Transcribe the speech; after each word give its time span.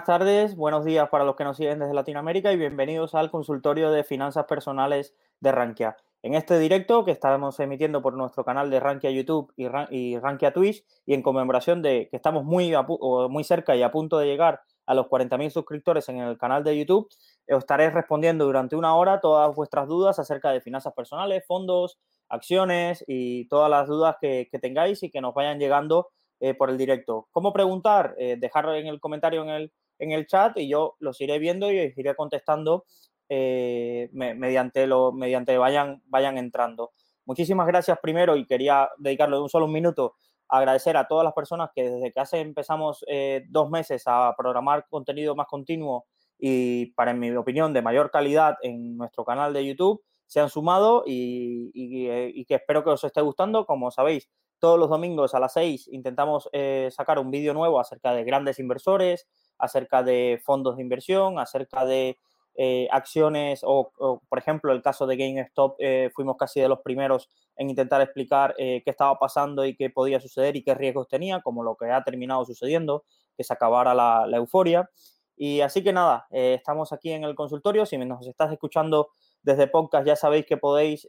Buenas 0.00 0.18
tardes, 0.18 0.56
buenos 0.56 0.84
días 0.86 1.10
para 1.10 1.24
los 1.24 1.36
que 1.36 1.44
nos 1.44 1.58
siguen 1.58 1.78
desde 1.78 1.92
Latinoamérica 1.92 2.50
y 2.50 2.56
bienvenidos 2.56 3.14
al 3.14 3.30
consultorio 3.30 3.90
de 3.90 4.02
finanzas 4.02 4.46
personales 4.46 5.14
de 5.40 5.52
Rankia. 5.52 5.94
En 6.22 6.32
este 6.32 6.58
directo 6.58 7.04
que 7.04 7.10
estamos 7.10 7.60
emitiendo 7.60 8.00
por 8.00 8.14
nuestro 8.14 8.42
canal 8.42 8.70
de 8.70 8.80
Rankia 8.80 9.10
YouTube 9.10 9.52
y, 9.56 9.68
Rankia 10.16 10.54
Twitch 10.54 10.82
y 11.04 11.12
en 11.12 11.20
conmemoración 11.20 11.82
de 11.82 12.08
que 12.10 12.16
estamos 12.16 12.44
muy, 12.44 12.72
muy 13.28 13.44
cerca 13.44 13.76
y 13.76 13.82
a 13.82 13.90
punto 13.90 14.16
de 14.16 14.24
llegar 14.24 14.62
a 14.86 14.94
los 14.94 15.06
40.000 15.06 15.50
suscriptores 15.50 16.08
en 16.08 16.16
el 16.16 16.38
canal 16.38 16.64
de 16.64 16.78
YouTube, 16.78 17.06
os 17.50 17.58
estaré 17.58 17.90
respondiendo 17.90 18.46
durante 18.46 18.76
una 18.76 18.94
hora 18.94 19.20
todas 19.20 19.54
vuestras 19.54 19.86
dudas 19.86 20.18
acerca 20.18 20.50
de 20.50 20.62
finanzas 20.62 20.94
personales, 20.94 21.44
fondos, 21.46 21.98
acciones 22.30 23.04
y 23.06 23.48
todas 23.48 23.68
las 23.68 23.86
dudas 23.86 24.16
que, 24.18 24.48
tengáis 24.62 25.02
y 25.02 25.10
que 25.10 25.20
nos 25.20 25.34
vayan 25.34 25.58
llegando 25.58 26.08
eh, 26.40 26.54
por 26.54 26.70
el 26.70 26.78
directo. 26.78 27.28
¿Cómo 27.32 27.52
preguntar? 27.52 28.14
Eh, 28.16 28.38
dejar 28.38 28.66
en 28.70 28.86
el 28.86 28.98
comentario 28.98 29.42
en 29.42 29.50
el, 29.50 29.72
en 30.00 30.12
el 30.12 30.26
chat 30.26 30.56
y 30.58 30.68
yo 30.68 30.96
los 30.98 31.20
iré 31.20 31.38
viendo 31.38 31.70
y 31.70 31.78
os 31.78 31.96
iré 31.96 32.14
contestando 32.16 32.84
eh, 33.28 34.08
mediante, 34.12 34.86
lo, 34.86 35.12
mediante 35.12 35.56
vayan, 35.56 36.02
vayan 36.06 36.36
entrando. 36.36 36.92
Muchísimas 37.24 37.66
gracias 37.66 37.98
primero 38.02 38.36
y 38.36 38.44
quería 38.44 38.90
dedicarle 38.98 39.38
un 39.38 39.48
solo 39.48 39.68
minuto 39.68 40.14
a 40.48 40.58
agradecer 40.58 40.96
a 40.96 41.06
todas 41.06 41.24
las 41.24 41.34
personas 41.34 41.70
que 41.74 41.88
desde 41.88 42.12
que 42.12 42.20
hace 42.20 42.40
empezamos 42.40 43.04
eh, 43.06 43.44
dos 43.48 43.70
meses 43.70 44.02
a 44.06 44.34
programar 44.36 44.86
contenido 44.88 45.36
más 45.36 45.46
continuo 45.46 46.06
y 46.40 46.86
para, 46.92 47.10
en 47.10 47.20
mi 47.20 47.30
opinión, 47.32 47.72
de 47.72 47.82
mayor 47.82 48.10
calidad 48.10 48.56
en 48.62 48.96
nuestro 48.96 49.24
canal 49.24 49.52
de 49.52 49.66
YouTube, 49.66 50.02
se 50.26 50.40
han 50.40 50.48
sumado 50.48 51.04
y, 51.06 51.70
y, 51.74 52.44
que 52.46 52.54
espero 52.54 52.82
que 52.82 52.90
os 52.90 53.04
esté 53.04 53.20
gustando. 53.20 53.66
Como 53.66 53.90
sabéis, 53.90 54.30
todos 54.58 54.78
los 54.78 54.88
domingos 54.88 55.34
a 55.34 55.40
las 55.40 55.52
6 55.54 55.88
intentamos 55.88 56.48
eh, 56.52 56.88
sacar 56.92 57.18
un 57.18 57.30
vídeo 57.30 57.52
nuevo 57.52 57.80
acerca 57.80 58.14
de 58.14 58.24
grandes 58.24 58.58
inversores, 58.58 59.28
acerca 59.60 60.02
de 60.02 60.40
fondos 60.44 60.76
de 60.76 60.82
inversión, 60.82 61.38
acerca 61.38 61.84
de 61.84 62.16
eh, 62.56 62.88
acciones 62.90 63.60
o, 63.62 63.90
por 64.28 64.38
ejemplo, 64.38 64.72
el 64.72 64.82
caso 64.82 65.06
de 65.06 65.16
GameStop, 65.16 65.76
eh, 65.78 66.10
fuimos 66.14 66.36
casi 66.36 66.60
de 66.60 66.68
los 66.68 66.80
primeros 66.80 67.28
en 67.56 67.70
intentar 67.70 68.02
explicar 68.02 68.54
eh, 68.58 68.82
qué 68.84 68.90
estaba 68.90 69.18
pasando 69.18 69.64
y 69.64 69.76
qué 69.76 69.88
podía 69.88 70.20
suceder 70.20 70.56
y 70.56 70.62
qué 70.62 70.74
riesgos 70.74 71.08
tenía, 71.08 71.40
como 71.40 71.62
lo 71.62 71.76
que 71.76 71.90
ha 71.90 72.02
terminado 72.02 72.44
sucediendo, 72.44 73.04
que 73.36 73.44
se 73.44 73.52
acabara 73.52 73.94
la, 73.94 74.36
euforia. 74.36 74.90
Y 75.36 75.62
así 75.62 75.82
que 75.82 75.92
nada, 75.92 76.26
estamos 76.30 76.92
aquí 76.92 77.12
en 77.12 77.24
el 77.24 77.34
consultorio. 77.34 77.86
Si 77.86 77.96
nos 77.96 78.26
estás 78.26 78.52
escuchando 78.52 79.08
desde 79.42 79.66
podcast, 79.66 80.06
ya 80.06 80.16
sabéis 80.16 80.46
que 80.46 80.56
podéis 80.56 81.08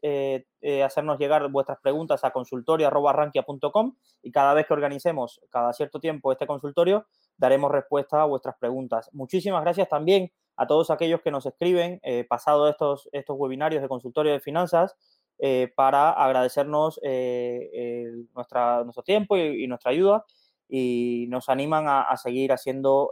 hacernos 0.83 1.19
llegar 1.19 1.49
vuestras 1.51 1.79
preguntas 1.81 2.23
a 2.23 2.31
consultorio.rankia.com 2.31 3.95
y 4.21 4.31
cada 4.31 4.53
vez 4.53 4.67
que 4.67 4.73
organicemos, 4.73 5.41
cada 5.49 5.73
cierto 5.73 5.99
tiempo, 5.99 6.31
este 6.31 6.47
consultorio, 6.47 7.05
daremos 7.37 7.71
respuesta 7.71 8.21
a 8.21 8.25
vuestras 8.25 8.55
preguntas. 8.57 9.09
Muchísimas 9.13 9.61
gracias 9.61 9.89
también 9.89 10.31
a 10.61 10.67
todos 10.67 10.91
aquellos 10.91 11.21
que 11.21 11.31
nos 11.31 11.45
escriben, 11.45 11.99
eh, 12.03 12.23
pasado 12.23 12.69
estos, 12.69 13.09
estos 13.11 13.35
webinarios 13.37 13.81
de 13.81 13.87
consultorio 13.87 14.31
de 14.31 14.39
finanzas, 14.39 14.95
eh, 15.39 15.71
para 15.75 16.11
agradecernos 16.11 16.99
eh, 17.03 18.11
nuestra, 18.35 18.83
nuestro 18.83 19.01
tiempo 19.01 19.37
y, 19.37 19.65
nuestra 19.65 19.89
ayuda 19.89 20.23
y 20.69 21.25
nos 21.29 21.49
animan 21.49 21.85
a, 21.87 22.15
seguir 22.15 22.51
haciendo 22.51 23.09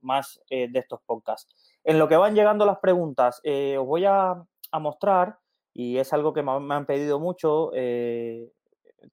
más 0.00 0.40
de 0.50 0.78
estos 0.78 1.00
podcasts. 1.06 1.73
En 1.84 1.98
lo 1.98 2.08
que 2.08 2.16
van 2.16 2.34
llegando 2.34 2.66
las 2.66 2.78
preguntas, 2.78 3.40
os 3.44 3.86
voy 3.86 4.04
a, 4.06 4.42
mostrar, 4.80 5.38
y 5.72 5.98
es 5.98 6.12
algo 6.12 6.32
que 6.32 6.42
me, 6.42 6.74
han 6.74 6.86
pedido 6.86 7.20
mucho, 7.20 7.70
que 7.72 8.50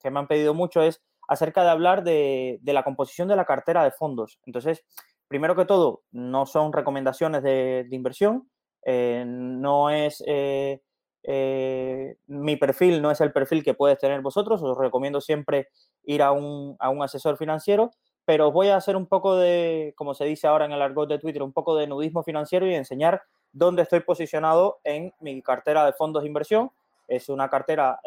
me 0.10 0.20
han 0.20 0.28
pedido 0.28 0.54
mucho, 0.54 0.82
es 0.82 1.02
acerca 1.32 1.64
de 1.64 1.70
hablar 1.70 2.04
de, 2.04 2.60
la 2.62 2.84
composición 2.84 3.30
de 3.30 3.38
la 3.38 3.46
cartera 3.46 3.86
de 3.86 3.92
fondos. 3.92 4.40
Entonces, 4.46 4.84
primero 5.30 5.56
que 5.56 5.64
todo, 5.64 6.04
no 6.12 6.46
son 6.46 6.74
recomendaciones 6.74 7.42
de, 7.42 7.88
inversión, 7.92 8.50
eh, 8.86 9.24
no 9.26 9.90
es 9.90 10.22
eh, 10.28 10.82
eh, 11.24 12.18
mi 12.28 12.58
perfil, 12.58 13.02
no 13.02 13.12
es 13.12 13.22
el 13.22 13.32
perfil 13.32 13.64
que 13.64 13.76
puedes 13.76 13.98
tener 13.98 14.20
vosotros, 14.20 14.62
os 14.62 14.78
recomiendo 14.78 15.22
siempre 15.22 15.70
ir 16.04 16.22
a 16.22 16.34
un, 16.34 16.76
asesor 17.02 17.38
financiero, 17.38 17.92
pero 18.32 18.50
voy 18.50 18.70
a 18.70 18.78
hacer 18.78 18.96
un 18.96 19.08
poco 19.08 19.36
de, 19.36 19.94
como 19.98 20.14
se 20.14 20.24
dice 20.24 20.48
ahora 20.48 20.64
en 20.64 20.72
el 20.72 20.82
argot 20.82 21.10
de 21.10 21.20
Twitter, 21.20 21.44
un 21.44 21.52
poco 21.52 21.76
de 21.76 21.86
nudismo 21.86 22.24
financiero 22.24 22.66
y 22.66 22.74
enseñar 22.74 23.24
dónde 23.52 23.82
estoy 23.82 24.00
posicionado 24.00 24.80
en 24.86 25.14
mi 25.20 25.42
cartera 25.42 25.86
de 25.86 25.92
fondos 25.92 26.24
de 26.24 26.30
inversión. 26.30 26.72
Es 27.10 27.28
una 27.28 27.50
cartera 27.50 28.00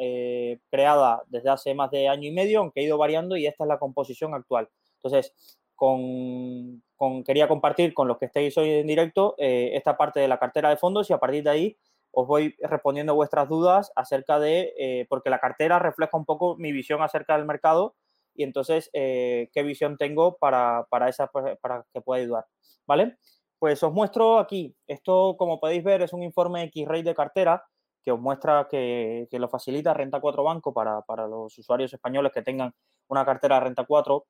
creada 0.71 1.23
desde 1.27 1.51
hace 1.51 1.75
más 1.75 1.91
de 1.91 2.09
año 2.09 2.27
y 2.27 2.33
medio, 2.33 2.61
aunque 2.61 2.81
ha 2.81 2.85
ido 2.85 2.97
variando 2.97 3.37
y 3.37 3.47
esta 3.47 3.65
es 3.65 3.69
la 3.69 3.79
composición 3.79 4.33
actual. 4.33 4.71
Entonces, 4.95 5.59
con, 5.75 6.83
quería 7.27 7.47
compartir 7.47 7.93
con 7.93 8.09
los 8.09 8.17
que 8.17 8.25
estéis 8.25 8.57
hoy 8.57 8.71
en 8.71 8.87
directo 8.87 9.35
eh, 9.37 9.73
esta 9.75 9.99
parte 9.99 10.21
de 10.21 10.29
la 10.29 10.39
cartera 10.39 10.71
de 10.71 10.79
fondos 10.79 11.11
y 11.11 11.13
a 11.13 11.19
partir 11.19 11.45
de 11.45 11.51
ahí 11.51 11.77
os 12.13 12.27
voy 12.27 12.57
respondiendo 12.63 13.15
vuestras 13.15 13.47
dudas 13.47 13.93
acerca 13.95 14.39
de, 14.39 14.73
eh, 14.79 15.05
porque 15.11 15.29
la 15.29 15.39
cartera 15.39 15.79
refleja 15.79 16.17
un 16.17 16.25
poco 16.25 16.57
mi 16.57 16.73
visión 16.73 17.03
acerca 17.03 17.37
del 17.37 17.45
mercado 17.45 17.95
y 18.35 18.45
entonces 18.45 18.91
eh, 18.93 19.51
qué 19.53 19.63
visión 19.63 19.97
tengo 19.97 20.37
para, 20.37 20.87
esa, 21.09 21.29
para 21.29 21.85
que 21.93 22.01
pueda 22.01 22.23
ayudar. 22.23 22.47
¿Vale? 22.87 23.19
Pues 23.59 23.83
os 23.83 23.93
muestro 23.93 24.39
aquí, 24.39 24.75
esto 24.87 25.37
como 25.39 25.59
podéis 25.61 25.83
ver 25.85 26.03
es 26.03 26.13
un 26.13 26.23
informe 26.23 26.65
X-Ray 26.65 27.03
de 27.03 27.15
cartera 27.15 27.65
que 28.03 28.13
os 28.13 28.21
muestra 28.21 28.69
que, 28.71 29.27
lo 29.33 29.49
facilita 29.49 29.95
Renta 29.95 30.21
4 30.21 30.43
Banco 30.43 30.75
para, 30.75 31.01
para, 31.03 31.27
los 31.27 31.57
usuarios 31.59 31.93
españoles 31.93 32.33
que 32.33 32.43
tengan 32.43 32.75
una 33.09 33.25
cartera 33.25 33.57
de 33.57 33.61
Renta 33.63 33.85
4 33.85 34.27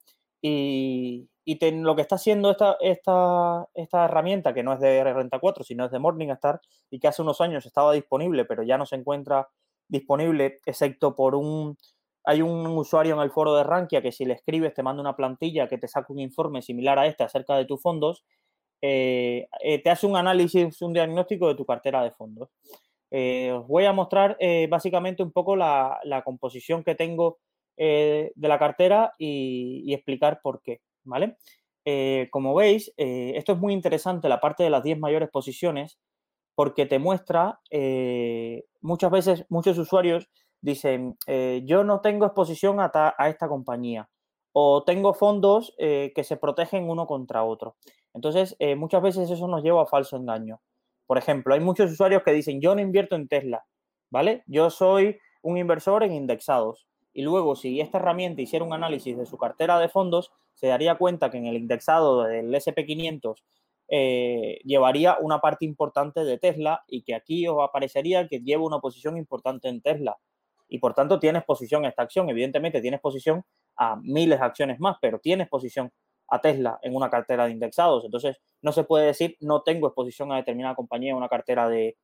y, 0.47 1.29
lo 1.47 1.97
que 1.97 2.03
está 2.03 2.17
haciendo 2.17 2.51
esta, 2.51 2.77
esta, 2.81 3.67
esta, 3.75 4.05
herramienta, 4.05 4.53
que 4.53 4.63
no 4.63 4.75
es 4.75 4.81
de 4.81 5.03
Renta 5.03 5.39
4, 5.39 5.65
sino 5.65 5.87
es 5.87 5.91
de 5.91 5.99
Morningstar, 5.99 6.61
y 6.91 7.01
que 7.01 7.09
hace 7.09 7.23
unos 7.23 7.41
años 7.41 7.65
estaba 7.67 7.93
disponible, 7.93 8.45
pero 8.45 8.63
ya 8.63 8.77
no 8.79 8.87
se 8.87 8.97
encuentra 8.97 9.49
disponible, 9.89 10.61
excepto 10.67 11.15
por 11.17 11.35
un... 11.35 11.77
Hay 12.25 12.43
un 12.43 12.67
usuario 12.67 13.15
en 13.15 13.21
el 13.21 13.31
foro 13.31 13.55
de 13.55 13.65
Rankia 13.65 14.01
que 14.01 14.13
si 14.13 14.25
le 14.25 14.35
escribes 14.35 14.75
te 14.75 14.83
manda 14.83 15.03
una 15.03 15.17
plantilla 15.17 15.69
que 15.69 15.79
te 15.79 15.89
saca 15.89 16.13
un 16.13 16.21
informe 16.21 16.63
similar 16.63 16.99
a 16.99 17.07
este 17.07 17.23
acerca 17.23 17.57
de 17.57 17.67
tus 17.67 17.83
fondos, 17.83 18.25
eh, 18.87 19.49
eh, 19.63 19.83
te 19.83 19.89
hace 19.89 20.07
un 20.07 20.15
análisis, 20.15 20.83
un 20.83 20.93
diagnóstico 20.93 21.49
de 21.49 21.55
tu 21.55 21.65
cartera 21.65 22.03
de 22.03 22.11
fondos. 22.11 22.51
Eh, 23.11 23.51
os 23.51 23.67
voy 23.67 23.87
a 23.87 23.95
mostrar 23.95 24.37
básicamente 24.69 25.23
un 25.23 25.33
poco 25.33 25.57
la, 25.57 25.99
composición 26.25 26.85
que 26.85 26.95
tengo 26.95 27.39
de 27.77 28.33
la 28.37 28.59
cartera 28.59 29.13
y, 29.19 29.93
explicar 29.95 30.41
por 30.43 30.61
qué, 30.61 30.81
¿vale? 31.05 31.37
Como 32.31 32.55
veis, 32.55 32.93
esto 32.97 33.53
es 33.53 33.59
muy 33.59 33.73
interesante, 33.73 34.29
la 34.29 34.41
parte 34.41 34.65
de 34.65 34.71
las 34.71 34.83
10 34.83 34.99
mayores 34.99 35.31
posiciones, 35.31 35.99
porque 36.55 36.85
te 36.85 36.99
muestra, 36.99 37.61
muchas 38.83 39.11
veces 39.11 39.47
muchos 39.49 39.79
usuarios 39.79 40.29
dicen, 40.65 41.17
yo 41.65 41.85
no 41.85 42.01
tengo 42.01 42.27
exposición 42.27 42.79
a, 42.81 43.15
esta 43.29 43.49
compañía 43.49 44.09
o 44.53 44.83
tengo 44.85 45.15
fondos 45.15 45.75
que 45.79 46.25
se 46.25 46.37
protegen 46.37 46.89
uno 46.89 47.07
contra 47.07 47.45
otro. 47.45 47.77
Entonces, 48.15 48.57
muchas 48.77 49.03
veces 49.03 49.31
eso 49.31 49.47
nos 49.47 49.63
lleva 49.63 49.83
a 49.83 49.87
falso 49.87 50.17
engaño. 50.17 50.61
Por 51.07 51.19
ejemplo, 51.19 51.55
hay 51.55 51.61
muchos 51.61 51.91
usuarios 51.93 52.23
que 52.23 52.33
dicen, 52.33 52.61
yo 52.61 52.75
no 52.75 52.81
invierto 52.81 53.15
en 53.15 53.29
Tesla, 53.29 53.67
¿vale? 54.11 54.43
Yo 54.47 54.71
soy 54.71 55.19
un 55.43 55.59
inversor 55.59 56.03
en 56.03 56.13
indexados 56.13 56.87
y 57.13 57.23
luego 57.23 57.55
si 57.55 57.81
esta 57.81 57.99
herramienta 57.99 58.43
hiciera 58.43 58.65
un 58.65 58.73
análisis 58.73 59.17
de 59.17 59.27
su 59.27 59.39
cartera 59.39 59.79
de 59.79 59.89
fondos, 59.89 60.33
se 60.55 60.67
daría 60.67 60.97
cuenta 60.97 61.31
que 61.31 61.39
en 61.39 61.47
el 61.47 61.57
indexado 61.57 62.25
del 62.25 62.53
SP500 62.55 63.43
eh, 63.89 64.59
llevaría 64.65 65.19
una 65.21 65.41
parte 65.41 65.65
importante 65.65 66.25
de 66.25 66.39
Tesla 66.39 66.85
y 66.89 67.03
que 67.03 67.15
aquí 67.15 67.47
os 67.47 67.59
aparecería 67.63 68.27
que 68.29 68.41
lleva 68.41 68.65
una 68.65 68.81
posición 68.81 69.17
importante 69.17 69.69
en 69.69 69.83
Tesla. 69.83 70.19
Y 70.69 70.79
por 70.79 70.95
tanto 70.95 71.19
tienes 71.19 71.45
posición 71.45 71.85
a 71.85 71.89
esta 71.89 72.03
acción. 72.03 72.29
Evidentemente 72.29 72.81
tienes 72.81 73.01
posición 73.01 73.45
a 73.77 73.97
miles 73.97 74.39
de 74.39 74.45
acciones 74.45 74.81
más, 74.81 74.97
pero 75.01 75.19
tienes 75.19 75.49
posición 75.49 75.93
a 76.29 76.41
Tesla 76.41 76.79
en 76.83 76.95
una 76.97 77.11
cartera 77.11 77.47
de 77.47 77.53
indexados. 77.53 78.05
Entonces 78.05 78.39
no 78.63 78.73
se 78.73 78.85
puede 78.85 79.07
decir 79.07 79.37
no 79.41 79.63
tengo 79.63 79.89
exposición 79.89 80.33
a 80.33 80.37
determinada 80.37 80.75
compañía 80.75 81.11
en 81.11 81.17
una 81.17 81.29
cartera 81.29 81.69
de, 81.69 81.97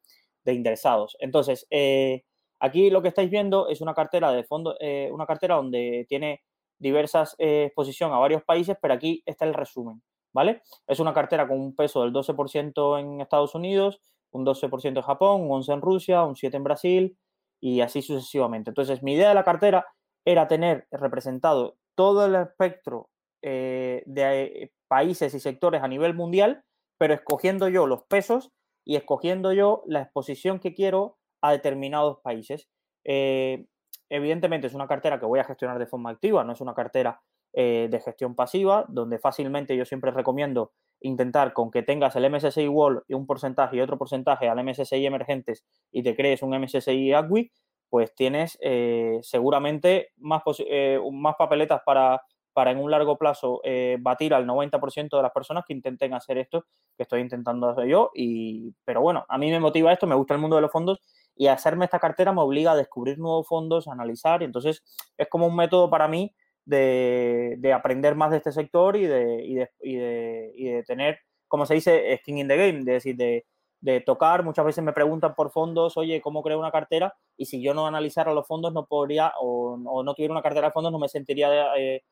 de 0.45 0.55
indexados. 0.55 1.17
Entonces, 1.21 1.67
eh, 1.71 2.25
Aquí 2.61 2.91
lo 2.91 3.01
que 3.01 3.09
estáis 3.09 3.31
viendo 3.31 3.69
es 3.69 3.81
una 3.81 3.95
cartera 3.95 4.31
de 4.33 4.45
fondo, 4.45 4.77
eh, 4.81 5.09
una 5.11 5.25
cartera 5.25 5.57
donde 5.57 6.05
tiene 6.09 6.43
diversas 6.79 7.35
eh, 7.39 7.65
exposición 7.67 8.13
a 8.13 8.19
varios 8.19 8.45
países, 8.45 8.77
pero 8.81 8.93
aquí 8.93 9.23
está 9.25 9.47
el 9.47 9.55
resumen. 9.55 10.03
¿vale? 10.33 10.63
Es 10.87 11.01
una 11.01 11.15
cartera 11.15 11.49
con 11.49 11.59
un 11.59 11.75
peso 11.75 12.03
del 12.03 12.13
12% 12.13 13.01
en 13.01 13.21
Estados 13.23 13.55
Unidos, 13.55 14.01
un 14.31 14.45
12% 14.45 14.99
en 14.99 15.03
Japón, 15.03 15.41
un 15.51 15.63
11% 15.63 15.73
en 15.73 15.81
Rusia, 15.81 16.23
un 16.23 16.35
7% 16.35 16.55
en 16.55 16.65
Brasil 16.65 17.19
y 17.61 17.81
así 17.83 18.03
sucesivamente. 18.03 18.71
Entonces, 18.71 19.03
mi 19.03 19.15
idea 19.15 19.29
de 19.29 19.35
la 19.35 19.45
cartera 19.45 19.87
era 20.25 20.49
tener 20.49 20.87
representado 20.91 21.77
todo 21.95 22.27
el 22.27 22.35
espectro 22.35 23.11
eh, 23.43 24.03
de 24.07 24.43
eh, 24.43 24.73
países 24.89 25.35
y 25.35 25.41
sectores 25.41 25.83
a 25.83 25.89
nivel 25.89 26.15
mundial, 26.15 26.65
pero 26.99 27.15
escogiendo 27.15 27.69
yo 27.69 27.87
los 27.87 28.05
pesos 28.05 28.51
y 28.85 28.97
escogiendo 28.97 29.53
yo 29.53 29.83
la 29.87 30.03
exposición 30.03 30.59
que 30.59 30.75
quiero 30.75 31.19
a 31.43 31.53
determinados 31.53 32.19
países. 32.23 32.69
Eh, 33.05 33.67
evidentemente 34.11 34.67
es 34.67 34.75
una 34.75 34.89
cartera 34.89 35.19
que 35.19 35.27
voy 35.27 35.41
a 35.41 35.45
gestionar 35.45 35.79
de 35.79 35.87
forma 35.87 36.11
activa, 36.11 36.45
no 36.45 36.53
es 36.53 36.61
una 36.61 36.75
cartera 36.75 37.23
de 37.53 38.01
gestión 38.05 38.37
pasiva, 38.37 38.85
donde 38.89 39.19
fácilmente 39.19 39.77
yo 39.77 39.85
siempre 39.85 40.13
recomiendo 40.13 40.71
intentar 41.01 41.53
con 41.53 41.71
que 41.71 41.83
tengas 41.83 42.17
el 42.17 42.31
MSCI 42.31 42.69
Wall 42.69 43.03
y 43.09 43.15
un 43.15 43.27
porcentaje 43.27 43.77
y 43.77 43.81
otro 43.81 43.99
porcentaje 43.99 44.49
al 44.49 44.63
MSCI 44.63 45.07
emergentes 45.07 45.65
y 45.91 46.03
te 46.03 46.15
crees 46.15 46.43
un 46.43 46.59
MSCI 46.59 47.13
ACWI, 47.13 47.51
pues 47.89 48.15
tienes 48.15 48.57
eh, 48.61 49.19
seguramente 49.23 50.13
más, 50.19 50.43
eh, 50.59 51.01
más 51.13 51.35
papeletas 51.37 51.83
para, 51.85 52.23
para 52.53 52.71
en 52.71 52.79
un 52.79 52.91
largo 52.91 53.19
plazo 53.19 53.61
eh, 53.65 53.97
batir 54.01 54.33
al 54.33 54.47
90% 54.47 55.17
de 55.17 55.23
las 55.23 55.33
personas 55.33 55.65
que 55.67 55.73
intenten 55.73 56.15
hacer 56.15 56.39
esto 56.39 56.65
que 56.97 57.03
estoy 57.03 57.21
intentando 57.21 57.69
hacer 57.69 57.87
yo. 57.87 58.11
Y, 58.15 58.73
pero 58.85 59.01
bueno, 59.01 59.25
a 59.29 59.39
mí 59.39 59.51
me 59.51 59.61
motiva 59.61 59.93
esto, 59.93 60.07
me 60.07 60.15
gusta 60.15 60.35
el 60.35 60.41
mundo 60.41 60.57
de 60.57 60.63
los 60.63 60.71
fondos 60.71 61.01
y 61.35 61.47
hacerme 61.47 61.87
esta 61.87 61.99
cartera 61.99 62.33
me 62.33 62.43
obliga 62.43 62.73
a 62.73 62.77
descubrir 62.77 63.19
nuevos 63.19 63.49
fondos, 63.49 63.89
a 63.89 63.93
analizar. 63.93 64.43
Y 64.43 64.45
entonces 64.45 64.83
es 65.17 65.29
como 65.29 65.47
un 65.47 65.57
método 65.57 65.91
para 65.91 66.07
mí 66.07 66.35
de, 66.71 67.57
de 67.59 67.73
aprender 67.73 68.15
más 68.15 68.31
de 68.31 68.39
este 68.39 68.53
sector 68.53 68.97
y 68.97 69.07
de, 69.07 69.45
y 69.45 69.55
de, 69.55 69.71
y 69.81 69.97
de, 69.97 70.53
y 70.55 70.69
de 70.71 70.83
tener, 70.85 71.19
como 71.49 71.67
se 71.67 71.75
dice, 71.75 72.17
skin 72.19 72.39
in 72.39 72.49
the 72.49 72.57
game, 72.57 72.85
de 72.85 72.93
decir, 72.93 73.17
de 73.17 73.45
de 73.81 74.01
tocar. 74.01 74.45
Muchas 74.45 74.65
veces 74.65 74.85
me 74.85 74.93
preguntan 74.93 75.35
por 75.35 75.51
fondos, 75.51 75.97
oye, 75.97 76.21
¿cómo 76.21 76.43
creo 76.43 76.59
una 76.59 76.71
cartera? 76.71 77.15
Y 77.37 77.47
si 77.47 77.63
yo 77.63 77.75
no 77.75 77.87
analizara 77.87 78.35
los 78.35 78.47
fondos, 78.47 78.73
no 78.73 78.87
podría, 78.87 79.33
o, 79.41 79.77
no 80.05 80.15
tuviera 80.15 80.33
una 80.33 80.43
cartera 80.43 80.69
de 80.69 80.73
fondos, 80.73 80.93
no 80.93 80.99
me 80.99 81.09
sentiría 81.09 81.75
eh, 81.77 82.03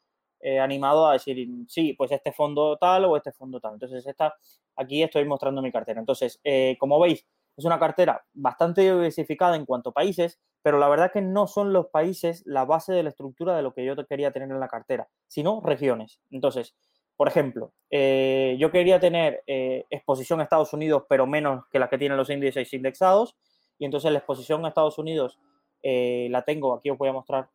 eh, 0.40 0.58
animado 0.60 1.06
a 1.06 1.14
decir, 1.14 1.46
sí, 1.68 1.94
pues 1.94 2.12
este 2.12 2.32
fondo 2.32 2.76
tal 2.78 3.04
o 3.04 3.16
este 3.16 3.32
fondo 3.32 3.60
tal. 3.60 3.74
Entonces, 3.74 4.06
esta, 4.06 4.34
aquí 4.76 5.02
estoy 5.02 5.24
mostrando 5.24 5.62
mi 5.62 5.72
cartera. 5.72 6.00
Entonces, 6.00 6.40
eh, 6.44 6.76
como 6.78 6.98
veis, 7.00 7.26
es 7.58 7.64
una 7.64 7.80
cartera 7.80 8.24
bastante 8.34 8.82
diversificada 8.82 9.56
en 9.56 9.66
cuanto 9.66 9.90
a 9.90 9.92
países, 9.92 10.38
pero 10.62 10.78
la 10.78 10.88
verdad 10.88 11.10
que 11.12 11.20
no 11.20 11.48
son 11.48 11.72
los 11.72 11.88
países 11.88 12.44
la 12.46 12.64
base 12.64 12.92
de 12.92 13.02
la 13.02 13.08
estructura 13.08 13.56
de 13.56 13.62
lo 13.62 13.74
que 13.74 13.84
yo 13.84 13.96
quería 14.06 14.30
tener 14.30 14.48
en 14.48 14.60
la 14.60 14.68
cartera, 14.68 15.08
sino 15.26 15.60
regiones. 15.60 16.20
Entonces, 16.30 16.76
por 17.16 17.26
ejemplo, 17.26 17.72
eh, 17.90 18.56
yo 18.60 18.70
quería 18.70 19.00
tener 19.00 19.42
eh, 19.48 19.84
exposición 19.90 20.38
a 20.38 20.44
Estados 20.44 20.72
Unidos, 20.72 21.02
pero 21.08 21.26
menos 21.26 21.64
que 21.72 21.80
la 21.80 21.90
que 21.90 21.98
tienen 21.98 22.16
los 22.16 22.30
índices 22.30 22.72
indexados. 22.72 23.36
Y 23.76 23.86
entonces 23.86 24.12
la 24.12 24.18
exposición 24.18 24.64
a 24.64 24.68
Estados 24.68 24.98
Unidos 24.98 25.40
eh, 25.82 26.28
la 26.30 26.42
tengo. 26.42 26.74
Aquí 26.74 26.90
os 26.90 26.98
voy 26.98 27.08
a 27.08 27.12
mostrar, 27.12 27.50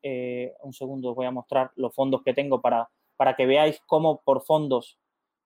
un 0.62 0.74
segundo, 0.74 1.12
os 1.12 1.16
voy 1.16 1.28
a 1.28 1.32
mostrar 1.32 1.72
los 1.78 1.96
fondos 1.96 2.24
que 2.24 2.34
tengo 2.34 2.62
para, 2.62 2.90
para 3.16 3.38
que 3.38 3.46
veáis 3.46 3.82
cómo 3.86 4.22
por 4.26 4.44
fondos, 4.44 5.00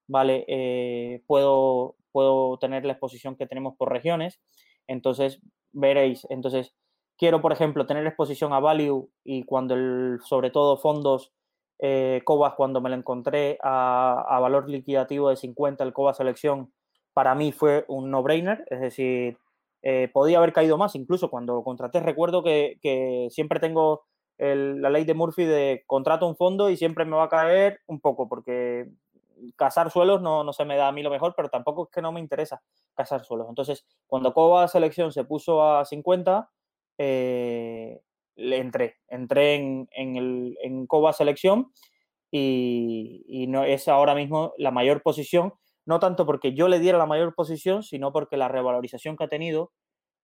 ¿vale? 0.08 1.24
puedo, 1.28 1.96
puedo 2.12 2.58
tener 2.58 2.86
la 2.86 2.94
exposición 2.94 3.36
que 3.36 3.48
tenemos 3.48 3.76
por 3.78 3.92
regiones. 3.92 4.40
Entonces, 4.88 5.42
veréis, 5.72 6.26
entonces, 6.30 6.74
quiero, 7.18 7.42
por 7.42 7.52
ejemplo, 7.52 7.86
tener 7.86 8.06
exposición 8.06 8.54
a 8.54 8.60
value 8.60 9.10
y 9.24 9.44
cuando 9.44 9.74
el, 9.74 10.20
sobre 10.24 10.50
todo 10.50 10.78
fondos 10.78 11.34
eh, 11.80 12.22
Cobas 12.26 12.54
cuando 12.56 12.82
me 12.82 12.90
lo 12.90 12.96
encontré 12.96 13.60
a, 13.62 14.40
valor 14.42 14.70
liquidativo 14.70 15.30
de 15.30 15.36
50, 15.36 15.84
el 15.84 15.94
Cobas 15.94 16.18
selección, 16.18 16.74
para 17.14 17.36
mí 17.36 17.52
fue 17.52 17.86
un 17.88 18.10
no-brainer, 18.12 18.66
es 18.70 18.82
decir, 18.82 19.38
eh, 19.84 20.10
podía 20.12 20.40
haber 20.40 20.54
caído 20.54 20.78
más, 20.78 20.96
incluso 20.96 21.30
cuando 21.30 21.64
contraté, 21.64 22.00
recuerdo 22.00 22.44
que, 22.44 22.78
siempre 23.30 23.60
tengo 23.60 24.04
la 24.40 24.92
ley 24.92 25.04
de 25.04 25.16
Murphy 25.16 25.46
de 25.46 25.84
contrato 25.88 26.28
un 26.28 26.36
fondo 26.36 26.70
y 26.70 26.78
siempre 26.78 27.06
me 27.06 27.16
va 27.16 27.24
a 27.24 27.30
caer 27.30 27.80
un 27.88 28.00
poco, 28.00 28.30
porque 28.30 28.88
cazar 29.56 29.92
suelos 29.92 30.22
no, 30.22 30.44
no 30.44 30.54
se 30.54 30.66
me 30.66 30.78
da 30.78 30.88
a 30.88 30.92
mí 30.92 31.04
lo 31.04 31.10
mejor, 31.10 31.34
pero 31.36 31.50
tampoco 31.50 31.86
es 31.86 31.90
que 31.92 32.02
no 32.02 32.12
me 32.12 32.20
interesa 32.20 32.62
cazar 32.94 33.24
suelos. 33.24 33.48
Entonces, 33.50 33.86
cuando 34.08 34.34
Cobas 34.34 34.72
selección 34.72 35.12
se 35.12 35.24
puso 35.24 35.64
a 35.64 35.86
50, 35.86 36.50
eh, 36.98 38.02
le 38.36 38.58
entré. 38.58 38.96
Entré 39.08 39.56
en, 39.56 39.90
en, 39.92 40.16
el, 40.16 40.58
en 40.62 40.88
Coba 40.88 41.14
Selección 41.14 41.72
y, 42.32 43.46
no, 43.50 43.64
es 43.64 43.88
ahora 43.88 44.16
mismo 44.16 44.54
la 44.58 44.72
mayor 44.72 45.02
posición, 45.02 45.54
no 45.86 46.00
tanto 46.00 46.26
porque 46.26 46.54
yo 46.54 46.68
le 46.68 46.80
diera 46.80 46.98
la 46.98 47.06
mayor 47.06 47.34
posición, 47.36 47.84
sino 47.84 48.12
porque 48.12 48.38
la 48.38 48.48
revalorización 48.48 49.16
que 49.16 49.24
ha 49.24 49.30
tenido 49.30 49.72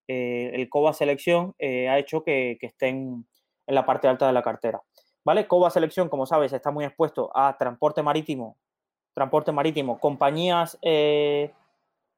eh, 0.07 0.51
el 0.53 0.69
Coba 0.69 0.93
Selección 0.93 1.55
eh, 1.59 1.89
ha 1.89 1.97
hecho 1.99 2.23
que, 2.23 2.57
que 2.59 2.67
estén 2.67 3.25
en 3.67 3.75
la 3.75 3.85
parte 3.85 4.07
alta 4.07 4.27
de 4.27 4.33
la 4.33 4.43
cartera. 4.43 4.81
¿Vale? 5.25 5.47
Coba 5.47 5.69
Selección, 5.69 6.09
como 6.09 6.25
sabes, 6.25 6.51
está 6.53 6.71
muy 6.71 6.85
expuesto 6.85 7.31
a 7.35 7.57
transporte 7.57 8.03
marítimo, 8.03 8.57
transporte 9.13 9.51
marítimo, 9.51 9.99
compañías, 9.99 10.77
eh, 10.81 11.51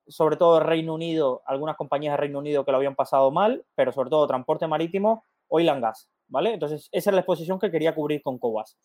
sobre 0.08 0.38
todo 0.38 0.60
Reino 0.60 0.94
Unido, 0.94 1.42
algunas 1.46 1.76
compañías 1.76 2.14
de 2.14 2.18
Reino 2.18 2.40
Unido 2.40 2.64
que 2.64 2.72
lo 2.72 2.78
habían 2.78 2.96
pasado 2.96 3.32
mal, 3.32 3.66
pero 3.76 3.92
sobre 3.92 4.10
todo 4.10 4.28
transporte 4.28 4.68
marítimo 4.68 5.24
oil 5.48 5.70
and 5.70 5.82
gas, 5.82 6.10
¿vale? 6.28 6.54
Entonces, 6.54 6.90
esa 6.92 7.10
es 7.10 7.14
la 7.14 7.22
exposición 7.22 7.60
que 7.60 7.72
quería 7.72 7.96
cubrir 7.96 8.22
con 8.22 8.38
Cobas. 8.38 8.78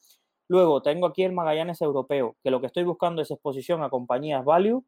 Luego, 0.49 0.83
tengo 0.83 1.07
aquí 1.07 1.23
el 1.23 1.33
Magallanes 1.33 1.81
Europeo, 1.81 2.37
que 2.43 2.51
lo 2.51 2.61
que 2.61 2.67
estoy 2.67 2.83
buscando 2.83 3.23
es 3.23 3.31
exposición 3.31 3.83
a 3.83 3.91
compañías 3.91 4.45
value 4.45 4.85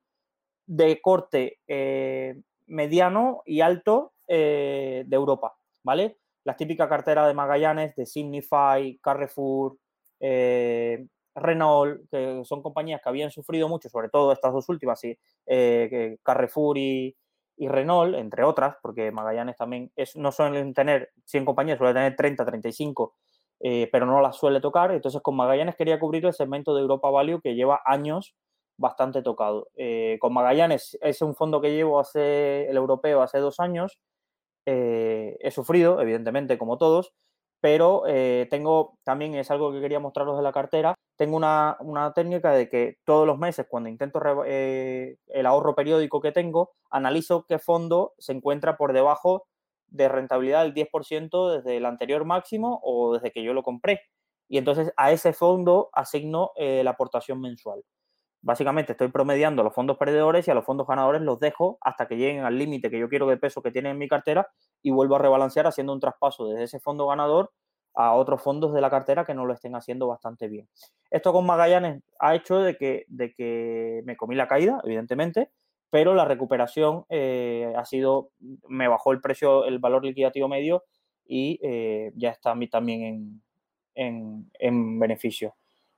de 0.67 1.01
corte 1.01 1.59
eh, 1.69 2.41
mediano 2.67 3.43
y 3.45 3.61
alto 3.61 4.13
eh, 4.27 5.05
de 5.07 5.17
Europa, 5.17 5.55
¿vale? 5.85 6.19
La 6.45 6.57
típica 6.57 6.89
cartera 6.89 7.29
de 7.29 7.35
Magallanes, 7.35 7.95
de 7.95 8.07
Signify, 8.07 8.99
Carrefour, 9.01 9.77
Renault, 11.35 12.01
que 12.11 12.43
son 12.45 12.63
compañías 12.63 13.01
que 13.03 13.09
habían 13.09 13.31
sufrido 13.31 13.69
mucho, 13.69 13.89
sobre 13.89 14.09
todo 14.09 14.33
estas 14.33 14.53
dos 14.53 14.69
últimas, 14.69 15.01
sí, 15.01 15.19
Carrefour 16.23 16.79
y, 16.79 17.17
y 17.57 17.69
Renault, 17.69 18.15
entre 18.17 18.45
otras, 18.45 18.77
porque 18.83 19.13
Magallanes 19.13 19.57
también 19.57 19.93
es, 19.97 20.17
no 20.17 20.33
suelen 20.33 20.75
tener 20.75 21.11
100 21.25 21.45
compañías, 21.45 21.79
suele 21.79 21.95
tener 21.95 22.17
30, 22.17 22.45
35, 22.45 23.15
eh, 23.61 23.89
pero 23.93 24.07
no 24.07 24.21
las 24.21 24.37
suele 24.37 24.61
tocar. 24.61 24.91
Entonces, 24.93 25.21
con 25.23 25.37
Magallanes 25.37 25.77
quería 25.77 26.01
cubrir 26.01 26.27
el 26.27 26.33
segmento 26.33 26.75
de 26.75 26.83
Europa 26.83 27.11
Value 27.11 27.41
que 27.41 27.55
lleva 27.55 27.81
años 27.85 28.35
bastante 28.77 29.23
tocado. 29.23 29.69
Eh, 29.77 30.19
con 30.21 30.33
Magallanes 30.33 30.99
es 31.01 31.23
un 31.23 31.35
fondo 31.35 31.61
que 31.61 31.71
llevo 31.71 32.01
hace 32.01 32.69
el 32.69 32.77
europeo 32.77 33.23
hace 33.23 33.39
dos 33.39 33.61
años. 33.61 34.01
Eh, 34.67 35.37
he 35.41 35.51
sufrido, 35.51 36.01
evidentemente, 36.01 36.59
como 36.59 36.79
todos, 36.79 37.13
pero 37.63 38.03
tengo 38.51 38.99
también, 39.05 39.35
es 39.37 39.51
algo 39.51 39.73
que 39.73 39.81
quería 39.81 40.01
mostraros 40.01 40.37
de 40.37 40.43
la 40.43 40.53
cartera, 40.53 40.97
tengo 41.23 41.37
una, 41.37 42.13
técnica 42.17 42.51
de 42.53 42.69
que 42.69 42.97
todos 43.05 43.29
los 43.29 43.39
meses, 43.39 43.67
cuando 43.69 43.89
intento 43.89 44.21
eh, 44.45 45.19
el 45.29 45.47
ahorro 45.47 45.77
periódico 45.77 46.21
que 46.21 46.33
tengo, 46.33 46.73
analizo 46.91 47.45
qué 47.47 47.61
fondo 47.61 48.15
se 48.19 48.33
encuentra 48.33 48.77
por 48.77 48.93
debajo 48.93 49.45
de 49.87 50.09
rentabilidad 50.09 50.65
del 50.65 50.75
10% 50.75 51.57
desde 51.57 51.77
el 51.77 51.87
anterior 51.87 52.25
máximo 52.25 52.81
o 52.83 53.15
desde 53.15 53.31
que 53.31 53.45
yo 53.45 53.55
lo 53.55 53.63
compré. 53.63 54.01
Y 54.49 54.59
entonces 54.59 54.93
a 54.97 55.13
ese 55.13 55.33
fondo 55.33 55.91
asigno 55.93 56.51
eh, 56.57 56.83
la 56.83 56.91
aportación 56.91 57.41
mensual. 57.41 57.85
Básicamente 58.43 58.93
estoy 58.93 59.09
promediando 59.09 59.63
los 59.63 59.73
fondos 59.73 59.97
perdedores 59.97 60.47
y 60.47 60.51
a 60.51 60.55
los 60.55 60.65
fondos 60.65 60.87
ganadores 60.87 61.23
los 61.23 61.39
dejo 61.39 61.79
hasta 61.81 62.07
que 62.07 62.17
lleguen 62.17 62.45
al 62.45 62.59
límite 62.59 62.91
que 62.91 62.99
yo 62.99 63.09
quiero 63.09 63.27
de 63.29 63.37
peso 63.37 63.63
que 63.63 63.71
tiene 63.71 63.91
en 63.91 63.99
mi 63.99 64.09
cartera 64.09 64.49
y 64.83 64.91
vuelvo 64.91 65.17
a 65.17 65.21
rebalancear 65.21 65.67
haciendo 65.67 65.93
un 65.93 66.01
traspaso 66.01 66.49
desde 66.49 66.65
ese 66.65 66.81
fondo 66.81 67.07
ganador 67.07 67.53
a 67.95 68.15
otros 68.15 68.43
fondos 68.43 68.75
de 68.75 68.81
la 68.81 68.91
cartera 68.91 69.25
que 69.25 69.35
no 69.35 69.47
lo 69.47 69.55
estén 69.55 69.75
haciendo 69.77 70.07
bastante 70.09 70.49
bien. 70.49 70.69
Esto 71.11 71.33
con 71.33 71.47
Magallanes 71.47 72.03
ha 72.19 72.35
hecho 72.35 72.59
de 72.59 72.77
que, 72.77 73.05
de 73.09 73.33
que 73.33 74.03
me 74.05 74.17
comí 74.17 74.35
la 74.35 74.49
caída, 74.49 74.81
evidentemente, 74.83 75.51
pero 75.91 76.15
la 76.15 76.25
recuperación 76.25 77.05
eh, 77.11 77.73
ha 77.77 77.85
sido, 77.85 78.31
me 78.67 78.89
bajó 78.89 79.13
el 79.13 79.21
precio, 79.21 79.67
el 79.67 79.79
valor 79.79 80.05
liquidativo 80.05 80.49
medio 80.49 80.85
y 81.27 81.61
eh, 81.63 82.13
ya 82.17 82.31
está 82.31 82.55
también 82.71 83.43
en, 83.95 84.51
en, 84.59 84.99
beneficio. 84.99 85.55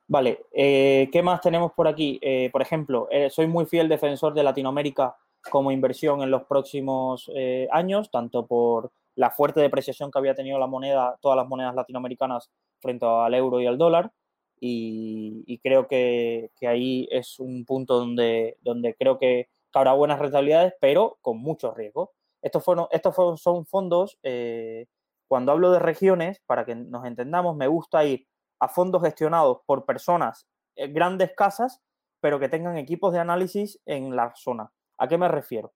Vale, 0.06 0.46
eh, 0.52 1.08
¿qué 1.10 1.22
más 1.22 1.40
tenemos 1.40 1.72
por 1.72 1.88
aquí? 1.88 2.20
por 2.52 2.62
ejemplo, 2.62 3.08
soy 3.30 3.46
muy 3.46 3.66
fiel 3.66 3.88
defensor 3.88 4.34
de 4.34 4.42
Latinoamérica 4.42 5.16
como 5.50 5.70
inversión 5.72 6.22
en 6.22 6.30
los 6.30 6.44
próximos 6.44 7.30
años, 7.70 8.10
tanto 8.10 8.46
por 8.46 8.92
la 9.16 9.30
fuerte 9.30 9.60
depreciación 9.60 10.10
que 10.10 10.18
había 10.18 10.34
tenido 10.34 10.58
la 10.58 10.66
moneda, 10.66 11.16
todas 11.20 11.36
las 11.36 11.48
monedas 11.48 11.74
latinoamericanas 11.74 12.50
frente 12.80 13.06
al 13.06 13.34
euro 13.34 13.60
y 13.60 13.66
al 13.66 13.78
dólar. 13.78 14.12
Y, 14.60 15.60
creo 15.62 15.86
que, 15.86 16.50
ahí 16.66 17.06
es 17.10 17.38
un 17.38 17.64
punto 17.66 17.98
donde, 17.98 18.56
donde 18.62 18.94
creo 18.94 19.18
que, 19.18 19.48
habrá 19.74 19.92
buenas 19.92 20.20
rentabilidades, 20.20 20.72
pero 20.80 21.18
con 21.20 21.38
mucho 21.38 21.74
riesgo. 21.74 22.12
Estos, 22.40 22.64
fueron, 22.64 22.86
estos 22.92 23.40
son 23.40 23.66
fondos, 23.66 24.18
eh, 24.22 24.86
cuando 25.26 25.50
hablo 25.52 25.72
de 25.72 25.80
regiones, 25.80 26.40
para 26.46 26.64
que 26.64 26.76
nos 26.76 27.04
entendamos, 27.04 27.56
me 27.56 27.66
gusta 27.66 28.04
ir 28.04 28.26
a 28.64 28.68
fondos 28.68 29.02
gestionados 29.02 29.58
por 29.66 29.84
personas, 29.84 30.48
eh, 30.76 30.88
grandes 30.88 31.32
casas, 31.36 31.82
pero 32.20 32.40
que 32.40 32.48
tengan 32.48 32.76
equipos 32.78 33.12
de 33.12 33.20
análisis 33.20 33.80
en 33.86 34.16
la 34.16 34.32
zona. 34.34 34.72
¿A 34.98 35.08
qué 35.08 35.18
me 35.18 35.28
refiero? 35.28 35.72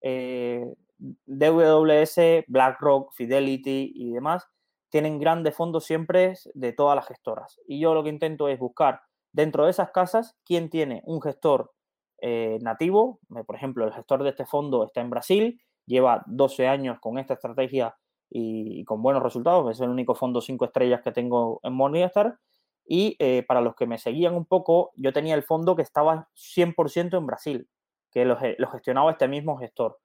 Eh, 0.00 0.64
DWS, 0.98 2.44
BlackRock, 2.48 3.12
Fidelity 3.14 3.92
y 3.94 4.12
demás 4.12 4.48
tienen 4.92 5.18
grandes 5.18 5.56
fondos 5.56 5.84
siempre 5.84 6.34
de 6.52 6.72
todas 6.74 6.94
las 6.94 7.06
gestoras. 7.06 7.58
Y 7.66 7.80
yo 7.80 7.94
lo 7.94 8.04
que 8.04 8.10
intento 8.10 8.48
es 8.48 8.58
buscar 8.58 9.00
dentro 9.32 9.64
de 9.64 9.70
esas 9.70 9.90
casas 9.90 10.36
quién 10.44 10.68
tiene 10.68 11.02
un 11.06 11.22
gestor 11.22 11.72
eh, 12.20 12.58
nativo. 12.60 13.18
Por 13.46 13.56
ejemplo, 13.56 13.86
el 13.86 13.92
gestor 13.94 14.22
de 14.22 14.30
este 14.30 14.44
fondo 14.44 14.84
está 14.84 15.00
en 15.00 15.08
Brasil, 15.08 15.62
lleva 15.86 16.22
12 16.26 16.68
años 16.68 16.98
con 17.00 17.18
esta 17.18 17.34
estrategia 17.34 17.96
y, 18.32 18.84
con 18.84 19.02
buenos 19.02 19.22
resultados. 19.22 19.70
Es 19.70 19.80
el 19.80 19.90
único 19.90 20.14
fondo 20.14 20.40
5 20.40 20.64
estrellas 20.64 21.02
que 21.02 21.12
tengo 21.12 21.60
en 21.62 21.74
Morningstar. 21.74 22.38
Y 22.84 23.16
eh, 23.18 23.44
para 23.46 23.60
los 23.60 23.76
que 23.76 23.86
me 23.86 23.98
seguían 23.98 24.34
un 24.34 24.44
poco, 24.44 24.92
yo 24.96 25.12
tenía 25.12 25.34
el 25.34 25.42
fondo 25.42 25.76
que 25.76 25.82
estaba 25.82 26.28
100% 26.34 27.16
en 27.16 27.26
Brasil, 27.26 27.68
que 28.10 28.24
lo, 28.24 28.36
gestionaba 28.36 29.12
este 29.12 29.28
mismo 29.28 29.56
gestor. 29.58 29.98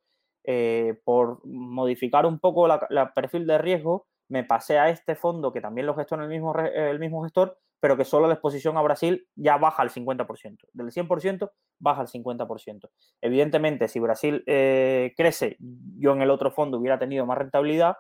Eh, 0.44 1.00
por 1.04 1.46
modificar 1.46 2.26
un 2.26 2.40
poco 2.40 2.68
el 2.68 2.80
perfil 3.16 3.48
de 3.48 3.58
riesgo, 3.58 4.08
me 4.30 4.44
pasé 4.44 4.78
a 4.78 4.90
este 4.90 5.16
fondo 5.16 5.52
que 5.52 5.62
también 5.62 5.88
lo 5.88 5.96
gestiona 5.96 6.24
el 6.24 6.30
mismo, 6.30 6.54
el 6.56 7.00
mismo 7.00 7.24
gestor, 7.24 7.58
pero 7.80 7.98
que 7.98 8.06
solo 8.06 8.28
la 8.28 8.34
exposición 8.34 8.78
a 8.78 8.82
Brasil 8.82 9.28
ya 9.36 9.58
baja 9.58 9.82
al 9.84 9.90
50%. 9.90 10.58
Del 10.74 10.88
100% 10.88 11.52
baja 11.80 12.02
al 12.02 12.08
50%. 12.08 12.90
Evidentemente, 13.22 13.88
si 13.88 14.00
Brasil 14.00 14.44
eh, 14.48 15.14
crece, 15.16 15.58
yo 15.60 16.14
en 16.14 16.22
el 16.22 16.32
otro 16.32 16.52
fondo 16.52 16.78
hubiera 16.78 16.98
tenido 16.98 17.26
más 17.26 17.38
rentabilidad, 17.38 17.98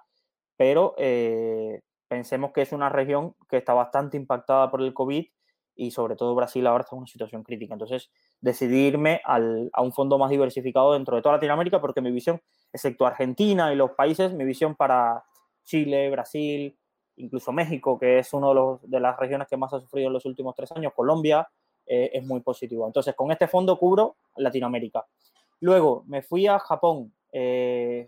pero 0.58 0.96
eh, 0.98 1.82
pensemos 2.08 2.52
que 2.52 2.62
es 2.62 2.72
una 2.72 2.90
región 2.90 3.36
que 3.50 3.58
está 3.58 3.74
bastante 3.74 4.18
impactada 4.18 4.70
por 4.70 4.82
el 4.82 4.94
COVID 4.94 5.26
y 5.76 5.92
sobre 5.92 6.16
todo 6.16 6.36
Brasil 6.36 6.66
ahora 6.66 6.84
está 6.84 6.96
en 6.96 7.00
una 7.00 7.08
situación 7.08 7.44
crítica. 7.44 7.74
Entonces, 7.74 8.10
decidirme 8.42 9.22
a 9.24 9.82
un 9.82 9.94
fondo 9.94 10.18
más 10.18 10.32
diversificado 10.32 10.94
dentro 10.94 11.16
de 11.16 11.22
toda 11.22 11.36
Latinoamérica 11.36 11.80
porque 11.80 12.02
mi 12.02 12.12
visión, 12.12 12.42
excepto 12.74 13.06
Argentina 13.06 13.72
y 13.72 13.76
los 13.76 13.92
países, 13.92 14.34
mi 14.34 14.44
visión 14.44 14.76
para 14.76 15.24
Chile, 15.64 16.10
Brasil, 16.10 16.76
incluso 17.18 17.52
México, 17.52 18.00
que 18.00 18.20
es 18.20 18.34
una 18.34 18.48
de, 18.82 19.00
las 19.00 19.18
regiones 19.18 19.48
que 19.48 19.58
más 19.58 19.72
ha 19.74 19.80
sufrido 19.80 20.08
en 20.08 20.14
los 20.14 20.26
últimos 20.26 20.56
tres 20.56 20.72
años, 20.72 20.94
Colombia, 20.96 21.48
eh, 21.86 22.10
es 22.14 22.26
muy 22.26 22.42
positivo. 22.42 22.88
Entonces, 22.88 23.14
con 23.16 23.32
este 23.32 23.48
fondo 23.48 23.78
cubro 23.78 24.18
Latinoamérica. 24.38 25.06
Luego, 25.60 26.04
me 26.08 26.22
fui 26.22 26.48
a 26.48 26.60
Japón. 26.60 27.14
Eh, 27.32 28.08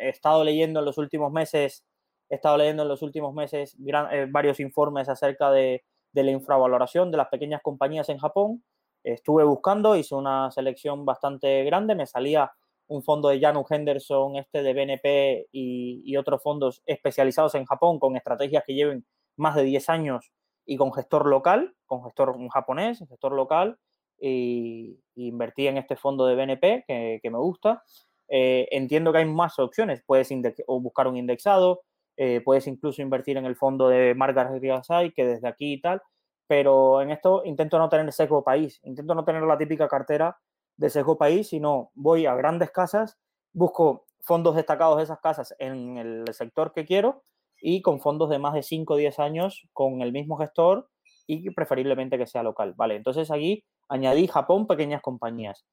he 0.00 0.08
estado 0.08 0.44
leyendo 0.44 0.80
en 0.80 0.86
los 0.86 0.98
últimos 0.98 1.32
meses, 1.32 1.84
he 2.28 2.36
estado 2.36 2.56
leyendo 2.56 2.82
en 2.82 2.88
los 2.88 3.02
últimos 3.02 3.34
meses 3.34 3.76
eh, 3.78 4.26
varios 4.30 4.60
informes 4.60 5.08
acerca 5.08 5.50
de, 5.50 5.84
de 6.12 6.24
la 6.24 6.30
infravaloración 6.30 7.10
de 7.10 7.16
las 7.16 7.28
pequeñas 7.28 7.60
compañías 7.62 8.08
en 8.08 8.18
Japón. 8.18 8.64
Estuve 9.02 9.44
buscando, 9.44 9.96
hice 9.96 10.14
una 10.14 10.50
selección 10.50 11.04
bastante 11.04 11.64
grande, 11.64 11.94
me 11.94 12.06
salía 12.06 12.52
un 12.90 13.04
fondo 13.04 13.28
de 13.28 13.40
Janus 13.40 13.70
Henderson, 13.70 14.36
este 14.36 14.62
de 14.62 14.74
BNP 14.74 15.48
y, 15.52 16.16
otros 16.16 16.42
fondos 16.42 16.82
especializados 16.86 17.54
en 17.54 17.64
Japón 17.64 18.00
con 18.00 18.16
estrategias 18.16 18.64
que 18.66 18.74
lleven 18.74 19.06
más 19.36 19.54
de 19.54 19.62
10 19.62 19.88
años 19.88 20.32
y 20.66 20.76
con 20.76 20.92
gestor 20.92 21.26
local, 21.26 21.74
con 21.86 22.02
gestor 22.02 22.36
japonés, 22.52 22.98
gestor 23.08 23.32
local, 23.32 23.78
y, 24.20 24.98
invertí 25.14 25.68
en 25.68 25.78
este 25.78 25.96
fondo 25.96 26.26
de 26.26 26.34
BNP 26.34 26.84
que, 27.22 27.30
me 27.30 27.38
gusta. 27.38 27.84
Eh, 28.30 28.68
entiendo 28.70 29.12
que 29.12 29.18
hay 29.18 29.24
más 29.26 29.58
opciones, 29.58 30.02
puedes 30.06 30.32
buscar 30.66 31.08
un 31.08 31.16
indexado, 31.16 31.82
eh, 32.16 32.40
puedes 32.44 32.66
incluso 32.68 33.02
invertir 33.02 33.36
en 33.36 33.44
el 33.44 33.56
fondo 33.56 33.88
de 33.88 34.14
Margaret 34.14 34.60
Riasai, 34.60 35.12
que 35.12 35.24
desde 35.24 35.48
aquí 35.48 35.74
y 35.74 35.80
tal, 35.80 36.00
pero 36.46 37.02
en 37.02 37.10
esto 37.10 37.42
intento 37.44 37.78
no 37.78 37.88
tener 37.88 38.12
sesgo 38.12 38.44
país, 38.44 38.80
intento 38.84 39.14
no 39.14 39.24
tener 39.24 39.42
la 39.42 39.58
típica 39.58 39.88
cartera 39.88 40.38
de 40.76 40.90
sesgo 40.90 41.18
país, 41.18 41.48
sino 41.48 41.90
voy 41.94 42.26
a 42.26 42.34
grandes 42.34 42.70
casas, 42.70 43.18
busco 43.52 44.06
fondos 44.20 44.54
destacados 44.54 44.98
de 44.98 45.04
esas 45.04 45.20
casas 45.20 45.54
en 45.58 45.98
el 45.98 46.24
sector 46.32 46.72
que 46.72 46.86
quiero 46.86 47.22
y 47.60 47.82
con 47.82 48.00
fondos 48.00 48.30
de 48.30 48.38
más 48.38 48.54
de 48.54 48.62
5 48.62 48.94
o 48.94 48.96
10 48.96 49.18
años 49.18 49.68
con 49.72 50.02
el 50.02 50.12
mismo 50.12 50.36
gestor 50.36 50.88
y 51.26 51.50
preferiblemente 51.50 52.18
que 52.18 52.26
sea 52.26 52.42
local. 52.42 52.74
Vale, 52.76 52.96
entonces 52.96 53.30
aquí 53.30 53.64
añadí 53.88 54.26
Japón, 54.26 54.66
pequeñas 54.66 55.02
compañías. 55.02 55.64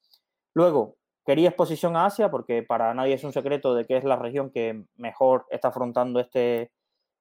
Luego, 0.54 0.96
quería 1.28 1.50
exposición 1.50 1.98
a 1.98 2.06
Asia 2.06 2.32
porque 2.32 2.64
para 2.64 2.94
nadie 2.94 3.14
es 3.14 3.24
un 3.26 3.34
secreto 3.34 3.76
de 3.76 3.86
que 3.86 3.98
es 3.98 4.06
la 4.06 4.16
región 4.16 4.50
que 4.50 4.86
mejor 4.96 5.46
está 5.52 5.68
afrontando 5.68 6.22
este 6.22 6.72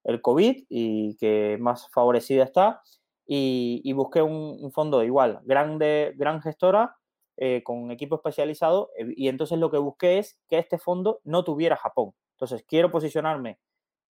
el 0.04 0.22
COVID 0.22 0.66
y 0.68 1.16
que 1.16 1.58
más 1.60 1.90
favorecida 1.90 2.44
está. 2.44 2.82
Y, 3.26 3.92
busqué 3.94 4.22
un, 4.22 4.56
un, 4.60 4.70
fondo 4.70 5.02
igual, 5.02 5.40
grande, 5.42 6.14
gran 6.16 6.40
gestora, 6.40 6.96
eh, 7.38 7.62
con 7.64 7.90
equipo 7.90 8.14
especializado 8.14 8.90
eh, 8.96 9.12
y 9.14 9.28
entonces 9.28 9.58
lo 9.58 9.70
que 9.70 9.76
busqué 9.76 10.18
es 10.18 10.40
que 10.48 10.58
este 10.58 10.78
fondo 10.78 11.20
no 11.24 11.44
tuviera 11.44 11.76
Japón. 11.76 12.14
Entonces 12.36 12.64
quiero 12.66 12.90
posicionarme 12.90 13.58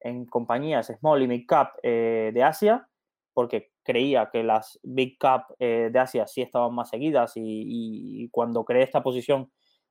en 0.00 0.26
compañías 0.26 0.92
small 0.98 1.22
y 1.22 1.26
mid 1.26 1.46
cap 1.48 1.72
eh, 1.82 2.30
de 2.32 2.42
Asia 2.44 2.88
porque 3.32 3.72
creía 3.82 4.30
que 4.30 4.44
las 4.44 4.78
big 4.82 5.18
cap 5.18 5.48
de 5.58 5.98
Asia 5.98 6.26
sí 6.26 6.40
estaban 6.40 6.74
más 6.74 6.88
seguidas 6.88 7.32
y, 7.36 8.28
cuando 8.30 8.64
creé 8.64 8.82
esta 8.82 9.02
posición 9.02 9.50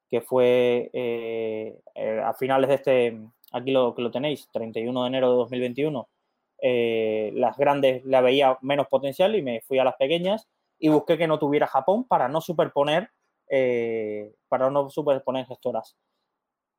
que 0.09 0.21
fue 0.21 0.91
a 2.23 2.33
finales 2.33 2.69
de 2.69 2.75
este, 2.75 3.19
aquí 3.51 3.71
lo 3.71 3.95
que 3.95 4.01
lo 4.01 4.11
tenéis, 4.11 4.49
31 4.51 5.01
de 5.03 5.07
enero 5.07 5.31
de 5.31 5.37
2021, 5.37 6.09
las 7.33 7.57
grandes 7.57 8.03
la 8.05 8.21
veía 8.21 8.57
menos 8.61 8.87
potencial 8.87 9.35
y 9.35 9.41
me 9.41 9.61
fui 9.61 9.79
a 9.79 9.83
las 9.83 9.95
pequeñas 9.95 10.47
y 10.79 10.89
busqué 10.89 11.17
que 11.17 11.27
no 11.27 11.39
tuviera 11.39 11.67
Japón 11.67 12.07
para 12.07 12.27
no 12.27 12.41
superponer 12.41 13.09
eh, 13.49 14.33
para 14.47 14.69
no 14.69 14.89
superponer 14.89 15.45
gestoras. 15.45 15.95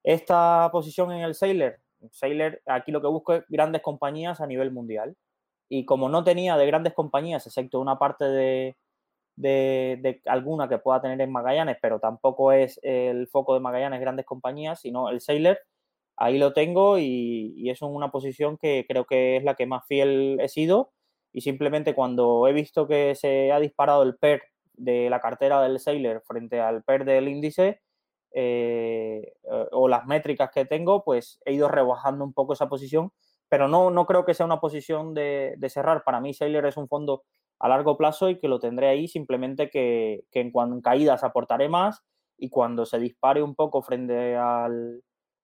Esta 0.02 0.68
posición 0.73 1.12
en 1.12 1.21
el 1.21 1.35
Sailor, 1.35 1.78
Sailor, 2.11 2.61
aquí 2.66 2.92
lo 2.92 3.00
que 3.00 3.09
busco 3.09 3.35
es 3.35 3.45
grandes 3.49 3.83
compañías 3.83 4.40
a 4.40 4.47
nivel 4.47 4.73
mundial. 4.73 5.16
Y 5.68 5.85
como 5.85 6.09
no 6.09 6.25
tenía 6.25 6.56
de 6.56 6.66
grandes 6.66 6.95
compañías, 6.95 7.47
excepto 7.47 7.80
una 7.80 7.99
parte 7.99 8.25
de, 8.25 8.76
de, 9.37 10.21
alguna 10.26 10.69
que 10.69 10.78
pueda 10.78 11.00
tener 11.00 11.21
en 11.21 11.31
Magallanes, 11.31 11.76
pero 11.81 12.00
tampoco 12.00 12.52
es 12.52 12.81
el 12.83 13.28
foco 13.28 13.55
de 13.55 13.61
Magallanes 13.61 14.00
grandes 14.00 14.26
compañías, 14.26 14.81
sino 14.81 15.11
el 15.11 15.21
Sailor, 15.21 15.59
ahí 16.16 16.38
lo 16.38 16.52
tengo 16.52 16.99
y, 16.99 17.71
es 17.71 17.83
una 17.83 18.11
posición 18.11 18.57
que 18.59 18.87
creo 18.88 19.05
que 19.05 19.37
es 19.37 19.45
la 19.45 19.55
que 19.55 19.66
más 19.66 19.87
fiel 19.87 20.38
he 20.40 20.49
sido. 20.49 20.93
Y 21.33 21.43
simplemente 21.43 21.95
cuando 21.95 22.49
he 22.49 22.52
visto 22.52 22.87
que 22.87 23.14
se 23.14 23.52
ha 23.52 23.61
disparado 23.61 24.02
el 24.02 24.16
PER 24.16 24.43
de 24.75 25.11
la 25.11 25.21
cartera 25.21 25.61
del 25.62 25.78
Sailor 25.81 26.23
frente 26.26 26.61
al 26.61 26.83
PER 26.83 27.05
del 27.05 27.28
índice 27.28 27.81
eh, 28.33 29.35
o 29.73 29.88
las 29.88 30.07
métricas 30.07 30.50
que 30.50 30.64
tengo, 30.64 31.05
pues 31.05 31.40
he 31.45 31.52
ido 31.52 31.69
rebajando 31.69 32.25
un 32.25 32.33
poco 32.33 32.55
esa 32.55 32.69
posición, 32.69 33.12
pero 33.49 33.69
no, 33.69 33.90
no 33.90 34.07
creo 34.07 34.25
que 34.25 34.35
sea 34.35 34.47
una 34.47 34.61
posición 34.61 35.14
de, 35.14 35.57
cerrar. 35.69 36.05
Para 36.05 36.21
mí 36.21 36.35
Sailor 36.35 36.66
es 36.66 36.76
un 36.76 36.88
fondo 36.88 37.25
a 37.58 37.68
largo 37.68 37.96
plazo 37.96 38.28
y 38.28 38.38
que 38.38 38.48
lo 38.48 38.58
tendré 38.58 38.88
ahí, 38.88 39.08
simplemente 39.08 39.70
que, 39.70 40.25
en 40.32 40.50
cuando 40.50 40.76
en 40.76 40.82
caídas 40.82 41.25
aportaré 41.25 41.68
más 41.68 42.02
y 42.38 42.50
cuando 42.50 42.86
se 42.86 42.98
dispare 42.98 43.42
un 43.42 43.54
poco 43.54 43.82
frente 43.82 44.36
al 44.36 45.02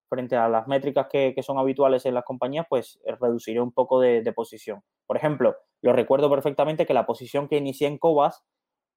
frente 0.09 0.37
a 0.37 0.47
las 0.47 0.69
métricas 0.69 1.07
que, 1.11 1.35
son 1.43 1.57
habituales 1.57 2.05
en 2.05 2.13
las 2.13 2.25
compañías, 2.25 2.67
pues 2.69 3.01
reduciré 3.19 3.63
un 3.63 3.73
poco 3.73 3.99
de, 3.99 4.21
de, 4.21 4.33
posición. 4.35 4.83
Por 5.07 5.17
ejemplo, 5.17 5.57
lo 5.81 5.95
recuerdo 5.95 6.29
perfectamente 6.29 6.85
que 6.85 6.93
la 6.93 7.07
posición 7.07 7.49
que 7.49 7.57
inicié 7.57 7.89
en 7.89 7.97
Cobas 7.97 8.45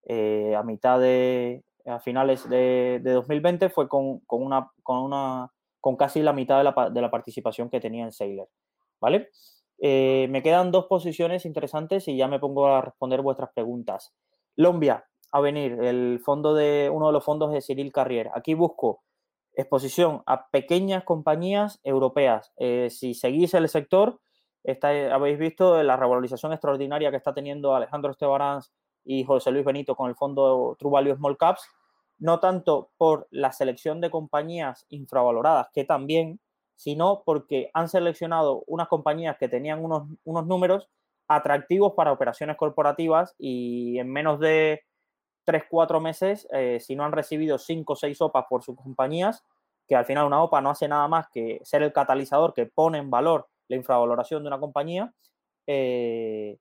eh, 0.08 0.54
a 0.56 0.64
mitad 0.64 1.00
de, 1.00 1.64
a 1.86 2.00
finales 2.00 2.48
de, 2.48 3.02
2020 3.04 3.70
fue 3.70 3.88
con, 3.90 4.22
una, 4.28 4.72
con, 4.84 5.00
una, 5.00 5.52
con 5.82 5.96
casi 5.96 6.22
la 6.22 6.34
mitad 6.34 6.58
de 6.58 6.64
la, 6.64 6.90
de 6.90 7.02
la 7.02 7.10
participación 7.10 7.70
que 7.70 7.80
tenía 7.80 8.04
en 8.04 8.12
Sailor, 8.12 8.50
¿vale? 9.02 9.30
Eh, 9.80 10.28
me 10.30 10.42
quedan 10.42 10.72
dos 10.72 10.86
posiciones 10.86 11.46
interesantes 11.46 12.08
y 12.08 12.18
ya 12.18 12.28
me 12.28 12.40
pongo 12.40 12.68
a 12.68 12.82
responder 12.82 13.22
vuestras 13.22 13.52
preguntas. 13.54 14.14
Lombia, 14.56 15.06
a 15.32 15.42
venir, 15.42 15.74
el 15.84 16.22
fondo 16.24 16.54
de, 16.54 16.90
uno 16.94 17.08
de 17.08 17.14
los 17.14 17.24
fondos 17.24 17.52
de 17.52 17.62
Cyril 17.62 17.92
Carrier. 17.92 18.30
Aquí 18.34 18.54
busco 18.54 19.04
exposición 19.54 20.22
a 20.26 20.50
pequeñas 20.50 21.04
compañías 21.04 21.80
europeas. 21.84 22.54
Eh, 22.58 22.90
si 22.90 23.14
seguís 23.14 23.54
el 23.54 23.70
sector, 23.70 24.20
habéis 24.84 25.38
visto 25.38 25.82
la 25.84 25.96
revalorización 25.98 26.52
extraordinaria 26.54 27.12
que 27.12 27.18
está 27.18 27.34
teniendo 27.34 27.76
Alejandro 27.76 28.12
Estebarans 28.12 28.74
y 29.04 29.24
José 29.24 29.52
Luis 29.52 29.66
Benito 29.66 29.96
con 29.96 30.10
el 30.10 30.16
fondo 30.16 30.76
True 30.80 30.92
Value 30.92 31.16
Small 31.16 31.38
Caps, 31.38 31.70
no 32.18 32.40
tanto 32.40 32.92
por 32.98 33.28
la 33.30 33.52
selección 33.52 34.02
de 34.02 34.10
compañías 34.10 34.86
infravaloradas, 34.90 35.68
que 35.74 35.84
también, 35.84 36.40
sino 36.76 37.24
porque 37.26 37.70
han 37.74 37.90
seleccionado 37.90 38.64
unas 38.68 38.88
compañías 38.88 39.38
que 39.38 39.48
tenían 39.48 39.84
unos, 39.84 40.08
unos 40.24 40.46
números 40.46 40.90
atractivos 41.28 41.94
para 41.94 42.12
operaciones 42.12 42.58
corporativas 42.58 43.36
y 43.38 43.98
en 43.98 44.12
menos 44.12 44.40
de 44.40 44.84
3-4 45.46 46.02
meses, 46.02 46.48
eh, 46.52 46.80
si 46.80 46.96
no 46.96 47.06
han 47.06 47.12
recibido 47.12 47.58
5 47.58 47.94
o 47.94 47.96
6 47.96 48.22
OPAs 48.22 48.46
por 48.50 48.64
sus 48.64 48.76
compañías, 48.76 49.44
que 49.88 49.96
al 49.96 50.06
final 50.06 50.26
una 50.26 50.42
OPA 50.44 50.62
no 50.62 50.72
hace 50.72 50.88
nada 50.88 51.08
más 51.08 51.28
que 51.30 51.60
ser 51.64 51.84
el 51.84 51.94
catalizador 51.94 52.54
que 52.54 52.66
pone 52.66 52.98
en 52.98 53.10
valor 53.10 53.48
la 53.68 53.76
infravaloración 53.76 54.44
de 54.44 54.48
una 54.48 54.60
compañía, 54.60 55.14
eh, 55.68 56.58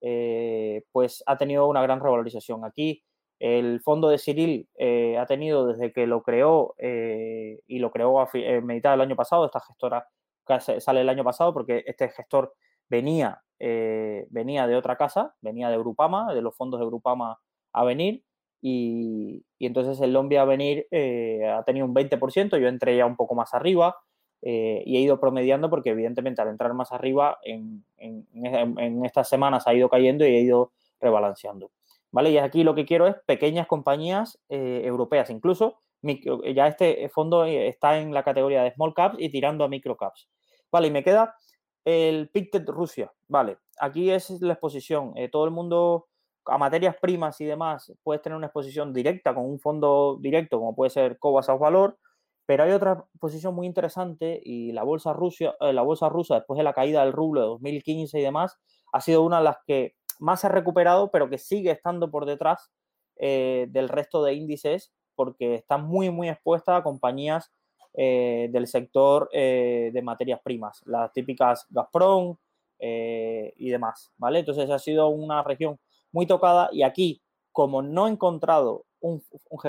eh, 0.00 0.82
pues 0.92 1.22
ha 1.26 1.38
tenido 1.38 1.66
una 1.66 1.82
gran 1.82 2.00
revalorización. 2.00 2.64
Aquí 2.64 3.02
El 3.46 3.80
fondo 3.80 4.08
de 4.08 4.18
Cyril 4.18 4.68
eh, 4.78 5.18
ha 5.18 5.26
tenido 5.26 5.66
desde 5.66 5.92
que 5.92 6.06
lo 6.06 6.22
creó 6.22 6.74
eh, 6.78 7.60
y 7.66 7.78
lo 7.78 7.90
creó 7.90 8.20
a 8.20 8.28
mitad 8.62 8.92
del 8.92 9.02
año 9.02 9.16
pasado, 9.16 9.44
esta 9.44 9.60
gestora 9.60 10.08
sale 10.78 11.00
el 11.00 11.08
año 11.08 11.24
pasado 11.24 11.52
porque 11.52 11.84
este 11.86 12.08
gestor 12.10 12.54
venía, 12.88 13.42
venía 13.58 14.66
de 14.66 14.76
otra 14.76 14.96
casa, 14.96 15.34
venía 15.40 15.70
de 15.70 15.78
Grupama, 15.78 16.34
de 16.34 16.42
los 16.42 16.56
fondos 16.56 16.80
de 16.80 16.86
Grupama 16.86 17.38
a 17.72 17.84
venir 17.84 18.24
y, 18.60 19.44
entonces 19.58 20.00
el 20.00 20.12
Lombia 20.12 20.42
a 20.42 20.44
venir 20.44 20.86
ha 21.50 21.62
tenido 21.64 21.86
un 21.86 21.94
20%, 21.94 22.58
yo 22.58 22.68
entré 22.68 22.96
ya 22.96 23.06
un 23.06 23.16
poco 23.16 23.34
más 23.34 23.54
arriba, 23.54 23.96
eh, 24.46 24.82
y 24.84 24.98
he 24.98 25.00
ido 25.00 25.18
promediando 25.18 25.70
porque 25.70 25.90
evidentemente 25.90 26.42
al 26.42 26.48
entrar 26.48 26.74
más 26.74 26.92
arriba 26.92 27.38
en, 27.44 27.82
estas 29.02 29.26
semanas 29.26 29.66
ha 29.66 29.72
ido 29.72 29.88
cayendo 29.88 30.26
y 30.26 30.34
he 30.34 30.40
ido 30.40 30.72
rebalanceando. 31.00 31.70
¿Vale? 32.14 32.30
Y 32.30 32.38
aquí 32.38 32.62
lo 32.62 32.76
que 32.76 32.86
quiero 32.86 33.08
es 33.08 33.16
pequeñas 33.26 33.66
compañías 33.66 34.40
eh, 34.48 34.82
europeas, 34.84 35.30
incluso 35.30 35.80
ya 36.54 36.68
este 36.68 37.08
fondo 37.08 37.44
está 37.44 37.98
en 37.98 38.14
la 38.14 38.22
categoría 38.22 38.62
de 38.62 38.72
small 38.72 38.94
caps 38.94 39.16
y 39.18 39.30
tirando 39.30 39.64
a 39.64 39.68
micro 39.68 39.96
caps. 39.96 40.28
Vale, 40.70 40.86
y 40.88 40.90
me 40.92 41.02
queda 41.02 41.34
el 41.84 42.28
Pictet 42.28 42.68
Rusia. 42.68 43.12
Vale, 43.26 43.58
aquí 43.80 44.12
es 44.12 44.30
la 44.42 44.52
exposición. 44.52 45.12
Eh, 45.16 45.28
todo 45.28 45.44
el 45.44 45.50
mundo 45.50 46.06
a 46.46 46.56
materias 46.56 46.94
primas 47.00 47.40
y 47.40 47.46
demás 47.46 47.92
puedes 48.04 48.22
tener 48.22 48.36
una 48.36 48.46
exposición 48.46 48.92
directa 48.92 49.34
con 49.34 49.46
un 49.46 49.58
fondo 49.58 50.18
directo 50.20 50.58
como 50.58 50.76
puede 50.76 50.90
ser 50.90 51.18
Cobas 51.18 51.48
Valor 51.58 51.98
pero 52.46 52.64
hay 52.64 52.72
otra 52.72 53.06
posición 53.18 53.54
muy 53.54 53.66
interesante 53.66 54.40
y 54.44 54.72
la 54.72 54.82
bolsa, 54.82 55.14
Rusia, 55.14 55.54
eh, 55.60 55.72
la 55.72 55.82
bolsa 55.82 56.10
rusa, 56.10 56.34
después 56.34 56.58
de 56.58 56.64
la 56.64 56.74
caída 56.74 57.02
del 57.02 57.14
rublo 57.14 57.40
de 57.40 57.46
2015 57.46 58.18
y 58.18 58.22
demás, 58.22 58.58
ha 58.92 59.00
sido 59.00 59.22
una 59.22 59.38
de 59.38 59.44
las 59.44 59.56
que 59.66 59.94
más 60.20 60.44
ha 60.44 60.48
recuperado, 60.48 61.10
pero 61.10 61.28
que 61.28 61.38
sigue 61.38 61.70
estando 61.70 62.10
por 62.10 62.26
detrás 62.26 62.70
eh, 63.16 63.66
del 63.70 63.88
resto 63.88 64.22
de 64.22 64.34
índices 64.34 64.92
porque 65.14 65.54
está 65.54 65.78
muy, 65.78 66.10
muy 66.10 66.28
expuesta 66.28 66.76
a 66.76 66.82
compañías 66.82 67.52
eh, 67.96 68.48
del 68.50 68.66
sector 68.66 69.30
de 69.30 70.00
materias 70.02 70.40
primas, 70.42 70.82
las 70.86 71.12
típicas 71.12 71.66
Gazprom 71.70 72.36
y 72.80 73.70
demás, 73.70 74.12
¿vale? 74.16 74.40
Entonces 74.40 74.68
ha 74.70 74.80
sido 74.80 75.08
una 75.08 75.44
región 75.44 75.78
muy 76.10 76.26
tocada 76.26 76.68
y 76.72 76.82
aquí, 76.82 77.22
como 77.52 77.82
no 77.82 78.08
he 78.08 78.10
encontrado 78.10 78.86
un, 79.04 79.22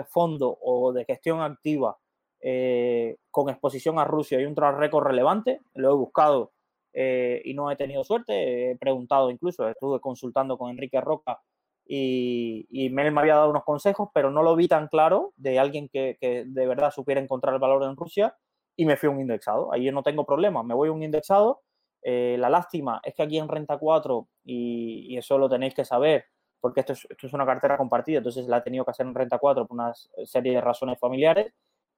fondo 0.08 0.58
o 0.62 0.94
de 0.94 1.06
gestión 1.06 1.42
activa 1.42 1.98
eh, 2.40 3.18
con 3.32 3.50
exposición 3.50 4.00
a 4.00 4.06
Rusia 4.06 4.40
y 4.40 4.46
un 4.46 4.56
track 4.56 4.78
record 4.78 5.06
relevante. 5.08 5.62
Lo 5.74 5.92
he 5.92 5.96
buscado 5.96 6.54
eh, 6.98 7.42
y 7.44 7.54
no 7.54 7.70
he 7.70 7.76
tenido 7.76 8.04
suerte. 8.04 8.72
He 8.72 8.78
preguntado 8.78 9.30
incluso, 9.30 9.68
estuve 9.68 10.00
consultando 10.00 10.58
con 10.58 10.72
Enrique 10.72 11.02
Roca 11.02 11.42
y, 11.86 12.66
y 12.70 12.90
me, 12.90 13.12
me, 13.12 13.20
había 13.20 13.36
dado 13.36 13.50
unos 13.50 13.66
consejos, 13.66 14.10
pero 14.14 14.32
no 14.32 14.42
lo 14.42 14.56
vi 14.56 14.70
tan 14.70 14.88
claro 14.88 15.34
de 15.36 15.60
alguien 15.60 15.90
que, 15.90 16.18
de 16.22 16.68
verdad 16.68 16.92
supiera 16.92 17.22
encontrar 17.22 17.54
el 17.54 17.60
valor 17.60 17.84
en 17.84 17.98
Rusia 17.98 18.36
y 18.78 18.86
me 18.86 18.96
fui 18.96 19.08
a 19.08 19.12
un 19.12 19.20
indexado. 19.20 19.74
Ahí 19.74 19.92
no 19.92 20.04
tengo 20.04 20.26
problema, 20.26 20.64
me 20.64 20.74
voy 20.74 20.88
a 20.90 20.94
un 20.94 21.04
indexado. 21.04 21.62
Eh, 22.02 22.38
la 22.40 22.50
lástima 22.50 23.02
es 23.04 23.14
que 23.14 23.24
aquí 23.24 23.38
en 23.38 23.50
Renta 23.50 23.78
4, 23.78 24.28
y, 24.46 25.18
eso 25.18 25.38
lo 25.38 25.50
tenéis 25.50 25.74
que 25.74 25.84
saber, 25.84 26.26
porque 26.62 26.80
esto 26.80 26.94
es, 26.94 27.06
esto 27.10 27.28
es, 27.28 27.34
una 27.34 27.46
cartera 27.46 27.78
compartida, 27.78 28.20
entonces 28.20 28.48
la 28.48 28.58
he 28.60 28.62
tenido 28.62 28.86
que 28.86 28.92
hacer 28.92 29.06
en 29.06 29.16
Renta 29.16 29.38
4 29.38 29.68
por 29.68 29.76
una 29.76 29.94
serie 30.24 30.54
de 30.54 30.62
razones 30.62 31.00
familiares 31.00 31.54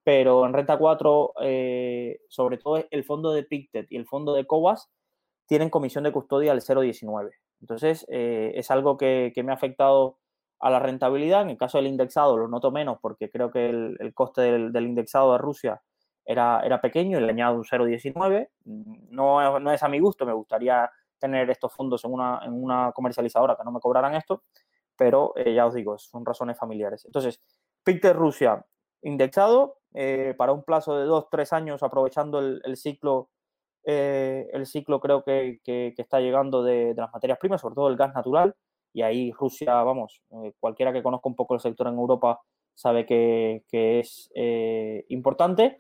pero 0.08 0.46
en 0.46 0.54
Renta 0.54 0.78
4, 0.78 1.34
eh, 1.42 2.22
sobre 2.30 2.58
todo 2.58 2.82
el 2.90 3.04
fondo 3.04 3.34
de 3.34 3.44
Pictet 3.44 3.92
y 3.92 3.98
el 3.98 4.06
fondo 4.06 4.34
de 4.34 4.48
Cobas 4.48 4.90
tienen 5.46 5.70
comisión 5.70 6.06
de 6.06 6.14
custodia 6.14 6.54
al 6.54 6.62
0,19. 6.62 7.32
Entonces, 7.60 8.06
eh, 8.08 8.54
es 8.56 8.72
algo 8.72 8.96
que, 8.96 9.34
me 9.44 9.52
ha 9.52 9.56
afectado 9.56 10.18
a 10.62 10.70
la 10.70 10.80
rentabilidad. 10.80 11.42
En 11.42 11.50
el 11.50 11.58
caso 11.58 11.78
del 11.78 11.88
indexado 11.88 12.38
lo 12.38 12.48
noto 12.48 12.72
menos 12.72 13.00
porque 13.02 13.30
creo 13.30 13.52
que 13.52 13.68
el, 13.68 14.14
coste 14.14 14.44
del, 14.44 14.86
indexado 14.86 15.34
de 15.34 15.40
Rusia 15.40 15.82
era, 16.24 16.62
era 16.64 16.80
pequeño 16.80 17.20
y 17.20 17.24
le 17.24 17.32
añado 17.32 17.58
un 17.58 17.66
0,19. 17.66 18.48
No, 18.64 19.60
no 19.60 19.72
es 19.74 19.84
a 19.84 19.90
mi 19.90 20.00
gusto, 20.00 20.26
me 20.26 20.32
gustaría 20.32 20.90
tener 21.20 21.50
estos 21.50 21.74
fondos 21.74 22.06
en 22.06 22.14
una, 22.14 22.40
en 22.46 22.54
una 22.54 22.94
comercializadora 22.94 23.58
que 23.58 23.64
no 23.66 23.74
me 23.74 23.82
cobraran 23.82 24.16
esto, 24.16 24.44
pero 24.96 25.34
eh, 25.36 25.54
ya 25.54 25.66
os 25.66 25.74
digo, 25.74 25.98
son 25.98 26.26
razones 26.26 26.58
familiares. 26.58 27.04
Entonces, 27.04 27.42
Pictet 27.84 28.16
Rusia 28.16 28.66
indexado 29.02 29.78
eh, 29.94 30.34
para 30.38 30.52
un 30.52 30.64
plazo 30.64 30.98
de 30.98 31.06
dos, 31.06 31.28
tres 31.32 31.54
años, 31.54 31.82
aprovechando 31.84 32.40
el, 32.40 32.78
ciclo, 32.78 33.30
eh, 33.84 34.48
el 34.54 34.66
ciclo 34.66 35.00
creo 35.00 35.24
que, 35.24 35.60
está 35.66 36.20
llegando 36.20 36.64
de, 36.64 36.94
las 36.96 37.12
materias 37.12 37.40
primas, 37.40 37.62
sobre 37.62 37.76
todo 37.76 37.88
el 37.90 37.98
gas 37.98 38.14
natural. 38.14 38.56
Y 38.94 39.02
ahí 39.02 39.32
Rusia, 39.32 39.82
vamos, 39.84 40.22
eh, 40.32 40.54
cualquiera 40.60 40.94
que 40.94 41.04
conozca 41.04 41.30
un 41.30 41.36
poco 41.36 41.54
el 41.54 41.60
sector 41.60 41.88
en 41.88 41.96
Europa 41.96 42.42
sabe 42.74 43.06
que, 43.06 43.64
es 43.72 44.30
importante. 45.10 45.78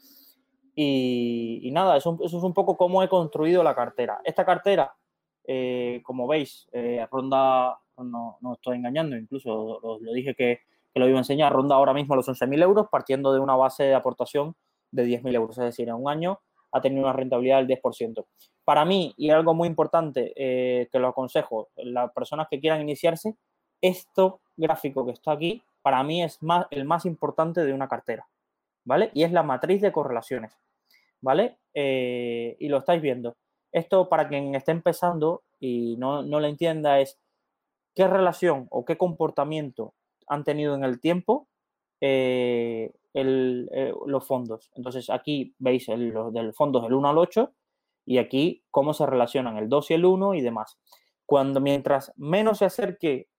Y, 0.73 1.69
nada, 1.71 1.97
eso, 1.97 2.17
es 2.23 2.33
un 2.33 2.53
poco 2.53 2.77
cómo 2.77 3.03
he 3.03 3.09
construido 3.09 3.63
la 3.63 3.75
cartera. 3.75 4.19
Esta 4.23 4.45
cartera, 4.45 4.95
como 6.03 6.27
veis, 6.27 6.67
ronda, 7.11 7.79
no, 7.97 8.37
no, 8.41 8.53
estoy 8.53 8.77
engañando, 8.77 9.15
incluso 9.15 9.79
lo 10.01 10.13
dije 10.13 10.33
que 10.33 10.61
lo 10.95 11.07
iba 11.07 11.17
a 11.17 11.21
enseñar, 11.21 11.53
ronda 11.53 11.75
ahora 11.75 11.93
mismo 11.93 12.15
los 12.15 12.27
11.000 12.27 12.61
euros, 12.63 12.87
partiendo 12.89 13.33
de 13.33 13.39
una 13.39 13.55
base 13.55 13.83
de 13.83 13.95
aportación 13.95 14.55
de 14.91 15.05
10.000 15.05 15.35
euros, 15.35 15.57
es 15.57 15.65
decir, 15.65 15.89
en 15.89 15.95
un 15.95 16.09
año 16.09 16.39
ha 16.71 16.81
tenido 16.81 17.03
una 17.03 17.13
rentabilidad 17.13 17.57
del 17.57 17.67
10%. 17.67 18.25
Para 18.63 18.85
mí, 18.85 19.13
y 19.17 19.29
algo 19.29 19.53
muy 19.53 19.67
importante 19.67 20.33
eh, 20.35 20.89
que 20.91 20.99
lo 20.99 21.07
aconsejo, 21.07 21.69
las 21.77 22.11
personas 22.11 22.47
que 22.49 22.59
quieran 22.59 22.81
iniciarse, 22.81 23.35
esto 23.81 24.41
gráfico 24.55 25.05
que 25.05 25.13
está 25.13 25.31
aquí, 25.31 25.63
para 25.81 26.03
mí 26.03 26.23
es 26.23 26.41
más, 26.43 26.65
el 26.71 26.85
más 26.85 27.05
importante 27.05 27.63
de 27.63 27.73
una 27.73 27.87
cartera, 27.87 28.27
¿vale? 28.83 29.11
Y 29.13 29.23
es 29.23 29.31
la 29.31 29.43
matriz 29.43 29.81
de 29.81 29.91
correlaciones, 29.91 30.57
¿vale? 31.21 31.57
Eh, 31.73 32.57
y 32.59 32.67
lo 32.67 32.79
estáis 32.79 33.01
viendo. 33.01 33.37
Esto 33.71 34.09
para 34.09 34.27
quien 34.27 34.55
esté 34.55 34.71
empezando 34.71 35.43
y 35.59 35.95
no, 35.97 36.23
no 36.23 36.39
lo 36.39 36.47
entienda 36.47 36.99
es 36.99 37.19
qué 37.95 38.07
relación 38.07 38.67
o 38.69 38.85
qué 38.85 38.97
comportamiento 38.97 39.93
han 40.27 40.43
tenido 40.43 40.75
en 40.75 40.83
el 40.83 40.99
tiempo 40.99 41.47
eh, 42.01 42.93
eh, 43.13 43.93
los 44.05 44.27
fondos. 44.27 44.71
Entonces 44.75 45.09
aquí 45.09 45.55
veis 45.57 45.87
los 45.87 46.31
del 46.33 46.53
fondos 46.53 46.83
del 46.83 46.93
1 46.93 47.09
al 47.09 47.17
8 47.17 47.51
y 48.05 48.19
aquí 48.19 48.63
cómo 48.69 48.93
se 48.93 49.05
relacionan 49.05 49.57
el 49.57 49.69
2 49.69 49.91
y 49.91 49.93
el 49.95 50.05
1 50.05 50.35
y 50.35 50.41
demás. 50.41 50.79
Cuando 51.25 51.59
mientras 51.59 52.13
menos 52.15 52.59
se 52.59 52.65
acerque, 52.65 53.29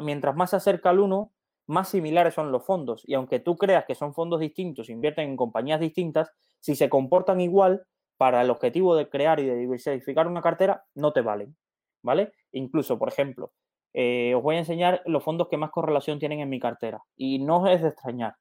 mientras 0.00 0.36
más 0.36 0.50
se 0.50 0.56
acerca 0.56 0.90
al 0.90 1.00
1, 1.00 1.32
más 1.66 1.88
similares 1.88 2.34
son 2.34 2.52
los 2.52 2.64
fondos. 2.64 3.02
Y 3.06 3.14
aunque 3.14 3.40
tú 3.40 3.56
creas 3.56 3.84
que 3.86 3.94
son 3.94 4.14
fondos 4.14 4.40
distintos, 4.40 4.88
invierten 4.88 5.30
en 5.30 5.36
compañías 5.36 5.80
distintas, 5.80 6.30
si 6.60 6.74
se 6.74 6.88
comportan 6.88 7.40
igual, 7.40 7.86
para 8.16 8.42
el 8.42 8.50
objetivo 8.50 8.94
de 8.94 9.08
crear 9.08 9.40
y 9.40 9.46
de 9.46 9.56
diversificar 9.56 10.28
una 10.28 10.42
cartera, 10.42 10.84
no 10.94 11.12
te 11.12 11.20
valen. 11.20 11.56
¿Vale? 12.02 12.32
Incluso, 12.52 12.98
por 12.98 13.08
ejemplo, 13.08 13.52
eh, 13.94 14.34
os 14.34 14.42
voy 14.42 14.56
a 14.56 14.58
enseñar 14.58 15.02
los 15.06 15.22
fondos 15.22 15.48
que 15.48 15.56
más 15.56 15.70
correlación 15.70 16.18
tienen 16.18 16.40
en 16.40 16.50
mi 16.50 16.58
cartera. 16.58 17.04
Y 17.16 17.38
no 17.38 17.66
es 17.68 17.80
de 17.80 17.88
extrañar. 17.88 18.36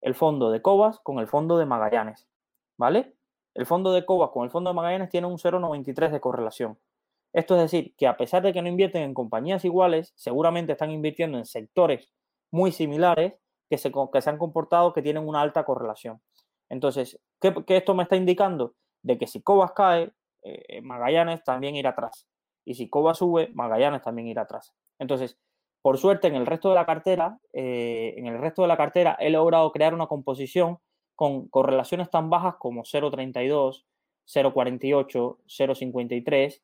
El 0.00 0.14
fondo 0.14 0.50
de 0.50 0.60
Cobas 0.60 0.98
con 1.00 1.20
el 1.20 1.28
fondo 1.28 1.56
de 1.56 1.66
Magallanes. 1.66 2.26
¿Vale? 2.76 3.14
El 3.54 3.66
fondo 3.66 3.92
de 3.92 4.04
Cobas 4.04 4.30
con 4.30 4.44
el 4.44 4.50
fondo 4.50 4.70
de 4.70 4.74
Magallanes 4.74 5.08
tiene 5.08 5.28
un 5.28 5.38
0,93 5.38 6.10
de 6.10 6.20
correlación. 6.20 6.78
Esto 7.32 7.54
es 7.56 7.62
decir, 7.62 7.94
que 7.96 8.06
a 8.06 8.16
pesar 8.16 8.42
de 8.42 8.52
que 8.52 8.62
no 8.62 8.68
invierten 8.68 9.02
en 9.02 9.14
compañías 9.14 9.64
iguales, 9.64 10.12
seguramente 10.16 10.72
están 10.72 10.90
invirtiendo 10.90 11.38
en 11.38 11.46
sectores 11.46 12.12
muy 12.50 12.72
similares 12.72 13.34
que 13.68 13.78
se, 13.78 13.92
que 14.12 14.22
se 14.22 14.30
han 14.30 14.38
comportado 14.38 14.92
que 14.92 15.02
tienen 15.02 15.26
una 15.26 15.42
alta 15.42 15.64
correlación. 15.64 16.20
Entonces, 16.68 17.20
¿qué, 17.40 17.54
esto 17.68 17.94
me 17.94 18.02
está 18.02 18.16
indicando? 18.16 18.74
De 19.02 19.18
que 19.18 19.26
si 19.26 19.42
Cobas 19.42 19.72
cae, 19.72 20.12
eh, 20.42 20.80
Magallanes 20.82 21.44
también 21.44 21.76
irá 21.76 21.90
atrás. 21.90 22.26
Y 22.64 22.74
si 22.74 22.88
Cobas 22.88 23.18
sube, 23.18 23.50
Magallanes 23.54 24.02
también 24.02 24.28
irá 24.28 24.42
atrás. 24.42 24.74
Entonces, 24.98 25.38
por 25.82 25.98
suerte, 25.98 26.28
en 26.28 26.34
el 26.34 26.46
resto 26.46 26.70
de 26.70 26.74
la 26.74 26.86
cartera, 26.86 27.38
eh, 27.52 28.14
en 28.16 28.26
el 28.26 28.38
resto 28.38 28.62
de 28.62 28.68
la 28.68 28.76
cartera 28.76 29.16
he 29.20 29.30
logrado 29.30 29.70
crear 29.72 29.94
una 29.94 30.06
composición 30.06 30.78
con 31.14 31.48
correlaciones 31.48 32.10
tan 32.10 32.30
bajas 32.30 32.56
como 32.58 32.82
0.32, 32.82 33.84
0.48, 34.26 35.36
0.53 35.46 36.60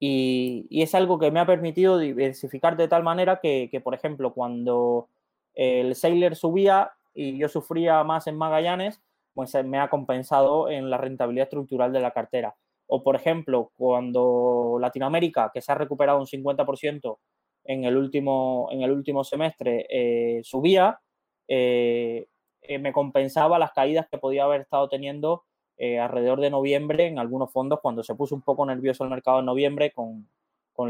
y, 0.00 0.66
y, 0.70 0.82
es 0.82 0.94
algo 0.94 1.18
que 1.18 1.30
me 1.30 1.40
ha 1.40 1.46
permitido 1.46 1.98
diversificar 1.98 2.76
de 2.76 2.88
tal 2.88 3.02
manera 3.02 3.40
que, 3.40 3.80
por 3.82 3.94
ejemplo, 3.94 4.32
cuando 4.32 5.08
el 5.54 5.94
Sailor 5.96 6.36
subía 6.36 6.92
y 7.14 7.36
yo 7.38 7.48
sufría 7.48 8.04
más 8.04 8.28
en 8.28 8.36
Magallanes, 8.36 9.00
pues 9.34 9.54
me 9.64 9.78
ha 9.78 9.88
compensado 9.88 10.68
en 10.70 10.90
la 10.90 10.98
rentabilidad 10.98 11.44
estructural 11.44 11.92
de 11.92 12.00
la 12.00 12.12
cartera. 12.12 12.54
O, 12.86 13.02
por 13.02 13.16
ejemplo, 13.16 13.72
cuando 13.76 14.78
Latinoamérica, 14.80 15.50
que 15.52 15.60
se 15.60 15.72
ha 15.72 15.74
recuperado 15.74 16.18
un 16.20 16.26
50%, 16.26 17.18
en 17.68 17.84
el 17.84 17.96
último, 17.98 18.68
en 18.72 18.82
el 18.82 18.90
último 18.90 19.22
semestre 19.22 19.86
eh, 19.90 20.40
subía, 20.42 20.98
eh, 21.46 22.26
eh, 22.62 22.78
me 22.78 22.94
compensaba 22.94 23.58
las 23.58 23.72
caídas 23.72 24.06
que 24.10 24.16
podía 24.16 24.44
haber 24.44 24.62
estado 24.62 24.88
teniendo 24.88 25.44
alrededor 25.80 26.40
de 26.40 26.50
noviembre 26.50 27.06
en 27.06 27.20
algunos 27.20 27.52
fondos 27.52 27.78
cuando 27.80 28.02
se 28.02 28.16
puso 28.16 28.34
un 28.34 28.42
poco 28.42 28.66
nervioso 28.66 29.04
el 29.04 29.10
mercado 29.10 29.38
en 29.38 29.44
noviembre 29.44 29.92
con, 29.92 30.26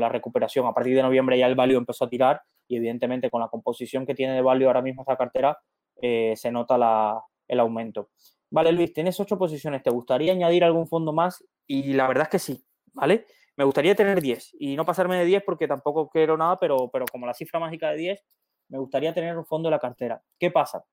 la 0.00 0.08
recuperación. 0.08 0.66
A 0.66 0.72
partir 0.72 0.96
de 0.96 1.02
noviembre 1.02 1.36
ya 1.36 1.46
el 1.46 1.54
value 1.54 1.76
empezó 1.76 2.06
a 2.06 2.08
tirar 2.08 2.40
y 2.66 2.76
evidentemente 2.76 3.28
con 3.28 3.42
la 3.42 3.48
composición 3.48 4.06
que 4.06 4.14
tiene 4.14 4.32
de 4.32 4.40
value 4.40 4.66
ahora 4.66 4.80
mismo 4.80 5.02
esta 5.02 5.18
cartera 5.18 5.58
se 6.00 6.50
nota 6.50 7.22
el 7.46 7.60
aumento. 7.60 8.08
Vale, 8.50 8.72
Luis, 8.72 8.94
tienes 8.94 9.20
ocho 9.20 9.36
posiciones. 9.36 9.82
¿Te 9.82 9.90
gustaría 9.90 10.32
añadir 10.32 10.64
algún 10.64 10.86
fondo 10.86 11.12
más? 11.12 11.44
Y 11.66 11.92
la 11.92 12.08
verdad 12.08 12.24
es 12.24 12.30
que 12.30 12.38
sí, 12.38 12.64
¿vale? 12.94 13.26
Me 13.59 13.64
gustaría 13.64 13.97
tener 13.97 14.21
10 14.21 14.55
y 14.61 14.77
no 14.77 14.87
pasarme 14.87 15.18
de 15.18 15.25
10 15.25 15.42
porque 15.44 15.66
tampoco 15.66 16.09
quiero 16.09 16.37
nada, 16.37 16.57
pero, 16.61 16.88
pero 16.92 17.07
como 17.11 17.27
la 17.27 17.35
cifra 17.35 17.59
mágica 17.59 17.90
de 17.90 17.97
10, 17.97 18.25
me 18.68 18.79
gustaría 18.79 19.12
tener 19.12 19.37
un 19.37 19.44
fondo 19.44 19.68
en 19.68 19.73
la 19.73 19.81
cartera. 19.81 20.23
¿Qué 20.38 20.53
pasa? 20.53 20.85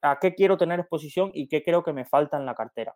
¿A 0.00 0.20
qué 0.20 0.32
quiero 0.36 0.56
tener 0.56 0.78
exposición 0.78 1.32
y 1.34 1.48
qué 1.48 1.64
creo 1.64 1.82
que 1.82 1.92
me 1.92 2.04
falta 2.04 2.36
en 2.36 2.46
la 2.46 2.54
cartera? 2.54 2.94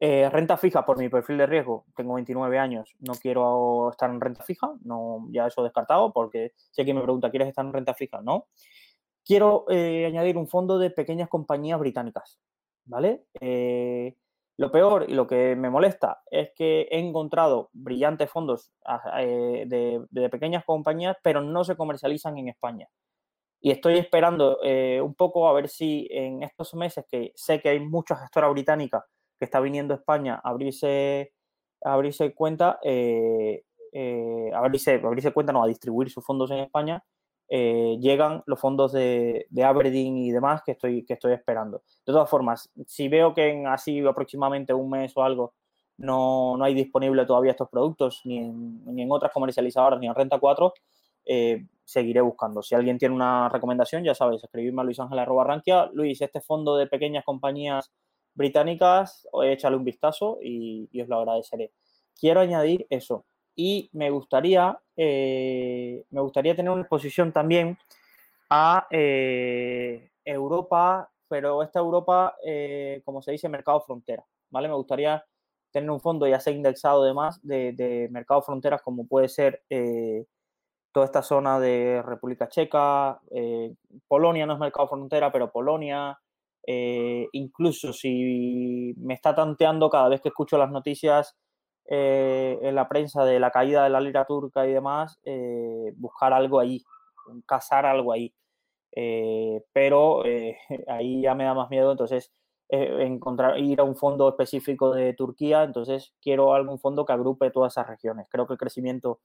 Eh, 0.00 0.30
renta 0.30 0.56
fija 0.56 0.86
por 0.86 0.96
mi 0.96 1.10
perfil 1.10 1.36
de 1.36 1.46
riesgo, 1.46 1.84
tengo 1.94 2.14
29 2.14 2.58
años, 2.58 2.94
no 3.00 3.12
quiero 3.14 3.90
estar 3.90 4.08
en 4.10 4.20
renta 4.20 4.42
fija, 4.44 4.72
no, 4.82 5.26
ya 5.30 5.46
eso 5.46 5.62
descartado, 5.62 6.10
porque 6.10 6.52
sé 6.70 6.86
que 6.86 6.94
me 6.94 7.02
pregunta, 7.02 7.30
¿quieres 7.30 7.48
estar 7.48 7.66
en 7.66 7.72
renta 7.74 7.92
fija? 7.92 8.22
No. 8.22 8.48
Quiero 9.26 9.66
eh, 9.68 10.06
añadir 10.06 10.38
un 10.38 10.48
fondo 10.48 10.78
de 10.78 10.90
pequeñas 10.90 11.28
compañías 11.28 11.78
británicas, 11.78 12.40
¿vale? 12.86 13.26
Eh, 13.40 14.16
lo 14.56 14.70
peor 14.70 15.06
y 15.08 15.14
lo 15.14 15.26
que 15.26 15.56
me 15.56 15.70
molesta 15.70 16.22
es 16.30 16.50
que 16.54 16.82
he 16.90 16.98
encontrado 16.98 17.70
brillantes 17.72 18.30
fondos 18.30 18.72
ah, 18.84 19.20
de, 19.20 20.28
pequeñas 20.30 20.64
compañías, 20.64 21.16
pero 21.22 21.40
no 21.40 21.64
se 21.64 21.76
comercializan 21.76 22.38
en 22.38 22.48
España. 22.48 22.88
Y 23.60 23.70
estoy 23.70 23.98
esperando 23.98 24.58
un 24.60 25.14
poco 25.14 25.48
a 25.48 25.54
ver 25.54 25.68
si 25.68 26.06
en 26.10 26.42
estos 26.42 26.74
meses, 26.74 27.06
que 27.10 27.32
sé 27.34 27.60
que 27.60 27.70
hay 27.70 27.80
mucha 27.80 28.14
gestora 28.14 28.48
británica 28.48 29.06
que 29.38 29.44
está 29.44 29.60
viniendo 29.60 29.94
a 29.94 29.98
España 29.98 30.40
a 30.42 30.50
abrirse, 30.50 31.32
abrirse 31.82 32.34
cuenta, 32.34 32.78
eh, 32.82 33.64
eh, 33.92 34.50
abrirse, 34.54 35.00
abrirse 35.02 35.32
cuenta, 35.32 35.52
no, 35.52 35.62
a 35.62 35.68
distribuir 35.68 36.10
sus 36.10 36.24
fondos 36.24 36.50
en 36.50 36.58
España, 36.58 37.04
eh, 37.48 37.96
llegan 38.00 38.42
los 38.46 38.58
fondos 38.58 38.92
de, 38.92 39.46
Aberdeen 39.62 40.16
y 40.16 40.30
demás 40.30 40.62
que 40.64 40.72
estoy, 40.72 41.04
esperando. 41.32 41.82
De 42.06 42.12
todas 42.12 42.28
formas, 42.28 42.70
si 42.86 43.08
veo 43.08 43.34
que 43.34 43.50
en 43.50 43.66
así 43.66 44.00
aproximadamente 44.00 44.74
un 44.74 44.90
mes 44.90 45.16
o 45.16 45.22
algo 45.22 45.54
no, 45.96 46.62
hay 46.62 46.74
disponible 46.74 47.24
todavía 47.24 47.52
estos 47.52 47.68
productos, 47.68 48.22
ni 48.24 48.38
en, 48.38 49.06
otras 49.10 49.32
comercializadoras, 49.32 50.00
ni 50.00 50.08
en 50.08 50.14
Renta 50.14 50.38
4, 50.38 50.74
seguiré 51.84 52.20
buscando. 52.20 52.62
Si 52.62 52.74
alguien 52.74 52.98
tiene 52.98 53.14
una 53.14 53.48
recomendación, 53.48 54.02
ya 54.02 54.14
sabéis, 54.14 54.42
escribirme 54.42 54.82
a 54.82 54.84
Luis 54.84 54.98
Ángel 54.98 55.24
Rankia. 55.24 55.90
Luis, 55.92 56.20
este 56.20 56.40
fondo 56.40 56.76
de 56.76 56.86
pequeñas 56.86 57.24
compañías 57.24 57.92
británicas, 58.34 59.28
échale 59.44 59.76
un 59.76 59.84
vistazo 59.84 60.38
y, 60.42 60.88
os 61.00 61.08
lo 61.08 61.18
agradeceré. 61.18 61.72
Quiero 62.18 62.40
añadir 62.40 62.86
eso. 62.90 63.24
Y 63.56 63.88
me 63.92 64.10
gustaría, 64.10 64.78
eh, 64.96 66.04
me 66.10 66.20
gustaría 66.20 66.56
tener 66.56 66.70
una 66.72 66.82
exposición 66.82 67.32
también 67.32 67.78
a 68.50 68.86
eh, 68.90 70.10
Europa, 70.24 71.10
pero 71.28 71.62
esta 71.62 71.78
Europa, 71.78 72.34
eh, 72.44 73.00
como 73.04 73.22
se 73.22 73.32
dice, 73.32 73.48
mercado 73.48 73.80
frontera, 73.80 74.24
¿vale? 74.50 74.68
Me 74.68 74.74
gustaría 74.74 75.24
tener 75.70 75.90
un 75.90 76.00
fondo 76.00 76.26
ya 76.26 76.40
sea 76.40 76.52
indexado 76.52 77.02
además 77.02 77.40
de, 77.42 77.72
de 77.72 78.08
mercado 78.10 78.42
fronteras 78.42 78.80
como 78.82 79.08
puede 79.08 79.28
ser 79.28 79.64
toda 80.92 81.06
esta 81.06 81.22
zona 81.22 81.58
de 81.58 82.00
República 82.04 82.48
Checa, 82.48 83.20
Polonia 84.06 84.46
no 84.46 84.52
es 84.52 84.60
mercado 84.60 84.86
frontera, 84.86 85.32
pero 85.32 85.50
Polonia, 85.50 86.16
incluso 87.32 87.92
si 87.92 88.94
me 88.98 89.14
está 89.14 89.34
tanteando 89.34 89.90
cada 89.90 90.08
vez 90.08 90.20
que 90.20 90.28
escucho 90.28 90.56
las 90.56 90.70
noticias 90.70 91.36
eh, 91.86 92.58
en 92.62 92.74
la 92.74 92.88
prensa 92.88 93.24
de 93.24 93.38
la 93.38 93.50
caída 93.50 93.84
de 93.84 93.90
la 93.90 94.00
lira 94.00 94.24
turca 94.24 94.66
y 94.66 94.72
demás, 94.72 95.20
eh, 95.24 95.92
buscar 95.96 96.32
algo 96.32 96.60
ahí, 96.60 96.82
cazar 97.46 97.86
algo 97.86 98.12
ahí. 98.12 98.34
pero 99.72 100.22
ahí 100.88 101.22
ya 101.22 101.34
me 101.34 101.44
da 101.44 101.54
más 101.54 101.70
miedo, 101.70 101.90
entonces 101.92 102.32
encontrar, 102.68 103.58
ir 103.58 103.80
a 103.80 103.84
un 103.84 103.94
fondo 103.94 104.28
específico 104.28 104.92
de 104.92 105.12
Turquía, 105.14 105.62
entonces 105.62 106.14
quiero 106.20 106.54
algún 106.54 106.78
fondo 106.80 107.04
que 107.04 107.12
agrupe 107.12 107.50
todas 107.50 107.74
esas 107.74 107.86
regiones. 107.86 108.26
Creo 108.30 108.46
que 108.46 108.54
el 108.54 108.58
crecimiento 108.58 109.20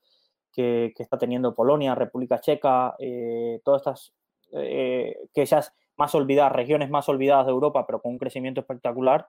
que, 0.51 0.93
que 0.95 1.03
está 1.03 1.17
teniendo 1.17 1.55
Polonia, 1.55 1.95
República 1.95 2.39
Checa, 2.39 2.95
todas 3.63 3.81
estas, 3.81 4.13
que 4.51 5.41
esas 5.41 5.73
más 5.97 6.15
olvidadas, 6.15 6.53
regiones 6.53 6.89
más 6.89 7.09
olvidadas 7.09 7.45
de 7.45 7.51
Europa, 7.51 7.85
pero 7.85 8.01
con 8.01 8.13
un 8.13 8.17
crecimiento 8.17 8.61
espectacular, 8.61 9.27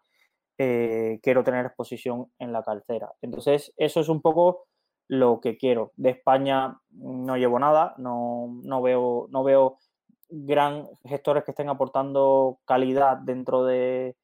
eh, 0.62 1.20
quiero 1.22 1.42
tener 1.42 1.64
exposición 1.64 2.30
en 2.38 2.52
la 2.52 2.62
cartera. 2.62 3.10
Entonces, 3.22 3.72
eso 3.78 4.00
es 4.00 4.10
un 4.10 4.20
poco 4.20 4.66
lo 5.08 5.40
que 5.40 5.56
quiero. 5.56 5.92
De 5.96 6.10
España 6.10 6.78
no 6.90 7.38
llevo 7.38 7.58
nada, 7.58 7.94
no, 7.96 8.60
veo, 8.82 9.26
no 9.30 9.42
veo 9.42 9.78
gran 10.28 10.86
gestores 11.04 11.44
que 11.44 11.52
estén 11.52 11.70
aportando 11.70 12.58
calidad 12.66 13.16
dentro 13.16 13.64
de, 13.64 14.16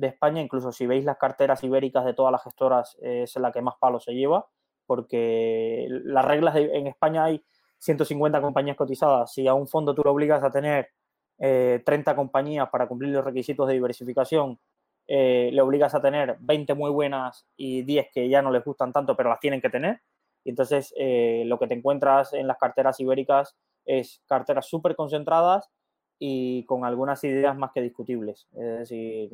España. 0.00 0.40
Incluso 0.40 0.72
si 0.72 0.86
veis 0.86 1.04
las 1.04 1.18
carteras 1.18 1.62
ibéricas 1.62 2.06
de 2.06 2.14
todas 2.14 2.32
las 2.32 2.42
gestoras, 2.42 2.96
es 3.02 3.36
la 3.36 3.52
que 3.52 3.60
más 3.60 3.74
palo 3.78 4.00
se 4.00 4.14
lleva, 4.14 4.46
porque 4.86 5.88
las 5.90 6.24
reglas 6.24 6.56
en 6.56 6.86
España 6.86 7.24
hay 7.24 7.44
150 7.80 8.40
compañías 8.40 8.78
cotizadas. 8.78 9.30
Si 9.30 9.46
a 9.46 9.52
un 9.52 9.68
fondo 9.68 9.94
tú 9.94 10.00
lo 10.02 10.12
obligas 10.12 10.42
a 10.42 10.50
tener 10.50 10.88
30 11.36 12.10
eh, 12.10 12.14
compañías 12.14 12.70
para 12.70 12.88
cumplir 12.88 13.12
los 13.12 13.24
requisitos 13.24 13.68
de 13.68 13.74
diversificación, 13.74 14.58
eh, 15.06 15.50
le 15.52 15.60
obligas 15.62 15.94
a 15.94 16.02
tener 16.02 16.36
20 16.40 16.74
muy 16.74 16.90
buenas 16.90 17.46
y 17.56 17.82
10 17.82 18.08
que 18.12 18.28
ya 18.28 18.42
no 18.42 18.50
les 18.50 18.64
gustan 18.64 18.92
tanto, 18.92 19.16
pero 19.16 19.30
las 19.30 19.40
tienen 19.40 19.60
que 19.60 19.70
tener. 19.70 20.00
Y 20.44 20.50
entonces 20.50 20.92
eh, 20.96 21.44
lo 21.46 21.58
que 21.58 21.66
te 21.66 21.74
encuentras 21.74 22.32
en 22.32 22.46
las 22.46 22.58
carteras 22.58 22.98
ibéricas 23.00 23.56
es 23.84 24.22
carteras 24.26 24.66
súper 24.66 24.96
concentradas 24.96 25.70
y 26.18 26.64
con 26.66 26.84
algunas 26.84 27.22
ideas 27.24 27.56
más 27.56 27.72
que 27.72 27.82
discutibles. 27.82 28.48
Es 28.52 28.78
decir, 28.78 29.30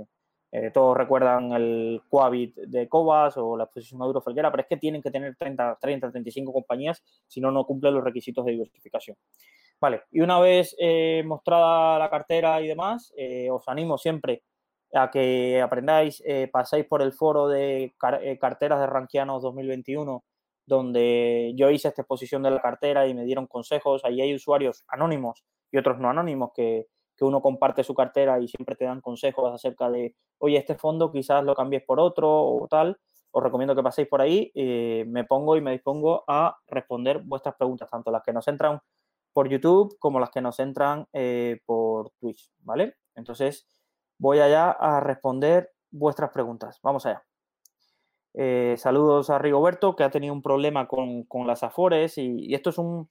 todos 0.72 0.96
recuerdan 0.96 1.52
el 1.52 2.00
Coavit 2.08 2.56
de 2.56 2.88
Cobas 2.88 3.36
o 3.36 3.56
la 3.56 3.64
exposición 3.64 3.98
Maduro 3.98 4.22
Felguera, 4.22 4.50
pero 4.50 4.62
es 4.62 4.68
que 4.68 4.78
tienen 4.78 5.02
que 5.02 5.10
tener 5.10 5.36
30, 5.36 5.76
30, 5.78 6.10
35 6.10 6.52
compañías, 6.52 7.02
si 7.26 7.40
no, 7.40 7.50
no 7.50 7.66
cumplen 7.66 7.92
los 7.92 8.02
requisitos 8.02 8.46
de 8.46 8.52
diversificación. 8.52 9.18
Vale, 9.80 10.02
y 10.10 10.20
una 10.20 10.40
vez 10.40 10.74
eh, 10.78 11.22
mostrada 11.24 11.98
la 12.00 12.10
cartera 12.10 12.60
y 12.60 12.66
demás, 12.66 13.12
eh, 13.16 13.48
os 13.50 13.68
animo 13.68 13.96
siempre 13.96 14.42
a 14.94 15.10
que 15.10 15.60
aprendáis, 15.60 16.22
eh, 16.26 16.48
paséis 16.50 16.86
por 16.86 17.02
el 17.02 17.12
foro 17.12 17.48
de 17.48 17.94
carteras 17.98 18.80
de 18.80 18.86
Rankianos 18.86 19.42
2021, 19.42 20.24
donde 20.66 21.52
yo 21.56 21.70
hice 21.70 21.88
esta 21.88 22.02
exposición 22.02 22.42
de 22.42 22.50
la 22.50 22.60
cartera 22.60 23.06
y 23.06 23.14
me 23.14 23.24
dieron 23.24 23.46
consejos. 23.46 24.04
Ahí 24.04 24.20
hay 24.20 24.34
usuarios 24.34 24.84
anónimos 24.88 25.44
y 25.70 25.78
otros 25.78 25.98
no 25.98 26.08
anónimos 26.10 26.50
que, 26.54 26.86
que 27.16 27.24
uno 27.24 27.40
comparte 27.42 27.84
su 27.84 27.94
cartera 27.94 28.40
y 28.40 28.48
siempre 28.48 28.76
te 28.76 28.84
dan 28.84 29.00
consejos 29.00 29.52
acerca 29.52 29.90
de, 29.90 30.14
oye, 30.38 30.56
este 30.56 30.74
fondo 30.74 31.10
quizás 31.10 31.44
lo 31.44 31.54
cambies 31.54 31.82
por 31.84 32.00
otro 32.00 32.30
o 32.30 32.66
tal. 32.68 32.98
Os 33.30 33.42
recomiendo 33.42 33.74
que 33.74 33.82
paséis 33.82 34.08
por 34.08 34.20
ahí. 34.20 34.50
me 35.06 35.24
pongo 35.24 35.56
y 35.56 35.60
me 35.60 35.72
dispongo 35.72 36.24
a 36.26 36.56
responder 36.66 37.20
vuestras 37.24 37.54
preguntas, 37.56 37.90
tanto 37.90 38.10
las 38.10 38.22
que 38.22 38.32
nos 38.32 38.48
entran 38.48 38.80
por 39.38 39.48
YouTube 39.48 39.96
como 40.00 40.18
las 40.18 40.30
que 40.30 40.40
nos 40.40 40.58
entran 40.58 41.06
eh, 41.12 41.60
por 41.64 42.10
Twitch, 42.18 42.50
¿vale? 42.58 42.96
Entonces, 43.14 43.68
voy 44.18 44.40
allá 44.40 44.70
a 44.70 45.00
responder 45.00 45.72
vuestras 45.90 46.30
preguntas. 46.30 46.78
Vamos 46.82 47.06
allá. 47.06 47.24
Eh, 48.34 48.74
saludos 48.76 49.30
a 49.30 49.38
Rigoberto, 49.38 49.96
que 49.96 50.04
ha 50.04 50.10
tenido 50.10 50.32
un 50.32 50.42
problema 50.42 50.86
con, 50.86 51.26
las 51.46 51.62
Afores 51.62 52.18
y, 52.18 52.54
esto, 52.54 52.70
es 52.70 52.78
un, 52.78 53.08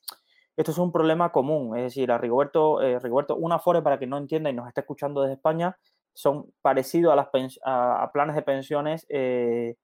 esto 0.56 0.72
es 0.72 0.78
un 0.78 0.92
problema 0.92 1.32
común. 1.32 1.76
Es 1.78 1.84
decir, 1.84 2.12
a 2.12 2.18
Rigoberto, 2.18 2.82
eh, 2.82 3.00
Rigoberto, 3.00 3.36
una 3.36 3.56
Afore, 3.56 3.82
para 3.82 4.00
que 4.00 4.08
no 4.08 4.18
entienda 4.18 4.50
y 4.50 4.54
nos 4.54 4.68
esté 4.68 4.82
escuchando 4.82 5.22
desde 5.22 5.36
España, 5.36 5.78
son 6.14 6.52
parecidos 6.62 7.14
a, 7.14 7.16
las 7.16 7.28
a, 7.66 8.10
planes 8.14 8.36
de 8.36 8.42
pensiones 8.42 9.06
que 9.08 9.76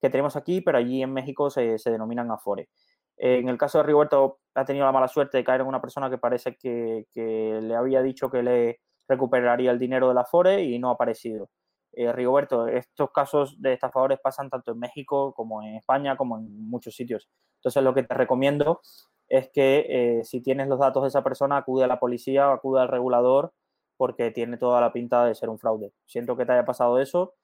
tenemos 0.00 0.36
aquí, 0.36 0.60
pero 0.60 0.78
allí 0.78 1.02
en 1.02 1.12
México 1.12 1.50
se, 1.50 1.78
se 1.78 1.90
denominan 1.90 2.30
Afore. 2.30 2.68
En 3.16 3.48
el 3.48 3.58
caso 3.58 3.78
de 3.78 3.84
Rigoberto, 3.84 4.40
ha 4.54 4.64
tenido 4.64 4.84
la 4.84 4.92
mala 4.92 5.08
suerte 5.08 5.38
de 5.38 5.44
caer 5.44 5.60
en 5.60 5.66
una 5.66 5.80
persona 5.80 6.10
que 6.10 6.18
parece 6.18 6.56
que, 6.56 7.06
le 7.14 7.74
había 7.74 8.02
dicho 8.02 8.30
que 8.30 8.42
le 8.42 8.80
recuperaría 9.08 9.70
el 9.70 9.78
dinero 9.78 10.08
de 10.08 10.14
la 10.14 10.24
FORE 10.24 10.62
y 10.62 10.78
no 10.78 10.90
ha 10.90 10.92
aparecido. 10.92 11.50
Eh, 11.92 12.12
Rigoberto, 12.12 12.66
estos 12.68 13.10
casos 13.10 13.60
de 13.60 13.74
estafadores 13.74 14.18
pasan 14.20 14.48
tanto 14.48 14.72
en 14.72 14.78
México 14.78 15.34
como 15.34 15.62
en 15.62 15.74
España, 15.76 16.16
como 16.16 16.38
en 16.38 16.68
muchos 16.68 16.94
sitios. 16.94 17.28
Entonces, 17.56 17.82
lo 17.82 17.94
que 17.94 18.02
te 18.02 18.14
recomiendo 18.14 18.80
es 19.28 19.50
que 19.52 19.86
eh, 19.88 20.24
si 20.24 20.42
tienes 20.42 20.68
los 20.68 20.78
datos 20.78 21.02
de 21.02 21.08
esa 21.08 21.22
persona, 21.22 21.58
acude 21.58 21.84
a 21.84 21.88
la 21.88 22.00
policía 22.00 22.48
o 22.48 22.52
acude 22.52 22.80
al 22.80 22.88
regulador 22.88 23.52
porque 23.96 24.30
tiene 24.30 24.56
toda 24.56 24.80
la 24.80 24.92
pinta 24.92 25.24
de 25.24 25.34
ser 25.34 25.48
un 25.48 25.58
fraude. 25.58 25.92
Siento 26.06 26.36
que 26.36 26.46
te 26.46 26.52
haya 26.52 26.64
pasado 26.64 26.98
eso 26.98 27.34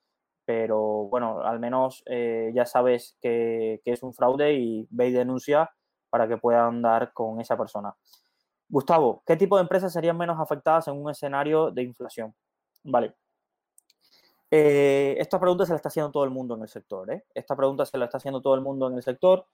pero 0.48 0.80
bueno, 1.10 1.42
al 1.42 1.60
menos 1.60 2.02
eh, 2.06 2.52
ya 2.54 2.64
sabes 2.64 3.18
que, 3.20 3.82
es 3.84 4.02
un 4.02 4.14
fraude 4.14 4.54
y 4.54 4.88
ve 4.88 5.08
y 5.08 5.12
denuncia 5.12 5.70
para 6.08 6.26
que 6.26 6.38
puedan 6.38 6.80
dar 6.80 7.12
con 7.12 7.38
esa 7.38 7.58
persona. 7.58 7.94
Gustavo, 8.68 9.22
¿qué 9.26 9.36
tipo 9.36 9.56
de 9.56 9.62
empresas 9.62 9.92
serían 9.92 10.16
menos 10.16 10.38
afectadas 10.38 10.88
en 10.88 10.94
un 10.94 11.10
escenario 11.10 11.70
de 11.70 11.82
inflación? 11.82 12.34
Vale. 12.84 13.14
Eh, 14.50 15.16
esta 15.18 15.38
pregunta 15.38 15.64
se 15.66 15.72
la 15.72 15.76
está 15.76 15.88
haciendo 15.88 16.10
todo 16.10 16.24
el 16.24 16.30
mundo 16.30 16.54
en 16.54 16.62
el 16.62 16.68
sector. 16.68 17.10
¿eh? 17.12 17.24
Esta 17.34 17.56
pregunta 17.56 17.84
se 17.86 17.98
la 17.98 18.06
está 18.06 18.18
haciendo 18.18 18.40
todo 18.40 18.54
el 18.54 18.60
mundo 18.60 18.88
en 18.88 18.94
el 18.94 19.02
sector. 19.02 19.46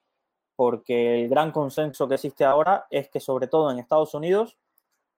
porque 0.56 1.20
el 1.20 1.28
gran 1.28 1.50
consenso 1.50 2.06
que 2.06 2.14
existe 2.14 2.44
ahora 2.44 2.86
es 2.88 3.08
que 3.08 3.18
sobre 3.18 3.48
todo 3.48 3.72
en 3.72 3.80
Estados 3.80 4.14
Unidos 4.14 4.56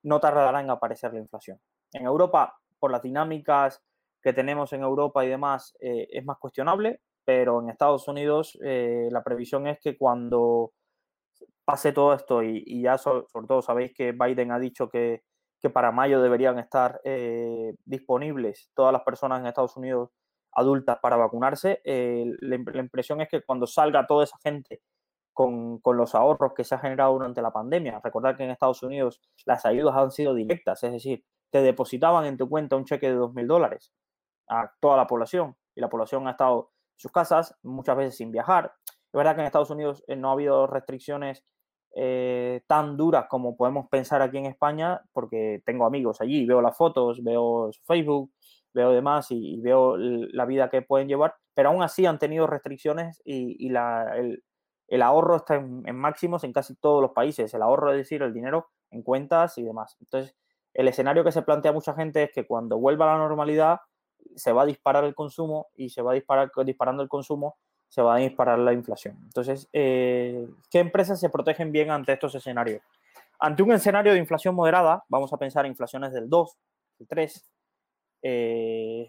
no 0.02 0.18
tardará 0.20 0.60
en 0.60 0.70
aparecer 0.70 1.12
la 1.12 1.20
inflación. 1.20 1.60
En 1.92 2.06
Europa, 2.06 2.58
por 2.78 2.90
las 2.90 3.02
dinámicas 3.02 3.82
que 4.22 4.32
tenemos 4.32 4.72
en 4.72 4.82
Europa 4.82 5.24
y 5.24 5.28
demás, 5.28 5.76
eh, 5.80 6.08
es 6.10 6.24
más 6.24 6.38
cuestionable, 6.38 7.02
pero 7.24 7.60
en 7.60 7.70
Estados 7.70 8.08
Unidos 8.08 8.58
eh, 8.62 9.08
la 9.10 9.22
previsión 9.22 9.66
es 9.66 9.78
que 9.80 9.98
cuando 9.98 10.72
pase 11.64 11.92
todo 11.92 12.14
esto 12.14 12.42
y, 12.42 12.82
ya 12.82 12.98
sobre 12.98 13.26
todo 13.48 13.62
sabéis 13.62 13.92
que 13.94 14.12
Biden 14.12 14.52
ha 14.52 14.58
dicho 14.58 14.88
que, 14.88 15.22
para 15.74 15.90
mayo 15.90 16.22
deberían 16.22 16.60
estar 16.60 17.00
eh, 17.02 17.74
disponibles 17.84 18.70
todas 18.72 18.92
las 18.92 19.02
personas 19.02 19.40
en 19.40 19.46
Estados 19.46 19.76
Unidos 19.76 20.10
adultas 20.52 20.98
para 21.02 21.16
vacunarse, 21.16 21.80
la, 21.84 22.80
impresión 22.80 23.20
es 23.20 23.28
que 23.28 23.42
cuando 23.42 23.66
salga 23.66 24.06
toda 24.06 24.22
esa 24.22 24.38
gente 24.44 24.80
con, 25.36 25.80
los 25.84 26.14
ahorros 26.14 26.54
que 26.54 26.64
se 26.64 26.74
ha 26.74 26.78
generado 26.78 27.12
durante 27.12 27.42
la 27.42 27.52
pandemia. 27.52 28.00
Recordar 28.02 28.36
que 28.36 28.44
en 28.44 28.50
Estados 28.50 28.82
Unidos 28.82 29.20
las 29.44 29.66
ayudas 29.66 29.94
han 29.94 30.10
sido 30.10 30.34
directas, 30.34 30.82
es 30.82 30.92
decir, 30.92 31.24
te 31.50 31.60
depositaban 31.60 32.24
en 32.24 32.38
tu 32.38 32.48
cuenta 32.48 32.76
un 32.76 32.86
cheque 32.86 33.10
de 33.10 33.18
2.000 33.18 33.46
dólares 33.46 33.92
a 34.48 34.72
toda 34.80 34.96
la 34.96 35.06
población 35.06 35.54
y 35.74 35.82
la 35.82 35.90
población 35.90 36.26
ha 36.26 36.30
estado 36.30 36.70
en 36.94 37.00
sus 37.00 37.12
casas, 37.12 37.54
muchas 37.62 37.96
veces 37.98 38.16
sin 38.16 38.32
viajar. 38.32 38.72
Es 39.16 39.18
verdad 39.18 39.34
que 39.34 39.40
en 39.40 39.46
Estados 39.46 39.70
Unidos 39.70 40.04
eh, 40.08 40.14
no 40.14 40.28
ha 40.28 40.32
habido 40.32 40.66
restricciones 40.66 41.42
eh, 41.94 42.60
tan 42.66 42.98
duras 42.98 43.24
como 43.30 43.56
podemos 43.56 43.88
pensar 43.88 44.20
aquí 44.20 44.36
en 44.36 44.44
España, 44.44 45.00
porque 45.14 45.62
tengo 45.64 45.86
amigos 45.86 46.20
allí, 46.20 46.44
veo 46.44 46.60
las 46.60 46.76
fotos, 46.76 47.24
veo 47.24 47.70
Facebook, 47.86 48.30
veo 48.74 48.90
demás 48.90 49.28
y, 49.30 49.58
veo 49.62 49.96
la 49.96 50.44
vida 50.44 50.68
que 50.68 50.82
pueden 50.82 51.08
llevar, 51.08 51.34
pero 51.54 51.70
aún 51.70 51.82
así 51.82 52.04
han 52.04 52.18
tenido 52.18 52.46
restricciones 52.46 53.22
y, 53.24 53.70
la, 53.70 54.18
el, 54.18 54.44
el 54.86 55.00
ahorro 55.00 55.36
está 55.36 55.54
en, 55.54 55.96
máximos 55.96 56.44
en 56.44 56.52
casi 56.52 56.76
todos 56.76 57.00
los 57.00 57.12
países. 57.12 57.54
El 57.54 57.62
ahorro, 57.62 57.92
es 57.92 57.96
decir, 57.96 58.20
el 58.20 58.34
dinero 58.34 58.66
en 58.90 59.02
cuentas 59.02 59.56
y 59.56 59.62
demás. 59.62 59.96
Entonces, 59.98 60.36
el 60.74 60.88
escenario 60.88 61.24
que 61.24 61.32
se 61.32 61.40
plantea 61.40 61.72
mucha 61.72 61.94
gente 61.94 62.24
es 62.24 62.32
que 62.34 62.46
cuando 62.46 62.78
vuelva 62.78 63.10
a 63.10 63.16
la 63.16 63.24
normalidad 63.26 63.78
se 64.34 64.52
va 64.52 64.64
a 64.64 64.66
disparar 64.66 65.04
el 65.04 65.14
consumo 65.14 65.68
y 65.74 65.88
se 65.88 66.02
va 66.02 66.10
a 66.10 66.14
disparar, 66.14 66.50
disparando 66.66 67.02
el 67.02 67.08
consumo, 67.08 67.56
se 67.88 68.02
va 68.02 68.16
a 68.16 68.18
disparar 68.18 68.58
la 68.58 68.72
inflación. 68.72 69.16
Entonces, 69.24 69.68
eh, 69.72 70.48
¿qué 70.70 70.80
empresas 70.80 71.20
se 71.20 71.30
protegen 71.30 71.72
bien 71.72 71.90
ante 71.90 72.12
estos 72.12 72.34
escenarios? 72.34 72.82
Ante 73.38 73.62
un 73.62 73.72
escenario 73.72 74.12
de 74.12 74.18
inflación 74.18 74.54
moderada, 74.54 75.04
vamos 75.08 75.32
a 75.32 75.36
pensar 75.36 75.64
en 75.64 75.72
inflaciones 75.72 76.12
del 76.12 76.28
2, 76.28 76.56
del 76.98 77.08
3, 77.08 77.50
eh, 78.22 79.06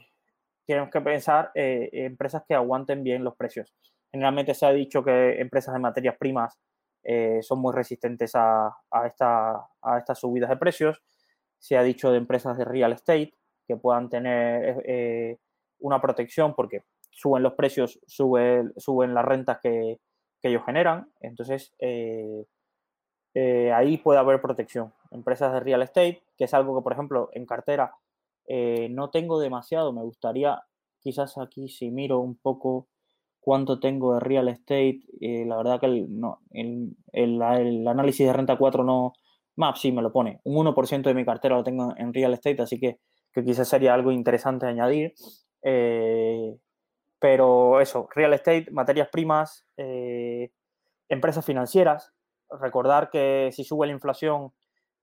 tenemos 0.67 0.89
que 0.89 1.01
pensar 1.01 1.51
eh, 1.55 1.89
empresas 1.93 2.43
que 2.45 2.53
aguanten 2.53 3.01
bien 3.01 3.23
los 3.23 3.35
precios. 3.35 3.73
Generalmente 4.11 4.53
se 4.53 4.65
ha 4.65 4.71
dicho 4.71 5.03
que 5.03 5.39
empresas 5.39 5.73
de 5.73 5.79
materias 5.79 6.17
primas 6.17 6.59
eh, 7.03 7.39
son 7.41 7.59
muy 7.59 7.73
resistentes 7.73 8.33
a, 8.35 8.75
estas 9.07 10.19
subidas 10.19 10.49
de 10.49 10.57
precios. 10.57 11.01
Se 11.57 11.77
ha 11.77 11.83
dicho 11.83 12.11
de 12.11 12.17
empresas 12.17 12.57
de 12.57 12.65
real 12.65 12.91
estate 12.91 13.33
que 13.65 13.77
puedan 13.77 14.09
tener 14.09 14.83
eh, 14.85 15.37
una 15.79 16.01
protección 16.01 16.53
porque 16.53 16.83
suben 17.17 17.43
los 17.43 17.53
precios, 17.53 17.99
suben, 18.05 18.73
suben 18.77 19.13
las 19.13 19.25
rentas 19.25 19.59
que, 19.61 19.99
ellos 20.43 20.63
generan. 20.65 21.11
Entonces, 21.19 21.75
eh, 21.79 22.45
ahí 23.73 23.97
puede 23.97 24.19
haber 24.19 24.39
protección. 24.39 24.93
Empresas 25.11 25.51
de 25.51 25.59
real 25.59 25.81
estate, 25.81 26.23
que 26.37 26.45
es 26.45 26.53
algo 26.53 26.77
que, 26.77 26.83
por 26.83 26.93
ejemplo, 26.93 27.29
en 27.33 27.45
cartera 27.45 27.91
no 28.91 29.09
tengo 29.09 29.41
demasiado. 29.41 29.91
Me 29.91 30.03
gustaría, 30.03 30.63
quizás 31.01 31.37
aquí 31.37 31.67
si 31.67 31.91
miro 31.91 32.19
un 32.19 32.37
poco 32.37 32.87
cuánto 33.47 33.79
tengo 33.79 34.13
de 34.13 34.19
real 34.19 34.49
estate. 34.49 34.99
Eh, 35.21 35.45
la 35.45 35.55
verdad 35.55 35.79
que 35.79 35.85
el, 35.85 36.19
no, 36.19 36.41
el, 36.51 37.41
análisis 37.87 38.27
de 38.27 38.33
renta 38.33 38.57
4 38.57 38.83
no, 38.83 39.13
más 39.55 39.79
sí 39.79 39.93
me 39.93 40.01
lo 40.01 40.11
pone. 40.11 40.41
Un 40.43 40.57
1% 40.65 41.03
de 41.03 41.13
mi 41.13 41.23
cartera 41.23 41.55
lo 41.55 41.63
tengo 41.63 41.93
en 41.95 42.13
real 42.13 42.33
estate, 42.33 42.61
así 42.61 42.77
que, 42.77 42.99
quizás 43.31 43.69
sería 43.69 43.93
algo 43.93 44.11
interesante 44.11 44.65
añadir. 44.65 45.13
Eh, 45.63 46.57
pero 47.19 47.81
eso, 47.81 48.07
real 48.13 48.33
estate, 48.33 48.67
materias 48.71 49.09
primas, 49.11 49.65
eh, 49.77 50.51
empresas 51.09 51.45
financieras. 51.45 52.13
Recordar 52.49 53.09
que 53.09 53.49
si 53.51 53.63
sube 53.63 53.87
la 53.87 53.93
inflación, 53.93 54.53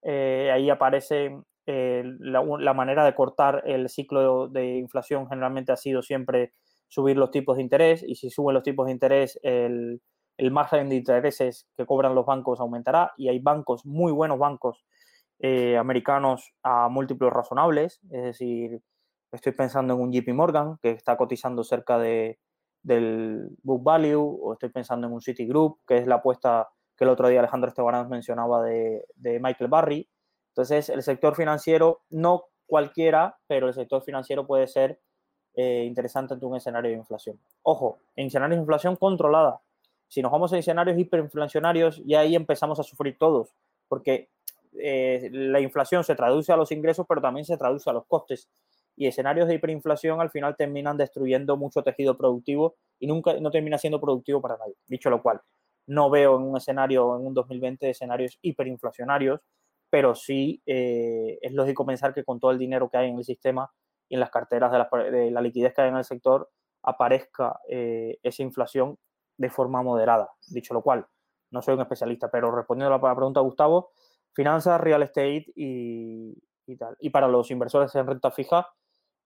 ahí 0.02 0.68
aparece 0.70 1.38
la, 1.66 2.42
la, 2.58 2.74
manera 2.74 3.04
de 3.04 3.14
cortar 3.14 3.62
el 3.66 3.88
ciclo 3.88 4.48
de 4.48 4.76
inflación 4.76 5.26
generalmente 5.28 5.72
ha 5.72 5.76
sido 5.76 6.02
siempre 6.02 6.52
subir 6.94 7.16
los 7.16 7.32
tipos 7.32 7.56
de 7.56 7.62
interés 7.62 8.04
y 8.06 8.14
si 8.14 8.30
suben 8.30 8.54
los 8.54 8.62
tipos 8.62 8.86
de 8.86 8.92
interés, 8.92 9.38
el, 9.42 10.00
margen 10.52 10.88
de 10.88 10.96
intereses 10.96 11.66
que 11.76 11.86
cobran 11.86 12.14
los 12.14 12.24
bancos 12.24 12.60
aumentará 12.60 13.12
y 13.16 13.28
hay 13.28 13.40
bancos, 13.40 13.84
muy 13.84 14.12
buenos 14.12 14.38
bancos 14.38 14.84
eh, 15.40 15.76
americanos 15.76 16.52
a 16.62 16.88
múltiplos 16.88 17.32
razonables, 17.32 18.00
es 18.10 18.22
decir, 18.22 18.80
estoy 19.34 19.52
pensando 19.52 19.94
en 19.94 20.00
un 20.00 20.12
JP 20.12 20.28
Morgan 20.34 20.78
que 20.82 20.90
está 20.90 21.16
cotizando 21.16 21.64
cerca 21.64 21.98
de, 21.98 22.38
del 22.82 23.48
book 23.62 23.82
value 23.82 24.20
o 24.20 24.52
estoy 24.52 24.68
pensando 24.68 25.06
en 25.06 25.12
un 25.12 25.20
Citigroup, 25.20 25.80
que 25.86 25.98
es 25.98 26.06
la 26.06 26.16
apuesta 26.16 26.68
que 26.96 27.04
el 27.04 27.10
otro 27.10 27.28
día 27.28 27.40
Alejandro 27.40 27.68
Esteban 27.68 28.08
mencionaba 28.08 28.62
de, 28.62 29.04
de 29.16 29.40
Michael 29.40 29.70
Barry. 29.70 30.08
Entonces, 30.50 30.88
el 30.88 31.02
sector 31.02 31.34
financiero, 31.34 32.02
no 32.10 32.44
cualquiera, 32.66 33.38
pero 33.46 33.68
el 33.68 33.74
sector 33.74 34.02
financiero 34.02 34.46
puede 34.46 34.68
ser 34.68 35.00
eh, 35.54 35.84
interesante 35.84 36.34
ante 36.34 36.46
un 36.46 36.56
escenario 36.56 36.90
de 36.90 36.96
inflación. 36.96 37.40
Ojo, 37.62 37.98
en 38.16 38.26
escenarios 38.26 38.58
de 38.58 38.62
inflación 38.62 38.96
controlada. 38.96 39.60
Si 40.08 40.22
nos 40.22 40.30
vamos 40.30 40.52
a 40.52 40.58
escenarios 40.58 40.98
hiperinflacionarios, 40.98 42.02
ya 42.04 42.20
ahí 42.20 42.36
empezamos 42.36 42.78
a 42.78 42.82
sufrir 42.82 43.16
todos, 43.18 43.54
porque 43.88 44.30
eh, 44.78 45.28
la 45.32 45.60
inflación 45.60 46.04
se 46.04 46.14
traduce 46.14 46.52
a 46.52 46.56
los 46.56 46.70
ingresos, 46.72 47.06
pero 47.08 47.20
también 47.20 47.44
se 47.44 47.56
traduce 47.56 47.88
a 47.88 47.92
los 47.92 48.04
costes. 48.06 48.48
Y 48.96 49.06
escenarios 49.06 49.48
de 49.48 49.54
hiperinflación 49.54 50.20
al 50.20 50.30
final 50.30 50.56
terminan 50.56 50.96
destruyendo 50.96 51.56
mucho 51.56 51.82
tejido 51.82 52.16
productivo 52.16 52.76
y 52.98 53.06
nunca 53.06 53.34
no 53.40 53.50
termina 53.50 53.78
siendo 53.78 54.00
productivo 54.00 54.40
para 54.40 54.56
nadie. 54.56 54.76
Dicho 54.86 55.10
lo 55.10 55.22
cual, 55.22 55.40
no 55.86 56.10
veo 56.10 56.36
en 56.36 56.42
un 56.42 56.56
escenario, 56.56 57.16
en 57.16 57.26
un 57.26 57.34
2020, 57.34 57.90
escenarios 57.90 58.38
hiperinflacionarios, 58.42 59.40
pero 59.90 60.14
sí 60.14 60.62
eh, 60.66 61.38
es 61.40 61.52
lógico 61.52 61.84
pensar 61.84 62.14
que 62.14 62.24
con 62.24 62.40
todo 62.40 62.50
el 62.50 62.58
dinero 62.58 62.88
que 62.88 62.96
hay 62.96 63.10
en 63.10 63.18
el 63.18 63.24
sistema 63.24 63.70
y 64.08 64.14
en 64.14 64.20
las 64.20 64.30
carteras 64.30 64.72
de 64.72 65.30
la, 65.30 65.40
liquidez 65.40 65.74
que 65.74 65.82
hay 65.82 65.88
en 65.88 65.96
el 65.96 66.04
sector 66.04 66.50
aparezca 66.82 67.60
eh, 67.68 68.18
esa 68.22 68.42
inflación 68.42 68.98
de 69.36 69.50
forma 69.50 69.82
moderada. 69.82 70.30
Dicho 70.48 70.74
lo 70.74 70.82
cual, 70.82 71.06
no 71.50 71.62
soy 71.62 71.74
un 71.74 71.80
especialista, 71.80 72.30
pero 72.30 72.50
respondiendo 72.50 72.94
a 72.94 72.98
la 72.98 73.14
pregunta 73.14 73.40
de 73.40 73.44
Gustavo, 73.44 73.92
finanzas, 74.32 74.80
real 74.80 75.02
estate 75.02 75.46
y, 75.54 76.36
tal. 76.78 76.96
Y 77.00 77.10
para 77.10 77.28
los 77.28 77.50
inversores 77.50 77.94
en 77.94 78.06
renta 78.06 78.30
fija, 78.30 78.68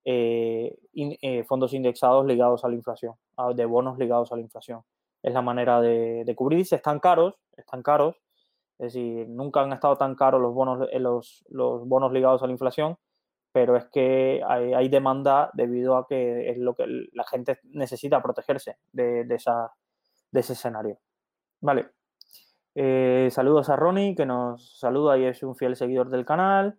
eh, 0.04 0.78
eh, 0.94 1.44
fondos 1.44 1.72
indexados 1.74 2.26
ligados 2.26 2.64
a 2.64 2.68
la 2.68 2.74
inflación, 2.74 3.14
de 3.54 3.64
bonos 3.64 3.98
ligados 3.98 4.32
a 4.32 4.36
la 4.36 4.42
inflación. 4.42 4.82
Es 5.22 5.32
la 5.32 5.42
manera 5.42 5.80
de, 5.80 6.24
de 6.24 6.34
cubrirse. 6.34 6.76
Están 6.76 7.00
caros, 7.00 7.34
están 7.56 7.82
caros. 7.82 8.16
Es 8.78 8.92
decir, 8.92 9.28
nunca 9.28 9.62
han 9.62 9.72
estado 9.72 9.96
tan 9.96 10.14
caros 10.14 10.40
los 10.40 10.54
bonos, 10.54 10.88
los, 10.92 11.44
los 11.48 11.88
bonos 11.88 12.12
ligados 12.12 12.42
a 12.42 12.46
la 12.46 12.52
inflación 12.52 12.96
pero 13.52 13.76
es 13.76 13.86
que 13.86 14.40
hay, 14.46 14.88
demanda 14.88 15.50
debido 15.54 15.96
a 15.96 16.06
que 16.06 16.50
es 16.50 16.58
lo 16.58 16.74
que 16.74 17.08
la 17.12 17.24
gente 17.24 17.58
necesita 17.64 18.22
protegerse 18.22 18.76
de, 18.92 19.24
de 19.24 19.34
ese 19.34 20.52
escenario. 20.52 20.98
Vale. 21.60 21.90
Eh, 22.74 23.28
saludos 23.32 23.68
a 23.70 23.76
Ronnie, 23.76 24.14
que 24.14 24.26
nos 24.26 24.78
saluda 24.78 25.18
y 25.18 25.24
es 25.24 25.42
un 25.42 25.56
fiel 25.56 25.74
seguidor 25.74 26.10
del 26.10 26.24
canal. 26.24 26.78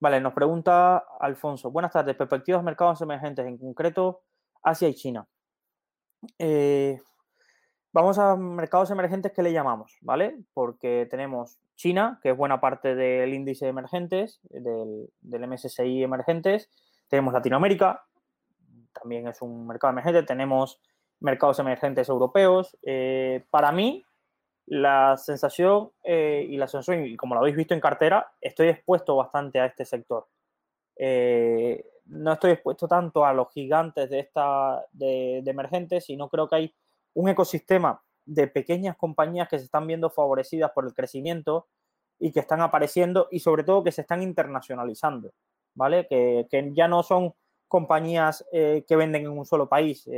Vale, 0.00 0.20
nos 0.20 0.32
pregunta 0.32 1.04
Alfonso. 1.18 1.70
Buenas 1.70 1.92
tardes. 1.92 2.14
Perspectivas 2.14 2.62
mercados 2.62 3.00
emergentes, 3.00 3.46
en 3.46 3.58
concreto 3.58 4.22
Asia 4.62 4.88
y 4.88 4.94
China. 4.94 5.26
Eh, 6.38 7.00
vamos 7.92 8.18
a 8.18 8.36
mercados 8.36 8.90
emergentes 8.92 9.32
que 9.32 9.42
le 9.42 9.52
llamamos, 9.52 9.98
¿vale? 10.02 10.38
Porque 10.54 11.08
tenemos 11.10 11.58
China, 11.74 12.20
que 12.22 12.30
es 12.30 12.36
buena 12.36 12.60
parte 12.60 12.94
del 12.94 13.34
índice 13.34 13.64
de 13.64 13.70
emergentes, 13.70 14.40
del, 14.44 15.08
del 15.20 15.48
MSCI 15.48 16.04
emergentes. 16.04 16.70
Tenemos 17.08 17.34
Latinoamérica, 17.34 18.04
también 18.92 19.26
es 19.26 19.42
un 19.42 19.66
mercado 19.66 19.92
emergente. 19.92 20.22
Tenemos 20.22 20.80
mercados 21.20 21.58
emergentes 21.58 22.08
europeos. 22.08 22.76
Eh, 22.82 23.44
para 23.50 23.72
mí, 23.72 24.04
la 24.68 25.16
sensación 25.16 25.90
eh, 26.04 26.46
y 26.48 26.56
la 26.56 26.68
sensación, 26.68 27.06
y 27.06 27.16
como 27.16 27.34
lo 27.34 27.40
habéis 27.40 27.56
visto 27.56 27.74
en 27.74 27.80
cartera, 27.80 28.32
estoy 28.40 28.68
expuesto 28.68 29.16
bastante 29.16 29.60
a 29.60 29.66
este 29.66 29.84
sector. 29.84 30.28
Eh, 30.96 31.84
no 32.06 32.32
estoy 32.32 32.52
expuesto 32.52 32.86
tanto 32.86 33.24
a 33.24 33.32
los 33.32 33.50
gigantes 33.52 34.10
de 34.10 34.20
esta 34.20 34.84
de, 34.92 35.40
de 35.42 35.50
emergentes, 35.50 36.04
sino 36.04 36.28
creo 36.28 36.48
que 36.48 36.56
hay 36.56 36.74
un 37.14 37.28
ecosistema 37.28 38.02
de 38.26 38.46
pequeñas 38.46 38.96
compañías 38.96 39.48
que 39.48 39.58
se 39.58 39.64
están 39.64 39.86
viendo 39.86 40.10
favorecidas 40.10 40.70
por 40.72 40.84
el 40.84 40.92
crecimiento 40.92 41.68
y 42.18 42.32
que 42.32 42.40
están 42.40 42.60
apareciendo 42.60 43.28
y 43.30 43.40
sobre 43.40 43.64
todo 43.64 43.84
que 43.84 43.92
se 43.92 44.02
están 44.02 44.22
internacionalizando, 44.22 45.32
¿vale? 45.74 46.06
Que, 46.06 46.46
ya 46.74 46.88
no 46.88 47.02
son 47.02 47.32
compañías 47.68 48.44
eh, 48.52 48.84
que 48.86 48.96
venden 48.96 49.22
en 49.22 49.30
un 49.30 49.46
solo 49.46 49.68
país. 49.68 50.08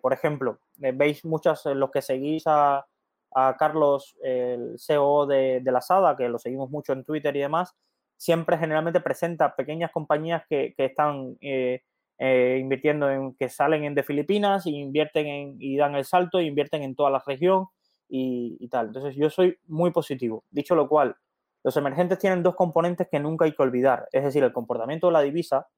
Por 0.00 0.12
ejemplo, 0.12 0.60
veis 0.76 1.24
muchas, 1.24 1.66
los 1.66 1.90
que 1.90 2.02
seguís 2.02 2.44
a, 2.46 2.86
a 3.34 3.56
Carlos, 3.56 4.16
el 4.22 4.78
CEO 4.78 5.26
de, 5.26 5.62
la 5.64 5.80
SADA, 5.80 6.16
que 6.16 6.28
lo 6.28 6.38
seguimos 6.38 6.70
mucho 6.70 6.92
en 6.92 7.04
Twitter 7.04 7.34
y 7.36 7.40
demás, 7.40 7.74
siempre 8.16 8.58
generalmente 8.58 9.00
presenta 9.00 9.56
pequeñas 9.56 9.90
compañías 9.90 10.44
que, 10.48 10.74
están 10.76 11.36
eh, 11.40 11.82
eh, 12.18 12.58
invirtiendo 12.60 13.10
en, 13.10 13.34
que 13.34 13.48
salen 13.48 13.84
en 13.84 13.94
de 13.94 14.02
Filipinas 14.02 14.66
y 14.66 14.76
invierten 14.76 15.26
en, 15.26 15.56
y 15.58 15.76
dan 15.76 15.94
el 15.94 16.04
salto 16.04 16.38
e 16.38 16.44
invierten 16.44 16.82
en 16.82 16.94
toda 16.94 17.10
la 17.10 17.22
región 17.26 17.66
y, 18.08 18.56
y, 18.60 18.68
tal. 18.68 18.88
Entonces 18.88 19.16
yo 19.16 19.30
soy 19.30 19.56
muy 19.66 19.90
positivo. 19.90 20.44
Dicho 20.50 20.74
lo 20.74 20.88
cual, 20.88 21.16
los 21.64 21.76
emergentes 21.76 22.18
tienen 22.18 22.42
dos 22.42 22.54
componentes 22.54 23.08
que 23.10 23.20
nunca 23.20 23.44
hay 23.44 23.52
que 23.52 23.62
olvidar, 23.62 24.08
es 24.12 24.24
decir, 24.24 24.42
el 24.42 24.52
comportamiento 24.52 25.06
de 25.06 25.12
la 25.12 25.22
divisa, 25.22 25.68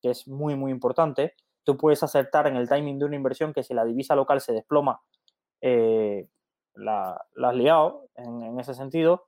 que 0.00 0.10
es 0.10 0.28
muy, 0.28 0.54
muy 0.54 0.70
importante. 0.70 1.34
Tú 1.64 1.76
puedes 1.76 2.02
acertar 2.02 2.46
en 2.46 2.56
el 2.56 2.68
timing 2.68 2.98
de 2.98 3.04
una 3.04 3.16
inversión 3.16 3.52
que 3.52 3.62
si 3.62 3.74
la 3.74 3.84
divisa 3.84 4.14
local 4.14 4.40
se 4.40 4.52
desploma, 4.52 5.00
eh, 5.60 6.28
la, 6.78 7.24
has 7.36 7.54
liado 7.54 8.08
en, 8.16 8.58
ese 8.58 8.74
sentido. 8.74 9.26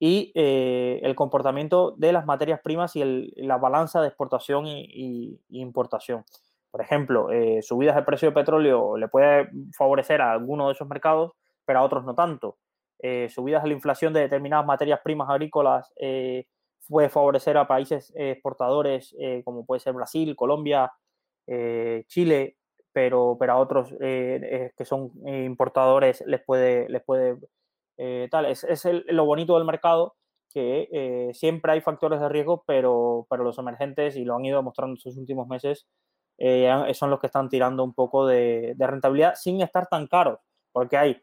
Y 0.00 0.30
eh, 0.36 1.00
el 1.02 1.16
comportamiento 1.16 1.92
de 1.96 2.12
las 2.12 2.24
materias 2.24 2.60
primas 2.62 2.94
y 2.94 3.32
la 3.36 3.56
balanza 3.56 4.00
de 4.00 4.08
exportación 4.08 4.66
y, 4.66 5.40
importación. 5.48 6.24
Por 6.70 6.82
ejemplo, 6.82 7.32
eh, 7.32 7.62
subidas 7.62 7.96
de 7.96 8.02
precio 8.02 8.28
de 8.28 8.34
petróleo 8.34 8.96
le 8.96 9.08
puede 9.08 9.48
favorecer 9.76 10.20
a 10.20 10.32
alguno 10.32 10.68
de 10.68 10.74
esos 10.74 10.86
mercados, 10.88 11.32
pero 11.64 11.80
a 11.80 11.82
otros 11.82 12.04
no 12.04 12.14
tanto. 12.14 12.58
Eh, 13.00 13.28
subidas 13.28 13.62
de 13.62 13.68
la 13.68 13.74
inflación 13.74 14.12
de 14.12 14.20
determinadas 14.20 14.66
materias 14.66 15.00
primas 15.02 15.30
agrícolas 15.30 15.92
puede 16.88 17.08
favorecer 17.08 17.56
a 17.56 17.68
países 17.68 18.12
exportadores 18.16 19.14
como 19.44 19.66
puede 19.66 19.80
ser 19.80 19.92
Brasil, 19.92 20.34
Colombia, 20.34 20.90
Chile, 22.06 22.57
pero, 22.92 23.36
pero 23.38 23.52
a 23.52 23.56
otros 23.56 23.94
que 23.98 24.84
son 24.84 25.12
importadores 25.26 26.22
les 26.26 26.42
puede, 26.44 26.88
les 26.88 27.02
puede 27.04 27.38
tal. 28.30 28.46
Es, 28.46 28.64
es 28.64 28.84
lo 29.06 29.24
bonito 29.24 29.56
del 29.56 29.64
mercado 29.64 30.16
que 30.52 31.30
siempre 31.34 31.72
hay 31.72 31.80
factores 31.80 32.20
de 32.20 32.28
riesgo, 32.28 32.64
pero, 32.66 33.26
pero 33.28 33.44
los 33.44 33.58
emergentes, 33.58 34.16
y 34.16 34.24
lo 34.24 34.36
han 34.36 34.44
ido 34.44 34.58
demostrando 34.58 34.94
estos 34.94 35.16
últimos 35.16 35.46
meses, 35.48 35.86
son 36.38 37.10
los 37.10 37.20
que 37.20 37.26
están 37.26 37.48
tirando 37.48 37.84
un 37.84 37.94
poco 37.94 38.26
de, 38.26 38.74
de 38.76 38.86
rentabilidad 38.86 39.34
sin 39.34 39.60
estar 39.60 39.86
tan 39.88 40.06
caros, 40.06 40.38
porque 40.72 40.96
hay 40.96 41.22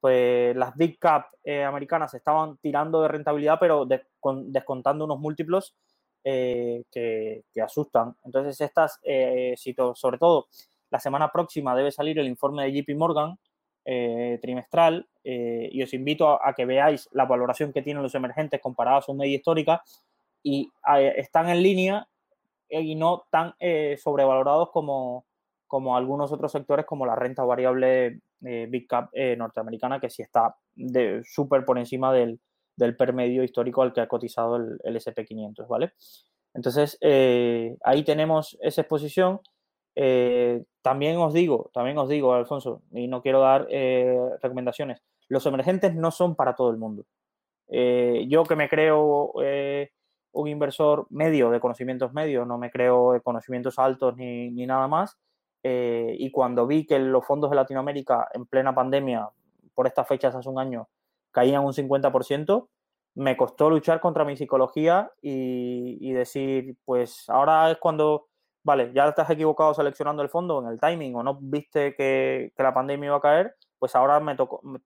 pues 0.00 0.54
las 0.54 0.76
big 0.76 0.98
cap 1.00 1.26
eh, 1.42 1.64
americanas 1.64 2.14
estaban 2.14 2.58
tirando 2.58 3.02
de 3.02 3.08
rentabilidad, 3.08 3.58
pero 3.58 3.86
descontando 3.86 5.04
unos 5.04 5.18
múltiplos 5.18 5.74
eh, 6.22 6.84
que, 6.92 7.42
asustan. 7.60 8.14
Entonces, 8.24 8.60
estas, 8.60 9.00
eh, 9.02 9.54
sobre 9.94 10.18
todo, 10.18 10.46
la 10.90 11.00
semana 11.00 11.30
próxima 11.32 11.74
debe 11.76 11.90
salir 11.90 12.18
el 12.18 12.26
informe 12.26 12.64
de 12.64 12.82
JP 12.82 12.96
Morgan 12.96 13.38
trimestral 14.42 15.06
y 15.22 15.80
os 15.80 15.94
invito 15.94 16.44
a, 16.44 16.54
que 16.54 16.64
veáis 16.64 17.08
la 17.12 17.24
valoración 17.24 17.72
que 17.72 17.82
tienen 17.82 18.02
los 18.02 18.16
emergentes 18.16 18.60
comparados 18.60 19.04
a 19.04 19.06
su 19.06 19.14
media 19.14 19.36
histórica 19.36 19.80
y 20.42 20.68
están 21.16 21.48
en 21.50 21.62
línea 21.62 22.08
y 22.68 22.96
no 22.96 23.26
tan 23.30 23.54
sobrevalorados 23.96 24.70
como, 24.70 25.24
como 25.66 25.96
algunos 25.96 26.32
otros 26.32 26.52
sectores 26.52 26.86
como 26.86 27.06
la 27.06 27.14
renta 27.14 27.44
variable 27.44 28.20
eh, 28.44 28.66
Big 28.68 28.86
Cap 28.86 29.10
eh, 29.12 29.36
norteamericana, 29.36 29.98
que 29.98 30.10
sí 30.10 30.22
está 30.22 30.56
súper 31.24 31.64
por 31.64 31.78
encima 31.78 32.12
del, 32.12 32.38
del 32.76 32.96
permedio 32.96 33.42
histórico 33.42 33.82
al 33.82 33.92
que 33.92 34.00
ha 34.00 34.08
cotizado 34.08 34.56
el, 34.56 34.78
SP500, 34.84 35.66
¿vale? 35.66 35.92
Entonces, 36.54 36.98
eh, 37.00 37.76
ahí 37.82 38.04
tenemos 38.04 38.56
esa 38.60 38.82
exposición. 38.82 39.40
También 40.82 41.16
os 41.16 41.32
digo, 41.32 41.70
también 41.72 41.96
os 41.98 42.08
digo, 42.08 42.34
Alfonso, 42.34 42.82
y 42.92 43.08
no 43.08 43.22
quiero 43.22 43.40
dar 43.40 43.66
recomendaciones, 44.42 45.02
los 45.28 45.46
emergentes 45.46 45.94
no 45.94 46.10
son 46.10 46.36
para 46.36 46.54
todo 46.54 46.70
el 46.70 46.76
mundo. 46.76 47.04
yo 47.68 48.44
que 48.44 48.56
me 48.56 48.68
creo 48.68 49.32
un 50.32 50.48
inversor 50.48 51.06
medio 51.10 51.50
de 51.50 51.60
conocimientos 51.60 52.12
medios, 52.12 52.46
no 52.46 52.58
me 52.58 52.70
creo 52.70 53.12
de 53.12 53.22
conocimientos 53.22 53.78
altos 53.78 54.16
ni, 54.16 54.50
ni 54.50 54.66
nada 54.66 54.86
más, 54.86 55.18
eh, 55.68 56.14
y 56.20 56.30
cuando 56.30 56.64
vi 56.64 56.86
que 56.86 56.96
los 57.00 57.26
fondos 57.26 57.50
de 57.50 57.56
Latinoamérica 57.56 58.28
en 58.32 58.46
plena 58.46 58.72
pandemia, 58.72 59.28
por 59.74 59.88
estas 59.88 60.06
fechas 60.06 60.32
hace 60.32 60.48
un 60.48 60.60
año, 60.60 60.88
caían 61.32 61.64
un 61.64 61.72
50%, 61.72 62.68
me 63.16 63.36
costó 63.36 63.68
luchar 63.68 63.98
contra 63.98 64.24
mi 64.24 64.36
psicología 64.36 65.10
y, 65.20 66.12
decir, 66.12 66.76
pues 66.84 67.28
ahora 67.28 67.68
es 67.72 67.78
cuando, 67.78 68.28
vale, 68.66 68.92
ya 68.92 69.08
estás 69.08 69.30
equivocado 69.30 69.72
seleccionando 69.74 70.22
el 70.22 70.28
fondo 70.28 70.60
en 70.60 70.68
el 70.68 70.80
timing 70.80 71.14
o 71.14 71.22
no 71.22 71.38
viste 71.40 71.94
que, 71.94 72.52
la 72.58 72.74
pandemia 72.74 73.06
iba 73.06 73.16
a 73.16 73.20
caer, 73.20 73.54
pues 73.78 73.94
ahora 73.94 74.18
me, 74.18 74.36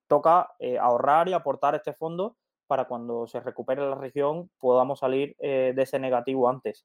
toca 0.06 0.50
eh, 0.58 0.78
ahorrar 0.78 1.28
y 1.28 1.32
aportar 1.32 1.74
este 1.74 1.94
fondo 1.94 2.36
para 2.66 2.84
cuando 2.84 3.26
se 3.26 3.40
recupere 3.40 3.88
la 3.88 3.96
región 3.96 4.50
podamos 4.58 5.00
salir 5.00 5.34
eh, 5.38 5.72
de 5.74 5.82
ese 5.82 5.98
negativo 5.98 6.48
antes. 6.48 6.84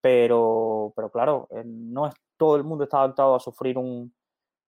Pero, 0.00 0.92
pero 0.96 1.10
claro, 1.12 1.48
no 1.64 2.08
es 2.08 2.14
todo 2.36 2.56
el 2.56 2.64
mundo 2.64 2.82
está 2.82 2.98
adaptado 2.98 3.36
a 3.36 3.40
sufrir 3.40 3.76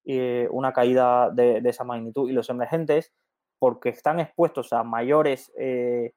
eh, 0.04 0.46
una 0.52 0.72
caída 0.72 1.30
de, 1.30 1.60
esa 1.64 1.82
magnitud 1.82 2.30
y 2.30 2.32
los 2.32 2.48
emergentes, 2.48 3.12
porque 3.58 3.88
están 3.88 4.20
expuestos 4.20 4.72
a 4.72 4.84
mayores 4.84 5.52
eh, 5.58 6.12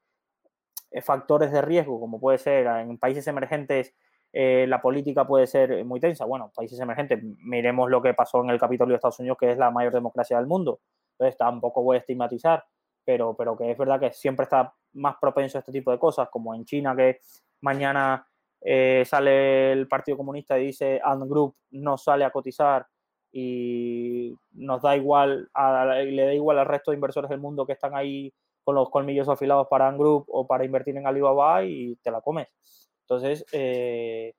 factores 1.02 1.52
de 1.52 1.64
riesgo, 1.64 2.00
como 2.00 2.20
puede 2.20 2.38
ser 2.38 2.68
en 2.68 3.00
países 3.00 3.26
emergentes, 3.26 3.96
eh, 4.34 4.66
la 4.68 4.82
política 4.82 5.26
puede 5.26 5.48
ser 5.48 5.84
muy 5.86 6.00
tensa. 6.00 6.26
Bueno, 6.26 6.52
países 6.56 6.80
emergentes, 6.80 7.20
miremos 7.40 7.90
lo 7.90 8.02
que 8.02 8.14
pasó 8.14 8.44
en 8.44 8.50
el 8.50 8.60
Capitolio 8.60 8.94
de 8.94 8.98
Estados 8.98 9.20
Unidos, 9.20 9.38
que 9.40 9.52
es 9.52 9.58
la 9.58 9.72
mayor 9.72 9.94
democracia 9.94 10.38
del 10.38 10.48
mundo. 10.48 10.80
Entonces, 11.14 11.38
tampoco 11.38 11.82
voy 11.84 11.98
a 11.98 12.00
estigmatizar, 12.00 12.64
pero, 13.04 13.36
pero 13.36 13.58
que 13.58 13.72
es 13.72 13.78
verdad 13.78 14.00
que 14.00 14.12
siempre 14.12 14.44
está 14.44 14.74
más 14.94 15.16
propenso 15.20 15.58
a 15.58 15.60
este 15.60 15.72
tipo 15.72 15.92
de 15.92 16.00
cosas, 16.00 16.30
como 16.30 16.54
en 16.54 16.66
China, 16.66 16.96
que 16.96 17.22
mañana 17.62 18.28
eh, 18.62 19.04
sale 19.06 19.72
el 19.72 19.88
Partido 19.88 20.18
Comunista 20.18 20.58
y 20.58 20.68
dice 20.68 21.00
Ant 21.04 21.30
Group 21.30 21.56
no 21.72 21.98
sale 21.98 22.26
a 22.26 22.32
cotizar 22.32 22.88
y 23.32 24.36
nos 24.52 24.82
da 24.82 24.96
igual, 24.96 25.50
le 25.56 26.26
da 26.26 26.34
igual 26.34 26.60
al 26.60 26.66
resto 26.66 26.92
de 26.92 26.96
inversores 26.96 27.30
del 27.30 27.40
mundo 27.40 27.66
que 27.66 27.74
están 27.74 27.96
ahí 27.96 28.34
con 28.64 28.76
los 28.76 28.90
colmillos 28.90 29.30
afilados 29.30 29.68
para 29.70 29.88
Ant 29.88 30.00
Group 30.00 30.26
o 30.28 30.48
para 30.48 30.66
invertir 30.66 30.98
en 30.98 31.08
Alibaba 31.08 31.64
y 31.64 31.96
te 31.98 32.12
la 32.12 32.22
comes. 32.22 32.48
Entonces, 33.10 33.46
eh, 33.54 34.34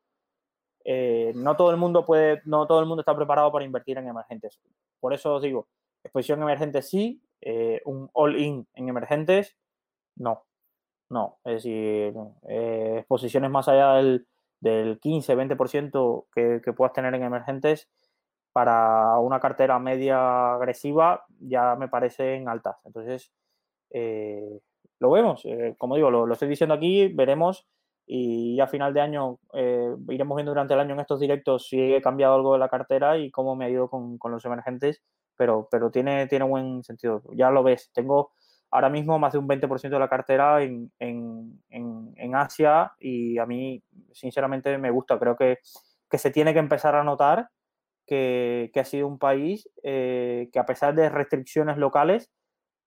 eh, 0.85 1.33
no 1.35 1.57
todo 1.57 1.70
el 1.70 1.76
mundo 1.78 2.04
puede, 2.04 2.42
no 2.44 2.66
todo 2.66 2.81
el 2.81 2.87
mundo 2.87 3.02
está 3.02 3.16
preparado 3.16 3.50
para 3.50 3.64
invertir 3.64 3.98
en 3.98 4.09
emergentes. 4.09 4.61
Por 5.00 5.14
eso 5.14 5.37
os 5.37 5.42
digo, 5.42 5.68
exposición 6.04 6.42
emergente 6.42 6.83
sí, 6.83 7.22
un 7.85 8.11
all-in 8.12 8.66
en 8.74 8.88
emergentes, 8.88 9.57
no. 10.16 10.44
No, 11.11 11.38
es 11.44 11.64
decir, 11.64 12.14
eh, 12.48 12.96
exposiciones 12.98 13.50
más 13.50 13.66
allá 13.68 13.94
del, 13.94 14.26
del 14.61 15.00
15-20% 15.00 16.26
que, 16.35 16.61
que 16.62 16.72
puedas 16.74 16.92
tener 16.92 17.14
en 17.14 17.22
emergentes 17.22 17.88
para 18.52 19.18
una 19.18 19.40
cartera 19.40 19.78
media 19.78 20.54
agresiva 20.54 21.24
ya 21.40 21.76
me 21.76 21.88
parecen 21.88 22.48
altas. 22.48 22.76
Entonces, 22.85 23.33
eh, 23.90 24.61
lo 24.98 25.11
vemos. 25.11 25.44
Eh, 25.44 25.74
como 25.78 25.96
digo, 25.96 26.11
lo, 26.11 26.33
estoy 26.33 26.48
diciendo 26.48 26.74
aquí, 26.74 27.09
veremos 27.09 27.66
y 28.08 28.58
a 28.60 28.66
final 28.66 28.94
de 28.94 29.02
año 29.02 29.38
iremos 30.08 30.36
viendo 30.36 30.50
durante 30.50 30.74
el 30.74 30.80
año 30.80 30.94
en 30.94 31.00
estos 31.00 31.20
directos 31.20 31.68
si 31.68 31.94
he 31.94 32.00
cambiado 32.00 32.34
algo 32.34 32.54
de 32.54 32.58
la 32.58 32.68
cartera 32.68 33.18
y 33.18 33.30
cómo 33.30 33.54
me 33.54 33.66
ha 33.66 33.70
ido 33.70 33.88
con, 33.90 34.16
con 34.16 34.32
los 34.32 34.44
emergentes, 34.44 35.02
pero, 35.36 35.68
pero 35.70 35.90
tiene, 35.90 36.26
tiene 36.26 36.44
buen 36.44 36.82
sentido. 36.82 37.22
Ya 37.34 37.50
lo 37.50 37.62
ves, 37.62 37.90
tengo 37.92 38.32
ahora 38.70 38.90
mismo 38.90 39.18
más 39.18 39.32
de 39.32 39.38
un 39.38 39.48
20% 39.48 39.88
de 39.88 39.98
la 39.98 40.08
cartera 40.08 40.62
en, 40.62 40.90
Asia 42.34 42.92
y 42.98 43.38
a 43.38 43.46
mí, 43.46 43.82
sinceramente, 44.12 44.76
me 44.78 44.90
gusta. 44.90 45.18
Creo 45.18 45.36
que, 45.36 45.58
se 46.12 46.30
tiene 46.30 46.52
que 46.52 46.58
empezar 46.58 46.94
a 46.94 47.04
notar 47.04 47.48
que, 48.06 48.70
ha 48.74 48.84
sido 48.84 49.06
un 49.06 49.18
país 49.18 49.68
eh, 49.82 50.48
que 50.52 50.58
a 50.58 50.66
pesar 50.66 50.94
de 50.94 51.08
restricciones 51.08 51.78
locales 51.78 52.30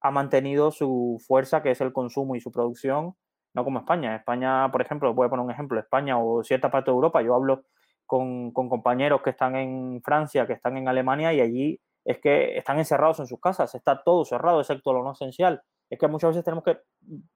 ha 0.01 0.11
mantenido 0.11 0.71
su 0.71 1.21
fuerza, 1.25 1.61
que 1.61 1.71
es 1.71 1.81
el 1.81 1.93
consumo 1.93 2.35
y 2.35 2.41
su 2.41 2.51
producción, 2.51 3.15
no 3.53 3.63
como 3.63 3.79
España. 3.79 4.15
España, 4.15 4.69
por 4.71 4.81
ejemplo, 4.81 5.13
voy 5.13 5.27
a 5.27 5.29
poner 5.29 5.45
un 5.45 5.51
ejemplo, 5.51 5.79
España 5.79 6.17
o 6.17 6.43
cierta 6.43 6.71
parte 6.71 6.91
de 6.91 6.95
Europa, 6.95 7.21
yo 7.21 7.35
hablo 7.35 7.63
con, 8.05 8.51
con 8.51 8.69
compañeros 8.69 9.21
que 9.21 9.31
están 9.31 9.55
en 9.55 10.01
Francia, 10.03 10.47
que 10.47 10.53
están 10.53 10.77
en 10.77 10.87
Alemania 10.87 11.33
y 11.33 11.41
allí 11.41 11.79
es 12.05 12.19
que 12.19 12.57
están 12.57 12.79
encerrados 12.79 13.19
en 13.19 13.27
sus 13.27 13.39
casas, 13.39 13.73
está 13.75 14.01
todo 14.03 14.25
cerrado 14.25 14.59
excepto 14.59 14.93
lo 14.93 15.03
no 15.03 15.11
esencial. 15.11 15.61
Es 15.89 15.99
que 15.99 16.07
muchas 16.07 16.29
veces 16.29 16.43
tenemos 16.43 16.63
que 16.63 16.79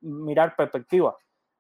mirar 0.02 0.56
perspectiva, 0.56 1.16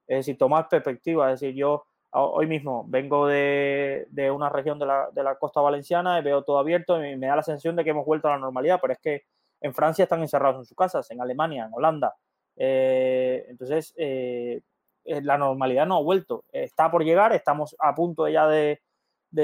es 0.07 0.19
decir, 0.19 0.37
tomar 0.37 0.69
perspectiva, 0.69 1.31
es 1.31 1.39
decir, 1.39 1.55
yo 1.55 1.85
hoy 2.11 2.47
mismo 2.47 2.85
vengo 2.87 3.27
de, 3.27 4.07
una 4.33 4.49
región 4.49 4.79
de 4.79 4.85
la, 4.85 5.35
costa 5.39 5.59
valenciana 5.61 6.19
y 6.19 6.23
veo 6.23 6.43
todo 6.43 6.57
abierto 6.57 7.03
y 7.03 7.17
me 7.17 7.27
da 7.27 7.35
la 7.35 7.43
sensación 7.43 7.75
de 7.75 7.83
que 7.83 7.89
hemos 7.89 8.05
vuelto 8.05 8.27
a 8.27 8.31
la 8.31 8.39
normalidad, 8.39 8.79
pero 8.81 8.93
es 8.93 8.99
que 8.99 9.23
en 9.61 9.73
Francia 9.73 10.03
están 10.03 10.21
encerrados 10.21 10.57
en 10.57 10.65
sus 10.65 10.77
casas, 10.77 11.09
en 11.11 11.21
Alemania, 11.21 11.65
en 11.65 11.73
Holanda. 11.73 12.15
Eh, 12.57 13.45
entonces, 13.49 13.93
eh, 13.97 14.61
eh, 15.05 15.21
la 15.21 15.37
normalidad 15.37 15.85
no 15.85 15.97
ha 15.97 16.01
vuelto. 16.01 16.45
Está 16.51 16.89
por 16.89 17.03
llegar, 17.03 17.33
estamos 17.33 17.75
a 17.79 17.93
punto 17.95 18.27
ya 18.27 18.47
de, 18.47 18.81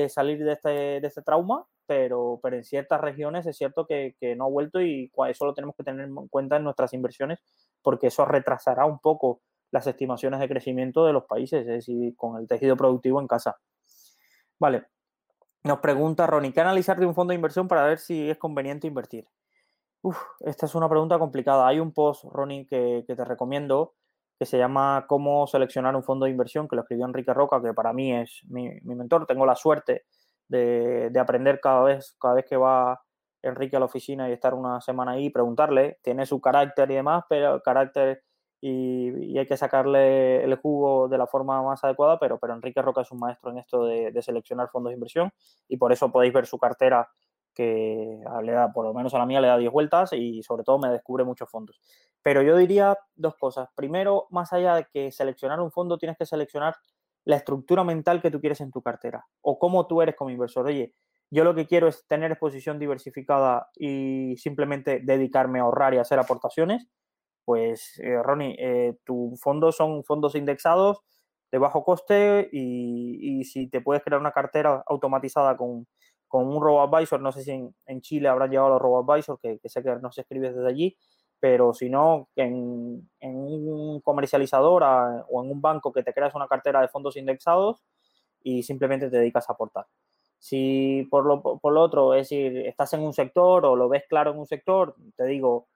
salir 0.10 0.44
de 0.44 0.54
este, 0.54 0.70
de 0.70 1.08
este 1.08 1.22
trauma, 1.22 1.66
pero, 1.86 2.40
pero 2.42 2.56
en 2.56 2.64
ciertas 2.64 3.02
regiones 3.02 3.46
es 3.46 3.58
cierto 3.58 3.86
que, 3.86 4.16
no 4.38 4.46
ha 4.46 4.50
vuelto 4.50 4.82
y 4.82 5.12
eso 5.28 5.46
lo 5.46 5.54
tenemos 5.54 5.76
que 5.76 5.84
tener 5.84 6.06
en 6.06 6.16
cuenta 6.30 6.58
en 6.58 6.64
nuestras 6.64 6.94
inversiones 6.94 7.40
porque 7.82 8.08
eso 8.08 8.26
retrasará 8.26 8.86
un 8.86 9.00
poco 9.00 9.42
las 9.72 9.88
estimaciones 9.88 10.40
de 10.40 10.50
crecimiento 10.50 11.06
de 11.06 11.14
los 11.14 11.26
países, 11.26 11.62
es 11.62 11.68
decir, 11.68 12.16
con 12.16 12.40
el 12.40 12.48
tejido 12.48 12.76
productivo 12.76 13.22
en 13.22 13.28
casa. 13.28 13.58
Vale. 14.60 14.86
Nos 15.64 15.80
pregunta 15.80 16.28
Ronnie, 16.28 16.54
¿qué 16.54 16.62
analizar 16.62 17.00
de 17.00 17.06
un 17.06 17.14
fondo 17.14 17.32
de 17.32 17.36
inversión 17.36 17.68
para 17.68 17.84
ver 17.84 18.00
si 18.00 18.30
es 18.30 18.38
conveniente 18.38 18.88
invertir? 18.88 19.28
Esta 20.40 20.66
es 20.66 20.76
una 20.76 20.90
pregunta 20.90 21.20
complicada. 21.20 21.68
Hay 21.68 21.80
un 21.80 21.94
post, 21.94 22.26
Ronnie, 22.26 22.66
que, 22.66 23.04
te 23.06 23.26
recomiendo 23.26 23.94
que 24.40 24.46
se 24.46 24.58
llama 24.58 25.06
Cómo 25.08 25.46
seleccionar 25.46 25.96
un 25.96 26.04
fondo 26.04 26.26
de 26.26 26.32
inversión, 26.32 26.68
que 26.68 26.76
lo 26.76 26.82
escribió 26.82 27.06
Enrique 27.06 27.34
Roca, 27.34 27.62
que 27.62 27.74
para 27.74 27.94
mí 27.94 28.14
es 28.14 28.42
mi, 28.50 28.70
mentor. 28.84 29.28
Tengo 29.28 29.46
la 29.46 29.56
suerte 29.56 30.06
de, 30.48 31.12
aprender 31.20 31.60
cada 31.60 31.84
vez, 31.84 32.16
cada 32.20 32.36
vez 32.36 32.46
que 32.46 32.58
va 32.58 33.02
Enrique 33.44 33.76
a 33.76 33.80
la 33.80 33.86
oficina 33.86 34.30
y 34.30 34.34
estar 34.34 34.54
una 34.56 34.82
semana 34.82 35.12
ahí, 35.12 35.30
preguntarle. 35.30 36.00
Tiene 36.02 36.26
su 36.26 36.42
carácter 36.42 36.90
y 36.90 36.96
demás, 36.96 37.24
pero 37.30 37.62
carácter 37.62 38.24
y, 38.60 39.38
hay 39.38 39.46
que 39.46 39.58
sacarle 39.58 40.44
el 40.44 40.56
jugo 40.56 41.08
de 41.08 41.18
la 41.18 41.28
forma 41.28 41.62
más 41.64 41.84
adecuada, 41.84 42.20
pero, 42.20 42.40
pero 42.40 42.54
Enrique 42.54 42.82
Roca 42.82 43.02
es 43.02 43.12
un 43.12 43.20
maestro 43.20 43.52
en 43.52 43.60
esto 43.60 43.86
de, 43.86 44.12
de 44.12 44.22
seleccionar 44.22 44.70
fondos 44.70 44.92
de 44.92 44.96
inversión 44.96 45.32
y 45.68 45.78
por 45.78 45.92
eso 45.92 46.12
podéis 46.12 46.34
ver 46.34 46.46
su 46.46 46.60
cartera 46.60 47.10
que 47.54 48.20
le 48.44 48.52
da, 48.52 48.72
por 48.72 48.86
lo 48.86 48.94
menos 48.94 49.14
a 49.14 49.20
la 49.20 49.26
mía 49.26 49.42
le 49.42 49.48
da 49.48 49.58
10 49.58 49.72
vueltas 49.72 50.14
y 50.14 50.42
sobre 50.44 50.64
todo 50.64 50.80
me 50.80 50.90
descubre 50.90 51.24
muchos 51.24 51.50
fondos. 51.50 51.80
Pero 52.22 52.42
yo 52.42 52.56
diría 52.58 52.98
dos 53.16 53.36
cosas. 53.38 53.70
Primero, 53.76 54.28
más 54.30 54.54
allá 54.54 54.76
de 54.76 54.86
que 54.92 55.12
seleccionar 55.12 55.60
un 55.60 55.72
fondo, 55.72 55.98
tienes 55.98 56.18
que 56.18 56.26
seleccionar 56.26 56.76
la 57.26 57.36
estructura 57.36 57.84
mental 57.84 58.22
que 58.22 58.32
tú 58.32 58.40
quieres 58.40 58.62
en 58.62 58.72
tu 58.72 58.82
cartera 58.82 59.26
o 59.42 59.60
cómo 59.60 59.88
tú 59.88 60.02
eres 60.02 60.16
como 60.16 60.30
inversor. 60.30 60.66
Oye, 60.66 60.94
yo 61.30 61.44
lo 61.44 61.56
que 61.56 61.68
quiero 61.68 61.88
es 61.88 62.06
tener 62.08 62.32
exposición 62.32 62.80
diversificada 62.80 63.70
y 63.76 64.36
simplemente 64.38 65.00
dedicarme 65.04 65.60
a 65.60 65.64
ahorrar 65.64 65.94
y 65.94 65.98
hacer 65.98 66.20
aportaciones. 66.20 66.88
Pues, 67.46 68.00
eh, 68.04 68.22
Ronnie, 68.22 68.56
eh, 68.60 68.98
tu 69.06 69.36
fondo 69.42 69.72
son 69.72 70.04
fondos 70.04 70.36
indexados 70.36 71.02
de 71.52 71.58
bajo 71.58 71.84
coste 71.84 72.50
y, 72.52 73.40
y 73.40 73.44
si 73.46 73.70
te 73.70 73.82
puedes 73.82 74.04
crear 74.04 74.22
una 74.22 74.32
cartera 74.32 74.84
automatizada 74.88 75.58
con 75.58 75.88
con 76.32 76.48
un 76.48 76.64
robo-advisor, 76.64 77.20
no 77.20 77.34
sé 77.34 77.44
si 77.44 77.52
en, 77.52 78.02
Chile 78.02 78.30
habrán 78.30 78.50
llegado 78.50 78.70
los 78.70 78.82
robo-advisors, 78.82 79.38
que, 79.42 79.60
sé 79.68 79.84
que 79.84 79.94
no 79.98 80.14
se 80.14 80.22
escribe 80.22 80.54
desde 80.54 80.66
allí, 80.66 80.98
pero 81.42 81.74
si 81.74 81.90
no, 81.90 82.30
en, 82.38 83.10
en 83.20 83.36
un 83.36 84.00
comercializador 84.00 84.82
o 85.30 85.44
en 85.44 85.52
un 85.52 85.62
banco 85.62 85.92
que 85.92 86.04
te 86.04 86.14
creas 86.14 86.34
una 86.34 86.48
cartera 86.48 86.80
de 86.80 86.88
fondos 86.88 87.18
indexados 87.18 87.84
y 88.42 88.64
simplemente 88.64 89.10
te 89.10 89.18
dedicas 89.18 89.50
a 89.50 89.54
aportar. 89.54 89.88
Si 90.40 91.06
por 91.12 91.26
lo, 91.26 91.42
por 91.42 91.74
lo 91.74 91.82
otro, 91.82 92.14
es 92.14 92.30
decir, 92.30 92.66
estás 92.66 92.94
en 92.94 93.02
un 93.02 93.12
sector 93.12 93.66
o 93.66 93.76
lo 93.76 93.90
ves 93.90 94.04
claro 94.08 94.32
en 94.32 94.40
un 94.40 94.48
sector, 94.48 94.96
te 95.18 95.26
digo, 95.26 95.68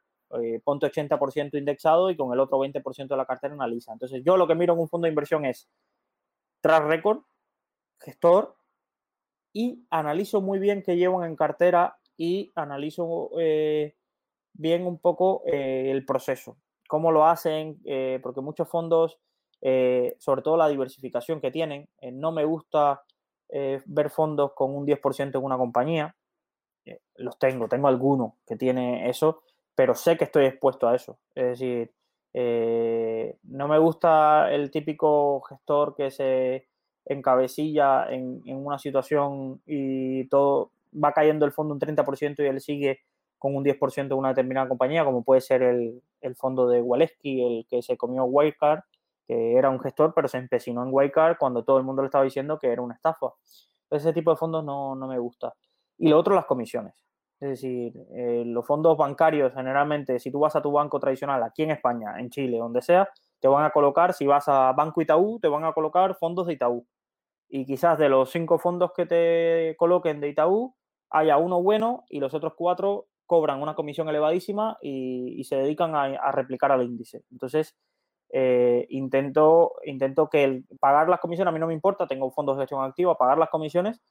eh, 0.42 0.62
ponte 0.64 0.88
80% 0.88 1.58
indexado 1.58 2.10
y 2.10 2.16
con 2.16 2.32
el 2.32 2.40
otro 2.40 2.60
20% 2.60 3.08
de 3.10 3.18
la 3.18 3.26
cartera 3.26 3.56
analiza. 3.56 3.92
Entonces, 3.92 4.24
yo 4.24 4.38
lo 4.38 4.48
que 4.48 4.56
miro 4.56 4.74
en 4.74 4.80
un 4.80 4.88
fondo 4.88 5.06
de 5.06 5.10
inversión 5.10 5.44
es 5.44 5.68
track 6.62 6.86
record, 6.86 7.20
gestor, 8.00 8.56
y 9.56 9.88
analizo 9.90 10.42
muy 10.42 10.60
bien 10.60 10.84
qué 10.84 10.98
llevan 10.98 11.24
en 11.24 11.38
cartera 11.38 11.98
y 12.18 12.52
analizo 12.56 13.30
eh, 13.40 13.96
bien 14.52 14.86
un 14.86 15.00
poco 15.00 15.44
eh, 15.46 15.92
el 15.92 16.06
proceso, 16.06 16.58
cómo 16.90 17.14
lo 17.14 17.26
hacen, 17.26 17.80
eh, 17.86 18.20
porque 18.22 18.42
muchos 18.42 18.68
fondos, 18.68 19.18
sobre 20.20 20.42
todo 20.44 20.58
la 20.58 20.68
diversificación 20.68 21.40
que 21.40 21.50
tienen, 21.50 21.90
no 22.12 22.32
me 22.32 22.44
gusta 22.44 23.02
ver 23.50 24.10
fondos 24.12 24.52
con 24.54 24.76
un 24.76 24.86
10% 24.86 25.40
en 25.40 25.44
una 25.44 25.58
compañía, 25.58 26.16
los 27.16 27.40
tengo, 27.40 27.68
tengo 27.68 27.88
algunos 27.88 28.34
que 28.46 28.58
tiene 28.58 29.10
eso, 29.10 29.42
pero 29.74 29.96
sé 29.96 30.18
que 30.18 30.26
estoy 30.26 30.46
expuesto 30.46 30.88
a 30.88 30.96
eso. 30.96 31.18
Es 31.34 31.60
decir, 31.60 31.94
no 33.44 33.68
me 33.68 33.80
gusta 33.80 34.54
el 34.54 34.70
típico 34.70 35.42
gestor 35.42 35.96
que 35.96 36.12
se 36.12 36.68
en 37.06 37.22
cabecilla 37.22 38.08
en, 38.10 38.42
una 38.46 38.80
situación 38.80 39.62
y 39.66 40.28
todo 40.28 40.72
va 40.94 41.12
cayendo 41.12 41.46
el 41.46 41.52
fondo 41.52 41.74
un 41.74 41.80
30% 41.80 42.40
y 42.40 42.48
él 42.48 42.62
sigue 42.62 43.00
con 43.38 43.56
un 43.56 43.64
10% 43.64 44.08
de 44.08 44.14
una 44.14 44.30
determinada 44.30 44.68
compañía, 44.68 45.06
como 45.06 45.24
puede 45.24 45.42
ser 45.42 45.62
el, 45.62 46.02
fondo 46.36 46.68
de 46.68 46.82
Waleski, 46.82 47.44
el 47.44 47.68
que 47.70 47.84
se 47.84 47.96
comió 47.98 48.24
Wildcard, 48.24 48.80
que 49.28 49.56
era 49.56 49.70
un 49.70 49.80
gestor, 49.80 50.14
pero 50.16 50.28
se 50.28 50.38
empecinó 50.38 50.82
en 50.84 50.90
Wildcard 50.92 51.38
cuando 51.38 51.64
todo 51.64 51.78
el 51.78 51.84
mundo 51.84 52.02
le 52.02 52.08
estaba 52.08 52.24
diciendo 52.24 52.58
que 52.58 52.72
era 52.72 52.82
una 52.82 52.96
estafa. 52.96 53.28
ese 53.92 54.14
tipo 54.14 54.32
de 54.32 54.38
fondos 54.38 54.64
no, 54.64 54.96
me 54.96 55.20
gusta. 55.20 55.54
Y 55.98 56.10
lo 56.10 56.18
otro, 56.18 56.34
las 56.34 56.46
comisiones. 56.46 56.96
Es 57.40 57.50
decir, 57.50 57.94
eh, 58.16 58.44
los 58.46 58.66
fondos 58.66 58.98
bancarios 58.98 59.54
generalmente, 59.54 60.18
si 60.20 60.32
tú 60.32 60.40
vas 60.40 60.56
a 60.56 60.62
tu 60.62 60.72
banco 60.72 61.00
tradicional 61.00 61.44
aquí 61.44 61.64
en 61.64 61.72
España, 61.72 62.16
en 62.18 62.30
Chile, 62.30 62.58
donde 62.58 62.82
sea, 62.82 63.10
te 63.40 63.48
van 63.48 63.64
a 63.66 63.70
colocar, 63.70 64.14
si 64.14 64.26
vas 64.26 64.48
a 64.48 64.72
Banco 64.72 65.02
Itaú, 65.02 65.40
te 65.40 65.50
van 65.50 65.66
a 65.66 65.74
colocar 65.74 66.16
fondos 66.16 66.48
de 66.48 66.54
Itaú 66.54 66.86
y 67.50 67.66
quizás 67.66 67.98
de 67.98 68.10
los 68.10 68.32
cinco 68.32 68.60
fondos 68.60 68.92
que 68.94 69.06
te 69.06 69.76
coloquen 69.78 70.20
de 70.20 70.30
Itaú, 70.30 70.76
haya 71.10 71.38
uno 71.38 71.62
bueno 71.62 72.04
y 72.10 72.20
los 72.20 72.34
otros 72.34 72.54
cuatro 72.56 73.08
cobran 73.26 73.62
una 73.62 73.76
comisión 73.76 74.10
elevadísima 74.10 74.78
y, 74.82 75.44
se 75.46 75.56
dedican 75.56 75.96
a, 75.96 76.32
replicar 76.32 76.72
al 76.72 76.84
índice. 76.84 77.24
Entonces, 77.32 77.76
eh, 78.32 78.86
intento, 78.90 79.74
intento 79.84 80.30
que 80.30 80.44
el, 80.44 80.66
pagar 80.80 81.10
las 81.10 81.20
comisiones, 81.20 81.50
a 81.50 81.54
mí 81.54 81.60
no 81.60 81.68
me 81.68 81.74
importa, 81.74 82.08
tengo 82.08 82.32
fondos 82.32 82.58
de 82.58 82.64
gestión 82.64 82.84
activa, 82.84 83.18
pagar 83.18 83.38
las 83.38 83.50
comisiones, 83.50 84.02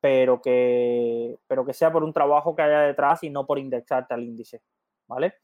pero 0.00 0.40
que, 0.42 1.36
pero 1.46 1.64
que 1.64 1.72
sea 1.72 1.92
por 1.92 2.04
un 2.04 2.12
trabajo 2.12 2.54
que 2.54 2.62
haya 2.62 2.80
detrás 2.80 3.22
y 3.22 3.30
no 3.30 3.46
por 3.46 3.58
indexarte 3.58 4.14
al 4.14 4.24
índice, 4.24 4.62
¿vale? 5.08 5.34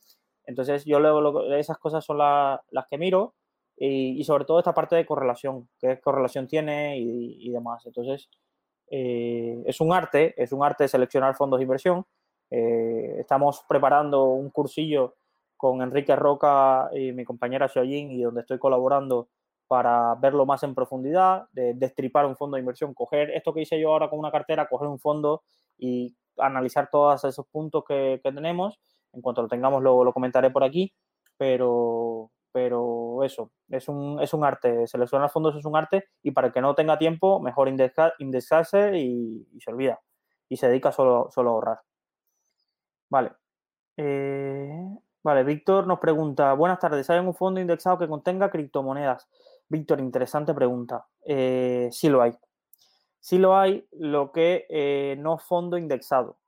Entonces, 0.44 0.84
yo 0.84 1.00
luego 1.00 1.52
esas 1.54 1.78
cosas 1.78 2.04
son 2.04 2.18
las 2.18 2.86
que 2.88 2.98
miro 2.98 3.34
y, 3.82 4.22
sobre 4.24 4.44
todo 4.44 4.58
esta 4.58 4.74
parte 4.74 4.94
de 4.94 5.06
correlación, 5.06 5.66
qué 5.78 5.98
correlación 6.00 6.46
tiene 6.46 6.98
y, 6.98 7.50
demás. 7.50 7.84
Entonces, 7.86 8.28
eh, 8.90 9.62
es 9.64 9.80
un 9.80 9.92
arte, 9.94 10.34
es 10.36 10.52
un 10.52 10.62
arte 10.62 10.86
seleccionar 10.86 11.34
fondos 11.34 11.58
de 11.58 11.64
inversión. 11.64 12.04
Eh, 12.50 13.16
estamos 13.20 13.64
preparando 13.66 14.24
un 14.24 14.50
cursillo 14.50 15.16
con 15.56 15.80
Enrique 15.80 16.14
Roca 16.14 16.90
y 16.92 17.12
mi 17.12 17.24
compañera 17.24 17.68
Xiaoyin 17.68 18.10
y 18.10 18.22
donde 18.22 18.42
estoy 18.42 18.58
colaborando 18.58 19.28
para 19.66 20.14
verlo 20.16 20.44
más 20.44 20.62
en 20.62 20.74
profundidad, 20.74 21.46
de 21.52 21.72
destripar 21.72 22.26
un 22.26 22.36
fondo 22.36 22.56
de 22.56 22.60
inversión, 22.60 22.92
coger 22.92 23.30
esto 23.30 23.54
que 23.54 23.62
hice 23.62 23.80
yo 23.80 23.92
ahora 23.92 24.10
con 24.10 24.18
una 24.18 24.32
cartera, 24.32 24.68
coger 24.68 24.88
un 24.88 24.98
fondo 24.98 25.42
y 25.78 26.14
analizar 26.36 26.90
todos 26.90 27.24
esos 27.24 27.46
puntos 27.46 27.84
que, 27.88 28.20
tenemos. 28.22 28.78
En 29.12 29.22
cuanto 29.22 29.42
lo 29.42 29.48
tengamos, 29.48 29.82
lo, 29.82 30.04
lo 30.04 30.12
comentaré 30.12 30.50
por 30.50 30.64
aquí, 30.64 30.92
pero, 31.38 32.30
pero 32.52 33.22
eso, 33.24 33.52
es 33.68 33.88
un, 33.88 34.20
es 34.20 34.34
un 34.34 34.44
arte. 34.44 34.86
Seleccionar 34.86 35.30
fondos 35.30 35.56
es 35.56 35.64
un 35.64 35.76
arte 35.76 36.08
y 36.22 36.30
para 36.32 36.48
el 36.48 36.52
que 36.52 36.60
no 36.60 36.74
tenga 36.74 36.98
tiempo, 36.98 37.40
mejor 37.40 37.68
indexarse 37.68 38.98
y, 38.98 39.46
se 39.58 39.70
olvida. 39.70 40.00
Y 40.48 40.56
se 40.56 40.68
dedica 40.68 40.92
solo, 40.92 41.28
solo 41.30 41.50
a 41.50 41.52
ahorrar. 41.54 41.80
Vale. 43.08 43.32
Eh, 43.96 44.70
vale, 45.22 45.44
Víctor 45.44 45.86
nos 45.86 45.98
pregunta, 45.98 46.52
buenas 46.54 46.78
tardes, 46.78 47.08
¿hay 47.10 47.18
un 47.18 47.34
fondo 47.34 47.60
indexado 47.60 47.98
que 47.98 48.08
contenga 48.08 48.50
criptomonedas? 48.50 49.28
Víctor, 49.68 50.00
interesante 50.00 50.54
pregunta. 50.54 51.06
Eh, 51.24 51.88
sí 51.92 52.08
lo 52.08 52.22
hay. 52.22 52.32
Sí 53.20 53.38
lo 53.38 53.56
hay, 53.56 53.86
lo 53.92 54.32
que 54.32 54.66
eh, 54.70 55.16
no 55.18 55.38
fondo 55.38 55.76
indexado. 55.76 56.38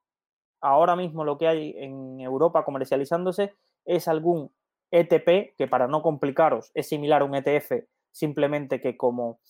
Ahora 0.60 0.96
mismo 0.96 1.24
lo 1.24 1.38
que 1.38 1.48
hay 1.48 1.74
en 1.76 2.20
Europa 2.20 2.64
comercializándose 2.64 3.54
es 3.84 4.08
algún 4.08 4.52
ETP, 4.92 5.56
que 5.56 5.66
para 5.66 5.88
no 5.88 6.02
complicaros 6.02 6.70
es 6.74 6.88
similar 6.88 7.22
a 7.22 7.24
un 7.24 7.34
ETF, 7.34 7.84
simplemente 8.12 8.80
que 8.80 8.96
como 8.96 9.40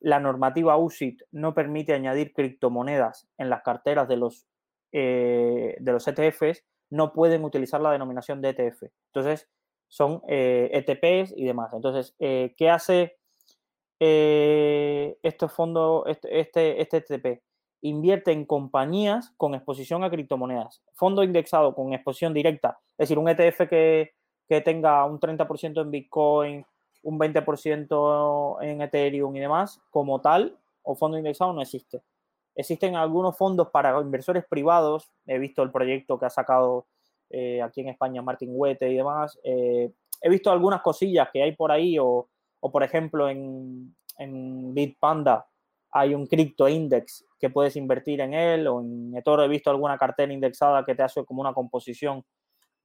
la 0.00 0.20
normativa 0.20 0.76
USIT 0.76 1.22
no 1.32 1.54
permite 1.54 1.92
añadir 1.92 2.32
criptomonedas 2.32 3.28
en 3.38 3.50
las 3.50 3.62
carteras 3.62 4.08
de 4.08 4.16
los, 4.16 4.46
eh, 4.92 5.76
de 5.78 5.92
los 5.92 6.06
ETFs, 6.08 6.64
no 6.90 7.12
pueden 7.12 7.44
utilizar 7.44 7.80
la 7.80 7.92
denominación 7.92 8.40
de 8.40 8.50
ETF. 8.50 8.84
Entonces, 9.12 9.48
son 9.88 10.22
ETPs 10.26 11.32
eh, 11.32 11.34
e 11.34 11.34
y 11.36 11.44
demás. 11.44 11.72
Entonces, 11.72 12.14
eh, 12.18 12.54
¿qué 12.56 12.70
hace 12.70 13.16
estos 13.98 15.52
fondos, 15.52 16.04
este, 16.06 16.40
este, 16.40 16.80
este 16.80 16.96
ETP? 16.98 17.42
Invierte 17.82 18.32
en 18.32 18.46
compañías 18.46 19.32
con 19.36 19.54
exposición 19.54 20.04
a 20.04 20.10
criptomonedas. 20.10 20.82
Fondo 20.94 21.22
indexado 21.22 21.74
con 21.74 21.92
exposición 21.92 22.32
directa, 22.32 22.78
es 22.92 23.08
decir, 23.08 23.18
un 23.18 23.28
ETF 23.28 23.68
que, 23.68 24.14
que 24.48 24.60
tenga 24.60 25.04
un 25.04 25.18
30% 25.18 25.80
en 25.80 25.90
Bitcoin, 25.90 26.66
un 27.02 27.18
20% 27.18 28.62
en 28.62 28.80
Ethereum 28.82 29.34
y 29.36 29.40
demás, 29.40 29.80
como 29.90 30.20
tal, 30.20 30.56
o 30.82 30.94
fondo 30.94 31.18
indexado 31.18 31.52
no 31.52 31.62
existe. 31.62 32.02
Existen 32.54 32.96
algunos 32.96 33.36
fondos 33.36 33.68
para 33.70 34.00
inversores 34.00 34.44
privados, 34.48 35.10
he 35.26 35.38
visto 35.38 35.62
el 35.62 35.70
proyecto 35.70 36.18
que 36.18 36.26
ha 36.26 36.30
sacado 36.30 36.86
eh, 37.30 37.60
aquí 37.60 37.80
en 37.80 37.88
España 37.88 38.22
Martin 38.22 38.50
Huete 38.52 38.90
y 38.90 38.96
demás, 38.96 39.38
eh, 39.44 39.92
he 40.22 40.30
visto 40.30 40.50
algunas 40.50 40.80
cosillas 40.80 41.28
que 41.32 41.42
hay 41.42 41.54
por 41.54 41.70
ahí, 41.70 41.98
o, 41.98 42.28
por 42.60 42.82
ejemplo 42.82 43.28
en, 43.28 43.94
en 44.18 44.74
Bitpanda 44.74 45.46
hay 45.92 46.14
un 46.14 46.26
cripto 46.26 46.68
index 46.68 47.24
que 47.38 47.48
puedes 47.48 47.76
invertir 47.76 48.20
en 48.20 48.34
él 48.34 48.66
o 48.66 48.80
en 48.80 49.16
eToro 49.16 49.44
he 49.44 49.48
visto 49.48 49.70
alguna 49.70 49.96
cartera 49.96 50.32
indexada 50.32 50.84
que 50.84 50.94
te 50.94 51.02
hace 51.02 51.24
como 51.24 51.40
una 51.40 51.54
composición, 51.54 52.24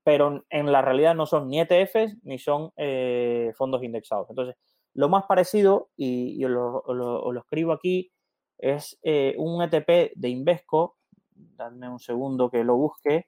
pero 0.03 0.43
en 0.49 0.71
la 0.71 0.81
realidad 0.81 1.15
no 1.15 1.25
son 1.25 1.47
ni 1.49 1.59
ETFs 1.59 2.17
ni 2.23 2.39
son 2.39 2.71
eh, 2.77 3.51
fondos 3.55 3.83
indexados. 3.83 4.29
Entonces, 4.29 4.55
lo 4.93 5.09
más 5.09 5.25
parecido, 5.25 5.89
y, 5.95 6.39
lo, 6.45 6.83
lo, 6.87 7.39
escribo 7.39 7.71
aquí, 7.71 8.11
es 8.57 8.99
eh, 9.03 9.35
un 9.37 9.61
ETP 9.61 10.13
de 10.15 10.29
Invesco, 10.29 10.97
dadme 11.31 11.89
un 11.89 11.99
segundo 11.99 12.49
que 12.49 12.63
lo 12.63 12.75
busque, 12.75 13.25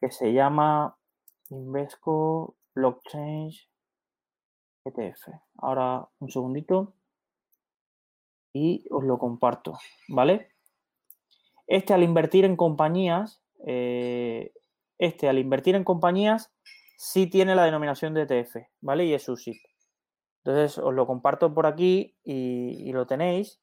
que 0.00 0.10
se 0.10 0.32
llama 0.32 0.96
Invesco 1.50 2.56
Blockchain 2.74 3.50
ETF. 4.84 5.28
Ahora 5.58 6.06
un 6.18 6.30
segundito 6.30 6.94
y 8.52 8.84
os 8.90 9.04
lo 9.04 9.18
comparto, 9.18 9.78
¿vale? 10.08 10.50
Este 11.66 11.94
al 11.94 12.02
invertir 12.02 12.44
en 12.44 12.56
compañías, 12.56 13.42
eh, 13.64 14.52
este 15.02 15.28
al 15.28 15.38
invertir 15.38 15.74
en 15.74 15.84
compañías 15.84 16.52
sí 16.96 17.26
tiene 17.26 17.54
la 17.54 17.64
denominación 17.64 18.14
de 18.14 18.22
ETF, 18.22 18.56
¿vale? 18.80 19.04
Y 19.04 19.14
es 19.14 19.28
USIT. 19.28 19.56
Entonces 20.44 20.78
os 20.78 20.94
lo 20.94 21.06
comparto 21.06 21.52
por 21.52 21.66
aquí 21.66 22.16
y, 22.24 22.92
lo 22.92 23.06
tenéis. 23.06 23.60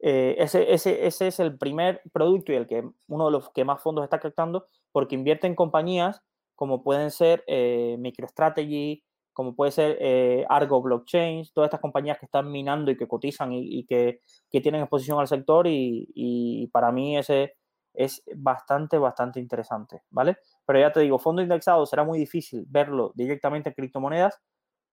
Eh, 0.00 0.36
ese, 0.38 1.06
es 1.06 1.40
el 1.40 1.58
primer 1.58 2.02
producto 2.12 2.52
y 2.52 2.56
el 2.56 2.66
que 2.66 2.88
uno 3.08 3.26
de 3.26 3.32
los 3.32 3.50
que 3.50 3.64
más 3.64 3.82
fondos 3.82 4.04
está 4.04 4.20
captando 4.20 4.68
porque 4.92 5.16
invierte 5.16 5.46
en 5.46 5.56
compañías 5.56 6.22
como 6.54 6.82
pueden 6.82 7.10
ser 7.10 7.44
eh, 7.46 7.96
MicroStrategy, 7.98 9.04
como 9.32 9.54
puede 9.54 9.70
ser 9.70 9.96
eh, 10.00 10.44
Argo 10.48 10.82
Blockchain, 10.82 11.44
todas 11.54 11.68
estas 11.68 11.80
compañías 11.80 12.18
que 12.18 12.26
están 12.26 12.50
minando 12.50 12.90
y 12.90 12.96
que 12.96 13.06
cotizan 13.06 13.52
y, 13.52 13.84
que, 13.84 14.20
tienen 14.50 14.80
exposición 14.80 15.20
al 15.20 15.28
sector 15.28 15.66
y, 15.68 16.68
para 16.72 16.90
mí 16.90 17.16
ese 17.16 17.54
es 17.94 18.22
bastante, 18.34 18.98
bastante 18.98 19.38
interesante, 19.40 20.02
¿vale? 20.10 20.38
Pero 20.68 20.80
ya 20.80 20.92
te 20.92 21.00
digo, 21.00 21.18
fondo 21.18 21.40
indexado 21.40 21.86
será 21.86 22.04
muy 22.04 22.18
difícil 22.18 22.66
verlo 22.68 23.12
directamente 23.14 23.70
en 23.70 23.74
criptomonedas 23.74 24.38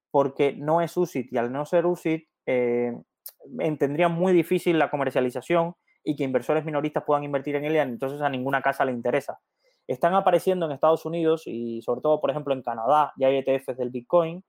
porque 0.09 0.53
no 0.53 0.79
es 0.79 0.95
USIT 0.95 1.33
y 1.33 1.37
al 1.37 1.51
no 1.51 1.65
ser 1.65 1.85
USIT 1.85 2.29
eh, 2.45 2.93
tendría 3.77 4.07
muy 4.07 4.31
difícil 4.31 4.79
la 4.79 4.89
comercialización 4.89 5.75
y 6.01 6.15
que 6.15 6.23
inversores 6.23 6.63
minoristas 6.63 7.03
puedan 7.03 7.25
invertir 7.25 7.57
en 7.57 7.65
y 7.65 7.77
entonces 7.77 8.21
a 8.21 8.29
ninguna 8.29 8.61
casa 8.61 8.85
le 8.85 8.93
interesa. 8.93 9.37
Están 9.85 10.13
apareciendo 10.13 10.65
en 10.65 10.71
Estados 10.71 11.05
Unidos 11.05 11.43
y 11.45 11.81
sobre 11.81 11.99
todo, 11.99 12.21
por 12.21 12.31
ejemplo, 12.31 12.53
en 12.53 12.61
Canadá, 12.61 13.11
ya 13.17 13.27
hay 13.27 13.43
ETFs 13.45 13.75
del 13.75 13.89
Bitcoin, 13.89 14.45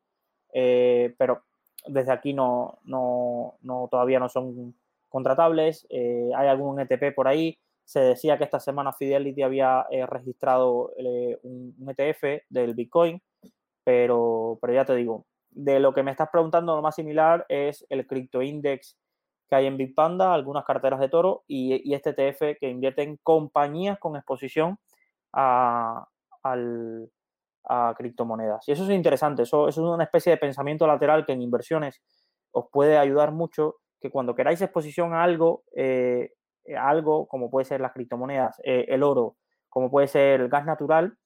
eh, 0.53 1.13
pero 1.19 1.43
desde 1.89 2.13
aquí 2.13 2.35
no, 2.35 2.79
no, 2.85 3.57
no, 3.63 3.89
todavía 3.91 4.21
no 4.21 4.29
son 4.29 4.77
contratables. 5.09 5.89
Eh, 5.91 6.31
hay 6.37 6.47
algún 6.47 6.79
ETP 6.79 7.13
por 7.17 7.27
ahí. 7.27 7.59
Se 7.87 8.01
decía 8.01 8.37
que 8.37 8.45
esta 8.45 8.61
semana 8.61 8.93
Fidelity 8.93 9.43
había 9.43 9.87
eh, 9.91 10.05
registrado 10.05 10.93
un, 11.43 11.75
ETF 11.89 12.43
del 12.51 12.75
Bitcoin, 12.75 13.23
pero, 13.83 14.59
pero 14.61 14.75
ya 14.75 14.85
te 14.85 14.95
digo, 14.95 15.25
de 15.51 15.81
lo 15.81 15.95
que 15.95 16.03
me 16.03 16.11
estás 16.11 16.29
preguntando, 16.31 16.77
lo 16.77 16.83
más 16.83 16.97
similar 16.97 17.47
es 17.49 17.87
el 17.89 18.07
Crypto 18.07 18.43
Index 18.43 18.99
que 19.49 19.55
hay 19.55 19.67
en 19.67 19.77
Bitpanda, 19.77 20.35
algunas 20.35 20.65
carteras 20.65 21.01
de 21.01 21.09
toro 21.09 21.45
y, 21.47 21.95
este 21.95 22.11
ETF 22.11 22.59
que 22.59 22.69
invierte 22.69 23.03
en 23.03 23.17
compañías 23.23 23.99
con 23.99 24.17
exposición 24.17 24.79
a, 25.33 26.07
criptomonedas. 27.97 28.67
Y 28.69 28.73
eso 28.73 28.85
es 28.85 28.91
interesante, 28.91 29.43
eso, 29.43 29.69
es 29.69 29.77
una 29.79 30.05
especie 30.05 30.31
de 30.31 30.39
pensamiento 30.39 30.87
lateral 30.87 31.27
que 31.27 31.33
en 31.33 31.43
inversiones 31.43 32.03
os 32.53 32.67
puede 32.71 32.97
ayudar 32.99 33.33
mucho, 33.33 33.77
que 34.01 34.11
cuando 34.11 34.35
queráis 34.35 34.61
exposición 34.61 35.15
a 35.15 35.23
algo, 35.23 35.65
eh, 35.75 36.33
algo 36.79 37.27
como 37.29 37.51
puede 37.51 37.65
ser 37.67 37.81
las 37.81 37.93
criptomonedas, 37.93 38.61
eh, 38.65 38.87
el 38.89 39.03
oro, 39.03 39.37
como 39.69 39.91
puede 39.91 40.09
ser 40.09 40.41
el 40.41 40.49
gas 40.49 40.65
natural, 40.65 41.19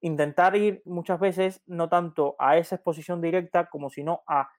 intentar 0.00 0.54
ir 0.56 0.82
muchas 0.84 1.18
veces 1.18 1.62
no 1.66 1.88
tanto 1.88 2.36
a 2.38 2.58
esa 2.58 2.76
exposición 2.76 3.20
directa 3.22 3.70
como 3.70 3.88
sino 3.88 4.22
a 4.26 4.50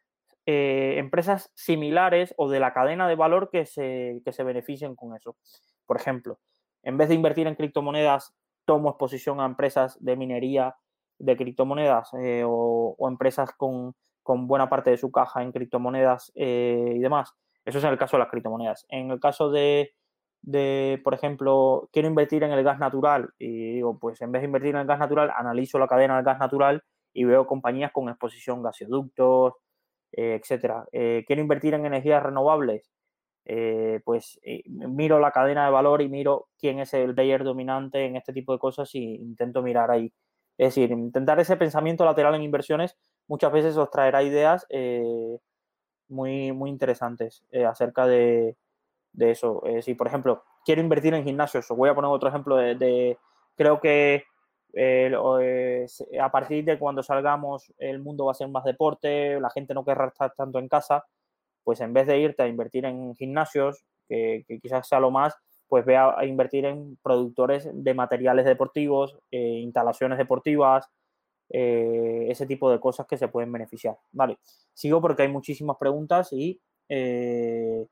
eh, 0.47 0.95
empresas 0.97 1.51
similares 1.55 2.33
o 2.38 2.49
de 2.49 2.59
la 2.59 2.73
cadena 2.73 3.07
de 3.07 3.15
valor 3.15 3.49
que 3.51 3.65
se, 3.65 4.21
que 4.25 4.31
se 4.31 4.43
beneficien 4.43 4.95
con 4.95 5.15
eso. 5.15 5.38
Por 5.86 5.97
ejemplo, 5.97 6.39
en 6.83 6.97
vez 6.97 7.09
de 7.09 7.15
invertir 7.15 7.47
en 7.47 7.55
criptomonedas 7.55 8.36
tomo 8.65 8.89
exposición 8.89 9.39
a 9.39 9.45
empresas 9.45 9.97
de 10.03 10.15
minería 10.15 10.75
de 11.17 11.38
criptomonedas 11.38 12.11
eh, 12.19 12.43
o, 12.45 12.95
empresas 13.09 13.51
con, 13.53 13.95
buena 14.25 14.69
parte 14.69 14.89
de 14.89 14.97
su 14.97 15.11
caja 15.11 15.43
en 15.43 15.51
criptomonedas 15.51 16.31
eh, 16.36 16.93
y 16.95 16.99
demás. 16.99 17.33
Eso 17.63 17.77
es 17.77 17.83
en 17.83 17.91
el 17.91 17.97
caso 17.97 18.17
de 18.17 18.23
las 18.23 18.29
criptomonedas. 18.29 18.86
En 18.89 19.11
el 19.11 19.19
caso 19.19 19.49
de, 19.49 19.93
por 21.03 21.13
ejemplo, 21.13 21.89
quiero 21.91 22.07
invertir 22.07 22.43
en 22.43 22.51
el 22.51 22.63
gas 22.63 22.79
natural 22.79 23.29
y 23.39 23.75
digo, 23.75 23.97
pues 23.99 24.21
en 24.21 24.31
vez 24.31 24.41
de 24.41 24.47
invertir 24.47 24.71
en 24.71 24.81
el 24.81 24.87
gas 24.87 24.99
natural, 24.99 25.31
analizo 25.35 25.79
la 25.79 25.87
cadena 25.87 26.15
del 26.15 26.25
gas 26.25 26.39
natural 26.39 26.83
y 27.13 27.23
veo 27.25 27.47
compañías 27.47 27.91
con 27.91 28.09
exposición 28.09 28.61
gasoductos, 28.63 29.53
eh, 30.11 30.39
etcétera. 30.41 30.85
quiero 30.91 31.41
invertir 31.41 31.73
en 31.73 31.85
energías 31.85 32.23
renovables 32.23 32.91
eh, 33.47 34.01
pues 34.03 34.39
eh, 34.43 34.63
miro 34.65 35.19
la 35.19 35.31
cadena 35.31 35.65
de 35.65 35.71
valor 35.71 36.01
y 36.01 36.09
miro 36.09 36.47
quién 36.57 36.79
es 36.79 36.93
el 36.95 37.13
player 37.13 37.43
dominante 37.43 38.05
en 38.05 38.15
este 38.15 38.33
tipo 38.33 38.53
de 38.53 38.59
cosas 38.59 38.93
y 38.95 39.15
intento 39.15 39.61
mirar 39.61 39.91
ahí. 39.91 40.11
Es 40.57 40.69
decir, 40.69 40.91
intentar 40.91 41.39
ese 41.39 41.57
pensamiento 41.57 42.05
lateral 42.05 42.35
en 42.35 42.41
inversiones 42.43 42.97
muchas 43.27 43.51
veces 43.51 43.77
os 43.77 43.91
traerá 43.91 44.23
ideas 44.23 44.65
eh, 44.69 45.37
muy, 46.07 46.51
muy 46.53 46.69
interesantes 46.69 47.43
acerca 47.67 48.07
de, 48.07 48.57
eso. 49.20 49.61
si, 49.82 49.95
por 49.95 50.07
ejemplo, 50.07 50.43
quiero 50.63 50.82
invertir 50.82 51.13
en 51.13 51.24
gimnasios, 51.24 51.70
os 51.70 51.78
voy 51.78 51.89
a 51.89 51.95
poner 51.95 52.11
otro 52.11 52.30
ejemplo 52.30 52.57
de, 52.57 53.18
creo 53.55 53.80
que 53.80 54.24
a 56.22 56.32
partir 56.32 56.66
de 56.66 56.78
cuando 56.78 57.01
salgamos 57.01 57.74
el 57.78 57.99
mundo 57.99 58.26
va 58.26 58.32
a 58.32 58.36
ser 58.36 58.49
más 58.49 58.63
deporte, 58.63 59.39
la 59.39 59.49
gente 59.49 59.74
no 59.74 59.86
querrá 59.86 60.07
estar 60.07 60.34
tanto 60.36 60.59
en 60.59 60.68
casa 60.68 61.05
pues 61.66 61.82
en 61.82 61.91
vez 61.91 62.07
de 62.07 62.20
irte 62.20 62.43
a 62.43 62.47
invertir 62.47 62.86
en 62.86 63.16
gimnasios, 63.16 63.84
que, 64.07 64.45
quizás 64.61 64.88
sea 64.88 64.99
lo 65.01 65.11
más, 65.11 65.36
pues 65.68 65.84
ve 65.84 65.97
a, 65.97 66.24
invertir 66.24 66.63
en 66.63 66.97
productores 67.01 67.68
de 67.74 67.93
materiales 67.95 68.45
deportivos, 68.45 69.18
eh, 69.32 69.59
instalaciones 69.59 70.20
deportivas, 70.20 70.88
eh, 71.49 72.28
ese 72.30 72.45
tipo 72.45 72.70
de 72.70 72.80
cosas 72.80 73.07
que 73.07 73.18
se 73.18 73.28
pueden 73.28 73.51
beneficiar. 73.51 73.97
Vale, 74.11 74.38
sigo 74.74 75.01
porque 75.01 75.24
hay 75.24 75.28
muchísimas 75.28 75.78
preguntas 75.78 76.32
y 76.32 76.61
eh, 76.88 77.88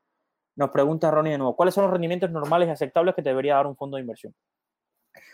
nos 0.56 0.70
pregunta 0.70 1.10
Ronnie 1.10 1.32
de 1.32 1.38
nuevo, 1.38 1.56
¿cuáles 1.56 1.74
son 1.74 1.84
los 1.84 1.92
rendimientos 1.92 2.30
normales 2.30 2.68
y 2.68 2.72
aceptables 2.72 3.14
que 3.14 3.22
te 3.22 3.30
debería 3.30 3.56
dar 3.56 3.66
un 3.66 3.76
fondo 3.76 3.96
de 3.96 4.02
inversión? 4.02 4.34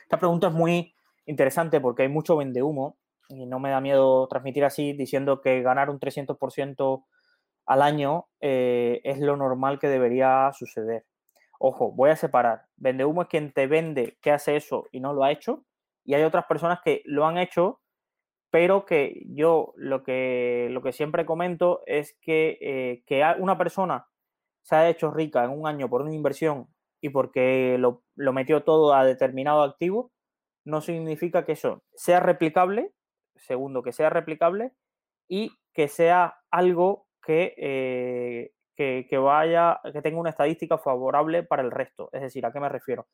Esta 0.02 0.18
pregunta 0.18 0.48
es 0.48 0.52
muy 0.52 0.94
interesante 1.26 1.80
porque 1.80 2.02
hay 2.02 2.08
mucho 2.08 2.36
vende 2.36 2.62
humo 2.62 2.96
y 3.28 3.46
no 3.46 3.60
me 3.60 3.70
da 3.70 3.80
miedo 3.80 4.26
transmitir 4.28 4.64
así 4.64 4.92
diciendo 4.92 5.40
que 5.40 5.62
ganar 5.62 5.90
un 5.90 6.00
300% 6.00 7.04
al 7.66 7.82
año 7.82 8.26
eh, 8.40 9.00
es 9.04 9.20
lo 9.20 9.36
normal 9.36 9.78
que 9.78 9.88
debería 9.88 10.50
suceder. 10.52 11.04
Ojo, 11.58 11.92
voy 11.92 12.10
a 12.10 12.16
separar. 12.16 12.66
Vende 12.76 13.04
humo 13.04 13.22
es 13.22 13.28
quien 13.28 13.52
te 13.52 13.66
vende 13.66 14.18
que 14.20 14.32
hace 14.32 14.56
eso 14.56 14.88
y 14.90 15.00
no 15.00 15.12
lo 15.12 15.22
ha 15.22 15.30
hecho. 15.30 15.64
Y 16.04 16.14
hay 16.14 16.24
otras 16.24 16.46
personas 16.46 16.80
que 16.82 17.02
lo 17.04 17.26
han 17.26 17.38
hecho, 17.38 17.80
pero 18.50 18.84
que 18.84 19.22
yo 19.28 19.74
lo 19.76 20.02
que, 20.02 20.68
lo 20.70 20.82
que 20.82 20.92
siempre 20.92 21.26
comento 21.26 21.82
es 21.86 22.18
que, 22.20 22.58
eh, 22.60 23.04
que 23.06 23.22
una 23.38 23.56
persona 23.56 24.09
se 24.62 24.76
ha 24.76 24.88
hecho 24.88 25.10
rica 25.10 25.44
en 25.44 25.50
un 25.50 25.66
año 25.66 25.88
por 25.88 26.02
una 26.02 26.14
inversión 26.14 26.68
y 27.00 27.08
porque 27.10 27.78
lo, 27.78 28.02
metió 28.32 28.62
todo 28.62 28.94
a 28.94 29.04
determinado 29.04 29.62
activo, 29.62 30.12
no 30.64 30.80
significa 30.80 31.44
que 31.44 31.52
eso 31.52 31.82
sea 31.94 32.20
replicable, 32.20 32.92
segundo, 33.36 33.82
que 33.82 33.92
sea 33.92 34.10
replicable 34.10 34.72
y 35.28 35.52
que 35.72 35.88
sea 35.88 36.38
algo 36.50 37.06
eh, 37.26 38.50
que, 38.76 39.06
que, 39.08 39.18
vaya, 39.18 39.80
que 39.92 40.02
tenga 40.02 40.20
una 40.20 40.30
estadística 40.30 40.78
favorable 40.78 41.42
para 41.42 41.62
el 41.62 41.70
resto. 41.70 42.10
Es 42.12 42.20
decir, 42.20 42.44
¿a 42.44 42.52
qué 42.52 42.60
me 42.60 42.68
refiero? 42.68 43.06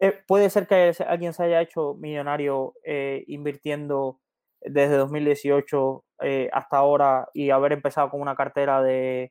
Eh, 0.00 0.12
puede 0.26 0.50
ser 0.50 0.66
que 0.66 0.92
alguien 1.06 1.32
se 1.32 1.44
haya 1.44 1.60
hecho 1.60 1.94
millonario 1.94 2.74
eh, 2.84 3.24
invirtiendo 3.28 4.20
desde 4.60 4.96
2018 4.96 6.04
hasta 6.52 6.78
ahora 6.78 7.28
y 7.34 7.50
haber 7.50 7.72
empezado 7.72 8.08
con 8.08 8.22
una 8.22 8.34
cartera 8.34 8.82
de 8.82 9.30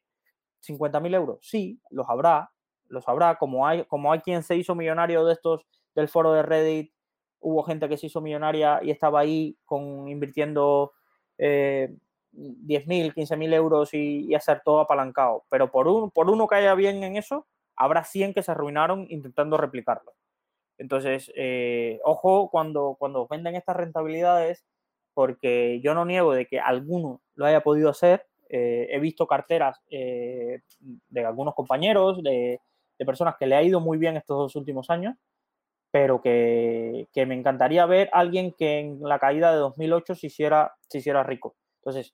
50.000 0.63 1.15
euros. 1.15 1.39
Sí, 1.41 1.79
los 1.89 2.09
habrá, 2.09 2.51
los 2.87 3.07
habrá. 3.07 3.35
Como 3.37 3.67
hay, 3.67 3.85
como 3.85 4.11
hay 4.11 4.19
quien 4.19 4.43
se 4.43 4.55
hizo 4.55 4.75
millonario 4.75 5.25
de 5.25 5.33
estos 5.33 5.65
del 5.95 6.07
foro 6.07 6.33
de 6.33 6.43
Reddit, 6.43 6.93
hubo 7.39 7.63
gente 7.63 7.89
que 7.89 7.97
se 7.97 8.07
hizo 8.07 8.21
millonaria 8.21 8.79
y 8.81 8.91
estaba 8.91 9.19
ahí 9.19 9.57
con 9.65 10.07
invirtiendo 10.07 10.93
10.000, 11.37 13.13
15.000 13.13 13.53
euros 13.53 13.93
y, 13.93 14.27
y, 14.27 14.35
hacer 14.35 14.61
todo 14.63 14.79
apalancado. 14.79 15.45
Pero 15.49 15.71
por, 15.71 15.87
un, 15.87 16.11
por 16.11 16.29
uno 16.29 16.47
que 16.47 16.55
haya 16.55 16.73
bien 16.75 17.03
en 17.03 17.17
eso, 17.17 17.47
habrá 17.75 18.03
100 18.03 18.33
que 18.33 18.43
se 18.43 18.51
arruinaron 18.51 19.05
intentando 19.09 19.57
replicarlo. 19.57 20.13
Entonces, 20.77 21.31
eh, 21.35 21.99
ojo 22.03 22.49
cuando, 22.49 22.95
cuando 22.97 23.27
venden 23.27 23.55
estas 23.55 23.75
rentabilidades, 23.75 24.65
porque 25.13 25.79
yo 25.81 25.93
no 25.93 26.05
niego 26.05 26.33
de 26.33 26.47
que 26.47 26.59
alguno 26.59 27.21
lo 27.35 27.45
haya 27.45 27.61
podido 27.61 27.89
hacer. 27.89 28.25
Eh, 28.55 28.87
he 28.91 28.99
visto 28.99 29.25
carteras 29.25 29.81
eh, 29.89 30.59
de 30.79 31.25
algunos 31.25 31.55
compañeros, 31.55 32.21
de, 32.21 32.61
de 32.99 33.05
personas 33.05 33.35
que 33.39 33.47
le 33.47 33.55
ha 33.55 33.63
ido 33.63 33.79
muy 33.79 33.97
bien 33.97 34.15
estos 34.15 34.37
dos 34.37 34.55
últimos 34.55 34.91
años, 34.91 35.15
pero 35.89 36.21
que, 36.21 37.07
me 37.15 37.33
encantaría 37.33 37.87
ver 37.87 38.11
a 38.13 38.19
alguien 38.19 38.53
que 38.55 38.77
en 38.77 38.99
la 39.01 39.17
caída 39.17 39.51
de 39.51 39.57
2008 39.57 40.13
se 40.13 40.27
hiciera, 40.27 40.75
se 40.87 40.99
hiciera 40.99 41.23
rico. 41.23 41.55
Entonces, 41.81 42.13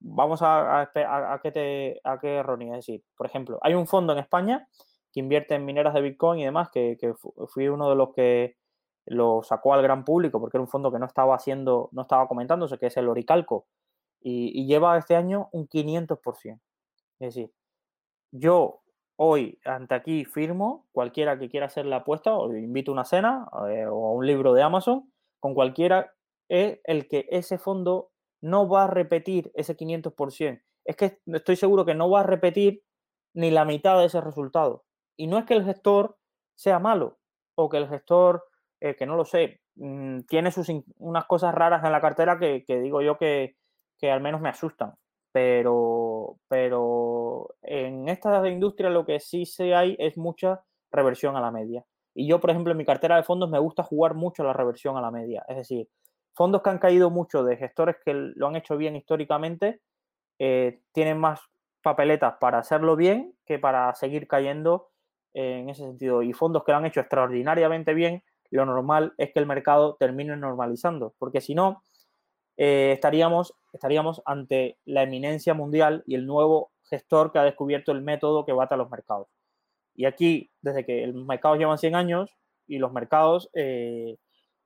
vamos 0.00 0.42
a, 0.42 0.80
a, 0.80 1.34
a, 1.34 1.40
qué 1.40 1.52
te, 1.52 2.00
a 2.02 2.18
qué 2.18 2.42
Ronnie, 2.42 2.70
es 2.70 2.86
decir, 2.86 3.04
por 3.16 3.28
ejemplo, 3.28 3.60
hay 3.62 3.74
un 3.74 3.86
fondo 3.86 4.12
en 4.12 4.18
España 4.18 4.66
que 5.12 5.20
invierte 5.20 5.54
en 5.54 5.64
mineras 5.64 5.94
de 5.94 6.00
Bitcoin 6.00 6.40
y 6.40 6.44
demás, 6.46 6.68
que, 6.70 6.96
que 7.00 7.14
fui 7.46 7.68
uno 7.68 7.88
de 7.88 7.94
los 7.94 8.12
que 8.12 8.56
lo 9.06 9.44
sacó 9.44 9.72
al 9.72 9.82
gran 9.82 10.04
público 10.04 10.40
porque 10.40 10.56
era 10.56 10.62
un 10.62 10.68
fondo 10.68 10.90
que 10.90 10.98
no 10.98 11.06
estaba 11.06 11.36
haciendo, 11.36 11.90
no 11.92 12.02
estaba 12.02 12.26
comentándose, 12.26 12.76
que 12.76 12.86
es 12.86 12.96
el 12.96 13.08
Oricalco, 13.08 13.66
y, 14.28 14.66
lleva 14.66 14.98
este 14.98 15.14
año 15.14 15.48
un 15.52 15.68
500%. 15.68 16.60
Es 17.20 17.34
decir, 17.34 17.52
yo 18.32 18.82
hoy 19.16 19.60
ante 19.64 19.94
aquí 19.94 20.24
firmo, 20.24 20.88
cualquiera 20.92 21.38
que 21.38 21.48
quiera 21.48 21.66
hacer 21.66 21.86
la 21.86 21.96
apuesta, 21.96 22.34
o 22.34 22.52
invito 22.54 22.90
a 22.90 22.94
una 22.94 23.04
cena 23.04 23.48
eh, 23.70 23.86
o 23.86 24.08
a 24.08 24.12
un 24.12 24.26
libro 24.26 24.52
de 24.52 24.62
Amazon, 24.62 25.12
con 25.38 25.54
cualquiera, 25.54 26.12
es 26.48 26.80
el 26.84 27.06
que 27.08 27.26
ese 27.30 27.56
fondo 27.56 28.10
no 28.40 28.68
va 28.68 28.84
a 28.84 28.88
repetir 28.88 29.52
ese 29.54 29.76
500%. 29.76 30.62
Es 30.84 30.96
que 30.96 31.20
estoy 31.26 31.56
seguro 31.56 31.84
que 31.84 31.94
no 31.94 32.10
va 32.10 32.20
a 32.20 32.24
repetir 32.24 32.82
ni 33.32 33.50
la 33.50 33.64
mitad 33.64 33.98
de 33.98 34.06
ese 34.06 34.20
resultado. 34.20 34.84
Y 35.16 35.28
no 35.28 35.38
es 35.38 35.44
que 35.44 35.54
el 35.54 35.64
gestor 35.64 36.18
sea 36.56 36.78
malo 36.78 37.18
o 37.54 37.68
que 37.68 37.76
el 37.78 37.88
gestor, 37.88 38.44
eh, 38.80 38.96
que 38.96 39.06
no 39.06 39.16
lo 39.16 39.24
sé, 39.24 39.60
mm, 39.76 40.22
tiene 40.22 40.50
sus, 40.50 40.68
unas 40.98 41.26
cosas 41.26 41.54
raras 41.54 41.84
en 41.84 41.92
la 41.92 42.00
cartera 42.00 42.38
que, 42.38 42.64
digo 42.68 43.02
yo 43.02 43.16
que, 43.18 43.56
al 44.02 44.20
menos 44.20 44.40
me 44.40 44.48
asustan. 44.48 44.94
Pero, 45.32 46.38
pero 46.48 47.48
en 47.62 48.08
esta 48.08 48.46
industria 48.48 48.88
lo 48.88 49.04
que 49.04 49.20
sí 49.20 49.44
se 49.44 49.74
hay 49.74 49.96
es 49.98 50.16
mucha 50.16 50.62
reversión 50.90 51.36
a 51.36 51.40
la 51.40 51.50
media. 51.50 51.84
Y 52.14 52.26
yo, 52.26 52.40
por 52.40 52.50
ejemplo, 52.50 52.72
en 52.72 52.78
mi 52.78 52.86
cartera 52.86 53.16
de 53.16 53.22
fondos 53.22 53.50
me 53.50 53.58
gusta 53.58 53.82
jugar 53.82 54.14
mucho 54.14 54.42
la 54.44 54.54
reversión 54.54 54.96
a 54.96 55.02
la 55.02 55.10
media. 55.10 55.44
Es 55.48 55.56
decir, 55.56 55.88
fondos 56.32 56.62
que 56.62 56.70
han 56.70 56.78
caído 56.78 57.10
mucho 57.10 57.44
de 57.44 57.56
gestores 57.56 57.96
que 58.04 58.14
lo 58.14 58.46
han 58.46 58.56
hecho 58.56 58.76
bien 58.78 58.96
históricamente, 58.96 59.80
eh, 60.38 60.80
tienen 60.92 61.18
más 61.18 61.40
papeletas 61.82 62.34
para 62.40 62.58
hacerlo 62.58 62.96
bien 62.96 63.34
que 63.44 63.58
para 63.58 63.94
seguir 63.94 64.26
cayendo 64.26 64.88
en 65.34 65.68
ese 65.68 65.84
sentido. 65.84 66.22
Y 66.22 66.32
fondos 66.32 66.64
que 66.64 66.72
lo 66.72 66.78
han 66.78 66.86
hecho 66.86 67.00
extraordinariamente 67.00 67.92
bien, 67.92 68.22
lo 68.50 68.64
normal 68.64 69.14
es 69.18 69.32
que 69.32 69.38
el 69.38 69.46
mercado 69.46 69.96
termine 69.98 70.36
normalizando, 70.36 71.14
porque 71.18 71.40
si 71.40 71.54
no, 71.54 71.82
eh, 72.56 72.92
estaríamos, 72.92 73.54
estaríamos 73.72 74.22
ante 74.24 74.78
la 74.84 75.02
eminencia 75.02 75.54
mundial 75.54 76.02
y 76.06 76.14
el 76.14 76.26
nuevo 76.26 76.72
gestor 76.88 77.32
que 77.32 77.38
ha 77.38 77.44
descubierto 77.44 77.92
el 77.92 78.02
método 78.02 78.44
que 78.44 78.52
bata 78.52 78.76
los 78.76 78.90
mercados. 78.90 79.28
Y 79.94 80.04
aquí, 80.04 80.50
desde 80.60 80.84
que 80.84 81.06
los 81.06 81.26
mercados 81.26 81.58
llevan 81.58 81.78
100 81.78 81.94
años 81.94 82.30
y 82.66 82.78
los 82.78 82.92
mercados 82.92 83.50
eh, 83.54 84.16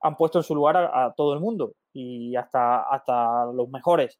han 0.01 0.17
puesto 0.17 0.39
en 0.39 0.43
su 0.43 0.55
lugar 0.55 0.77
a, 0.77 1.13
todo 1.15 1.33
el 1.33 1.39
mundo 1.39 1.73
y 1.93 2.35
hasta, 2.35 2.81
hasta 2.81 3.45
los 3.53 3.69
mejores, 3.69 4.19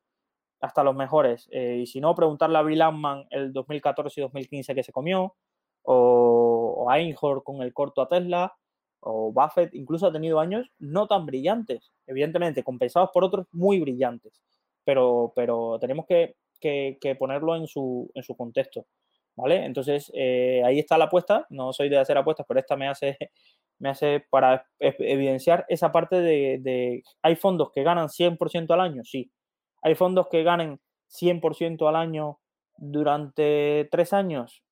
hasta 0.62 0.84
los 0.84 0.96
mejores. 0.96 1.48
Eh, 1.52 1.80
y 1.82 1.88
si 1.88 2.00
no, 2.00 2.16
preguntarle 2.16 2.58
a 2.58 2.64
Bill 2.64 2.82
Ackman 2.82 3.26
el 3.30 3.52
2014 3.52 4.20
y 4.20 4.24
2015 4.24 4.76
que 4.76 4.84
se 4.84 4.92
comió, 4.92 5.36
o, 5.84 6.88
a 6.90 7.00
Einhorn 7.00 7.42
con 7.42 7.62
el 7.62 7.74
corto 7.74 8.02
a 8.02 8.08
Tesla, 8.10 8.54
o 9.02 9.32
Buffett, 9.32 9.74
incluso 9.74 10.08
ha 10.08 10.12
tenido 10.12 10.40
años 10.40 10.72
no 10.80 11.08
tan 11.08 11.26
brillantes, 11.26 11.92
evidentemente, 12.08 12.64
compensados 12.64 13.10
por 13.14 13.24
otros 13.24 13.48
muy 13.52 13.80
brillantes, 13.80 14.42
pero, 14.84 15.34
pero 15.36 15.78
tenemos 15.80 16.06
que, 16.06 16.36
que, 16.60 17.16
ponerlo 17.18 17.56
en 17.56 17.68
su, 17.68 18.10
en 18.14 18.24
su 18.24 18.36
contexto. 18.36 18.86
¿Vale? 19.36 19.66
Entonces, 19.66 20.12
eh, 20.14 20.62
ahí 20.66 20.80
está 20.80 20.98
la 20.98 21.06
apuesta. 21.06 21.48
No 21.50 21.72
soy 21.72 21.88
de 21.90 21.98
hacer 21.98 22.18
apuestas, 22.18 22.46
pero 22.48 22.60
esta 22.60 22.76
me 22.76 22.90
hace, 22.90 23.18
me 23.80 23.90
hace 23.90 24.24
para 24.30 24.66
evidenciar 24.80 25.66
esa 25.68 25.92
parte 25.92 26.22
de, 26.22 27.04
¿hay 27.22 27.36
fondos 27.36 27.72
que 27.72 27.82
ganan 27.82 28.10
100% 28.10 28.72
al 28.72 28.82
año? 28.82 29.04
Sí. 29.04 29.32
¿Hay 29.82 29.96
fondos 29.96 30.28
que 30.30 30.44
ganen 30.44 30.80
100% 31.10 31.88
al 31.88 31.96
año 31.96 32.40
durante 32.78 33.88
tres 33.90 34.14
años? 34.14 34.64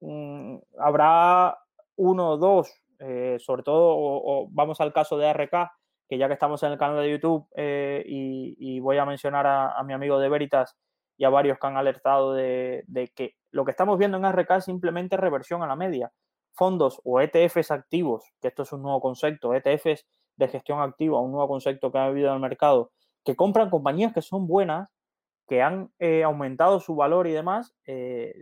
Mm, 0.00 0.56
habrá 0.78 1.56
uno 1.96 2.30
o 2.30 2.36
dos, 2.36 2.70
eh, 3.00 3.38
sobre 3.40 3.62
todo, 3.62 3.94
o, 3.96 4.48
vamos 4.50 4.80
al 4.80 4.92
caso 4.92 5.16
de 5.16 5.32
RK, 5.32 5.72
que 6.08 6.18
ya 6.18 6.26
que 6.26 6.34
estamos 6.34 6.62
en 6.62 6.72
el 6.72 6.78
canal 6.78 7.02
de 7.02 7.10
YouTube 7.10 7.48
eh, 7.56 8.04
y, 8.06 8.78
voy 8.80 8.98
a 8.98 9.06
mencionar 9.06 9.46
a, 9.46 9.82
mi 9.84 9.94
amigo 9.94 10.18
de 10.18 10.28
Veritas 10.28 10.76
y 11.16 11.24
a 11.24 11.30
varios 11.30 11.58
que 11.58 11.66
han 11.66 11.76
alertado 11.76 12.34
de, 12.34 12.84
que 13.14 13.36
lo 13.52 13.64
que 13.64 13.70
estamos 13.70 13.98
viendo 13.98 14.18
en 14.18 14.30
RK 14.30 14.50
es 14.56 14.64
simplemente 14.64 15.16
reversión 15.16 15.62
a 15.62 15.66
la 15.66 15.76
media. 15.76 16.12
Fondos 16.52 17.00
o 17.04 17.20
ETFs 17.20 17.70
activos, 17.70 18.24
que 18.40 18.48
esto 18.48 18.64
es 18.64 18.72
un 18.72 18.82
nuevo 18.82 19.00
concepto, 19.00 19.54
ETFs 19.54 20.06
de 20.36 20.48
gestión 20.48 20.80
activa, 20.80 21.20
un 21.20 21.32
nuevo 21.32 21.48
concepto 21.48 21.90
que 21.90 21.98
ha 21.98 22.06
habido 22.06 22.28
en 22.28 22.34
el 22.34 22.40
mercado, 22.40 22.90
que 23.24 23.36
compran 23.36 23.70
compañías 23.70 24.12
que 24.12 24.22
son 24.22 24.46
buenas, 24.46 24.92
que 25.46 25.62
han 25.62 25.90
eh, 25.98 26.22
aumentado 26.22 26.80
su 26.80 26.96
valor 26.96 27.26
y 27.28 27.32
demás, 27.32 27.74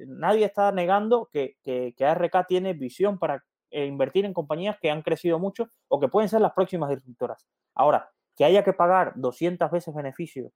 nadie 0.07 0.45
está 0.45 0.73
negando 0.73 1.29
que, 1.33 1.57
que, 1.63 1.95
ARK 2.05 2.47
tiene 2.47 2.73
visión 2.75 3.19
para 3.19 3.43
eh, 3.71 3.87
invertir 3.87 4.25
en 4.25 4.35
compañías 4.35 4.77
que 4.81 4.91
han 4.91 5.03
crecido 5.03 5.39
mucho 5.39 5.69
o 5.89 6.01
que 6.01 6.09
pueden 6.09 6.29
ser 6.29 6.41
las 6.41 6.53
próximas 6.53 6.91
disruptoras. 6.91 7.47
Ahora, 7.75 8.11
que 8.37 8.45
haya 8.45 8.63
que 8.63 8.73
pagar 8.73 9.13
200 9.17 9.71
veces 9.71 9.95
beneficios 9.95 10.53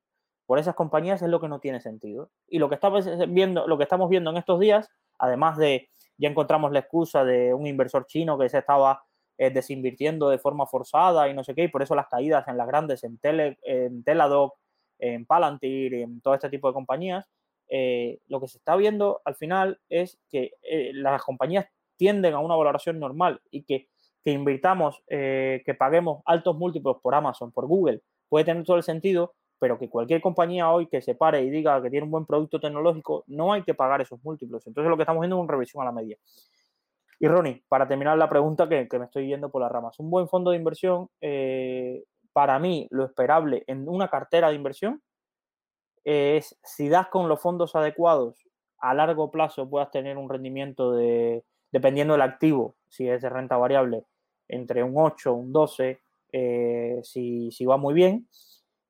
por 0.47 0.59
esas 0.59 0.75
compañías 0.75 1.23
es 1.23 1.29
lo 1.29 1.41
que 1.41 1.49
no 1.49 1.61
tiene 1.61 1.81
sentido. 1.81 2.31
Y 2.49 2.59
lo 2.59 2.69
que 2.69 2.75
estamos 2.75 3.07
viendo, 3.29 3.67
lo 3.67 3.79
que 3.79 3.85
estamos 3.85 4.09
viendo 4.09 4.31
en 4.31 4.37
estos 4.37 4.61
días, 4.61 4.89
además 5.19 5.57
de 5.57 5.89
ya 6.19 6.29
encontramos 6.29 6.73
la 6.73 6.81
excusa 6.81 7.25
de 7.25 7.55
un 7.55 7.67
inversor 7.67 8.07
chino 8.07 8.39
que 8.39 8.49
se 8.49 8.59
estaba 8.59 9.03
eh, 9.39 9.51
desinvirtiendo 9.51 10.29
de 10.29 10.39
forma 10.39 10.67
forzada 10.67 11.29
y 11.29 11.35
no 11.35 11.43
sé 11.43 11.55
qué, 11.55 11.65
y 11.65 11.69
por 11.69 11.83
eso 11.83 11.95
las 11.95 12.07
caídas 12.09 12.47
en 12.49 12.57
las 12.57 12.67
grandes, 12.67 13.03
en, 13.03 13.19
Teladoc, 14.05 14.55
en 14.99 15.27
Palantir, 15.27 15.95
en 15.95 16.21
todo 16.21 16.35
este 16.35 16.49
tipo 16.49 16.69
de 16.69 16.75
compañías, 16.75 17.29
eh, 17.69 18.21
lo 18.27 18.41
que 18.41 18.49
se 18.49 18.59
está 18.59 18.77
viendo 18.77 19.23
al 19.25 19.35
final 19.35 19.81
es 19.89 20.21
que 20.29 20.53
eh, 20.63 20.93
las 20.95 21.23
compañías 21.23 21.67
tienden 22.03 22.35
a 22.35 22.41
una 22.41 22.57
valoración 22.57 22.99
normal 22.99 23.41
y 23.53 23.63
que, 23.63 23.89
que 24.25 24.33
invirtamos, 24.33 25.05
que 25.07 25.77
paguemos 25.79 26.23
altos 26.25 26.57
múltiplos 26.57 26.97
por 27.01 27.15
Amazon, 27.15 27.53
por 27.53 27.67
Google, 27.67 28.03
puede 28.29 28.45
tener 28.45 28.65
todo 28.65 28.77
el 28.77 28.83
sentido, 28.83 29.35
pero 29.61 29.79
que 29.79 29.89
cualquier 29.89 30.21
compañía 30.21 30.69
hoy 30.69 30.89
que 30.89 31.01
se 31.01 31.15
pare 31.15 31.43
y 31.43 31.51
diga 31.51 31.81
que 31.81 31.91
tiene 31.91 32.07
un 32.07 32.11
buen 32.11 32.27
producto 32.27 32.59
tecnológico, 32.59 33.23
no 33.29 33.53
hay 33.53 33.63
que 33.63 33.75
pagar 33.75 34.01
esos 34.01 34.19
múltiplos. 34.25 34.67
Entonces 34.67 34.91
lo 34.91 34.97
que 34.97 35.05
estamos 35.05 35.21
viendo 35.21 35.37
es 35.37 35.43
una 35.43 35.53
revisión 35.53 35.83
a 35.83 35.85
la 35.87 35.93
media. 35.93 36.17
Y 37.21 37.29
Ronnie, 37.29 37.63
para 37.69 37.87
terminar 37.87 38.19
la 38.19 38.29
pregunta 38.29 38.69
que, 38.69 38.89
me 38.99 39.05
estoy 39.05 39.29
yendo 39.29 39.53
por 39.53 39.63
las 39.63 39.71
ramas, 39.71 40.01
un 40.01 40.11
buen 40.11 40.27
fondo 40.27 40.51
de 40.51 40.57
inversión, 40.57 41.09
eh, 41.21 42.03
para 42.33 42.59
mí 42.59 42.89
lo 42.91 43.05
esperable 43.05 43.63
en 43.69 43.89
una 43.89 44.09
cartera 44.09 44.49
de 44.49 44.57
inversión 44.57 45.01
es 46.03 46.59
si 46.65 46.89
das 46.89 47.07
con 47.09 47.29
los 47.29 47.41
fondos 47.41 47.77
adecuados 47.77 48.49
a 48.79 48.95
largo 48.95 49.31
plazo 49.31 49.71
puedas 49.71 49.93
tener 49.93 50.17
un 50.17 50.29
rendimiento 50.29 50.93
de, 50.93 51.45
dependiendo 51.73 52.15
del 52.15 52.23
activo, 52.23 52.77
si 52.89 53.09
es 53.09 53.23
de 53.23 53.31
renta 53.31 53.57
variable, 53.57 54.05
entre 54.49 54.83
un 54.85 54.93
8, 54.97 55.33
un 55.33 55.53
12, 55.53 56.01
eh, 56.33 57.01
si, 57.03 57.51
si 57.51 57.65
va 57.65 57.77
muy 57.77 57.95
bien 57.95 58.29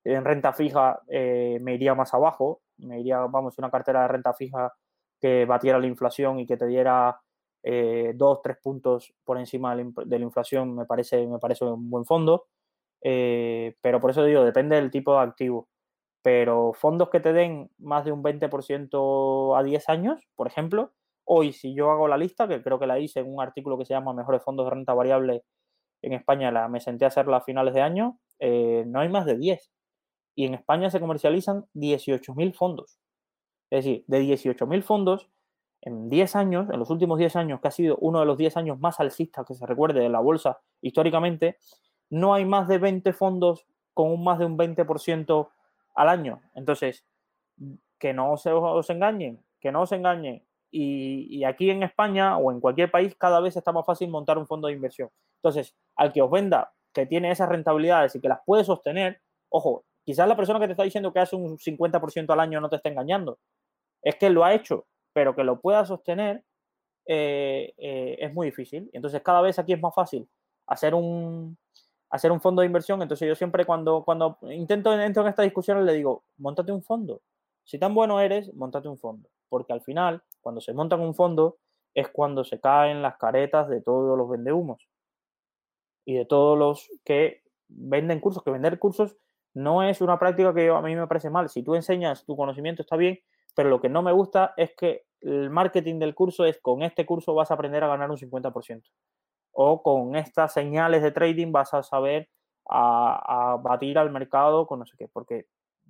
en 0.05 0.25
renta 0.25 0.53
fija 0.53 1.01
eh, 1.09 1.59
me 1.61 1.75
iría 1.75 1.95
más 1.95 2.13
abajo, 2.15 2.63
me 2.79 3.01
iría, 3.01 3.19
vamos, 3.21 3.59
una 3.59 3.71
cartera 3.71 4.03
de 4.03 4.09
renta 4.09 4.35
fija 4.35 4.73
que 5.21 5.45
batiera 5.45 5.79
la 5.79 5.87
inflación 5.87 6.41
y 6.41 6.47
que 6.47 6.57
te 6.57 6.67
diera 6.67 7.21
eh, 7.63 8.13
dos, 8.17 8.43
tres 8.43 8.57
puntos 8.61 9.15
por 9.25 9.39
encima 9.39 9.77
de 9.77 10.19
la, 10.19 10.25
inflación, 10.25 10.75
me 10.75 10.85
parece, 10.85 11.27
me 11.27 11.39
parece 11.39 11.65
un 11.65 11.89
buen 11.89 12.05
fondo. 12.05 12.47
Eh, 13.01 13.77
pero 13.81 14.01
por 14.01 14.11
eso 14.11 14.25
digo, 14.25 14.45
depende 14.45 14.77
del 14.77 14.91
tipo 14.91 15.13
de 15.15 15.21
activo. 15.21 15.69
Pero 16.23 16.73
fondos 16.73 17.11
que 17.11 17.21
te 17.21 17.33
den 17.33 17.71
más 17.79 18.05
de 18.05 18.13
un 18.13 18.23
20% 18.23 19.59
a 19.59 19.63
10 19.63 19.89
años, 19.89 20.21
por 20.35 20.49
ejemplo, 20.49 20.93
hoy 21.25 21.53
si 21.53 21.75
yo 21.75 21.91
hago 21.91 22.09
la 22.09 22.17
lista, 22.17 22.49
que 22.49 22.63
creo 22.63 22.79
que 22.79 22.87
la 22.87 22.99
hice 22.99 23.21
en 23.21 23.33
un 23.33 23.41
artículo 23.41 23.79
que 23.79 23.85
se 23.85 23.95
llama 23.95 24.13
Mejores 24.13 24.43
fondos 24.43 24.67
de 24.67 24.71
renta 24.71 24.95
variable 24.95 25.45
en 26.03 26.13
España, 26.15 26.51
la, 26.51 26.69
me 26.69 26.81
senté 26.81 27.05
a 27.05 27.09
hacerla 27.09 27.39
a 27.39 27.41
finales 27.43 27.75
de 27.75 27.81
año, 27.81 28.19
no 28.41 29.01
hay 29.01 29.09
más 29.09 29.25
de 29.25 29.37
10 29.37 29.71
y 30.35 30.47
en 30.47 30.55
España 30.55 30.91
se 30.91 31.01
comercializan 31.01 31.67
18.000 31.75 32.55
fondos. 32.55 32.99
Es 33.71 33.85
decir, 33.85 34.05
de 34.07 34.23
18.000 34.23 34.83
fondos, 34.83 35.31
en 35.81 36.09
10 36.09 36.37
años, 36.37 36.71
en 36.71 36.79
los 36.79 36.91
últimos 36.91 37.19
10 37.19 37.37
años, 37.37 37.61
que 37.61 37.69
ha 37.69 37.73
sido 37.73 37.97
uno 38.01 38.21
de 38.21 38.27
los 38.27 38.39
10 38.39 38.57
años 38.57 38.79
más 38.79 39.01
alcistas 39.01 39.45
que 39.47 39.55
se 39.55 39.67
recuerde 39.67 40.01
de 40.01 40.09
la 40.09 40.21
bolsa 40.21 40.61
históricamente, 40.81 41.59
no 42.09 42.35
hay 42.35 42.45
más 42.45 42.69
de 42.69 42.79
20 42.79 43.13
fondos 43.13 43.67
con 43.95 44.11
un 44.11 44.23
más 44.23 44.39
de 44.39 44.45
un 44.45 44.57
20% 44.57 45.49
al 45.95 46.09
año. 46.09 46.41
Entonces, 46.55 47.05
que 47.99 48.13
no 48.13 48.37
se 48.37 48.53
os 48.53 48.91
engañen, 48.91 49.45
que 49.61 49.73
no 49.73 49.83
os 49.83 49.93
engañen. 49.93 50.45
Y, 50.75 51.45
aquí 51.45 51.71
en 51.71 51.83
España 51.83 52.39
o 52.39 52.51
en 52.51 52.61
cualquier 52.61 52.91
país 52.91 53.15
cada 53.17 53.41
vez 53.41 53.57
está 53.57 53.73
más 53.73 53.85
fácil 53.85 54.09
montar 54.09 54.39
un 54.39 54.47
fondo 54.47 54.69
de 54.69 54.75
inversión. 54.75 55.11
Entonces, 55.37 55.77
al 55.97 56.13
que 56.13 56.23
os 56.23 56.31
venda 56.31 56.73
que 56.95 57.07
tiene 57.07 57.31
esas 57.31 57.49
rentabilidades 57.49 58.15
y 58.17 58.21
que 58.21 58.29
las 58.29 58.41
puede 58.45 58.65
sostener, 58.65 59.21
ojo, 59.51 59.85
Quizás 60.05 60.27
la 60.27 60.37
persona 60.37 60.59
que 60.59 60.67
te 60.67 60.73
está 60.73 60.83
diciendo 60.83 61.13
que 61.13 61.21
hace 61.21 61.37
un 61.37 61.59
50% 61.59 62.33
al 62.33 62.41
año 62.41 62.61
no 62.61 62.69
te 62.69 62.77
está 62.77 62.89
engañando. 62.89 63.39
Es 64.03 64.17
que 64.17 64.31
lo 64.31 64.45
ha 64.45 64.55
hecho, 64.55 64.87
pero 65.13 65.35
que 65.35 65.45
lo 65.45 65.61
pueda 65.61 65.85
sostener 65.87 66.45
eh, 67.07 67.73
eh, 67.79 68.17
es 68.21 68.35
muy 68.35 68.47
difícil. 68.47 68.91
Entonces, 68.93 69.23
cada 69.23 69.41
vez 69.43 69.59
aquí 69.59 69.73
es 69.73 69.81
más 69.81 69.95
fácil 69.95 70.29
hacer 70.67 70.95
un, 70.95 71.57
hacer 72.11 72.33
un 72.33 72.41
fondo 72.41 72.63
de 72.63 72.67
inversión. 72.67 73.01
Entonces, 73.01 73.29
yo 73.29 73.35
siempre 73.37 73.65
cuando, 73.65 74.03
cuando 74.05 74.39
intento 74.51 74.93
entro 74.99 75.23
en 75.23 75.29
estas 75.29 75.45
discusiones 75.45 75.85
le 75.85 75.95
digo, 75.95 76.25
montate 76.39 76.73
un 76.73 76.83
fondo. 76.83 77.23
Si 77.65 77.79
tan 77.79 77.95
bueno 77.95 78.21
eres, 78.21 78.53
montate 78.55 78.89
un 78.89 78.99
fondo. 78.99 79.29
Porque 79.53 79.75
al 79.75 79.83
final, 79.83 80.23
cuando 80.41 80.63
se 80.63 80.73
monta 80.73 80.97
un 80.97 81.15
fondo, 81.15 81.59
es 81.93 82.09
cuando 82.09 82.43
se 82.43 82.59
caen 82.59 83.03
las 83.03 83.19
caretas 83.19 83.69
de 83.69 83.83
todos 83.83 84.17
los 84.17 84.27
vendehumos 84.27 84.89
y 86.07 86.15
de 86.15 86.25
todos 86.25 86.59
los 86.59 86.89
que 87.05 87.43
venden 87.69 88.19
cursos, 88.21 88.43
que 88.43 88.51
vender 88.51 88.79
cursos 88.79 89.15
no 89.53 89.83
es 89.83 90.01
una 90.01 90.19
práctica 90.19 90.55
que 90.55 90.71
a 90.71 90.81
mí 90.81 90.97
me 90.97 91.07
parece 91.07 91.29
mal. 91.29 91.51
Si 91.51 91.63
tú 91.63 91.75
enseñas 91.75 92.25
tu 92.25 92.35
conocimiento 92.35 92.81
está 92.81 92.97
bien, 92.97 93.19
pero 93.55 93.69
lo 93.69 93.79
que 93.79 93.91
no 93.91 94.01
me 94.01 94.13
gusta 94.13 94.55
es 94.57 94.75
que 94.75 95.05
el 95.21 95.51
marketing 95.51 95.99
del 95.99 96.15
curso 96.15 96.47
es 96.47 96.59
con 96.59 96.83
este 96.83 97.05
curso 97.05 97.35
vas 97.35 97.51
a 97.51 97.55
aprender 97.55 97.85
a 97.85 97.89
ganar 97.89 98.11
un 98.11 98.17
50%. 98.17 98.85
O 99.51 99.83
con 99.83 100.17
estas 100.17 100.55
señales 100.55 101.03
de 101.03 101.11
trading 101.11 101.53
vas 101.53 101.75
a 101.75 101.83
saber 101.83 102.31
a, 102.71 103.59
batir 103.63 103.99
al 103.99 104.11
mercado 104.11 104.67
con 104.67 104.79
no 104.79 104.87
sé 104.87 104.97
qué, 104.97 105.09
porque 105.09 105.45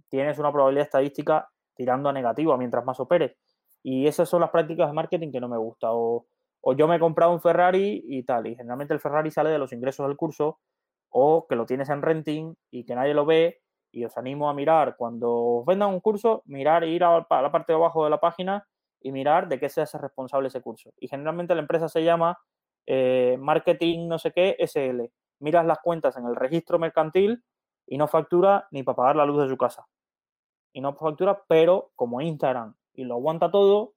tienes 0.08 0.40
una 0.40 0.50
probabilidad 0.50 0.86
estadística 0.86 1.48
tirando 1.76 2.08
a 2.08 2.12
negativa 2.12 2.56
mientras 2.56 2.84
más 2.84 3.00
operes. 3.00 3.36
Y 3.82 4.06
esas 4.06 4.28
son 4.28 4.40
las 4.40 4.50
prácticas 4.50 4.88
de 4.88 4.94
marketing 4.94 5.32
que 5.32 5.40
no 5.40 5.48
me 5.48 5.56
gusta. 5.56 5.92
O, 5.92 6.26
o 6.60 6.72
yo 6.74 6.86
me 6.86 6.96
he 6.96 7.00
comprado 7.00 7.32
un 7.32 7.40
Ferrari 7.40 8.04
y 8.06 8.22
tal, 8.22 8.46
y 8.46 8.54
generalmente 8.54 8.94
el 8.94 9.00
Ferrari 9.00 9.30
sale 9.30 9.50
de 9.50 9.58
los 9.58 9.72
ingresos 9.72 10.06
del 10.06 10.16
curso, 10.16 10.60
o 11.10 11.46
que 11.48 11.56
lo 11.56 11.66
tienes 11.66 11.88
en 11.90 12.02
renting 12.02 12.54
y 12.70 12.84
que 12.84 12.94
nadie 12.94 13.14
lo 13.14 13.26
ve, 13.26 13.62
y 13.92 14.04
os 14.04 14.16
animo 14.16 14.48
a 14.48 14.54
mirar 14.54 14.96
cuando 14.96 15.30
os 15.32 15.66
vendan 15.66 15.90
un 15.90 16.00
curso, 16.00 16.42
mirar, 16.46 16.84
ir 16.84 17.04
a 17.04 17.26
la 17.28 17.52
parte 17.52 17.72
de 17.72 17.76
abajo 17.76 18.04
de 18.04 18.10
la 18.10 18.20
página 18.20 18.66
y 19.00 19.12
mirar 19.12 19.48
de 19.48 19.60
qué 19.60 19.68
se 19.68 19.82
hace 19.82 19.98
responsable 19.98 20.48
ese 20.48 20.62
curso. 20.62 20.92
Y 20.98 21.08
generalmente 21.08 21.54
la 21.54 21.60
empresa 21.60 21.88
se 21.88 22.02
llama 22.02 22.38
eh, 22.86 23.36
Marketing 23.38 24.08
no 24.08 24.18
sé 24.18 24.32
qué 24.32 24.56
SL. 24.58 25.02
Miras 25.40 25.66
las 25.66 25.78
cuentas 25.80 26.16
en 26.16 26.26
el 26.26 26.36
registro 26.36 26.78
mercantil 26.78 27.42
y 27.86 27.98
no 27.98 28.08
factura 28.08 28.66
ni 28.70 28.82
para 28.82 28.96
pagar 28.96 29.16
la 29.16 29.26
luz 29.26 29.42
de 29.42 29.48
su 29.48 29.56
casa. 29.56 29.86
Y 30.72 30.80
no 30.80 30.94
factura, 30.94 31.42
pero 31.46 31.92
como 31.94 32.20
Instagram 32.20 32.74
y 32.94 33.04
lo 33.04 33.14
aguanta 33.14 33.50
todo, 33.50 33.94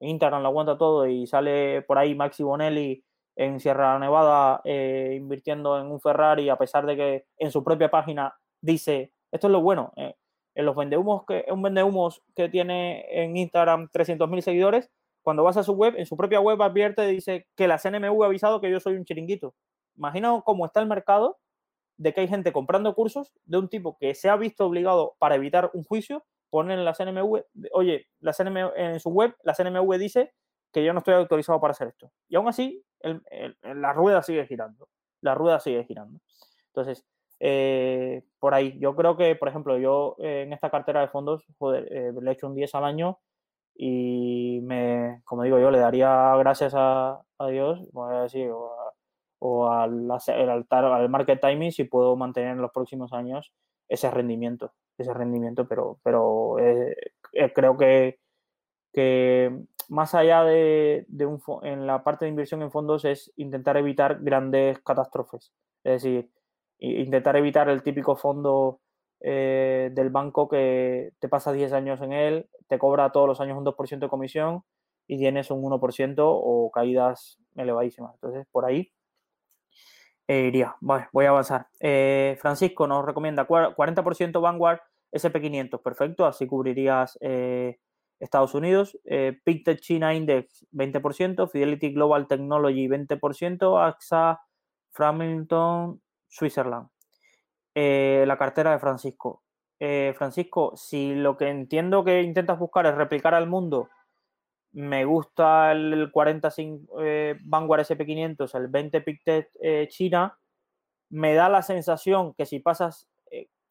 Instagram 0.00 0.42
lo 0.42 0.48
aguanta 0.48 0.78
todo 0.78 1.06
y 1.06 1.26
sale 1.26 1.82
por 1.82 1.98
ahí 1.98 2.14
Maxi 2.14 2.42
Bonelli 2.42 3.04
en 3.36 3.60
Sierra 3.60 3.98
Nevada 3.98 4.60
eh, 4.64 5.14
invirtiendo 5.16 5.80
en 5.80 5.86
un 5.86 6.00
Ferrari 6.00 6.48
a 6.48 6.56
pesar 6.56 6.86
de 6.86 6.96
que 6.96 7.24
en 7.38 7.50
su 7.50 7.64
propia 7.64 7.90
página 7.90 8.34
dice, 8.60 9.12
esto 9.30 9.46
es 9.46 9.52
lo 9.52 9.60
bueno, 9.60 9.92
eh, 9.96 10.14
en 10.54 10.66
los 10.66 10.76
vendehumos 10.76 11.24
que 11.26 11.46
un 11.50 11.62
vendehumos 11.62 12.22
que 12.34 12.48
tiene 12.48 13.06
en 13.10 13.36
Instagram 13.36 13.88
300.000 13.90 14.40
seguidores, 14.40 14.90
cuando 15.22 15.44
vas 15.44 15.56
a 15.56 15.62
su 15.62 15.72
web, 15.72 15.94
en 15.96 16.06
su 16.06 16.16
propia 16.16 16.40
web 16.40 16.60
advierte, 16.60 17.06
dice 17.06 17.46
que 17.56 17.68
la 17.68 17.78
CNMV 17.78 18.22
ha 18.22 18.26
avisado 18.26 18.60
que 18.60 18.70
yo 18.70 18.80
soy 18.80 18.96
un 18.96 19.04
chiringuito. 19.04 19.54
Imagina 19.96 20.42
cómo 20.44 20.66
está 20.66 20.80
el 20.80 20.88
mercado 20.88 21.38
de 21.96 22.12
que 22.12 22.22
hay 22.22 22.28
gente 22.28 22.52
comprando 22.52 22.94
cursos 22.94 23.32
de 23.44 23.58
un 23.58 23.68
tipo 23.68 23.96
que 23.98 24.14
se 24.14 24.28
ha 24.28 24.36
visto 24.36 24.66
obligado 24.66 25.14
para 25.18 25.36
evitar 25.36 25.70
un 25.74 25.84
juicio, 25.84 26.24
ponen 26.52 26.78
en 26.78 26.84
la 26.84 26.92
CNMV, 26.92 27.44
oye, 27.72 28.08
la 28.20 28.34
CNMV, 28.34 28.72
en 28.76 29.00
su 29.00 29.08
web, 29.08 29.34
la 29.42 29.54
CNMV 29.54 29.98
dice 29.98 30.34
que 30.70 30.84
yo 30.84 30.92
no 30.92 30.98
estoy 30.98 31.14
autorizado 31.14 31.58
para 31.62 31.70
hacer 31.70 31.88
esto. 31.88 32.12
Y 32.28 32.36
aún 32.36 32.46
así, 32.46 32.84
la 33.62 33.92
rueda 33.94 34.22
sigue 34.22 34.46
girando. 34.46 34.86
La 35.22 35.34
rueda 35.34 35.60
sigue 35.60 35.84
girando. 35.84 36.20
Entonces, 36.66 37.06
eh, 37.40 38.22
por 38.38 38.52
ahí, 38.52 38.78
yo 38.78 38.94
creo 38.94 39.16
que, 39.16 39.34
por 39.34 39.48
ejemplo, 39.48 39.78
yo 39.78 40.14
eh, 40.18 40.42
en 40.42 40.52
esta 40.52 40.68
cartera 40.68 41.00
de 41.00 41.08
fondos, 41.08 41.46
joder, 41.58 41.90
eh, 41.90 42.12
le 42.20 42.30
he 42.30 42.34
hecho 42.34 42.48
un 42.48 42.54
10 42.54 42.74
al 42.74 42.84
año 42.84 43.18
y 43.74 44.60
me, 44.62 45.22
como 45.24 45.44
digo 45.44 45.58
yo, 45.58 45.70
le 45.70 45.78
daría 45.78 46.36
gracias 46.36 46.74
a, 46.76 47.22
Dios, 47.50 47.80
voy 47.92 48.14
a 48.14 48.22
decir, 48.24 48.50
o, 49.38 49.72
al, 49.72 50.06
al 50.70 51.08
market 51.08 51.40
timing 51.40 51.72
si 51.72 51.84
puedo 51.84 52.14
mantener 52.14 52.52
en 52.52 52.62
los 52.62 52.70
próximos 52.72 53.14
años 53.14 53.52
ese 53.88 54.10
rendimiento, 54.10 54.72
ese 55.02 55.14
rendimiento, 55.14 55.66
pero, 55.68 55.98
pero 56.02 56.56
creo 57.54 57.76
que, 57.76 58.18
que 58.92 59.64
más 59.88 60.14
allá 60.14 60.44
de, 60.44 61.04
de 61.08 61.26
un, 61.26 61.40
en 61.62 61.86
la 61.86 62.02
parte 62.02 62.24
de 62.24 62.30
inversión 62.30 62.62
en 62.62 62.70
fondos 62.70 63.04
es 63.04 63.32
intentar 63.36 63.76
evitar 63.76 64.18
grandes 64.22 64.78
catástrofes. 64.80 65.52
Es 65.84 66.02
decir, 66.02 66.30
intentar 66.78 67.36
evitar 67.36 67.68
el 67.68 67.82
típico 67.82 68.16
fondo 68.16 68.80
eh, 69.20 69.90
del 69.92 70.10
banco 70.10 70.48
que 70.48 71.12
te 71.20 71.28
pasa 71.28 71.52
10 71.52 71.72
años 71.72 72.00
en 72.00 72.12
él, 72.12 72.48
te 72.66 72.78
cobra 72.78 73.12
todos 73.12 73.28
los 73.28 73.40
años 73.40 73.56
un 73.56 73.64
2% 73.64 74.00
de 74.00 74.08
comisión 74.08 74.64
y 75.06 75.16
tienes 75.16 75.50
un 75.50 75.62
1% 75.62 76.14
o 76.18 76.70
caídas 76.72 77.38
elevadísimas. 77.54 78.14
Entonces, 78.14 78.46
por 78.50 78.64
ahí 78.64 78.92
eh, 80.26 80.46
iría. 80.48 80.76
voy 80.80 81.26
a 81.26 81.28
avanzar. 81.28 81.68
Eh, 81.78 82.36
Francisco 82.40 82.86
nos 82.88 83.04
recomienda 83.04 83.46
40% 83.46 84.40
Vanguard 84.40 84.80
SP500. 85.12 85.82
Perfecto, 85.82 86.26
así 86.26 86.46
cubrirías 86.46 87.18
Estados 88.18 88.54
Unidos. 88.54 88.98
Pictet 89.44 89.80
China 89.80 90.14
Index 90.14 90.66
20%, 90.72 91.50
Fidelity 91.50 91.92
Global 91.92 92.26
Technology 92.26 92.88
20%, 92.88 93.84
AXA 93.84 94.40
Framington 94.92 96.00
Switzerland. 96.28 96.88
Eh, 97.74 98.24
la 98.26 98.36
cartera 98.36 98.72
de 98.72 98.78
Francisco. 98.78 99.42
Eh, 99.80 100.14
Francisco, 100.16 100.74
si 100.76 101.14
lo 101.14 101.36
que 101.36 101.48
entiendo 101.48 102.04
que 102.04 102.22
intentas 102.22 102.58
buscar 102.58 102.86
es 102.86 102.94
replicar 102.94 103.34
al 103.34 103.48
mundo, 103.48 103.88
me 104.72 105.04
gusta 105.04 105.72
el 105.72 106.10
45 106.12 107.02
eh, 107.02 107.36
Vanguard 107.42 107.82
SP500, 107.82 108.54
el 108.54 108.68
20 108.68 109.00
Pictet 109.00 109.48
China, 109.88 110.38
me 111.10 111.34
da 111.34 111.48
la 111.48 111.62
sensación 111.62 112.32
que 112.34 112.46
si 112.46 112.60
pasas, 112.60 113.08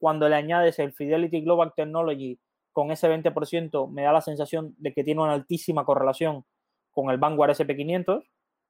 cuando 0.01 0.27
le 0.27 0.35
añades 0.35 0.79
el 0.79 0.93
Fidelity 0.93 1.41
Global 1.41 1.73
Technology 1.75 2.39
con 2.71 2.89
ese 2.89 3.07
20%, 3.07 3.87
me 3.87 4.01
da 4.01 4.11
la 4.11 4.21
sensación 4.21 4.73
de 4.79 4.93
que 4.93 5.03
tiene 5.03 5.21
una 5.21 5.33
altísima 5.33 5.85
correlación 5.85 6.43
con 6.89 7.11
el 7.11 7.19
Vanguard 7.19 7.51
SP500 7.51 8.23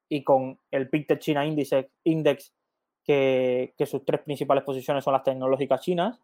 y 0.10 0.26
con 0.26 0.60
el 0.72 0.90
Pictet 0.90 1.20
China 1.20 1.46
Index 1.46 2.54
que, 3.06 3.74
sus 3.86 4.04
tres 4.04 4.22
principales 4.22 4.66
posiciones 4.66 5.06
son 5.06 5.14
las 5.14 5.24
tecnológicas 5.24 5.80
chinas. 5.80 6.20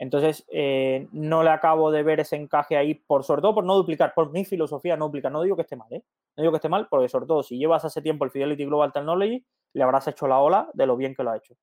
Entonces, 0.00 0.44
eh, 0.50 1.06
no 1.12 1.44
le 1.44 1.50
acabo 1.50 1.92
de 1.92 2.02
ver 2.02 2.18
ese 2.18 2.34
encaje 2.34 2.76
ahí, 2.76 2.94
por, 2.94 3.22
sobre 3.22 3.42
todo 3.42 3.54
por 3.54 3.64
no 3.64 3.76
duplicar, 3.76 4.14
por 4.14 4.32
mi 4.32 4.44
filosofía 4.44 4.96
no 4.96 5.04
duplicar. 5.06 5.30
No 5.30 5.42
digo 5.42 5.54
que 5.54 5.62
esté 5.62 5.76
mal, 5.76 5.92
¿eh? 5.92 6.02
No 6.36 6.42
digo 6.42 6.52
que 6.52 6.56
esté 6.56 6.68
mal, 6.68 6.88
porque 6.90 7.08
sobre 7.08 7.26
todo 7.26 7.44
si 7.44 7.56
llevas 7.56 7.84
hace 7.84 8.02
tiempo 8.02 8.24
el 8.24 8.32
Fidelity 8.32 8.64
Global 8.64 8.92
Technology, 8.92 9.44
le 9.74 9.82
habrás 9.84 10.08
hecho 10.08 10.26
la 10.26 10.40
ola 10.40 10.70
de 10.74 10.86
lo 10.86 10.96
bien 10.96 11.14
que 11.14 11.22
lo 11.22 11.30
ha 11.30 11.36
hecho. 11.36 11.54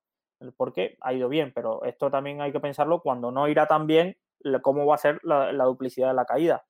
Porque 0.56 0.96
ha 1.00 1.12
ido 1.12 1.28
bien, 1.28 1.52
pero 1.54 1.84
esto 1.84 2.10
también 2.10 2.40
hay 2.40 2.52
que 2.52 2.60
pensarlo 2.60 3.00
cuando 3.00 3.30
no 3.30 3.48
irá 3.48 3.66
tan 3.66 3.86
bien, 3.86 4.16
cómo 4.62 4.86
va 4.86 4.94
a 4.94 4.98
ser 4.98 5.20
la, 5.22 5.64
duplicidad 5.64 6.08
de 6.08 6.14
la 6.14 6.24
caída. 6.24 6.64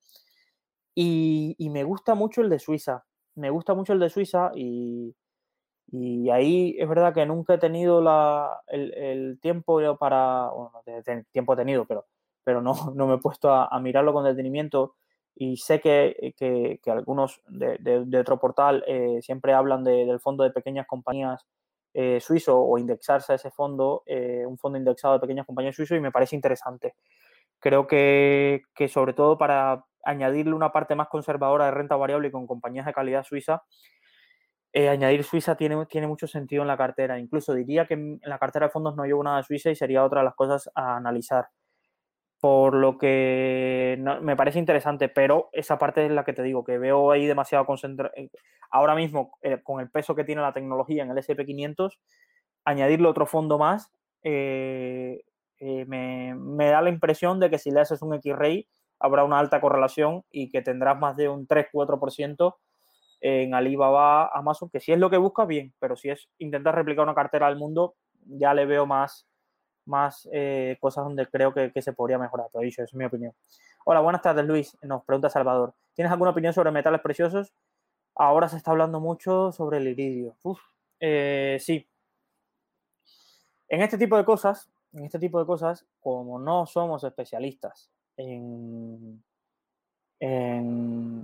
Y, 0.95 1.55
me 1.71 1.83
gusta 1.83 2.15
mucho 2.15 2.41
el 2.41 2.49
de 2.49 2.59
Suiza. 2.59 3.05
Me 3.35 3.49
gusta 3.49 3.73
mucho 3.73 3.93
el 3.93 3.99
de 3.99 4.09
Suiza 4.09 4.51
y, 4.55 5.15
y 5.91 6.29
ahí 6.29 6.75
es 6.77 6.89
verdad 6.89 7.13
que 7.13 7.25
nunca 7.25 7.55
he 7.55 7.57
tenido 7.57 8.01
la, 8.01 8.59
el, 8.67 9.39
tiempo 9.41 9.79
para, 9.97 10.49
bueno, 10.49 10.81
tiempo 11.31 11.53
he 11.53 11.57
tenido, 11.57 11.85
pero, 11.85 12.05
pero 12.43 12.61
no, 12.61 12.73
no 12.95 13.07
me 13.07 13.15
he 13.15 13.19
puesto 13.19 13.53
a, 13.53 13.79
mirarlo 13.79 14.13
con 14.13 14.25
detenimiento 14.25 14.95
y 15.35 15.57
sé 15.57 15.79
que, 15.79 16.33
que, 16.37 16.79
algunos 16.91 17.41
de, 17.47 17.77
de, 17.79 18.19
otro 18.19 18.39
portal 18.39 18.83
eh, 18.87 19.19
siempre 19.21 19.53
hablan 19.53 19.85
del 19.85 20.19
fondo 20.19 20.43
de 20.43 20.51
pequeñas 20.51 20.85
compañías 20.85 21.45
eh, 22.01 22.21
suizo 22.21 22.57
o 22.57 22.77
indexarse 22.77 23.33
a 23.33 23.35
ese 23.35 23.51
fondo, 23.51 24.03
eh, 24.05 24.45
un 24.47 24.57
fondo 24.57 24.77
indexado 24.77 25.15
de 25.15 25.19
pequeñas 25.19 25.45
compañías 25.45 25.75
suizo 25.75 25.95
y 25.95 25.99
me 25.99 26.11
parece 26.11 26.33
interesante. 26.33 26.95
Creo 27.59 27.87
que, 27.87 28.61
que 28.73 28.87
sobre 28.87 29.13
todo 29.13 29.37
para 29.37 29.83
añadirle 30.05 30.53
una 30.53 30.71
parte 30.71 30.95
más 30.95 31.09
conservadora 31.09 31.65
de 31.65 31.71
renta 31.71 31.97
variable 31.97 32.31
con 32.31 32.47
compañías 32.47 32.85
de 32.85 32.93
calidad 32.93 33.25
suiza, 33.25 33.63
eh, 34.71 34.87
añadir 34.87 35.23
Suiza 35.23 35.55
tiene, 35.55 35.85
tiene 35.87 36.07
mucho 36.07 36.27
sentido 36.27 36.61
en 36.61 36.67
la 36.67 36.77
cartera. 36.77 37.19
Incluso 37.19 37.53
diría 37.53 37.85
que 37.85 37.95
en 37.95 38.19
la 38.23 38.37
cartera 38.39 38.67
de 38.67 38.71
fondos 38.71 38.95
no 38.95 39.03
llevo 39.03 39.23
nada 39.23 39.37
de 39.37 39.43
Suiza 39.43 39.71
y 39.71 39.75
sería 39.75 40.05
otra 40.05 40.21
de 40.21 40.25
las 40.25 40.35
cosas 40.35 40.69
a 40.75 40.95
analizar. 40.95 41.49
Por 42.39 42.73
lo 42.73 42.97
que 42.97 44.01
me 44.21 44.35
parece 44.37 44.59
interesante, 44.59 45.09
pero 45.09 45.49
esa 45.51 45.77
parte 45.77 46.05
es 46.05 46.11
la 46.11 46.23
que 46.23 46.33
te 46.33 46.43
digo, 46.43 46.63
que 46.63 46.77
veo 46.77 47.11
ahí 47.11 47.25
demasiado 47.25 47.65
concentrado. 47.65 48.13
Eh, 48.15 48.29
ahora 48.71 48.95
mismo, 48.95 49.37
eh, 49.41 49.61
con 49.61 49.81
el 49.81 49.89
peso 49.89 50.15
que 50.15 50.23
tiene 50.23 50.41
la 50.41 50.53
tecnología 50.53 51.03
en 51.03 51.11
el 51.11 51.17
SP500, 51.17 51.99
añadirle 52.63 53.07
otro 53.07 53.25
fondo 53.25 53.57
más 53.57 53.91
me, 55.87 56.35
me, 56.35 56.69
da 56.69 56.81
la 56.81 56.89
impresión 56.89 57.39
de 57.39 57.49
que 57.49 57.57
si 57.57 57.71
le 57.71 57.81
haces 57.81 58.01
un 58.01 58.13
X-Ray 58.15 58.67
habrá 58.99 59.23
una 59.23 59.39
alta 59.39 59.61
correlación 59.61 60.23
y 60.29 60.49
que 60.49 60.61
tendrás 60.61 60.99
más 60.99 61.15
de 61.15 61.29
un 61.29 61.47
3-4% 61.47 62.55
en 63.21 63.53
Alibaba, 63.53 64.29
Amazon, 64.33 64.69
que 64.69 64.79
si 64.79 64.91
es 64.91 64.99
lo 64.99 65.09
que 65.09 65.17
busca, 65.17 65.45
bien, 65.45 65.73
pero 65.79 65.95
si 65.95 66.09
es 66.09 66.29
intentar 66.37 66.75
replicar 66.75 67.03
una 67.03 67.15
cartera 67.15 67.47
al 67.47 67.57
mundo, 67.57 67.95
ya 68.25 68.53
le 68.53 68.65
veo 68.65 68.85
más, 68.85 69.27
más 69.89 70.29
eh, 70.31 70.77
cosas 70.79 71.03
donde 71.03 71.27
creo 71.27 71.53
que, 71.53 71.81
se 71.81 71.93
podría 71.93 72.17
mejorar. 72.17 72.47
Todo 72.51 72.61
eso 72.61 72.83
es 72.83 72.93
mi 72.93 73.05
opinión. 73.05 73.33
Hola, 73.85 73.99
buenas 73.99 74.21
tardes, 74.21 74.45
Luis. 74.45 74.77
Nos 74.83 75.03
pregunta 75.03 75.29
Salvador. 75.29 75.73
¿Tienes 75.93 76.11
alguna 76.11 76.31
opinión 76.31 76.53
sobre 76.53 76.71
metales 76.71 77.01
preciosos? 77.01 77.53
Ahora 78.15 78.47
se 78.47 78.57
está 78.57 78.71
hablando 78.71 78.99
mucho 78.99 79.51
sobre 79.51 79.77
el 79.77 79.87
iridio. 79.87 80.35
Eh, 80.99 81.57
sí. 81.59 81.87
En 83.67 83.81
este 83.81 83.97
tipo 83.97 84.15
de 84.15 84.25
cosas, 84.25 84.69
en 84.93 85.05
este 85.05 85.19
tipo 85.19 85.39
de 85.39 85.45
cosas, 85.45 85.85
como 85.99 86.39
no 86.39 86.65
somos 86.65 87.03
especialistas 87.03 87.91
en, 88.17 89.23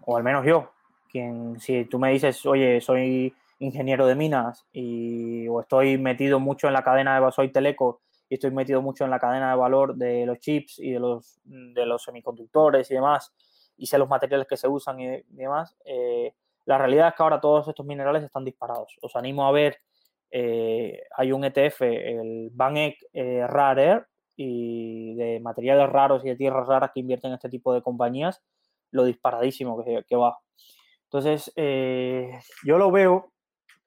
o 0.05 0.17
al 0.17 0.23
menos 0.23 0.45
yo, 0.45 0.71
quien 1.09 1.59
si 1.59 1.85
tú 1.85 1.99
me 1.99 2.11
dices, 2.11 2.45
oye, 2.45 2.81
soy 2.81 3.33
ingeniero 3.59 4.05
de 4.05 4.15
minas 4.15 4.65
y 4.73 5.47
o 5.47 5.61
estoy 5.61 5.97
metido 5.97 6.39
mucho 6.39 6.67
en 6.67 6.73
la 6.73 6.83
cadena 6.83 7.19
de 7.19 7.31
soy 7.31 7.49
teleco 7.51 8.01
y 8.29 8.35
estoy 8.35 8.51
metido 8.51 8.81
mucho 8.81 9.03
en 9.03 9.11
la 9.11 9.19
cadena 9.19 9.51
de 9.51 9.57
valor 9.57 9.95
de 9.95 10.25
los 10.25 10.39
chips 10.39 10.79
y 10.79 10.91
de 10.91 10.99
los, 10.99 11.39
de 11.43 11.85
los 11.85 12.03
semiconductores 12.03 12.89
y 12.91 12.95
demás, 12.95 13.33
y 13.77 13.85
sé 13.85 13.97
los 13.97 14.09
materiales 14.09 14.47
que 14.47 14.57
se 14.57 14.67
usan 14.67 14.99
y, 14.99 15.21
demás, 15.29 15.75
eh, 15.85 16.33
la 16.65 16.77
realidad 16.77 17.09
es 17.09 17.15
que 17.15 17.23
ahora 17.23 17.39
todos 17.39 17.67
estos 17.67 17.85
minerales 17.85 18.23
están 18.23 18.43
disparados. 18.43 18.97
Os 19.01 19.15
animo 19.15 19.47
a 19.47 19.51
ver, 19.51 19.77
eh, 20.31 21.03
hay 21.15 21.31
un 21.31 21.43
ETF, 21.43 21.81
el 21.81 22.49
Bank 22.51 22.95
eh, 23.13 23.45
Rare 23.47 24.05
y 24.35 25.15
de 25.15 25.39
materiales 25.39 25.89
raros 25.89 26.25
y 26.25 26.29
de 26.29 26.35
tierras 26.35 26.67
raras 26.67 26.91
que 26.93 26.99
invierten 26.99 27.31
en 27.31 27.35
este 27.35 27.49
tipo 27.49 27.73
de 27.73 27.81
compañías, 27.81 28.41
lo 28.91 29.05
disparadísimo 29.05 29.83
que, 29.83 30.15
va. 30.15 30.39
Entonces, 31.03 31.51
eh, 31.55 32.31
yo 32.65 32.77
lo 32.77 32.91
veo, 32.91 33.31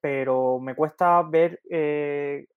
pero 0.01 0.59
me 0.61 0.75
cuesta 0.75 1.23
ver 1.23 1.61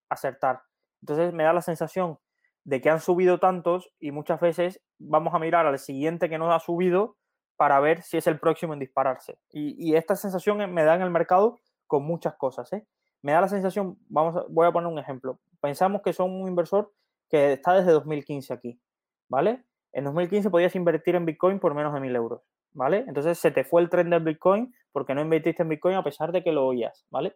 acertar. 0.09 0.61
Entonces, 1.01 1.33
me 1.33 1.43
da 1.43 1.53
la 1.53 1.61
sensación 1.61 2.17
de 2.63 2.81
que 2.81 2.89
han 2.89 2.99
subido 2.99 3.39
tantos 3.39 3.91
y 3.99 4.11
muchas 4.11 4.39
veces 4.39 4.81
vamos 4.99 5.33
a 5.33 5.39
mirar 5.39 5.65
al 5.65 5.79
siguiente 5.79 6.29
que 6.29 6.37
no 6.37 6.51
ha 6.53 6.59
subido 6.59 7.17
para 7.57 7.79
ver 7.79 8.01
si 8.01 8.17
es 8.17 8.27
el 8.27 8.39
próximo 8.39 8.73
en 8.73 8.79
dispararse. 8.79 9.37
Y, 9.51 9.95
esta 9.95 10.15
sensación 10.15 10.57
me 10.73 10.83
da 10.83 10.95
en 10.95 11.01
el 11.01 11.11
mercado 11.11 11.59
con 11.87 12.03
muchas 12.03 12.35
cosas. 12.35 12.71
¿eh? 12.73 12.85
Me 13.21 13.33
da 13.33 13.41
la 13.41 13.47
sensación, 13.47 13.97
vamos 14.07 14.45
voy 14.49 14.67
a 14.67 14.71
poner 14.71 14.91
un 14.91 14.97
ejemplo. 14.97 15.39
Pensamos 15.59 16.01
que 16.01 16.13
son 16.13 16.31
un 16.31 16.47
inversor 16.47 16.91
que 17.29 17.53
está 17.53 17.73
desde 17.75 17.91
2015 17.91 18.53
aquí, 18.53 18.81
¿vale? 19.29 19.63
En 19.93 20.05
2015 20.05 20.49
podías 20.49 20.75
invertir 20.75 21.15
en 21.15 21.25
Bitcoin 21.25 21.59
por 21.59 21.75
menos 21.75 21.93
de 21.93 21.99
1.000 21.99 22.15
euros, 22.15 22.41
¿vale? 22.73 23.05
Entonces 23.07 23.37
se 23.37 23.51
te 23.51 23.63
fue 23.63 23.81
el 23.81 23.89
tren 23.89 24.09
del 24.09 24.23
Bitcoin 24.23 24.73
porque 24.91 25.13
no 25.13 25.21
invertiste 25.21 25.63
en 25.63 25.69
Bitcoin 25.69 25.95
a 25.95 26.03
pesar 26.03 26.31
de 26.31 26.43
que 26.43 26.51
lo 26.51 26.65
oías, 26.65 27.05
¿vale? 27.09 27.35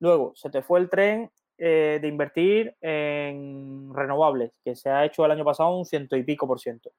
Luego 0.00 0.32
se 0.34 0.50
te 0.50 0.62
fue 0.62 0.80
el 0.80 0.90
tren 0.90 1.30
eh, 1.58 1.98
de 2.00 2.08
invertir 2.08 2.76
en 2.80 3.92
renovables, 3.94 4.52
que 4.64 4.74
se 4.74 4.90
ha 4.90 5.04
hecho 5.04 5.24
el 5.24 5.30
año 5.30 5.44
pasado 5.44 5.76
un 5.76 5.84
ciento 5.84 6.16
y 6.16 6.22
pico 6.24 6.46
por 6.46 6.60
ciento 6.60 6.92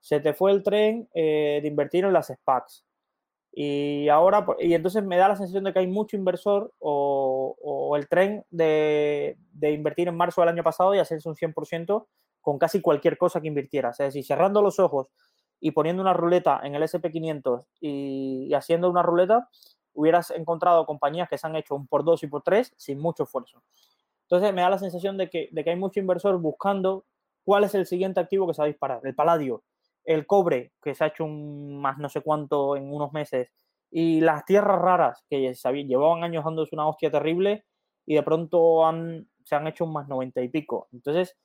se 0.00 0.18
te 0.20 0.32
fue 0.32 0.50
el 0.50 0.62
tren 0.62 1.08
eh, 1.14 1.60
de 1.62 1.68
invertir 1.68 2.04
en 2.04 2.12
las 2.12 2.28
SPACs. 2.28 2.84
Y 3.52 4.08
ahora, 4.08 4.46
y 4.60 4.74
entonces 4.74 5.04
me 5.04 5.16
da 5.16 5.28
la 5.28 5.36
sensación 5.36 5.64
de 5.64 5.72
que 5.72 5.80
hay 5.80 5.86
mucho 5.86 6.16
inversor 6.16 6.72
o, 6.78 7.96
el 7.96 8.08
tren 8.08 8.44
de, 8.50 9.36
invertir 9.60 10.08
en 10.08 10.16
marzo 10.16 10.40
del 10.40 10.50
año 10.50 10.62
pasado 10.62 10.94
y 10.94 11.00
hacerse 11.00 11.28
un 11.28 11.34
100% 11.34 12.06
con 12.40 12.58
casi 12.58 12.80
cualquier 12.80 13.18
cosa 13.18 13.40
que 13.40 13.48
invirtieras. 13.48 13.98
Es 14.00 14.06
decir, 14.06 14.24
cerrando 14.24 14.62
los 14.62 14.78
ojos 14.78 15.08
y 15.58 15.72
poniendo 15.72 16.00
una 16.00 16.14
ruleta 16.14 16.60
en 16.62 16.76
el 16.76 16.82
SP500 16.82 17.64
y, 17.80 18.54
haciendo 18.54 18.88
una 18.88 19.02
ruleta, 19.02 19.48
hubieras 19.92 20.30
encontrado 20.30 20.86
compañías 20.86 21.28
que 21.28 21.36
se 21.36 21.46
han 21.46 21.56
hecho 21.56 21.74
un 21.74 21.88
por 21.88 22.04
dos 22.04 22.22
y 22.22 22.28
por 22.28 22.42
tres 22.42 22.72
sin 22.76 23.00
mucho 23.00 23.24
esfuerzo. 23.24 23.62
Entonces 24.30 24.54
me 24.54 24.62
da 24.62 24.70
la 24.70 24.78
sensación 24.78 25.16
de 25.16 25.28
que, 25.28 25.48
de 25.50 25.64
que 25.64 25.70
hay 25.70 25.76
mucho 25.76 25.98
inversor 25.98 26.38
buscando 26.38 27.04
cuál 27.44 27.64
es 27.64 27.74
el 27.74 27.84
siguiente 27.84 28.20
activo 28.20 28.46
que 28.46 28.54
se 28.54 28.62
va 28.62 28.66
a 28.66 28.68
disparar. 28.68 29.00
El 29.02 29.16
paladio, 29.16 29.64
el 30.04 30.24
cobre, 30.24 30.72
que 30.80 30.94
se 30.94 31.02
ha 31.02 31.08
hecho 31.08 31.24
un 31.24 31.80
más 31.80 31.98
no 31.98 32.08
sé 32.08 32.20
cuánto 32.20 32.76
en 32.76 32.92
unos 32.92 33.12
meses, 33.12 33.50
y 33.90 34.20
las 34.20 34.44
tierras 34.44 34.80
raras, 34.80 35.24
que 35.28 35.52
llevaban 35.84 36.22
años 36.22 36.44
dándose 36.44 36.76
una 36.76 36.86
hostia 36.86 37.10
terrible, 37.10 37.64
y 38.06 38.14
de 38.14 38.22
pronto 38.22 38.82
se 39.44 39.56
han 39.56 39.66
hecho 39.66 39.84
un 39.84 39.92
más 39.94 40.06
90 40.06 40.42
y 40.42 40.48
pico. 40.48 40.86
Entonces, 40.92 41.36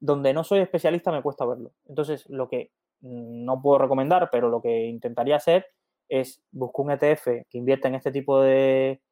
donde 0.00 0.32
no 0.32 0.42
soy 0.42 0.60
especialista 0.60 1.12
me 1.12 1.20
cuesta 1.22 1.44
verlo. 1.44 1.72
Entonces, 1.84 2.26
lo 2.30 2.48
que 2.48 2.72
no 3.02 3.60
puedo 3.60 3.78
recomendar, 3.78 4.30
pero 4.32 4.48
lo 4.48 4.62
que 4.62 4.86
intentaría 4.86 5.36
hacer 5.36 5.66
es 6.08 6.42
buscar 6.50 6.86
un 6.86 6.92
ETF 6.92 7.46
que 7.50 7.58
invierta 7.58 7.88
en 7.88 7.96
este 7.96 8.10
tipo 8.10 8.40
de, 8.40 9.02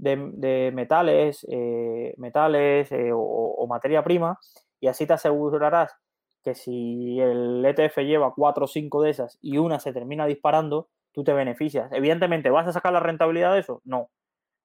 de, 0.00 0.70
metales, 0.72 1.46
eh, 1.50 2.14
metales 2.16 2.90
eh, 2.92 3.10
o, 3.12 3.66
materia 3.68 4.02
prima, 4.02 4.38
y 4.80 4.88
así 4.88 5.06
te 5.06 5.12
asegurarás 5.12 5.94
que 6.42 6.54
si 6.54 7.20
el 7.20 7.64
ETF 7.64 7.98
lleva 7.98 8.32
cuatro 8.34 8.64
o 8.64 8.68
cinco 8.68 9.02
de 9.02 9.10
esas 9.10 9.38
y 9.42 9.58
una 9.58 9.78
se 9.78 9.92
termina 9.92 10.26
disparando, 10.26 10.88
tú 11.12 11.22
te 11.22 11.32
beneficias. 11.34 11.92
Evidentemente, 11.92 12.50
¿vas 12.50 12.66
a 12.66 12.72
sacar 12.72 12.92
la 12.92 13.00
rentabilidad 13.00 13.52
de 13.52 13.60
eso? 13.60 13.82
No. 13.84 14.10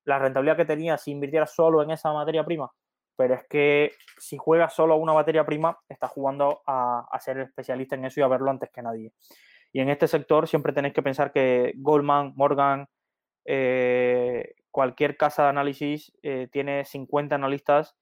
La 0.06 0.20
rentabilidad 0.20 0.58
que 0.58 0.66
tenías 0.66 1.02
si 1.02 1.12
invirtieras 1.12 1.54
solo 1.54 1.84
en 1.84 1.92
esa 1.92 2.14
materia 2.14 2.46
prima. 2.46 2.72
Pero 3.18 3.34
es 3.36 3.46
que 3.50 3.92
si 4.18 4.38
juegas 4.38 4.74
solo 4.74 4.94
a 4.94 4.98
una 4.98 5.14
materia 5.14 5.46
prima, 5.46 5.78
estás 5.90 6.12
jugando 6.12 6.62
a, 6.66 7.08
ser 7.20 7.40
especialista 7.40 7.96
en 7.96 8.06
eso 8.06 8.20
y 8.20 8.24
a 8.24 8.28
verlo 8.28 8.52
antes 8.52 8.70
que 8.72 8.82
nadie. 8.82 9.12
Y 9.74 9.82
en 9.82 9.90
este 9.90 10.08
sector 10.08 10.48
siempre 10.48 10.74
tenéis 10.74 10.94
que 10.94 11.04
pensar 11.04 11.34
que 11.34 11.74
Goldman, 11.76 12.34
Morgan, 12.36 12.88
eh, 13.46 14.54
cualquier 14.76 15.16
casa 15.16 15.44
de 15.44 15.50
análisis 15.52 16.12
eh, 16.22 16.50
tiene 16.52 16.84
50 16.84 17.34
analistas 17.34 17.96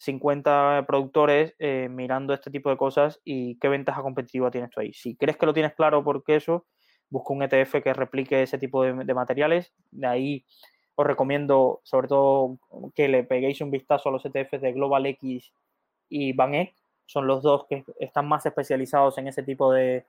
50 0.00 0.84
productores 0.86 1.54
eh, 1.58 1.88
mirando 1.90 2.34
este 2.34 2.50
tipo 2.50 2.68
de 2.68 2.76
cosas 2.76 3.22
y 3.24 3.58
qué 3.58 3.68
ventaja 3.68 4.02
competitiva 4.02 4.50
tienes 4.50 4.68
tú 4.68 4.80
ahí. 4.80 4.92
Si 4.92 5.16
crees 5.16 5.38
que 5.38 5.46
lo 5.46 5.54
tienes 5.54 5.72
claro 5.72 6.04
porque 6.04 6.36
eso, 6.36 6.66
busca 7.08 7.32
un 7.32 7.42
ETF 7.42 7.82
que 7.82 7.94
replique 7.94 8.42
ese 8.42 8.58
tipo 8.58 8.82
de, 8.82 9.14
materiales. 9.14 9.72
De 9.90 10.06
ahí 10.06 10.44
os 10.94 11.06
recomiendo 11.06 11.80
sobre 11.84 12.08
todo 12.08 12.58
que 12.94 13.08
le 13.08 13.24
peguéis 13.24 13.62
un 13.62 13.70
vistazo 13.70 14.10
a 14.10 14.12
los 14.12 14.24
ETFs 14.26 14.60
de 14.60 14.72
Global 14.72 15.06
X 15.06 15.54
y 16.10 16.34
BanEck. 16.34 16.74
Son 17.06 17.26
los 17.26 17.42
dos 17.42 17.64
que 17.66 17.82
están 17.98 18.28
más 18.28 18.44
especializados 18.44 19.16
en 19.16 19.26
ese 19.26 19.42
tipo 19.42 19.72
de 19.72 20.04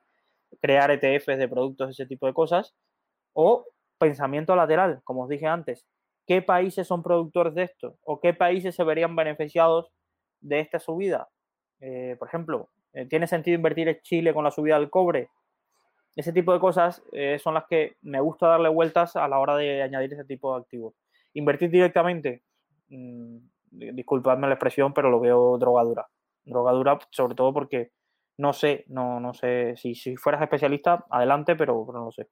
crear 0.60 0.92
ETFs 0.92 1.38
de 1.38 1.48
productos, 1.48 1.90
ese 1.90 2.06
tipo 2.06 2.28
de 2.28 2.34
cosas. 2.34 2.76
O 3.32 3.66
pensamiento 3.98 4.58
lateral, 4.58 5.02
como 5.04 5.24
os 5.24 5.30
dije 5.30 5.48
antes, 5.48 5.86
¿Qué 6.28 6.42
países 6.42 6.88
son 6.88 7.04
productores 7.04 7.54
de 7.56 7.64
esto? 7.64 7.98
¿O 8.04 8.20
qué 8.20 8.34
países 8.34 8.76
se 8.76 8.84
verían 8.84 9.16
beneficiados 9.16 9.92
de 10.40 10.60
esta 10.60 10.80
subida? 10.80 11.30
Eh, 11.80 12.16
por 12.20 12.28
ejemplo, 12.28 12.70
eh, 12.94 13.06
¿tiene 13.06 13.28
sentido 13.28 13.56
invertir 13.56 13.88
en 13.88 14.00
Chile 14.02 14.34
con 14.34 14.44
la 14.44 14.52
subida 14.52 14.80
del 14.80 14.90
cobre? 14.90 15.30
Ese 16.16 16.34
tipo 16.34 16.54
de 16.54 16.60
cosas 16.60 17.02
eh, 17.14 17.40
son 17.40 17.54
las 17.54 17.66
que 17.70 17.96
me 18.02 18.20
gusta 18.20 18.48
darle 18.48 18.70
vueltas 18.70 19.16
a 19.16 19.28
la 19.28 19.40
hora 19.40 19.56
de 19.56 19.82
añadir 19.82 20.14
ese 20.14 20.26
tipo 20.26 20.54
de 20.54 20.62
activos. 20.62 20.94
Invertir 21.34 21.70
directamente, 21.70 22.44
mmm, 22.90 23.38
disculpadme 23.72 24.48
la 24.48 24.54
expresión, 24.56 24.94
pero 24.94 25.10
lo 25.10 25.20
veo 25.20 25.58
drogadura. 25.58 26.08
Drogadura 26.44 27.00
sobre 27.12 27.36
todo 27.36 27.54
porque 27.54 27.92
no 28.38 28.54
sé, 28.54 28.86
no, 28.88 29.20
no 29.20 29.34
sé, 29.34 29.76
si, 29.78 29.96
si 29.96 30.18
fueras 30.18 30.42
especialista, 30.42 31.06
adelante, 31.10 31.56
pero 31.56 31.88
no 31.94 32.06
lo 32.06 32.12
sé. 32.12 32.28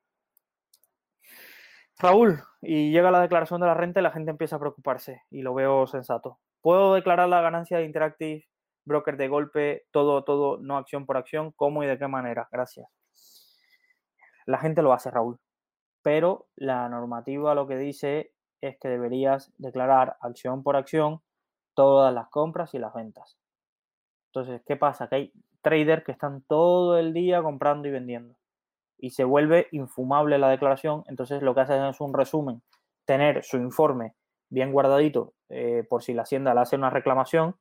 Raúl, 2.02 2.42
y 2.62 2.92
llega 2.92 3.12
la 3.12 3.20
declaración 3.20 3.60
de 3.60 3.68
la 3.68 3.74
renta 3.74 4.00
y 4.00 4.04
la 4.04 4.12
gente 4.12 4.32
empieza 4.32 4.56
a 4.56 4.60
preocuparse 4.60 5.24
y 5.30 5.42
lo 5.42 5.54
veo 5.54 5.86
sensato. 5.86 6.40
¿Puedo 6.62 6.94
declarar 6.94 7.28
la 7.28 7.42
ganancia 7.42 7.78
de 7.78 7.84
Interactive 7.84 8.46
Broker 8.86 9.18
de 9.18 9.28
golpe, 9.28 9.86
todo, 9.92 10.24
todo, 10.24 10.60
no 10.62 10.78
acción 10.78 11.06
por 11.06 11.18
acción? 11.18 11.52
¿Cómo 11.52 11.84
y 11.84 11.88
de 11.88 11.98
qué 11.98 12.08
manera? 12.08 12.48
Gracias. 12.54 12.88
La 14.46 14.60
gente 14.60 14.82
lo 14.82 14.94
hace, 14.94 15.12
Raúl. 15.12 15.42
Pero 16.02 16.48
la 16.56 16.88
normativa 16.88 17.54
lo 17.54 17.68
que 17.68 17.76
dice 17.76 18.32
es 18.62 18.78
que 18.80 18.88
deberías 18.88 19.52
declarar 19.58 20.16
acción 20.22 20.64
por 20.64 20.78
acción 20.78 21.22
todas 21.74 22.14
las 22.14 22.30
compras 22.30 22.74
y 22.74 22.80
las 22.80 22.94
ventas. 22.94 23.38
Entonces, 24.28 24.62
¿qué 24.66 24.78
pasa? 24.78 25.10
Que 25.10 25.16
hay 25.16 25.34
traders 25.62 26.06
que 26.06 26.14
están 26.14 26.44
todo 26.44 26.98
el 26.98 27.12
día 27.14 27.44
comprando 27.44 27.90
y 27.90 27.92
vendiendo 27.92 28.39
y 29.00 29.12
se 29.12 29.24
vuelve 29.24 29.68
infumable 29.72 30.38
la 30.38 30.50
declaración, 30.50 31.04
entonces 31.08 31.42
lo 31.42 31.56
que 31.56 31.62
hace 31.62 31.90
es 31.90 32.02
un 32.02 32.14
resumen, 32.14 32.62
tener 33.06 33.44
su 33.44 33.58
informe 33.58 34.16
bien 34.50 34.72
guardadito 34.72 35.34
eh, 35.50 35.86
por 35.90 36.04
si 36.04 36.14
la 36.14 36.24
hacienda 36.24 36.54
le 36.54 36.62
hace 36.62 36.76
una 36.76 36.90
reclamación, 36.90 37.56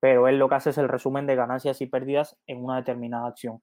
pero 0.00 0.28
él 0.28 0.38
lo 0.38 0.48
que 0.48 0.56
hace 0.56 0.70
es 0.70 0.78
el 0.78 0.88
resumen 0.88 1.26
de 1.26 1.36
ganancias 1.36 1.80
y 1.80 1.86
pérdidas 1.86 2.36
en 2.46 2.64
una 2.64 2.76
determinada 2.76 3.28
acción 3.28 3.62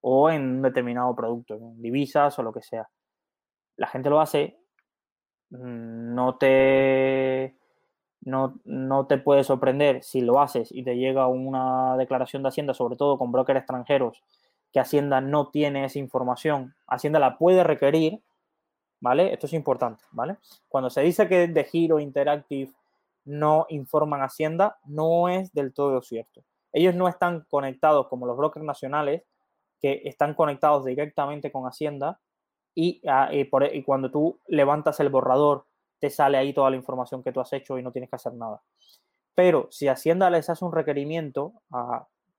o 0.00 0.30
en 0.30 0.42
un 0.42 0.62
determinado 0.62 1.14
producto, 1.14 1.54
en 1.54 1.80
divisas 1.82 2.38
o 2.38 2.42
lo 2.42 2.52
que 2.52 2.62
sea. 2.62 2.88
La 3.76 3.86
gente 3.86 4.10
lo 4.10 4.20
hace, 4.20 4.58
mm, 5.50 6.14
no 6.14 6.36
te, 6.36 7.56
no, 8.20 8.60
no 8.64 9.06
te 9.06 9.18
puede 9.18 9.44
sorprender 9.44 10.02
si 10.02 10.20
lo 10.20 10.40
haces 10.40 10.70
y 10.72 10.84
te 10.84 10.96
llega 10.96 11.26
una 11.26 11.96
declaración 11.96 12.42
de 12.42 12.48
Hacienda, 12.48 12.74
sobre 12.74 12.96
todo 12.96 13.18
con 13.18 13.32
brokers 13.32 13.60
extranjeros, 13.60 14.22
que 14.72 14.80
Hacienda 14.80 15.20
no 15.20 15.48
tiene 15.48 15.84
esa 15.84 15.98
información. 15.98 16.74
Hacienda 16.86 17.18
la 17.18 17.38
puede 17.38 17.64
requerir, 17.64 18.20
¿vale? 19.00 19.32
Esto 19.32 19.46
es 19.46 19.52
importante, 19.52 20.04
¿vale? 20.12 20.36
Cuando 20.68 20.90
se 20.90 21.00
dice 21.02 21.28
que 21.28 21.48
de 21.48 21.64
Giro 21.64 22.00
Interactive 22.00 22.72
no 23.24 23.66
informan 23.68 24.22
Hacienda, 24.22 24.78
no 24.84 25.28
es 25.28 25.52
del 25.52 25.72
todo 25.72 26.02
cierto. 26.02 26.42
Ellos 26.72 26.94
no 26.94 27.08
están 27.08 27.46
conectados 27.48 28.08
como 28.08 28.26
los 28.26 28.36
brokers 28.36 28.64
nacionales, 28.64 29.22
que 29.80 30.02
están 30.04 30.34
conectados 30.34 30.84
directamente 30.84 31.52
con 31.52 31.64
Hacienda 31.64 32.20
y, 32.74 33.00
ah, 33.06 33.28
e, 33.32 33.48
y 33.72 33.82
cuando 33.82 34.10
tú 34.10 34.38
levantas 34.46 35.00
el 35.00 35.08
borrador, 35.08 35.66
te 35.98 36.10
sale 36.10 36.38
ahí 36.38 36.52
toda 36.52 36.70
la 36.70 36.76
información 36.76 37.22
que 37.22 37.32
tú 37.32 37.40
has 37.40 37.52
hecho 37.52 37.78
y 37.78 37.82
no 37.82 37.92
tienes 37.92 38.10
que 38.10 38.16
hacer 38.16 38.34
nada. 38.34 38.62
Pero 39.34 39.68
si 39.70 39.88
Hacienda 39.88 40.30
les 40.30 40.50
hace 40.50 40.64
un 40.64 40.72
requerimiento 40.72 41.52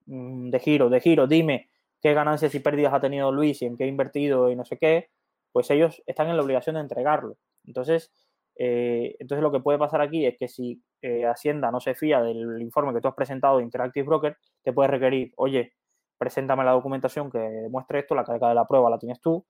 mm, 0.06 0.50
de 0.50 0.60
giro, 0.60 0.90
de 0.90 1.02
giro, 1.02 1.28
dime 1.28 1.69
qué 2.02 2.14
ganancias 2.14 2.54
y 2.56 2.60
pérdidas 2.60 2.93
ha 2.93 3.02
tenido 3.02 3.32
Luis 3.32 3.62
y 3.62 3.66
en 3.66 3.78
qué 3.78 3.86
ha 3.86 3.88
invertido 3.88 4.50
y 4.50 4.56
no 4.56 4.66
sé 4.66 4.78
qué, 4.78 5.10
pues 5.52 5.70
ellos 5.72 6.02
están 6.06 6.30
en 6.30 6.38
la 6.38 6.43
obligación 6.43 6.76
de 6.76 6.82
entregarlo. 6.82 7.38
Entonces, 7.66 8.12
eh, 8.56 9.16
entonces 9.20 9.41
lo 9.41 9.52
que 9.52 9.62
puede 9.62 9.80
pasar 9.80 10.02
aquí 10.02 10.26
es 10.26 10.38
que 10.38 10.47
si 10.47 10.84
eh, 11.02 11.26
Hacienda 11.26 11.72
no 11.72 11.80
se 11.80 11.95
fía 11.95 12.22
del 12.22 12.62
informe 12.62 12.93
que 12.93 13.02
tú 13.02 13.08
has 13.08 13.16
presentado 13.16 13.58
de 13.58 13.64
Interactive 13.64 14.06
Broker, 14.06 14.38
te 14.64 14.74
puede 14.74 14.89
requerir, 14.89 15.34
oye, 15.38 15.74
preséntame 16.18 16.66
la 16.66 16.72
documentación 16.72 17.32
que 17.32 17.39
demuestre 17.39 18.00
esto, 18.00 18.16
la 18.16 18.26
carga 18.26 18.50
de 18.50 18.56
la 18.56 18.68
prueba 18.68 18.89
la 18.89 19.00
tienes 19.00 19.22
tú, 19.22 19.45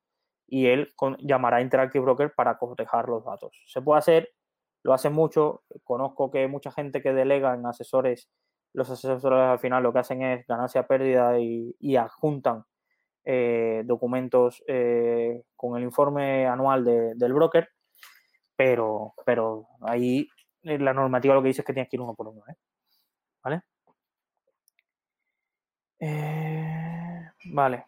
y 0.48 0.68
él 0.68 0.94
llamará 1.20 1.58
a 1.58 1.62
Interactive 1.62 2.04
Broker 2.04 2.34
para 2.36 2.58
cotejar 2.58 3.10
los 3.10 3.26
datos. 3.26 3.64
Se 3.68 3.82
puede 3.82 4.00
hacer, 4.00 4.30
lo 4.84 4.94
hace 4.94 5.10
mucho, 5.10 5.64
conozco 5.84 6.32
que 6.32 6.48
mucha 6.48 6.72
gente 6.72 7.02
que 7.02 7.14
delega 7.14 7.54
en 7.56 7.66
asesores, 7.66 8.30
los 8.74 8.90
asesores 8.90 9.40
al 9.40 9.60
final 9.60 9.84
lo 9.84 9.94
que 9.94 10.00
hacen 10.00 10.22
es 10.22 10.46
ganancia 10.48 10.88
pérdida 10.88 11.40
y, 11.40 11.96
adjuntan 11.96 12.64
eh, 13.26 13.84
documentos 13.86 14.64
eh, 14.68 15.44
con 15.56 15.78
el 15.78 15.84
informe 15.84 16.48
anual 16.48 16.84
del 16.84 17.34
broker, 17.34 17.70
pero, 18.56 19.14
pero 19.26 19.68
ahí 19.82 20.28
la 20.64 20.94
normativa 20.94 21.34
lo 21.34 21.42
que 21.42 21.50
dice 21.50 21.62
es 21.62 21.68
que 21.68 21.74
tienes 21.74 21.90
que 21.90 21.98
ir 21.98 22.02
uno 22.02 22.16
por 22.16 22.28
uno. 22.28 22.44
¿eh? 22.48 22.56
¿Vale? 23.44 23.62
vale. 27.52 27.86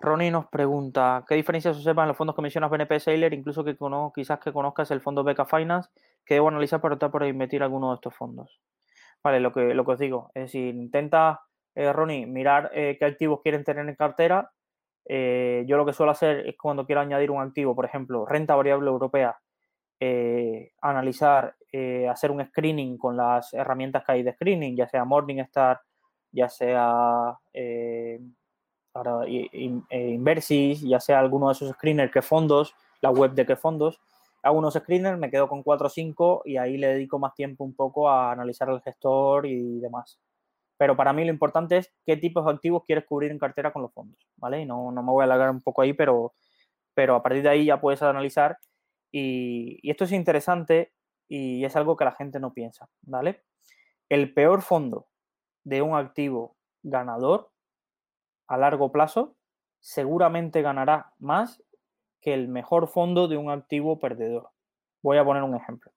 Ronnie 0.00 0.30
nos 0.30 0.46
pregunta, 0.46 1.24
¿qué 1.28 1.34
diferencias 1.34 1.74
se 1.74 1.80
observan 1.80 2.04
en 2.04 2.08
los 2.08 2.16
fondos 2.16 2.36
que 2.36 2.42
mencionas 2.42 2.70
BNP 2.70 3.00
Sailor, 3.00 3.34
incluso 3.34 3.64
que 3.64 3.76
quizás 4.14 4.38
que 4.38 4.52
conozcas 4.52 4.92
el 4.92 5.00
fondo 5.00 5.24
Beca 5.24 5.44
Finance, 5.44 5.90
que 6.24 6.34
debo 6.34 6.48
analizar 6.48 6.80
para 6.80 6.94
optar 6.94 7.10
por 7.10 7.24
invertir 7.26 7.64
alguno 7.64 7.90
de 7.90 7.96
estos 7.96 8.14
fondos? 8.14 8.60
Vale, 9.22 9.40
lo 9.40 9.52
que, 9.52 9.74
lo 9.74 9.84
que 9.84 9.92
os 9.92 9.98
digo, 9.98 10.30
es 10.34 10.44
decir, 10.44 10.74
intenta, 10.74 11.40
eh, 11.74 11.92
Ronnie, 11.92 12.26
mirar 12.26 12.70
eh, 12.72 12.96
qué 12.98 13.04
activos 13.04 13.40
quieren 13.42 13.64
tener 13.64 13.88
en 13.88 13.94
cartera. 13.94 14.50
Eh, 15.04 15.64
yo 15.66 15.76
lo 15.76 15.86
que 15.86 15.92
suelo 15.92 16.12
hacer 16.12 16.46
es 16.46 16.56
cuando 16.56 16.86
quiero 16.86 17.00
añadir 17.00 17.30
un 17.30 17.42
activo, 17.42 17.74
por 17.74 17.84
ejemplo, 17.84 18.26
renta 18.26 18.54
variable 18.54 18.88
europea, 18.90 19.38
analizar, 20.80 21.56
hacer 22.08 22.30
un 22.30 22.44
screening 22.46 22.96
con 22.96 23.16
las 23.16 23.52
herramientas 23.52 24.04
que 24.04 24.12
hay 24.12 24.22
de 24.22 24.32
screening, 24.32 24.76
ya 24.76 24.86
sea 24.86 25.04
Morningstar, 25.04 25.80
ya 26.30 26.48
sea 26.48 27.36
eh, 27.52 28.20
Inversis, 29.90 30.80
ya 30.82 31.00
sea 31.00 31.20
alguno 31.20 31.48
de 31.48 31.52
esos 31.52 31.70
screeners 31.70 32.12
que 32.12 32.22
fondos, 32.22 32.74
la 33.00 33.10
web 33.10 33.32
de 33.32 33.46
qué 33.46 33.56
fondos, 33.56 34.00
hago 34.42 34.58
unos 34.58 34.74
screeners, 34.74 35.18
me 35.18 35.30
quedo 35.30 35.48
con 35.48 35.62
4 35.62 35.86
o 35.86 35.90
5 35.90 36.42
y 36.44 36.56
ahí 36.56 36.76
le 36.76 36.88
dedico 36.88 37.18
más 37.18 37.34
tiempo 37.34 37.64
un 37.64 37.74
poco 37.74 38.08
a 38.08 38.32
analizar 38.32 38.68
el 38.70 38.80
gestor 38.80 39.46
y 39.46 39.80
demás. 39.80 40.20
Pero 40.76 40.96
para 40.96 41.12
mí 41.12 41.24
lo 41.24 41.30
importante 41.30 41.76
es 41.78 41.92
qué 42.06 42.16
tipos 42.16 42.44
de 42.44 42.52
activos 42.52 42.84
quieres 42.84 43.04
cubrir 43.04 43.30
en 43.30 43.38
cartera 43.38 43.72
con 43.72 43.82
los 43.82 43.92
fondos, 43.92 44.28
¿vale? 44.36 44.60
Y 44.60 44.66
no, 44.66 44.92
no 44.92 45.02
me 45.02 45.10
voy 45.10 45.22
a 45.22 45.24
alargar 45.24 45.50
un 45.50 45.60
poco 45.60 45.82
ahí, 45.82 45.92
pero, 45.92 46.34
pero 46.94 47.16
a 47.16 47.22
partir 47.22 47.42
de 47.42 47.48
ahí 47.48 47.64
ya 47.66 47.80
puedes 47.80 48.02
analizar 48.02 48.58
y, 49.10 49.80
y 49.82 49.90
esto 49.90 50.04
es 50.04 50.12
interesante 50.12 50.92
y 51.28 51.64
es 51.64 51.74
algo 51.76 51.96
que 51.96 52.04
la 52.04 52.12
gente 52.12 52.38
no 52.40 52.52
piensa, 52.52 52.88
¿vale? 53.02 53.42
El 54.08 54.32
peor 54.32 54.62
fondo 54.62 55.08
de 55.64 55.82
un 55.82 55.96
activo 55.96 56.56
ganador 56.82 57.50
a 58.46 58.56
largo 58.56 58.92
plazo 58.92 59.36
seguramente 59.80 60.62
ganará 60.62 61.12
más 61.18 61.62
que 62.20 62.34
el 62.34 62.48
mejor 62.48 62.88
fondo 62.88 63.28
de 63.28 63.36
un 63.36 63.50
activo 63.50 63.98
perdedor. 63.98 64.50
Voy 65.02 65.18
a 65.18 65.24
poner 65.24 65.42
un 65.42 65.54
ejemplo. 65.54 65.92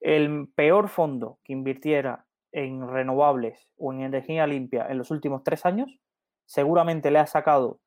El 0.00 0.48
peor 0.54 0.88
fondo 0.88 1.38
que 1.44 1.52
invirtiera 1.52 2.26
en 2.52 2.88
renovables 2.88 3.68
o 3.76 3.92
en 3.92 4.02
energía 4.02 4.46
limpia 4.46 4.86
en 4.88 4.98
los 4.98 5.10
últimos 5.10 5.42
tres 5.44 5.66
años, 5.66 5.98
seguramente 6.46 7.10
le 7.10 7.18
ha 7.18 7.26
sacado 7.26 7.80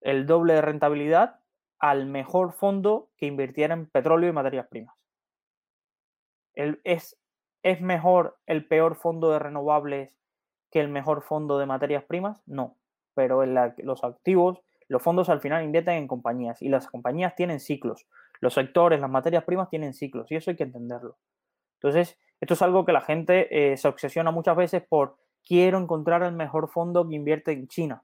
el 0.00 0.26
doble 0.26 0.54
de 0.54 0.62
rentabilidad 0.62 1.40
al 1.78 2.06
mejor 2.06 2.52
fondo 2.52 3.10
que 3.16 3.26
invirtiera 3.26 3.74
en 3.74 3.86
petróleo 3.86 4.30
y 4.30 4.32
materias 4.32 4.66
primas. 4.68 4.96
es, 6.54 7.18
¿Es 7.62 7.80
mejor 7.80 8.38
el 8.46 8.66
peor 8.66 8.96
fondo 8.96 9.30
de 9.30 9.38
renovables 9.38 10.18
que 10.70 10.80
el 10.80 10.88
mejor 10.88 11.22
fondo 11.22 11.58
de 11.58 11.66
materias 11.66 12.04
primas? 12.04 12.42
No 12.46 12.76
pero 13.14 13.42
en 13.42 13.54
los 13.82 14.04
activos, 14.04 14.62
los 14.90 15.00
fondos 15.00 15.28
al 15.28 15.40
final 15.40 15.62
invierten 15.62 15.94
en 15.94 16.08
compañías 16.08 16.60
y 16.60 16.68
las 16.68 16.88
compañías 16.88 17.36
tienen 17.36 17.60
ciclos. 17.60 18.08
Los 18.40 18.54
sectores, 18.54 19.00
las 19.00 19.08
materias 19.08 19.44
primas 19.44 19.70
tienen 19.70 19.94
ciclos 19.94 20.28
y 20.32 20.34
eso 20.34 20.50
hay 20.50 20.56
que 20.56 20.64
entenderlo. 20.64 21.16
Entonces, 21.74 22.18
esto 22.40 22.54
es 22.54 22.62
algo 22.62 22.84
que 22.84 22.92
la 22.92 23.00
gente 23.00 23.72
eh, 23.72 23.76
se 23.76 23.86
obsesiona 23.86 24.32
muchas 24.32 24.56
veces 24.56 24.82
por 24.82 25.16
quiero 25.46 25.78
encontrar 25.78 26.24
el 26.24 26.32
mejor 26.32 26.68
fondo 26.68 27.08
que 27.08 27.14
invierte 27.14 27.52
en 27.52 27.68
China. 27.68 28.02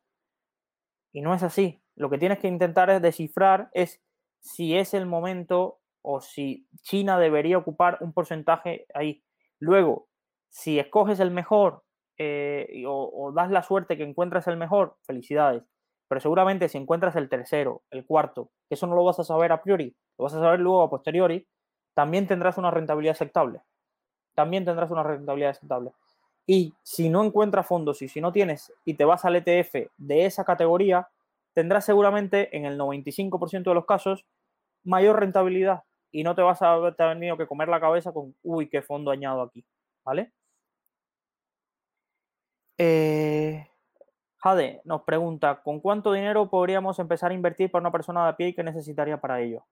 Y 1.13 1.23
no 1.23 1.35
es 1.35 1.43
así. 1.43 1.83
Lo 1.97 2.09
que 2.09 2.19
tienes 2.19 2.39
que 2.39 2.47
intentar 2.47 2.89
es 2.91 3.03
descifrar 3.03 3.69
es 3.73 4.01
si 4.39 4.77
es 4.77 4.95
el 4.95 5.07
momento 5.07 5.81
o 6.03 6.21
si 6.21 6.69
China 6.83 7.19
debería 7.19 7.59
ocupar 7.59 7.99
un 8.01 8.13
porcentaje 8.13 8.87
ahí. 8.95 9.25
Luego, 9.59 10.07
si 10.51 10.79
escoges 10.79 11.19
el 11.19 11.33
mejor 11.33 11.83
eh, 12.17 12.85
o, 12.87 13.33
das 13.35 13.51
la 13.51 13.65
suerte 13.65 13.97
que 13.97 14.05
encuentras 14.05 14.47
el 14.47 14.57
mejor, 14.57 14.99
felicidades. 15.03 15.65
Pero 16.09 16.21
seguramente 16.21 16.69
si 16.69 16.79
encuentras 16.79 17.17
el 17.17 17.29
tercero, 17.29 17.83
el 17.91 18.05
cuarto, 18.05 18.51
que 18.69 18.75
eso 18.75 18.87
no 18.87 18.95
lo 18.95 19.05
vas 19.05 19.19
a 19.19 19.25
saber 19.25 19.53
a 19.53 19.63
priori, 19.63 19.95
lo 20.19 20.25
vas 20.25 20.35
a 20.35 20.41
saber 20.41 20.61
luego 20.61 20.83
a 20.83 20.91
posteriori, 20.91 21.47
también 21.95 22.27
tendrás 22.27 22.59
una 22.59 22.71
rentabilidad 22.71 23.13
aceptable. 23.13 23.63
También 24.35 24.65
tendrás 24.65 24.91
una 24.91 25.03
rentabilidad 25.03 25.51
aceptable. 25.51 25.93
Y 26.47 26.75
si 26.83 27.09
no 27.09 27.25
encuentras 27.25 27.67
fondos 27.67 28.03
y 28.03 28.09
si 28.09 28.21
no 28.21 28.33
tienes 28.33 28.73
y 28.85 28.95
te 28.95 29.05
vas 29.05 29.25
al 29.25 29.37
ETF 29.37 29.91
de 29.97 30.27
esa 30.27 30.45
categoría, 30.45 31.09
tendrás 31.55 31.85
seguramente 31.85 32.57
en 32.57 32.67
el 32.67 32.79
95% 32.79 33.65
de 33.65 33.75
los 33.75 33.87
casos 33.87 34.25
mayor 34.85 35.19
rentabilidad 35.19 35.83
y 36.13 36.23
no 36.23 36.35
te 36.35 36.43
vas 36.43 36.63
a 36.63 36.75
haber 36.75 36.95
tenido 36.95 37.37
que 37.37 37.47
comer 37.47 37.69
la 37.69 37.81
cabeza 37.81 38.13
con, 38.13 38.35
uy, 38.43 38.69
qué 38.69 38.83
fondo 38.83 39.11
añado 39.11 39.43
aquí, 39.43 39.65
¿vale? 40.05 40.33
Eh, 42.79 43.67
Jade 44.47 44.81
nos 44.85 45.03
pregunta, 45.03 45.61
¿con 45.65 45.81
cuánto 45.81 46.13
dinero 46.13 46.49
podríamos 46.49 47.01
empezar 47.01 47.33
a 47.33 47.35
invertir 47.35 47.69
para 47.69 47.81
una 47.81 47.91
persona 47.91 48.23
de 48.23 48.31
a 48.31 48.37
pie 48.37 48.49
y 48.49 48.55
qué 48.55 48.63
necesitaría 48.63 49.21
para 49.21 49.41
ello? 49.41 49.65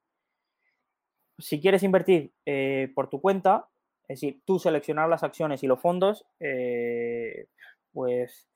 Si 1.39 1.61
quieres 1.61 1.85
invertir 1.85 2.33
eh, 2.45 2.91
por 2.93 3.09
tu 3.09 3.21
cuenta, 3.21 3.69
es 4.09 4.21
decir, 4.21 4.43
tú 4.45 4.59
seleccionar 4.59 5.09
las 5.09 5.23
acciones 5.23 5.63
y 5.63 5.69
los 5.69 5.81
fondos, 5.81 6.27
eh, 6.41 7.47
pues 7.93 8.49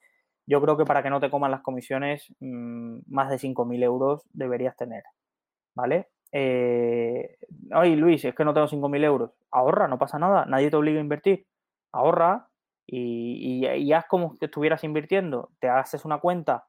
yo 0.45 0.61
creo 0.61 0.77
que 0.77 0.85
para 0.85 1.05
que 1.05 1.11
no 1.11 1.21
te 1.21 1.31
coman 1.31 1.53
las 1.53 1.63
comisiones, 1.63 2.35
mm, 2.41 2.99
más 3.07 3.31
de 3.31 3.39
5.000 3.39 3.85
euros 3.85 4.23
deberías 4.33 4.77
tener, 4.77 5.05
¿vale? 5.75 6.09
ay, 7.71 7.97
Luis, 7.97 8.25
es 8.25 8.35
que 8.35 8.45
no 8.45 8.53
tengo 8.53 8.69
5.000 8.69 9.03
euros. 9.05 9.31
Ahorra, 9.51 9.89
no 9.89 9.99
pasa 9.99 10.19
nada, 10.19 10.45
nadie 10.47 10.69
te 10.69 10.77
obliga 10.77 10.99
a 10.99 11.03
invertir. 11.03 11.47
Ahorra, 11.93 12.49
y, 12.91 13.67
y, 13.67 13.93
haz 13.93 14.07
como 14.07 14.39
que 14.39 14.47
estuvieras 14.47 14.83
invirtiendo, 14.83 15.51
te 15.61 15.69
haces 15.69 16.07
una 16.07 16.21
cuenta 16.21 16.65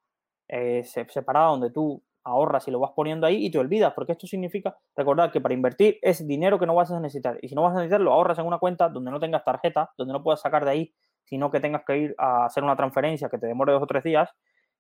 eh, 0.50 0.84
separada 0.84 1.48
donde 1.48 1.72
tú 1.72 2.04
ahorras 2.26 2.68
y 2.68 2.72
lo 2.72 2.80
vas 2.80 2.92
poniendo 2.94 3.26
ahí 3.26 3.46
y 3.46 3.50
te 3.50 3.58
olvidas, 3.58 3.94
porque 3.94 4.12
esto 4.12 4.28
significa 4.28 4.76
recordar 4.98 5.32
que 5.32 5.40
para 5.40 5.54
invertir 5.54 5.98
es 6.02 6.28
dinero 6.28 6.60
que 6.60 6.66
no 6.66 6.76
vas 6.76 6.92
a 6.92 7.00
necesitar. 7.00 7.40
Y 7.42 7.48
si 7.48 7.56
no 7.56 7.62
vas 7.62 7.72
a 7.72 7.78
necesitarlo, 7.78 8.12
ahorras 8.12 8.38
en 8.38 8.46
una 8.46 8.58
cuenta 8.60 8.90
donde 8.90 9.12
no 9.12 9.20
tengas 9.22 9.46
tarjeta, 9.46 9.92
donde 9.98 10.12
no 10.12 10.22
puedas 10.22 10.42
sacar 10.42 10.66
de 10.66 10.72
ahí, 10.72 10.94
sino 11.24 11.50
que 11.50 11.62
tengas 11.62 11.84
que 11.86 11.98
ir 11.98 12.16
a 12.18 12.46
hacer 12.46 12.64
una 12.66 12.76
transferencia 12.76 13.30
que 13.30 13.38
te 13.38 13.48
demore 13.48 13.72
dos 13.72 13.84
o 13.84 13.88
tres 13.88 14.04
días 14.04 14.30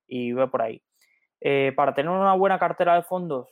y 0.07 0.33
ve 0.33 0.47
por 0.49 0.61
ahí. 0.61 0.83
Eh, 1.39 1.71
para 1.73 1.93
tener 1.93 2.11
una 2.11 2.33
buena 2.33 2.59
cartera 2.59 2.95
de 2.95 3.03
fondos, 3.03 3.49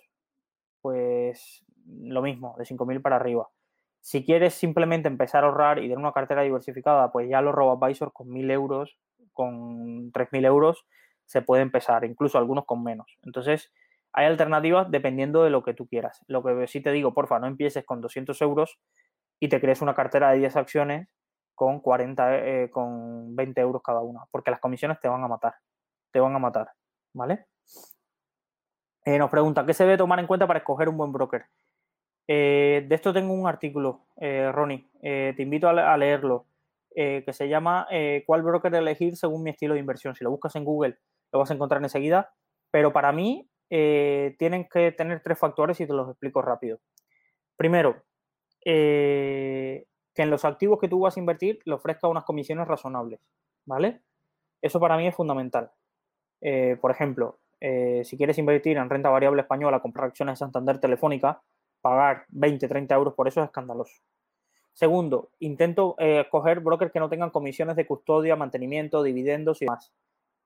pues 0.81 1.63
lo 1.85 2.21
mismo, 2.21 2.53
de 2.57 2.65
5.000 2.65 3.01
para 3.01 3.15
arriba. 3.15 3.47
Si 4.07 4.23
quieres 4.23 4.53
simplemente 4.53 5.09
empezar 5.09 5.43
a 5.43 5.47
ahorrar 5.47 5.79
y 5.79 5.81
tener 5.81 5.97
una 5.97 6.13
cartera 6.13 6.41
diversificada, 6.41 7.11
pues 7.11 7.27
ya 7.29 7.41
los 7.41 7.53
RoboAdvisor 7.53 8.13
con 8.13 8.29
1.000 8.29 8.49
euros, 8.51 8.97
con 9.33 10.13
3.000 10.13 10.45
euros, 10.45 10.85
se 11.25 11.41
puede 11.41 11.61
empezar, 11.61 12.05
incluso 12.05 12.37
algunos 12.37 12.63
con 12.65 12.81
menos. 12.85 13.17
Entonces, 13.23 13.73
hay 14.13 14.25
alternativas 14.27 14.89
dependiendo 14.89 15.43
de 15.43 15.49
lo 15.49 15.61
que 15.61 15.73
tú 15.73 15.89
quieras. 15.89 16.23
Lo 16.27 16.41
que 16.41 16.67
sí 16.67 16.79
te 16.79 16.93
digo, 16.93 17.13
porfa, 17.13 17.37
no 17.39 17.47
empieces 17.47 17.83
con 17.83 17.99
200 17.99 18.41
euros 18.43 18.79
y 19.41 19.49
te 19.49 19.59
crees 19.59 19.81
una 19.81 19.93
cartera 19.93 20.31
de 20.31 20.37
10 20.37 20.55
acciones 20.55 21.09
con 21.53 21.81
40, 21.81 22.37
eh, 22.37 22.69
con 22.71 23.35
20 23.35 23.59
euros 23.59 23.81
cada 23.83 23.99
una, 23.99 24.21
porque 24.31 24.51
las 24.51 24.61
comisiones 24.61 25.01
te 25.01 25.09
van 25.09 25.21
a 25.21 25.27
matar, 25.27 25.55
te 26.11 26.21
van 26.21 26.33
a 26.33 26.39
matar, 26.39 26.71
¿vale? 27.11 27.47
Eh, 29.03 29.17
nos 29.17 29.29
pregunta, 29.29 29.65
¿qué 29.65 29.73
se 29.73 29.83
debe 29.83 29.97
tomar 29.97 30.17
en 30.19 30.27
cuenta 30.27 30.47
para 30.47 30.59
escoger 30.59 30.87
un 30.87 30.95
buen 30.95 31.11
broker? 31.11 31.43
Eh, 32.27 32.85
de 32.87 32.95
esto 32.95 33.13
tengo 33.13 33.33
un 33.33 33.47
artículo, 33.47 34.01
eh, 34.17 34.51
Ronnie, 34.51 34.89
eh, 35.01 35.33
te 35.35 35.43
invito 35.43 35.69
a, 35.69 35.97
leerlo, 35.97 36.45
que 36.93 37.31
se 37.31 37.47
llama 37.47 37.87
¿Cuál 38.25 38.41
broker 38.41 38.73
elegir 38.73 39.15
según 39.17 39.43
mi 39.43 39.51
estilo 39.51 39.75
de 39.75 39.79
inversión? 39.79 40.15
Si 40.15 40.23
lo 40.23 40.31
buscas 40.31 40.55
en 40.55 40.65
Google, 40.65 40.97
lo 41.31 41.37
vas 41.37 41.51
a 41.51 41.53
encontrar 41.53 41.79
enseguida, 41.83 42.33
pero 42.71 42.91
para 42.91 43.11
mí 43.11 43.47
tienen 43.69 44.67
que 44.67 44.91
tener 44.93 45.21
tres 45.21 45.37
factores 45.37 45.79
y 45.79 45.85
te 45.85 45.93
los 45.93 46.09
explico 46.09 46.41
rápido. 46.41 46.79
Primero, 47.55 48.03
que 48.63 49.85
en 50.15 50.29
los 50.31 50.43
activos 50.43 50.79
que 50.79 50.87
tú 50.87 51.01
vas 51.01 51.15
a 51.15 51.19
invertir 51.19 51.59
le 51.65 51.75
ofrezca 51.75 52.07
unas 52.07 52.23
comisiones 52.23 52.67
razonables, 52.67 53.19
¿vale? 53.67 54.01
Eso 54.59 54.79
para 54.79 54.97
mí 54.97 55.05
es 55.05 55.13
fundamental. 55.13 55.69
Por 56.81 56.89
ejemplo, 56.89 57.37
si 57.61 58.17
quieres 58.17 58.39
invertir 58.39 58.77
en 58.77 58.89
renta 58.89 59.09
variable 59.11 59.43
española, 59.43 59.81
comprar 59.81 60.07
acciones 60.07 60.33
de 60.33 60.37
Santander 60.39 60.79
Telefónica, 60.79 61.43
pagar 61.81 62.25
20, 62.29 62.67
30 62.67 62.95
euros 62.95 63.13
por 63.13 63.27
eso 63.27 63.41
es 63.41 63.45
escandaloso. 63.45 63.93
Segundo, 64.73 65.29
intento 65.39 65.95
coger 66.29 66.59
brokers 66.59 66.91
que 66.91 66.99
no 66.99 67.09
tengan 67.09 67.31
comisiones 67.31 67.75
de 67.75 67.87
custodia, 67.87 68.35
mantenimiento, 68.35 69.01
dividendos 69.01 69.59
y 69.61 69.65
demás. 69.65 69.91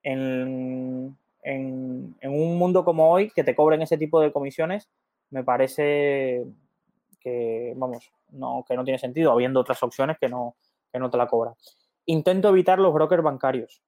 En, 0.04 1.18
en, 1.44 2.16
un 2.24 2.58
mundo 2.58 2.86
como 2.86 3.12
hoy, 3.12 3.32
que 3.32 3.44
te 3.44 3.56
cobren 3.56 3.82
ese 3.82 3.98
tipo 3.98 4.22
de 4.22 4.32
comisiones, 4.32 4.90
me 5.30 5.44
parece 5.44 6.46
que, 7.20 7.74
vamos, 7.76 8.12
no, 8.30 8.66
que 8.68 8.76
no 8.76 8.84
tiene 8.84 9.00
sentido, 9.00 9.32
habiendo 9.32 9.60
otras 9.60 9.82
opciones 9.84 10.18
que 10.20 10.30
no, 10.30 10.56
que 10.92 11.00
no 11.00 11.10
te 11.10 11.18
la 11.18 11.28
cobran. 11.28 11.56
Intento 12.06 12.50
evitar 12.50 12.80
los 12.80 12.94
brokers 12.94 13.24
bancarios. 13.24 13.82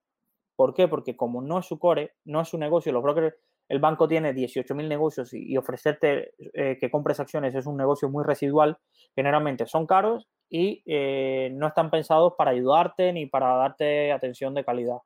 ¿Por 0.55 0.73
qué? 0.73 0.87
Porque 0.87 1.17
como 1.17 1.41
no 1.41 1.59
es 1.59 1.65
su 1.65 1.79
core, 1.79 2.13
no 2.25 2.41
es 2.41 2.49
su 2.49 2.57
negocio, 2.57 2.91
los 2.91 3.03
brokers, 3.03 3.35
el 3.73 3.79
banco 3.79 4.07
tiene 4.07 4.35
18.000 4.35 4.87
negocios 4.87 5.33
y, 5.33 5.57
ofrecerte 5.57 6.35
eh, 6.53 6.77
que 6.79 6.91
compres 6.91 7.19
acciones 7.19 7.55
es 7.55 7.65
un 7.65 7.75
negocio 7.75 8.07
muy 8.07 8.23
residual, 8.23 8.77
generalmente 9.15 9.65
son 9.65 9.87
caros 9.87 10.27
y 10.47 10.83
eh, 10.85 11.49
no 11.55 11.65
están 11.65 11.89
pensados 11.89 12.33
para 12.37 12.51
ayudarte 12.51 13.11
ni 13.13 13.25
para 13.25 13.55
darte 13.55 14.11
atención 14.11 14.53
de 14.53 14.63
calidad. 14.63 14.97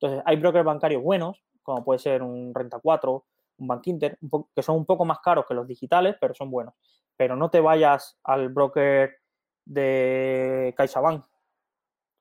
Entonces, 0.00 0.22
hay 0.24 0.36
brokers 0.36 0.64
bancarios 0.64 1.02
buenos, 1.02 1.44
como 1.62 1.84
puede 1.84 1.98
ser 1.98 2.22
un 2.22 2.54
Renta 2.54 2.80
4, 2.82 3.26
un 3.58 3.68
Bank 3.68 3.86
Inter, 3.88 4.18
que 4.56 4.62
son 4.62 4.76
un 4.76 4.86
poco 4.86 5.04
más 5.04 5.18
caros 5.18 5.44
que 5.46 5.52
los 5.52 5.68
digitales, 5.68 6.16
pero 6.18 6.32
son 6.32 6.50
buenos. 6.50 6.72
Pero 7.18 7.36
no 7.36 7.50
te 7.50 7.60
vayas 7.60 8.18
al 8.24 8.48
broker 8.48 9.18
de 9.66 10.72
CaixaBank 10.78 11.26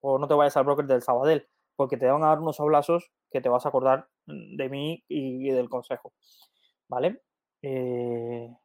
o 0.01 0.19
no 0.19 0.27
te 0.27 0.33
vayas 0.33 0.57
al 0.57 0.65
broker 0.65 0.85
del 0.85 1.01
Sabadell, 1.01 1.47
porque 1.75 1.97
te 1.97 2.05
van 2.05 2.23
a 2.23 2.27
dar 2.27 2.39
unos 2.39 2.59
oblazos 2.59 3.11
que 3.31 3.41
te 3.41 3.49
vas 3.49 3.65
a 3.65 3.69
acordar 3.69 4.07
de 4.25 4.69
mí 4.69 5.03
y, 5.07 5.49
del 5.49 5.69
consejo. 5.69 6.13
¿Vale? 6.87 7.21
Eh, 7.61 8.55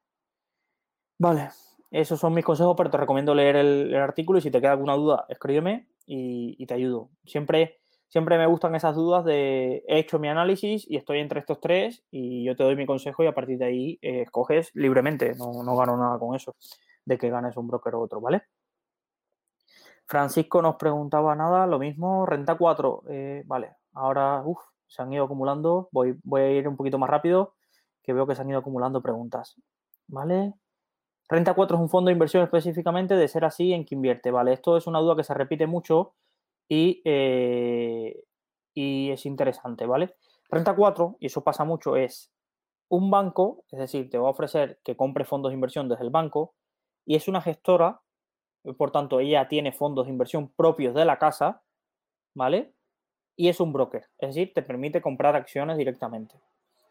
vale, 1.18 1.50
esos 1.90 2.20
son 2.20 2.34
mis 2.34 2.44
consejos, 2.44 2.74
pero 2.76 2.90
te 2.90 2.98
recomiendo 2.98 3.34
leer 3.34 3.56
el, 3.56 3.94
artículo 3.96 4.38
y 4.38 4.42
si 4.42 4.50
te 4.50 4.60
queda 4.60 4.72
alguna 4.72 4.94
duda, 4.94 5.26
escríbeme 5.28 5.88
y, 6.06 6.56
y 6.58 6.66
te 6.66 6.74
ayudo. 6.74 7.10
Siempre 7.24 7.78
siempre 8.08 8.38
me 8.38 8.46
gustan 8.46 8.74
esas 8.74 8.94
dudas 8.94 9.24
de 9.24 9.84
he 9.86 9.98
hecho 9.98 10.18
mi 10.18 10.28
análisis 10.28 10.84
y 10.88 10.96
estoy 10.96 11.20
entre 11.20 11.40
estos 11.40 11.60
tres 11.60 12.02
y 12.10 12.44
yo 12.44 12.56
te 12.56 12.64
doy 12.64 12.74
mi 12.74 12.86
consejo 12.86 13.22
y 13.22 13.26
a 13.26 13.34
partir 13.34 13.58
de 13.58 13.66
ahí 13.66 13.98
eh, 14.02 14.22
escoges 14.22 14.70
libremente, 14.74 15.34
no, 15.36 15.62
no, 15.62 15.76
gano 15.76 15.96
nada 15.96 16.18
con 16.18 16.34
eso, 16.34 16.56
de 17.04 17.18
que 17.18 17.30
ganes 17.30 17.56
un 17.56 17.68
broker 17.68 17.94
u 17.94 18.02
otro, 18.02 18.20
¿vale? 18.20 18.42
Francisco 20.08 20.62
nos 20.62 20.76
preguntaba 20.76 21.34
nada, 21.34 21.66
lo 21.66 21.78
mismo, 21.78 22.24
renta 22.24 22.56
4, 22.56 23.02
eh, 23.08 23.42
vale, 23.44 23.76
ahora 23.92 24.42
se 24.86 25.02
han 25.02 25.12
ido 25.12 25.24
acumulando, 25.24 25.90
voy, 25.92 26.18
a 26.32 26.50
ir 26.50 26.66
un 26.66 26.78
poquito 26.78 26.98
más 26.98 27.10
rápido, 27.10 27.54
que 28.02 28.14
veo 28.14 28.26
que 28.26 28.34
se 28.34 28.40
han 28.40 28.48
ido 28.48 28.58
acumulando 28.58 29.02
preguntas, 29.02 29.60
¿vale? 30.06 30.54
Renta 31.28 31.52
4 31.52 31.76
es 31.76 31.82
un 31.82 31.90
fondo 31.90 32.08
de 32.08 32.14
inversión 32.14 32.42
específicamente, 32.42 33.16
de 33.16 33.28
ser 33.28 33.44
así, 33.44 33.74
¿en 33.74 33.84
qué 33.84 33.94
invierte? 33.94 34.30
Vale, 34.30 34.54
esto 34.54 34.78
es 34.78 34.86
una 34.86 34.98
duda 35.00 35.14
que 35.14 35.24
se 35.24 35.34
repite 35.34 35.66
mucho 35.66 36.14
eh, 36.70 38.24
y, 38.72 39.10
es 39.10 39.26
interesante, 39.26 39.84
¿vale? 39.84 40.16
Renta 40.48 40.74
4, 40.74 41.18
y 41.20 41.26
eso 41.26 41.44
pasa 41.44 41.64
mucho, 41.64 41.96
es 41.96 42.32
un 42.88 43.10
banco, 43.10 43.64
es 43.70 43.78
decir, 43.78 44.08
te 44.08 44.16
va 44.16 44.28
a 44.28 44.30
ofrecer 44.30 44.80
que 44.82 44.96
compre 44.96 45.26
fondos 45.26 45.50
de 45.50 45.54
inversión 45.54 45.86
desde 45.86 46.04
el 46.04 46.10
banco 46.10 46.54
y 47.04 47.14
es 47.16 47.28
una 47.28 47.42
gestora, 47.42 48.00
por 48.76 48.90
tanto, 48.90 49.20
ella 49.20 49.48
tiene 49.48 49.72
fondos 49.72 50.06
de 50.06 50.12
inversión 50.12 50.48
propios 50.48 50.94
de 50.94 51.04
la 51.04 51.18
casa, 51.18 51.62
¿vale? 52.34 52.72
Y 53.36 53.48
es 53.48 53.60
un 53.60 53.72
broker, 53.72 54.06
es 54.18 54.34
decir, 54.34 54.52
te 54.52 54.62
permite 54.62 55.00
comprar 55.00 55.36
acciones 55.36 55.76
directamente. 55.76 56.34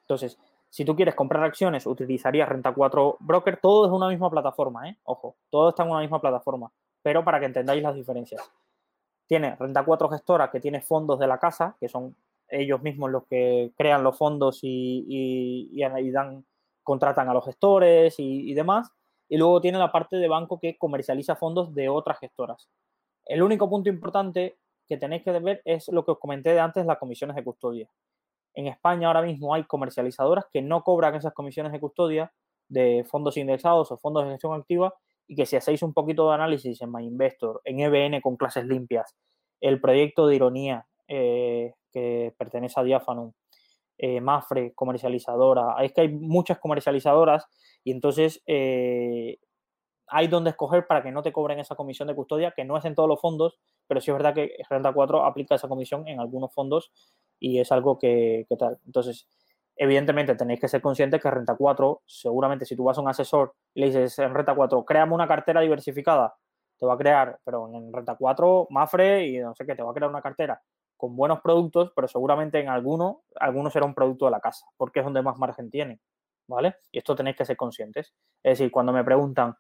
Entonces, 0.02 0.40
si 0.70 0.86
tú 0.86 0.96
quieres 0.96 1.16
comprar 1.16 1.44
acciones, 1.44 1.86
utilizarías 1.86 2.48
Renta 2.48 2.74
4 2.74 3.18
Broker, 3.20 3.60
todo 3.62 3.86
es 3.86 3.92
una 3.92 4.08
misma 4.10 4.30
plataforma, 4.30 4.90
¿eh? 4.90 4.98
Ojo, 5.04 5.36
todo 5.50 5.70
está 5.70 5.84
en 5.84 5.92
una 5.92 6.02
misma 6.02 6.22
plataforma, 6.22 6.72
pero 7.02 7.24
para 7.24 7.40
que 7.40 7.46
entendáis 7.46 7.84
las 7.84 7.96
diferencias 7.96 8.42
tiene 9.28 9.56
Renta 9.56 9.84
4 9.84 10.10
Gestora, 10.10 10.50
que 10.50 10.60
tiene 10.60 10.82
fondos 10.82 11.20
de 11.20 11.28
la 11.28 11.38
casa, 11.38 11.76
que 11.80 11.90
son 11.90 12.16
ellos 12.50 12.82
mismos 12.82 13.12
los 13.12 13.26
que 13.28 13.74
crean 13.78 14.04
los 14.04 14.18
fondos 14.18 14.60
y, 14.62 15.78
dan, 16.14 16.46
contratan 16.82 17.30
a 17.30 17.34
los 17.34 17.46
gestores 17.46 18.16
y, 18.18 18.54
demás. 18.54 18.92
Y 19.30 19.38
luego 19.38 19.62
tiene 19.62 19.78
la 19.78 19.92
parte 19.92 20.18
de 20.18 20.28
banco 20.28 20.60
que 20.60 20.78
comercializa 20.78 21.36
fondos 21.36 21.74
de 21.74 21.90
otras 21.90 22.20
gestoras. 22.20 22.70
El 23.26 23.44
único 23.44 23.70
punto 23.70 23.90
importante 23.90 24.58
que 24.88 24.98
tenéis 24.98 25.24
que 25.24 25.32
ver 25.32 25.62
es 25.66 25.90
lo 25.90 26.06
que 26.06 26.12
os 26.12 26.20
comenté 26.20 26.52
de 26.54 26.60
antes, 26.60 26.86
las 26.86 26.98
comisiones 26.98 27.36
de 27.36 27.44
custodia. 27.44 27.90
En 28.54 28.68
España 28.68 29.08
ahora 29.08 29.22
mismo 29.22 29.54
hay 29.54 29.66
comercializadoras 29.66 30.46
que 30.52 30.62
no 30.62 30.84
cobran 30.84 31.16
esas 31.16 31.34
comisiones 31.34 31.72
de 31.72 31.80
custodia 31.80 32.34
de 32.70 33.06
fondos 33.08 33.38
indexados 33.38 33.92
o 33.92 33.98
fondos 33.98 34.24
de 34.24 34.32
gestión 34.32 34.54
activa 34.54 34.94
y 35.28 35.36
que 35.36 35.46
si 35.46 35.58
hacéis 35.58 35.84
un 35.84 35.94
poquito 35.94 36.28
de 36.28 36.36
análisis 36.36 36.82
en 36.82 36.92
MyInvestor, 36.92 37.62
en 37.66 37.82
EBN 37.82 38.22
con 38.22 38.38
clases 38.38 38.66
limpias, 38.66 39.16
el 39.62 39.82
proyecto 39.82 40.28
de 40.28 40.36
ironía 40.36 40.88
eh, 41.08 41.74
que 41.92 42.34
pertenece 42.38 42.80
a 42.80 42.84
Diafanum, 42.84 43.34
eh, 43.98 44.22
Mafre, 44.22 44.74
comercializadora, 44.74 45.76
es 45.84 45.94
que 45.94 46.02
hay 46.02 46.10
muchas 46.10 46.60
comercializadoras 46.60 47.48
y 47.84 47.92
entonces 47.92 48.44
eh, 48.46 49.40
hay 50.08 50.28
donde 50.28 50.52
escoger 50.52 50.88
para 50.88 51.04
que 51.04 51.12
no 51.12 51.22
te 51.22 51.32
cobren 51.32 51.60
esa 51.60 51.76
comisión 51.76 52.08
de 52.08 52.16
custodia, 52.16 52.54
que 52.56 52.64
no 52.64 52.78
es 52.78 52.86
en 52.86 52.96
todos 52.96 53.10
los 53.10 53.20
fondos, 53.20 53.60
pero 53.88 54.00
sí 54.00 54.12
es 54.12 54.18
verdad 54.18 54.34
que 54.34 54.56
Renta 54.70 54.94
4 54.94 55.26
aplica 55.26 55.56
esa 55.56 55.68
comisión 55.68 56.08
en 56.08 56.20
algunos 56.20 56.54
fondos 56.54 56.92
y 57.40 57.60
es 57.60 57.72
algo 57.72 57.98
que, 57.98 58.46
que 58.48 58.56
tal. 58.56 58.80
Entonces, 58.86 59.28
evidentemente 59.76 60.36
tenéis 60.36 60.60
que 60.60 60.68
ser 60.68 60.82
conscientes 60.82 61.22
que 61.22 61.32
Renta 61.32 61.56
4, 61.56 62.04
seguramente 62.06 62.66
si 62.66 62.76
tú 62.76 62.86
vas 62.86 62.98
a 62.98 63.02
un 63.02 63.10
asesor 63.10 63.54
y 63.74 63.82
le 63.82 63.88
dices 63.88 64.20
en 64.20 64.34
Renta 64.34 64.56
4, 64.56 64.86
créame 64.86 65.14
una 65.14 65.28
cartera 65.28 65.62
diversificada, 65.62 66.36
te 66.78 66.86
va 66.86 66.94
a 66.94 66.98
crear, 66.98 67.40
pero 67.44 67.68
en 67.74 67.92
Renta 67.92 68.16
4, 68.16 68.68
Mafre 68.70 69.28
y 69.28 69.40
no 69.40 69.56
sé 69.56 69.66
qué, 69.66 69.76
te 69.76 69.84
va 69.84 69.92
a 69.92 69.94
crear 69.94 70.10
una 70.10 70.22
cartera 70.22 70.62
con 70.98 71.16
buenos 71.16 71.42
productos, 71.42 71.92
pero 71.96 72.08
seguramente 72.08 72.60
en 72.60 72.70
alguno, 72.70 73.24
alguno 73.40 73.70
será 73.70 73.86
un 73.86 73.94
producto 73.94 74.26
de 74.26 74.32
la 74.32 74.40
casa, 74.40 74.66
porque 74.76 75.00
es 75.00 75.06
donde 75.06 75.22
más 75.22 75.38
margen 75.38 75.70
tiene, 75.70 76.02
¿vale? 76.48 76.76
Y 76.92 76.98
esto 76.98 77.16
tenéis 77.16 77.38
que 77.38 77.46
ser 77.46 77.56
conscientes. 77.56 78.14
Es 78.44 78.58
decir, 78.58 78.72
cuando 78.72 78.92
me 78.92 79.04
preguntan, 79.04 79.56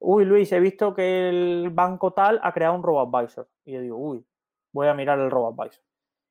uy, 0.00 0.24
Luis, 0.24 0.50
he 0.52 0.60
visto 0.60 0.94
que 0.94 1.28
el 1.28 1.70
banco 1.70 2.12
tal 2.12 2.40
ha 2.42 2.52
creado 2.52 2.74
un 2.74 2.82
robo-advisor. 2.82 3.48
Y 3.64 3.72
yo 3.74 3.80
digo, 3.80 3.96
uy, 3.96 4.26
voy 4.72 4.88
a 4.88 4.94
mirar 4.94 5.18
el 5.18 5.30
robo-advisor. 5.30 5.82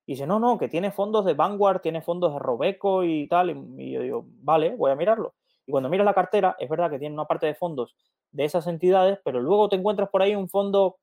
Y 0.05 0.13
dice, 0.13 0.25
no, 0.25 0.39
no, 0.39 0.57
que 0.57 0.69
tiene 0.69 0.91
fondos 0.91 1.25
de 1.25 1.33
Vanguard, 1.33 1.81
tiene 1.81 2.01
fondos 2.01 2.33
de 2.33 2.39
Robeco 2.39 3.03
y 3.03 3.27
tal. 3.27 3.49
Y 3.77 3.91
yo 3.91 4.01
digo, 4.01 4.25
vale, 4.25 4.75
voy 4.75 4.91
a 4.91 4.95
mirarlo. 4.95 5.35
Y 5.65 5.71
cuando 5.71 5.89
miras 5.89 6.05
la 6.05 6.13
cartera, 6.13 6.55
es 6.59 6.69
verdad 6.69 6.89
que 6.89 6.97
tiene 6.97 7.13
una 7.13 7.25
parte 7.25 7.45
de 7.45 7.55
fondos 7.55 7.95
de 8.31 8.45
esas 8.45 8.67
entidades, 8.67 9.19
pero 9.23 9.41
luego 9.41 9.67
te 9.67 9.75
encuentras 9.75 10.09
por 10.09 10.21
ahí 10.21 10.33
un 10.33 10.47
fondo 10.47 10.97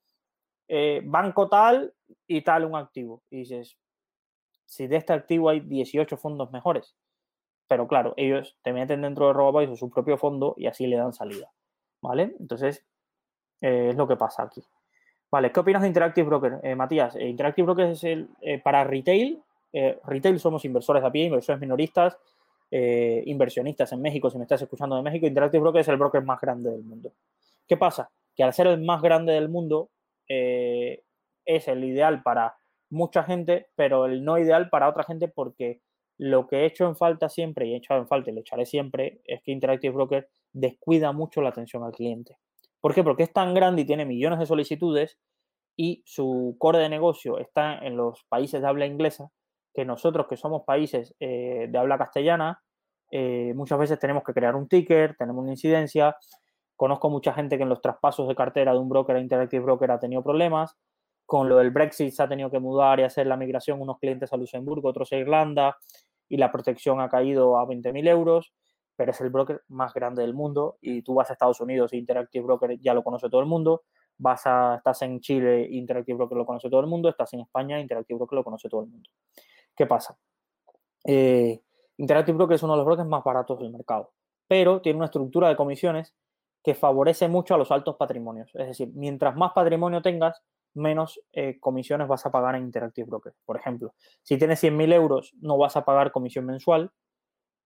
eh, 0.69 1.03
banco 1.05 1.49
tal 1.49 1.93
y 2.27 2.43
tal 2.43 2.65
un 2.65 2.77
activo. 2.77 3.23
Y 3.31 3.39
dices, 3.39 3.77
si 4.67 4.87
de 4.87 4.97
este 4.97 5.13
activo 5.13 5.51
hay 5.51 5.61
18 5.61 6.17
fondos 6.17 6.51
mejores. 6.53 6.97
Pero 7.69 7.89
claro, 7.89 8.15
ellos 8.17 8.57
te 8.63 8.73
meten 8.73 9.03
dentro 9.03 9.29
de 9.29 9.33
RoboAdvisor 9.33 9.77
su 9.77 9.91
propio 9.91 10.19
fondo 10.19 10.55
y 10.57 10.67
así 10.67 10.87
le 10.87 10.97
dan 10.97 11.13
salida. 11.13 11.51
¿Vale? 12.01 12.35
Entonces, 12.39 12.85
eh, 13.61 13.89
es 13.91 13.97
lo 13.97 14.07
que 14.07 14.17
pasa 14.17 14.43
aquí. 14.43 14.63
Vale, 15.31 15.51
¿qué 15.51 15.61
opinas 15.61 15.83
de 15.83 15.89
Interactive 15.89 16.27
Broker? 16.27 16.61
Eh, 16.63 16.75
Matías, 16.77 17.17
Interactive 17.17 17.65
Broker 17.65 17.87
es 17.87 18.05
el, 18.05 18.29
para 18.63 18.85
retail. 18.85 19.43
retail 20.05 20.39
somos 20.39 20.65
inversores 20.65 21.03
a 21.03 21.11
pie, 21.11 21.25
inversores 21.25 21.61
minoristas, 21.61 22.17
inversionistas 22.71 23.93
en 23.93 24.03
México, 24.03 24.31
si 24.31 24.39
me 24.39 24.45
estás 24.45 24.63
escuchando 24.63 24.97
de 24.97 25.03
México. 25.03 25.27
Interactive 25.27 25.61
Broker 25.61 25.81
es 25.81 25.89
el 25.89 25.97
broker 25.97 26.23
más 26.23 26.41
grande 26.41 26.71
del 26.71 26.85
mundo. 26.85 27.13
¿Qué 27.67 27.77
pasa? 27.77 28.11
Que 28.37 28.45
al 28.45 28.53
ser 28.53 28.67
el 28.67 28.81
más 28.83 29.01
grande 29.03 29.33
del 29.33 29.49
mundo, 29.49 29.91
es 30.29 31.69
el 31.69 31.85
ideal 31.85 32.23
para 32.23 32.57
mucha 32.91 33.25
gente, 33.25 33.69
pero 33.75 34.07
el 34.07 34.25
no 34.25 34.39
ideal 34.39 34.71
para 34.71 34.89
otra 34.89 35.05
gente 35.05 35.29
porque 35.29 35.81
lo 36.17 36.47
que 36.47 36.59
he 36.59 36.67
hecho 36.67 36.87
en 36.87 36.97
falta 36.97 37.29
siempre, 37.29 37.67
y 37.67 37.75
he 37.75 37.77
echado 37.77 38.01
en 38.01 38.09
falta 38.09 38.31
y 38.31 38.35
lo 38.35 38.41
echaré 38.41 38.67
siempre, 38.67 39.21
es 39.25 39.43
que 39.43 39.53
Interactive 39.53 39.95
Broker 39.95 40.29
descuida 40.53 41.13
mucho 41.13 41.43
la 41.43 41.49
atención 41.49 41.83
al 41.83 41.93
cliente. 41.93 42.39
¿Por 42.81 42.95
qué? 42.95 43.03
Porque 43.03 43.25
es 43.25 43.33
tan 43.33 43.55
grande 43.55 43.83
y 43.83 43.87
tiene 43.87 44.05
millones 44.05 44.39
de 44.39 44.47
solicitudes 44.47 45.19
y 45.77 46.03
su 46.07 46.57
core 46.59 46.79
de 46.79 46.89
negocio 46.89 47.39
está 47.39 47.79
en 47.79 47.97
los 47.97 48.25
países 48.29 48.61
de 48.63 48.69
habla 48.69 48.87
inglesa, 48.87 49.31
que 49.75 49.85
nosotros 49.85 50.27
que 50.29 50.37
somos 50.37 50.63
países 50.65 51.15
eh, 51.19 51.67
de 51.69 51.79
habla 51.79 51.99
castellana, 51.99 52.63
eh, 53.11 53.53
muchas 53.55 53.79
veces 53.79 53.99
tenemos 53.99 54.23
que 54.23 54.33
crear 54.33 54.55
un 54.55 54.69
ticker, 54.69 55.17
tenemos 55.17 55.43
una 55.43 55.53
incidencia. 55.53 56.17
Conozco 56.77 57.09
mucha 57.11 57.33
gente 57.33 57.57
que 57.57 57.63
en 57.63 57.69
los 57.69 57.81
traspasos 57.81 58.27
de 58.29 58.35
cartera 58.35 58.73
de 58.73 58.79
un 58.79 58.89
broker 58.89 59.17
a 59.17 59.21
Interactive 59.21 59.63
Broker 59.63 59.91
ha 59.93 60.01
tenido 60.01 60.23
problemas. 60.23 60.77
Con 61.27 61.49
lo 61.49 61.57
del 61.57 61.71
Brexit 61.71 62.13
se 62.13 62.23
ha 62.23 62.29
tenido 62.29 62.51
que 62.51 62.59
mudar 62.59 63.01
y 63.01 63.05
hacer 63.05 63.27
la 63.27 63.37
migración 63.37 63.81
unos 63.81 63.99
clientes 63.99 64.33
a 64.33 64.37
Luxemburgo, 64.37 64.89
otros 64.89 65.13
a 65.13 65.17
Irlanda. 65.17 65.77
y 66.29 66.39
la 66.39 66.51
protección 66.51 67.01
ha 67.01 67.09
caído 67.09 67.59
a 67.59 67.67
20.000 67.67 68.09
euros, 68.09 68.55
pero 68.97 69.11
es 69.11 69.21
el 69.21 69.31
broker 69.31 69.63
más 69.69 69.93
grande 69.93 70.23
del 70.23 70.35
mundo 70.35 70.79
y 70.81 71.03
tú 71.03 71.15
vas 71.15 71.29
a 71.31 71.35
Estados 71.35 71.61
Unidos 71.61 71.93
y 71.93 71.99
Interactive 71.99 72.45
Broker 72.45 72.79
ya 72.81 72.95
lo 72.95 73.05
conoce 73.05 73.29
todo 73.29 73.43
el 73.43 73.47
mundo, 73.47 73.83
vas 74.17 74.47
a, 74.47 74.77
estás 74.77 75.03
en 75.03 75.21
Chile, 75.21 75.69
Interactive 75.71 76.17
Broker 76.17 76.39
lo 76.39 76.47
conoce 76.47 76.71
todo 76.71 76.81
el 76.81 76.87
mundo, 76.87 77.09
estás 77.11 77.33
en 77.35 77.41
España, 77.41 77.79
Interactive 77.79 78.17
Broker 78.17 78.37
lo 78.37 78.45
conoce 78.45 78.69
todo 78.69 78.83
el 78.83 78.89
mundo. 78.89 79.11
¿Qué 79.77 79.87
pasa? 79.87 80.17
Eh, 81.05 81.61
Interactive 81.99 82.37
Broker 82.37 82.55
es 82.55 82.63
uno 82.63 82.73
de 82.73 82.79
los 82.79 82.87
brokers 82.87 83.09
más 83.09 83.23
baratos 83.23 83.59
del 83.59 83.71
mercado, 83.71 84.13
pero 84.49 84.81
tiene 84.81 84.97
una 84.97 85.07
estructura 85.07 85.49
de 85.49 85.57
comisiones 85.57 86.15
que 86.65 86.75
favorece 86.75 87.29
mucho 87.29 87.55
a 87.55 87.59
los 87.59 87.71
altos 87.71 87.97
patrimonios. 87.97 88.51
Es 88.55 88.67
decir, 88.67 88.91
mientras 88.95 89.37
más 89.37 89.53
patrimonio 89.53 90.01
tengas, 90.01 90.43
menos 90.73 91.21
eh, 91.33 91.59
comisiones 91.61 92.09
vas 92.09 92.25
a 92.25 92.33
pagar 92.33 92.57
en 92.57 92.63
Interactive 92.63 93.07
Broker. 93.07 93.35
Por 93.45 93.57
ejemplo, 93.57 93.95
si 94.23 94.39
tienes 94.39 94.65
100.000 94.65 94.93
euros, 94.95 95.35
no 95.41 95.59
vas 95.59 95.77
a 95.77 95.85
pagar 95.85 96.11
comisión 96.11 96.47
mensual. 96.47 96.91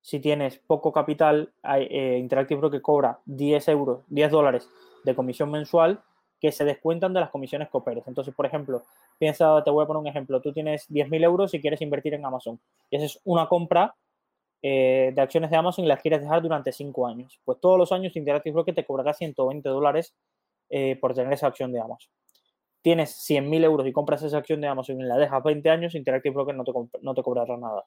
Si 0.02 0.18
tienes 0.18 0.58
poco 0.58 0.92
capital, 0.92 1.52
eh, 1.76 2.18
Interactive 2.18 2.60
Broker 2.60 2.82
cobra 2.82 3.20
10 3.26 3.68
euros, 3.68 4.04
10 4.08 4.30
dólares 4.32 4.68
de 5.04 5.14
comisión 5.14 5.50
mensual 5.50 6.02
que 6.40 6.52
se 6.52 6.64
descuentan 6.64 7.12
de 7.14 7.20
las 7.20 7.30
comisiones 7.30 7.68
que 7.68 7.76
operes. 7.76 8.06
Entonces, 8.08 8.34
por 8.34 8.46
ejemplo, 8.46 8.82
piensa, 9.18 9.62
te 9.62 9.70
voy 9.70 9.84
a 9.84 9.86
poner 9.86 10.00
un 10.00 10.06
ejemplo, 10.08 10.40
tú 10.40 10.52
tienes 10.52 10.88
10.000 10.90 11.24
euros 11.24 11.54
y 11.54 11.60
quieres 11.60 11.80
invertir 11.82 12.14
en 12.14 12.24
Amazon. 12.24 12.60
Y 12.90 12.96
esa 12.96 13.06
es 13.06 13.20
una 13.24 13.48
compra 13.48 13.94
eh, 14.60 15.12
de 15.14 15.20
acciones 15.20 15.50
de 15.50 15.56
Amazon 15.56 15.84
y 15.84 15.88
las 15.88 16.00
quieres 16.02 16.20
dejar 16.20 16.42
durante 16.42 16.72
5 16.72 17.06
años. 17.06 17.40
Pues 17.44 17.60
todos 17.60 17.78
los 17.78 17.92
años 17.92 18.16
Interactive 18.16 18.54
Broker 18.54 18.74
te 18.74 18.84
cobrará 18.84 19.14
120 19.14 19.68
dólares 19.68 20.14
eh, 20.68 20.96
por 21.00 21.14
tener 21.14 21.32
esa 21.32 21.46
acción 21.46 21.72
de 21.72 21.80
Amazon. 21.80 22.10
Tienes 22.82 23.10
100.000 23.28 23.64
euros 23.64 23.86
y 23.86 23.92
compras 23.92 24.22
esa 24.22 24.38
acción 24.38 24.60
de 24.60 24.68
Amazon 24.68 25.00
y 25.00 25.04
la 25.04 25.16
dejas 25.16 25.42
20 25.42 25.70
años, 25.70 25.94
Interactive 25.94 26.34
Broker 26.34 26.54
no 26.54 26.64
te, 26.64 26.72
no 27.02 27.14
te 27.14 27.22
cobrará 27.22 27.56
nada. 27.56 27.84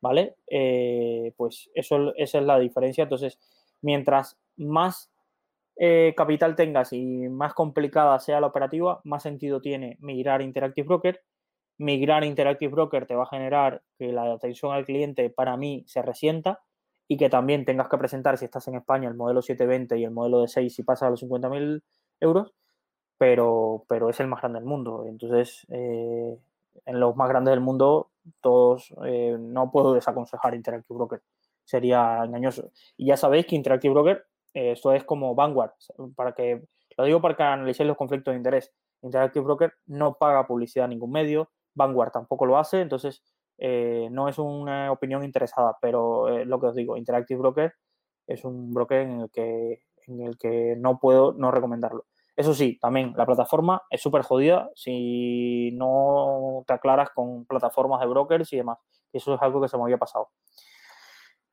¿Vale? 0.00 0.36
Eh, 0.48 1.32
pues 1.36 1.70
eso, 1.74 2.14
esa 2.16 2.38
es 2.38 2.44
la 2.44 2.58
diferencia. 2.58 3.04
Entonces, 3.04 3.38
mientras 3.80 4.36
más 4.56 5.10
capital 6.16 6.56
tengas 6.56 6.94
y 6.94 7.28
más 7.28 7.52
complicada 7.52 8.18
sea 8.18 8.40
la 8.40 8.46
operativa, 8.46 9.02
más 9.04 9.22
sentido 9.22 9.60
tiene 9.60 9.98
migrar 10.00 10.40
Interactive 10.40 10.86
Broker. 10.86 11.22
Migrar 11.78 12.22
a 12.22 12.26
Interactive 12.26 12.72
Broker 12.72 13.06
te 13.06 13.14
va 13.14 13.24
a 13.24 13.28
generar 13.28 13.82
que 13.98 14.12
la 14.12 14.32
atención 14.32 14.72
al 14.72 14.84
cliente 14.84 15.30
para 15.30 15.56
mí 15.56 15.84
se 15.86 16.02
resienta 16.02 16.60
y 17.08 17.16
que 17.16 17.28
también 17.28 17.64
tengas 17.64 17.88
que 17.88 17.98
presentar, 17.98 18.38
si 18.38 18.44
estás 18.46 18.66
en 18.68 18.74
España, 18.76 19.08
el 19.08 19.14
modelo 19.14 19.42
720 19.42 19.98
y 19.98 20.04
el 20.04 20.10
modelo 20.10 20.40
de 20.40 20.48
6 20.48 20.74
si 20.74 20.82
pasa 20.82 21.06
a 21.06 21.10
los 21.10 21.22
50.000 21.22 21.82
euros, 22.20 22.52
pero, 23.18 23.84
pero 23.88 24.10
es 24.10 24.18
el 24.20 24.26
más 24.26 24.40
grande 24.40 24.58
del 24.58 24.68
mundo. 24.68 25.04
Entonces, 25.06 25.66
eh, 25.70 26.36
en 26.84 27.00
los 27.00 27.16
más 27.16 27.28
grandes 27.28 27.52
del 27.52 27.60
mundo, 27.60 28.10
todos 28.40 28.92
eh, 29.04 29.36
no 29.38 29.70
puedo 29.70 29.94
desaconsejar 29.94 30.54
Interactive 30.54 30.96
Broker. 30.96 31.22
Sería 31.64 32.24
engañoso. 32.24 32.70
Y 32.96 33.06
ya 33.06 33.16
sabéis 33.16 33.46
que 33.46 33.56
Interactive 33.56 33.94
Broker 33.94 34.26
eh, 34.56 34.72
esto 34.72 34.90
es 34.92 35.04
como 35.04 35.34
Vanguard, 35.34 35.72
para 36.14 36.32
que, 36.32 36.62
lo 36.96 37.04
digo 37.04 37.20
para 37.20 37.36
que 37.36 37.42
analicéis 37.42 37.86
los 37.86 37.96
conflictos 37.98 38.32
de 38.32 38.38
interés. 38.38 38.72
Interactive 39.02 39.44
Broker 39.44 39.74
no 39.84 40.14
paga 40.14 40.46
publicidad 40.46 40.86
a 40.86 40.88
ningún 40.88 41.12
medio, 41.12 41.50
Vanguard 41.76 42.10
tampoco 42.10 42.46
lo 42.46 42.58
hace, 42.58 42.80
entonces 42.80 43.22
eh, 43.58 44.08
no 44.10 44.28
es 44.28 44.38
una 44.38 44.90
opinión 44.90 45.22
interesada, 45.24 45.76
pero 45.80 46.28
eh, 46.28 46.44
lo 46.44 46.60
que 46.60 46.66
os 46.66 46.74
digo, 46.74 46.96
Interactive 46.96 47.38
Broker 47.38 47.74
es 48.26 48.44
un 48.44 48.72
broker 48.72 49.00
en 49.02 49.20
el 49.20 50.36
que, 50.38 50.76
no 50.78 50.98
puedo 50.98 51.32
no 51.32 51.50
recomendarlo. 51.50 52.06
Eso 52.34 52.52
sí, 52.52 52.78
también 52.80 53.14
la 53.16 53.24
plataforma 53.24 53.82
es 53.88 54.02
súper 54.02 54.22
jodida 54.22 54.70
si 54.74 55.70
no 55.72 56.64
te 56.66 56.74
aclaras 56.74 57.10
con 57.10 57.46
plataformas 57.46 58.00
de 58.00 58.06
brokers 58.06 58.52
y 58.52 58.56
demás. 58.56 58.78
Eso 59.12 59.34
es 59.34 59.42
algo 59.42 59.60
que 59.60 59.68
se 59.68 59.76
me 59.76 59.84
había 59.84 59.96
pasado. 59.96 60.28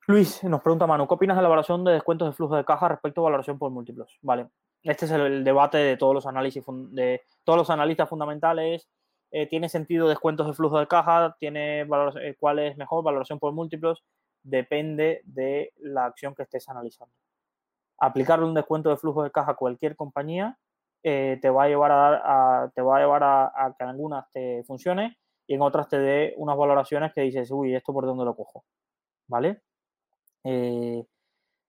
Luis 0.07 0.43
nos 0.43 0.61
pregunta 0.61 0.85
Manu, 0.85 1.07
¿qué 1.07 1.13
opinas 1.13 1.37
de 1.37 1.43
la 1.43 1.47
valoración 1.47 1.85
de 1.85 1.93
descuentos 1.93 2.27
de 2.27 2.33
flujo 2.33 2.57
de 2.57 2.65
caja 2.65 2.89
respecto 2.89 3.21
a 3.21 3.25
valoración 3.25 3.57
por 3.57 3.71
múltiplos? 3.71 4.17
Vale, 4.21 4.49
este 4.81 5.05
es 5.05 5.11
el, 5.11 5.45
debate 5.45 5.77
de 5.77 5.95
todos 5.95 6.13
los 6.13 6.25
análisis 6.25 6.63
de 6.91 7.21
todos 7.45 7.57
los 7.57 7.69
analistas 7.69 8.09
fundamentales. 8.09 8.89
Eh, 9.35 9.47
¿Tiene 9.47 9.67
sentido 9.67 10.07
descuentos 10.07 10.47
de 10.47 10.53
flujo 10.53 10.79
de 10.79 10.87
caja? 10.87 11.35
¿Tiene 11.39 11.81
eh, 11.81 12.35
cuál 12.39 12.59
es 12.59 12.77
mejor 12.77 13.03
valoración 13.03 13.39
por 13.39 13.51
múltiplos? 13.51 14.03
Depende 14.43 15.21
de 15.25 15.73
la 15.77 16.05
acción 16.05 16.35
que 16.35 16.43
estés 16.43 16.69
analizando. 16.69 17.13
Aplicarle 17.97 18.45
un 18.45 18.53
descuento 18.53 18.89
de 18.89 18.97
flujo 18.97 19.23
de 19.23 19.31
caja 19.31 19.51
a 19.51 19.55
cualquier 19.55 19.95
compañía 19.95 20.57
eh, 21.03 21.39
te 21.41 21.49
va 21.49 21.63
a 21.63 21.67
llevar 21.67 21.91
a, 21.91 22.71
te 22.73 22.81
va 22.81 22.97
a 22.97 22.99
llevar 22.99 23.23
a, 23.23 23.45
a 23.45 23.75
que 23.77 23.83
en 23.83 23.89
algunas 23.89 24.31
te 24.31 24.63
funcione 24.63 25.17
y 25.47 25.55
en 25.55 25.61
otras 25.61 25.89
te 25.89 25.99
dé 25.99 26.33
unas 26.37 26.55
valoraciones 26.55 27.11
que 27.13 27.21
dices, 27.21 27.51
uy, 27.51 27.75
¿esto 27.75 27.91
por 27.91 28.05
dónde 28.05 28.23
lo 28.23 28.35
cojo? 28.35 28.63
¿Vale? 29.27 29.61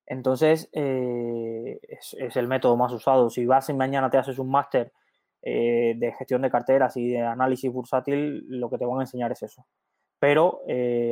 Entonces, 0.07 0.69
eh, 0.73 1.79
es, 1.83 2.37
el 2.37 2.49
método 2.49 2.77
más 2.77 2.93
usado. 2.93 3.31
Si 3.31 3.47
vas 3.47 3.69
y 3.69 3.75
mañana 3.75 4.11
te 4.11 4.19
haces 4.19 4.39
un 4.39 4.51
máster 4.51 4.93
eh, 5.45 5.95
de 5.97 6.13
gestión 6.13 6.43
de 6.43 6.51
carteras 6.51 6.97
y 6.97 7.09
de 7.11 7.21
análisis 7.21 7.71
bursátil, 7.71 8.45
lo 8.49 8.71
que 8.71 8.79
te 8.79 8.87
van 8.87 8.99
a 8.99 9.03
enseñar 9.03 9.33
es 9.33 9.43
eso. 9.43 9.67
Pero 10.19 10.63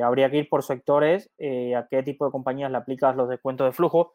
habría 0.02 0.30
que 0.30 0.38
ir 0.38 0.48
por 0.48 0.62
sectores 0.62 1.30
a 1.76 1.86
qué 1.90 2.02
tipo 2.02 2.24
de 2.24 2.30
compañías 2.30 2.70
le 2.70 2.78
aplicas 2.78 3.14
los 3.14 3.28
descuentos 3.28 3.66
de 3.66 3.72
flujo, 3.72 4.14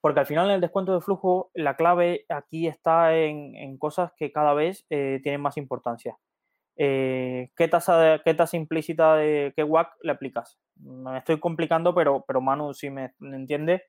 porque 0.00 0.20
al 0.20 0.26
final 0.26 0.46
en 0.46 0.54
el 0.54 0.60
descuento 0.60 0.94
de 0.94 1.00
flujo 1.00 1.50
la 1.52 1.74
clave 1.74 2.26
aquí 2.28 2.68
está 2.68 3.16
en, 3.16 3.56
en 3.56 3.76
cosas 3.76 4.12
que 4.16 4.30
cada 4.30 4.54
vez 4.54 4.86
tienen 4.88 5.40
más 5.40 5.56
importancia. 5.56 6.16
Eh, 6.78 7.50
¿qué, 7.56 7.68
tasa 7.68 8.20
¿qué 8.22 8.34
tasa 8.34 8.56
implícita 8.56 9.16
de 9.16 9.54
qué 9.56 9.64
WAC 9.64 9.94
le 10.02 10.12
aplicas? 10.12 10.58
Me 10.76 11.18
estoy 11.18 11.40
complicando, 11.40 11.94
pero, 11.94 12.24
pero 12.26 12.40
Manu, 12.42 12.74
si 12.74 12.90
me, 12.90 13.12
entiende, 13.20 13.84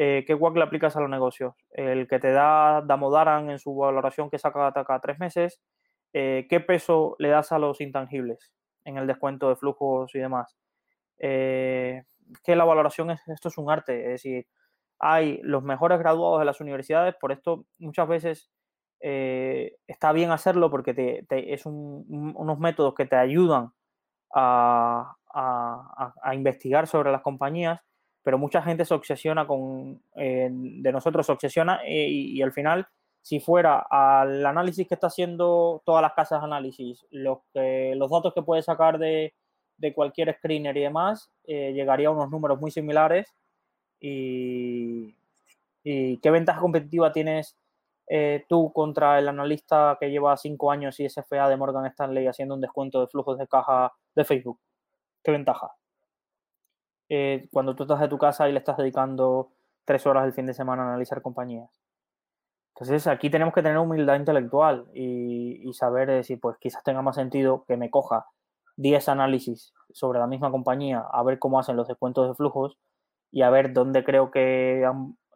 eh, 0.00 0.24
¿qué 0.26 0.34
WAC 0.34 0.56
le 0.56 0.62
aplicas 0.62 0.96
a 0.96 1.00
los 1.00 1.10
negocios? 1.10 1.54
El 1.70 2.06
que 2.08 2.18
te 2.18 2.32
da 2.32 2.82
Damodaran 2.82 3.50
en 3.50 3.58
su 3.58 3.74
valoración 3.74 4.30
que 4.30 4.38
saca 4.38 4.72
cada 4.72 5.00
tres 5.00 5.18
meses, 5.18 5.60
eh, 6.12 6.46
¿qué 6.48 6.60
peso 6.60 7.16
le 7.18 7.28
das 7.28 7.52
a 7.52 7.58
los 7.58 7.80
intangibles 7.80 8.54
en 8.84 8.96
el 8.96 9.06
descuento 9.06 9.48
de 9.48 9.56
flujos 9.56 10.14
y 10.14 10.20
demás? 10.20 10.56
que 11.20 12.54
la 12.54 12.64
valoración 12.64 13.10
es, 13.10 13.26
esto 13.26 13.48
es 13.48 13.58
un 13.58 13.72
arte, 13.72 14.04
es 14.04 14.22
decir, 14.22 14.46
hay 15.00 15.40
los 15.42 15.64
mejores 15.64 15.98
graduados 15.98 16.38
de 16.38 16.44
las 16.44 16.60
universidades, 16.60 17.16
por 17.20 17.32
esto 17.32 17.64
muchas 17.78 18.06
veces 18.06 18.50
eh, 19.00 19.76
está 19.86 20.12
bien 20.12 20.32
hacerlo 20.32 20.70
porque 20.70 21.24
es 21.28 21.66
unos 21.66 22.58
métodos 22.58 22.94
que 22.94 23.06
te 23.06 23.16
ayudan 23.16 23.70
a, 24.34 25.14
investigar 26.32 26.86
sobre 26.86 27.12
las 27.12 27.22
compañías, 27.22 27.80
pero 28.22 28.38
mucha 28.38 28.62
gente 28.62 28.84
se 28.84 28.94
obsesiona 28.94 29.46
con, 29.46 30.00
eh, 30.16 30.48
de 30.50 30.92
nosotros 30.92 31.26
se 31.26 31.32
obsesiona 31.32 31.80
eh, 31.84 32.08
y, 32.08 32.42
al 32.42 32.52
final, 32.52 32.86
si 33.22 33.40
fuera 33.40 33.86
al 33.90 34.44
análisis 34.44 34.86
que 34.86 34.94
está 34.94 35.08
haciendo 35.08 35.82
todas 35.84 36.02
las 36.02 36.12
casas 36.12 36.40
de 36.40 36.46
análisis, 36.46 37.06
los, 37.10 37.38
los 37.54 38.10
datos 38.10 38.34
que 38.34 38.42
puedes 38.42 38.64
sacar 38.64 38.98
de, 38.98 39.34
cualquier 39.94 40.34
screener 40.34 40.76
y 40.76 40.82
demás, 40.82 41.30
llegaría 41.46 42.08
a 42.08 42.12
unos 42.12 42.30
números 42.30 42.60
muy 42.60 42.70
similares 42.70 43.34
y, 44.00 45.14
y 45.84 46.18
qué 46.18 46.30
ventaja 46.30 46.60
competitiva 46.60 47.12
tienes 47.12 47.56
eh, 48.10 48.46
tú 48.48 48.72
contra 48.72 49.18
el 49.18 49.28
analista 49.28 49.98
que 50.00 50.10
lleva 50.10 50.36
cinco 50.38 50.70
años 50.70 50.98
y 50.98 51.08
SFA 51.08 51.48
de 51.48 51.58
Morgan 51.58 51.84
Stanley 51.86 52.26
haciendo 52.26 52.54
un 52.54 52.60
descuento 52.62 53.00
de 53.00 53.06
flujos 53.06 53.38
de 53.38 53.46
caja 53.46 53.92
de 54.14 54.24
Facebook? 54.24 54.58
¿Qué 55.22 55.30
ventaja? 55.30 55.72
Eh, 57.08 57.48
cuando 57.52 57.74
tú 57.74 57.84
estás 57.84 58.00
de 58.00 58.08
tu 58.08 58.18
casa 58.18 58.48
y 58.48 58.52
le 58.52 58.58
estás 58.58 58.76
dedicando 58.76 59.50
tres 59.84 60.06
horas 60.06 60.26
el 60.26 60.32
fin 60.32 60.46
de 60.46 60.54
semana 60.54 60.82
a 60.82 60.88
analizar 60.88 61.22
compañías. 61.22 61.70
Entonces 62.74 63.06
aquí 63.06 63.30
tenemos 63.30 63.54
que 63.54 63.62
tener 63.62 63.78
humildad 63.78 64.16
intelectual 64.16 64.86
y, 64.94 65.68
saber 65.72 66.08
decir, 66.08 66.38
pues 66.40 66.56
quizás 66.58 66.82
tenga 66.84 67.02
más 67.02 67.16
sentido 67.16 67.64
que 67.66 67.76
me 67.76 67.90
coja 67.90 68.26
10 68.76 69.08
análisis 69.08 69.72
sobre 69.92 70.20
la 70.20 70.26
misma 70.26 70.50
compañía 70.50 71.04
a 71.10 71.22
ver 71.24 71.38
cómo 71.38 71.58
hacen 71.58 71.76
los 71.76 71.88
descuentos 71.88 72.28
de 72.28 72.34
flujos 72.34 72.78
y 73.32 73.42
a 73.42 73.50
ver 73.50 73.72
dónde 73.72 74.04
creo 74.04 74.30
que 74.30 74.84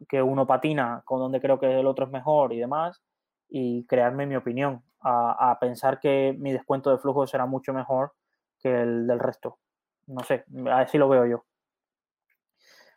que 0.07 0.21
uno 0.21 0.47
patina, 0.47 1.01
con 1.05 1.19
donde 1.19 1.41
creo 1.41 1.59
que 1.59 1.79
el 1.79 1.87
otro 1.87 2.05
es 2.05 2.11
mejor 2.11 2.53
y 2.53 2.59
demás, 2.59 3.01
y 3.49 3.85
crearme 3.85 4.25
mi 4.25 4.35
opinión, 4.35 4.83
a, 5.01 5.57
pensar 5.59 5.99
que 5.99 6.35
mi 6.39 6.53
descuento 6.53 6.89
de 6.89 6.97
flujo 6.97 7.27
será 7.27 7.45
mucho 7.45 7.73
mejor 7.73 8.13
que 8.59 8.81
el 8.81 9.05
del 9.05 9.19
resto. 9.19 9.59
No 10.07 10.23
sé, 10.23 10.45
así 10.71 10.97
lo 10.97 11.09
veo 11.09 11.25
yo. 11.25 11.43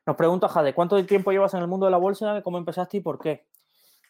Nos 0.06 0.14
pregunta 0.14 0.46
Jade, 0.46 0.72
¿cuánto 0.72 1.04
tiempo 1.04 1.32
llevas 1.32 1.52
en 1.54 1.62
el 1.62 1.66
mundo 1.66 1.86
de 1.86 1.90
la 1.90 1.96
bolsa? 1.96 2.40
¿Cómo 2.42 2.58
empezaste 2.58 2.98
y 2.98 3.00
por 3.00 3.18
qué? 3.18 3.44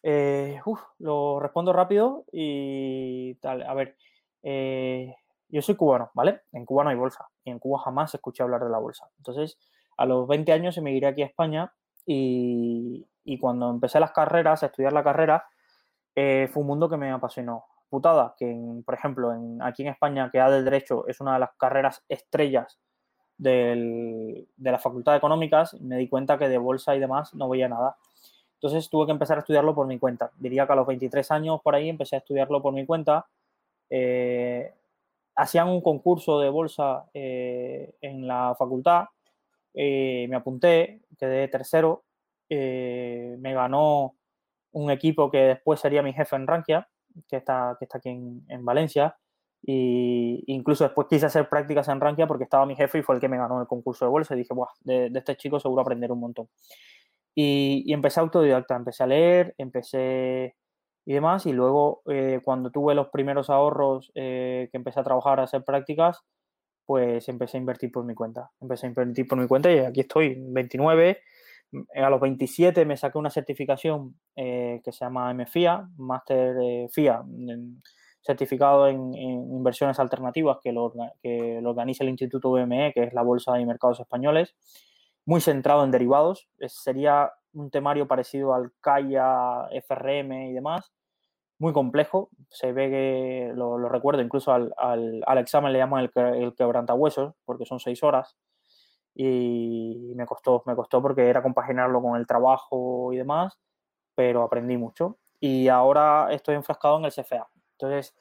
Eh, 0.03 0.61
lo 0.99 1.41
respondo 1.41 1.73
rápido 1.73 2.27
y 2.31 3.35
tal. 3.37 3.63
A 3.63 3.73
ver, 3.73 3.97
eh, 4.43 5.15
yo 5.49 5.63
soy 5.63 5.75
cubano, 5.75 6.11
¿vale? 6.13 6.43
En 6.53 6.67
Cuba 6.67 6.85
no 6.85 6.91
hay 6.91 6.97
bolsa 6.97 7.27
y 7.45 7.51
en 7.51 7.59
Cuba 7.59 7.79
jamás 7.79 8.15
escuché 8.15 8.43
hablar 8.43 8.63
de 8.63 8.69
la 8.69 8.77
bolsa. 8.77 9.09
Entonces, 9.17 9.59
a 9.97 10.05
los 10.05 10.29
20 10.29 10.53
años 10.53 10.77
me 10.83 10.93
iré 10.93 11.07
aquí 11.07 11.23
a 11.23 11.27
España 11.27 11.73
y, 12.05 13.07
cuando 13.41 13.71
empecé 13.71 13.99
las 13.99 14.13
carreras, 14.13 14.63
a 14.63 14.67
estudiar 14.67 14.93
la 14.93 15.03
carrera, 15.03 15.47
eh, 16.15 16.51
fue 16.53 16.61
un 16.61 16.67
mundo 16.67 16.91
que 16.91 16.99
me 16.99 17.11
apasionó. 17.11 17.65
Putada, 17.89 18.35
que 18.37 18.55
por 18.85 18.95
ejemplo, 18.95 19.33
aquí 19.63 19.83
en 19.83 19.89
España, 19.89 20.29
que 20.31 20.41
A 20.41 20.51
del 20.51 20.65
Derecho 20.65 21.07
es 21.09 21.21
una 21.21 21.35
de 21.35 21.41
las 21.41 21.51
carreras 21.57 22.05
estrellas 22.07 22.79
de 23.39 24.47
la 24.59 24.79
Facultad 24.79 25.13
de 25.13 25.19
Económicas, 25.19 25.75
me 25.81 25.97
di 25.99 26.09
cuenta 26.09 26.39
que 26.39 26.49
de 26.49 26.59
bolsa 26.59 26.97
y 26.97 27.01
demás 27.01 27.35
no 27.35 27.49
veía 27.49 27.69
nada. 27.69 27.97
Entonces 28.55 28.89
tuve 28.89 29.07
que 29.07 29.13
empezar 29.13 29.37
a 29.37 29.41
estudiarlo 29.41 29.75
por 29.75 29.87
mi 29.87 29.99
cuenta. 29.99 30.31
Diría 30.39 30.67
que 30.67 30.73
a 30.73 30.77
los 30.77 30.87
23 30.87 31.31
años 31.31 31.61
por 31.63 31.75
ahí 31.75 31.89
empecé 31.89 32.17
a 32.17 32.21
estudiarlo 32.21 32.63
por 32.63 32.73
mi 32.73 32.87
cuenta. 32.87 33.27
Eh, 33.91 34.73
hacían 35.35 35.69
un 35.69 35.83
concurso 35.83 36.41
de 36.41 36.49
bolsa 36.49 37.05
eh, 37.13 37.95
en 38.01 38.27
la 38.27 38.55
facultad, 38.59 39.05
eh, 39.75 40.27
me 40.31 40.37
apunté, 40.37 41.03
quedé 41.19 41.49
tercero, 41.49 42.05
me 42.49 43.53
ganó 43.53 44.15
un 44.73 44.91
equipo 44.91 45.31
que 45.31 45.39
después 45.39 45.81
sería 45.81 46.03
mi 46.03 46.13
jefe 46.13 46.37
en 46.37 46.47
Rankia, 46.47 46.89
que 47.29 47.37
está, 47.37 47.77
que 47.79 47.85
está 47.85 47.99
aquí 47.99 48.11
en, 48.11 48.65
Valencia, 48.65 49.17
y 49.69 50.45
incluso 50.47 50.85
después 50.85 51.09
quise 51.11 51.27
hacer 51.27 51.49
prácticas 51.49 51.89
en 51.89 52.01
Rankia 52.01 52.29
porque 52.29 52.45
estaba 52.45 52.67
mi 52.67 52.77
jefe 52.77 52.99
y 52.99 53.03
fue 53.03 53.17
el 53.17 53.21
que 53.21 53.29
me 53.29 53.37
ganó 53.37 53.61
el 53.61 53.67
concurso 53.67 54.05
de 54.05 54.11
bolsa 54.11 54.35
y 54.35 54.39
dije, 54.39 54.55
Buah, 54.55 54.69
de, 54.81 55.11
de 55.11 55.19
este 55.19 55.37
chico 55.37 55.59
seguro 55.59 55.83
aprender 55.83 56.13
un 56.13 56.21
montón. 56.21 56.49
Y, 57.35 57.83
y, 57.85 57.93
empecé 57.93 58.21
autodidacta, 58.21 58.77
empecé 58.77 59.03
a 59.03 59.07
leer, 59.09 59.55
empecé 59.59 60.55
y 61.07 61.15
demás, 61.15 61.47
y 61.47 61.53
luego 61.53 62.03
eh, 62.07 62.41
cuando 62.45 62.71
tuve 62.71 62.95
los 62.95 63.09
primeros 63.09 63.49
ahorros 63.49 64.11
eh, 64.15 64.69
que 64.71 64.77
empecé 64.77 65.01
a 65.01 65.05
trabajar, 65.05 65.39
a 65.39 65.45
hacer 65.45 65.65
prácticas, 65.65 66.21
pues 66.85 67.29
empecé 67.29 67.57
a 67.57 67.61
invertir 67.61 67.93
por 67.93 68.05
mi 68.05 68.15
cuenta. 68.15 68.51
Empecé 68.61 68.87
a 68.87 68.89
invertir 68.91 69.27
por 69.27 69.39
mi 69.39 69.47
cuenta 69.47 69.71
y 69.73 69.79
aquí 69.79 70.01
estoy, 70.01 70.37
29. 70.39 71.21
A 72.03 72.11
los 72.11 72.21
27 72.21 72.85
me 72.85 72.97
saqué 72.97 73.19
una 73.19 73.31
certificación 73.31 74.19
eh, 74.35 74.81
que 74.85 74.93
se 74.93 75.05
llama 75.05 75.33
MFIA, 75.33 75.89
Master 75.97 76.89
FIA, 76.91 77.23
certificado 78.27 78.89
en, 78.89 79.15
inversiones 79.15 79.99
alternativas 79.99 80.59
que 80.63 80.73
lo, 80.73 80.93
que 81.23 81.61
lo 81.63 81.71
organiza 81.71 82.05
el 82.05 82.11
Instituto 82.11 82.51
BME, 82.51 82.93
que 82.93 83.05
es 83.05 83.15
la 83.15 83.23
Bolsa 83.23 83.55
de 83.55 83.65
Mercados 83.65 84.01
Españoles 84.01 84.55
muy 85.27 85.41
centrado 85.41 85.85
en 85.85 85.91
derivados. 85.91 86.49
sería 86.69 87.33
un 87.53 87.71
temario 87.71 88.07
parecido 88.07 88.55
al 88.55 88.73
Kaya, 88.81 89.69
FRM 89.73 90.33
y 90.51 90.53
demás. 90.53 90.93
Muy 91.59 91.73
complejo. 91.73 92.31
Se 92.51 92.73
ve 92.73 92.91
que, 92.91 93.53
lo, 93.55 93.77
recuerdo, 93.89 94.23
incluso 94.23 94.53
al, 94.53 95.39
examen 95.39 95.73
le 95.73 95.79
llaman 95.81 96.09
el, 96.15 96.25
el 96.35 96.55
quebrantahuesos, 96.55 97.35
porque 97.45 97.67
son 97.67 97.81
seis 97.81 98.03
horas. 98.03 98.37
Y 99.15 100.13
me 100.15 100.27
costó, 100.27 100.63
me 100.67 100.77
costó 100.77 101.03
porque 101.03 101.29
era 101.29 101.43
compaginarlo 101.43 102.03
con 102.03 102.17
el 102.17 102.27
trabajo 102.27 103.13
y 103.13 103.17
demás, 103.17 103.59
pero 104.15 104.43
aprendí 104.43 104.77
mucho. 104.77 105.19
Y 105.41 105.69
ahora 105.69 106.29
estoy 106.31 106.55
enfrascado 106.55 106.99
en 106.99 107.07
el 107.07 107.13
CFA. 107.13 107.49
Entonces, 107.79 108.15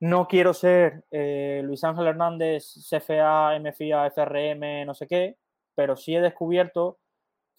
no 0.00 0.28
quiero 0.28 0.54
ser 0.54 1.04
eh, 1.10 1.60
Luis 1.64 1.84
Ángel 1.84 2.06
Hernández, 2.06 2.74
CFA, 2.88 3.58
MFIA, 3.60 4.06
FRM, 4.06 4.86
no 4.86 4.94
sé 4.94 5.06
qué, 5.06 5.36
pero 5.74 5.96
sí 5.96 6.16
he 6.16 6.20
descubierto 6.20 6.98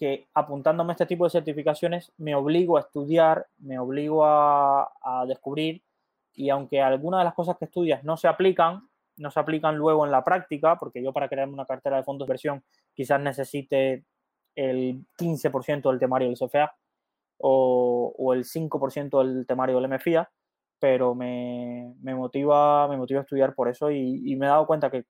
que 0.02 0.28
apuntándome 0.34 0.92
a 0.92 0.94
este 0.94 1.06
tipo 1.06 1.26
de 1.26 1.30
certificaciones 1.30 2.12
me 2.18 2.34
obligo 2.34 2.78
a 2.78 2.80
estudiar, 2.80 3.46
me 3.60 3.78
obligo 3.78 4.26
a, 4.26 4.90
descubrir 5.28 5.84
y 6.34 6.50
aunque 6.50 6.82
algunas 6.82 7.20
de 7.20 7.26
las 7.26 7.36
cosas 7.36 7.56
que 7.58 7.66
estudias 7.66 8.04
no 8.04 8.18
se 8.18 8.28
aplican, 8.28 8.90
no 9.18 9.30
se 9.30 9.40
aplican 9.40 9.78
luego 9.78 10.04
en 10.04 10.12
la 10.12 10.24
práctica, 10.24 10.78
porque 10.78 11.04
yo 11.04 11.14
para 11.14 11.30
crearme 11.30 11.54
una 11.54 11.68
cartera 11.68 11.98
de 11.98 12.04
fondos 12.04 12.28
de 12.28 12.62
quizás 12.96 13.22
necesite 13.22 14.06
el 14.56 15.06
15% 15.20 15.92
del 15.92 16.00
temario 16.00 16.30
del 16.30 16.38
CFA 16.40 16.76
o, 17.38 18.34
el 18.34 18.46
5% 18.46 19.24
del 19.24 19.46
temario 19.46 19.80
del 19.80 19.92
MFIA, 19.92 20.28
pero 20.82 21.16
me, 21.16 21.96
motiva, 22.04 22.90
me 22.90 22.98
motiva 22.98 23.22
a 23.22 23.24
estudiar 23.24 23.56
por 23.56 23.70
eso 23.70 23.92
y, 23.92 24.36
me 24.36 24.48
he 24.48 24.50
dado 24.50 24.68
cuenta 24.68 24.92
que 24.92 25.06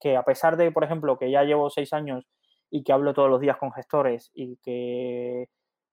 que 0.00 0.16
a 0.16 0.24
pesar 0.24 0.56
de, 0.56 0.72
por 0.72 0.84
ejemplo, 0.84 1.18
que 1.18 1.30
ya 1.30 1.44
llevo 1.44 1.70
seis 1.70 1.92
años 1.92 2.26
y 2.70 2.82
que 2.82 2.92
hablo 2.92 3.14
todos 3.14 3.30
los 3.30 3.40
días 3.40 3.56
con 3.58 3.72
gestores 3.72 4.30
y 4.34 4.56
que 4.56 5.48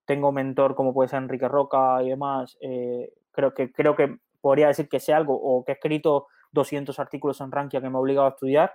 tengo 0.05 0.31
mentor 0.31 0.75
como 0.75 0.93
puede 0.93 1.09
ser 1.09 1.19
Enrique 1.19 1.47
Roca 1.47 2.01
y 2.03 2.09
demás, 2.09 2.57
eh, 2.61 3.13
creo, 3.31 3.53
que, 3.53 3.71
creo 3.71 3.95
que 3.95 4.17
podría 4.41 4.67
decir 4.67 4.89
que 4.89 4.99
sé 4.99 5.13
algo 5.13 5.35
o 5.35 5.63
que 5.63 5.73
he 5.73 5.75
escrito 5.75 6.27
200 6.51 6.97
artículos 6.99 7.41
en 7.41 7.51
Rankia 7.51 7.81
que 7.81 7.89
me 7.89 7.97
he 7.97 8.01
obligado 8.01 8.27
a 8.27 8.31
estudiar, 8.31 8.73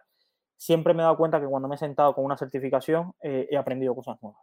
siempre 0.57 0.95
me 0.95 1.01
he 1.01 1.05
dado 1.05 1.17
cuenta 1.17 1.41
que 1.41 1.47
cuando 1.47 1.69
me 1.69 1.75
he 1.75 1.79
sentado 1.79 2.15
con 2.15 2.25
una 2.25 2.37
certificación 2.37 3.15
eh, 3.21 3.49
he 3.51 3.57
aprendido 3.57 3.95
cosas 3.95 4.17
nuevas. 4.23 4.41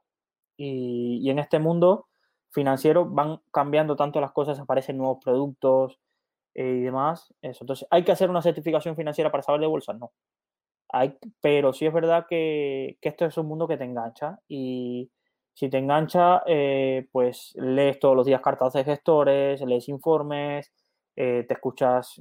Y, 0.57 1.29
en 1.29 1.39
este 1.39 1.59
mundo 1.59 2.07
financiero 2.51 3.05
van 3.05 3.39
cambiando 3.51 3.95
tanto 3.95 4.21
las 4.21 4.31
cosas, 4.31 4.59
aparecen 4.59 4.97
nuevos 4.97 5.19
productos 5.23 5.99
eh, 6.53 6.77
y 6.79 6.81
demás. 6.81 7.33
Eso. 7.41 7.63
Entonces, 7.63 7.87
¿hay 7.91 8.03
que 8.03 8.11
hacer 8.11 8.29
una 8.29 8.41
certificación 8.41 8.95
financiera 8.95 9.31
para 9.31 9.43
saber 9.43 9.61
de 9.61 9.67
bolsa? 9.67 9.93
No 9.93 10.11
pero 11.41 11.73
sí 11.73 11.85
es 11.85 11.93
verdad 11.93 12.25
que, 12.29 12.97
esto 13.01 13.25
es 13.25 13.37
un 13.37 13.47
mundo 13.47 13.67
que 13.67 13.77
te 13.77 13.85
engancha 13.85 14.39
y 14.47 15.09
si 15.53 15.69
te 15.69 15.77
engancha, 15.77 16.43
eh, 16.45 17.07
pues 17.11 17.53
lees 17.55 17.99
todos 17.99 18.15
los 18.15 18.25
días 18.25 18.41
cartas 18.41 18.73
de 18.73 18.83
gestores, 18.83 19.61
lees 19.61 19.89
informes, 19.89 20.71
eh, 21.15 21.45
te 21.47 21.53
escuchas 21.53 22.19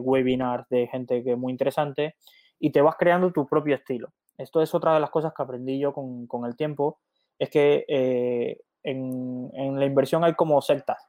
webinars 0.00 0.68
de 0.68 0.86
gente 0.88 1.22
que 1.22 1.32
es 1.32 1.38
muy 1.38 1.52
interesante 1.52 2.16
y 2.58 2.70
te 2.70 2.82
vas 2.82 2.96
creando 2.96 3.32
tu 3.32 3.46
propio 3.46 3.74
estilo. 3.74 4.12
Esto 4.38 4.60
es 4.62 4.74
otra 4.74 4.94
de 4.94 5.00
las 5.00 5.10
cosas 5.10 5.32
que 5.34 5.42
aprendí 5.42 5.78
yo 5.78 5.92
con, 5.92 6.44
el 6.44 6.56
tiempo, 6.56 7.00
es 7.38 7.50
que 7.50 8.58
en, 8.84 9.78
la 9.78 9.86
inversión 9.86 10.22
hay 10.24 10.34
como 10.34 10.60
sectas. 10.62 11.08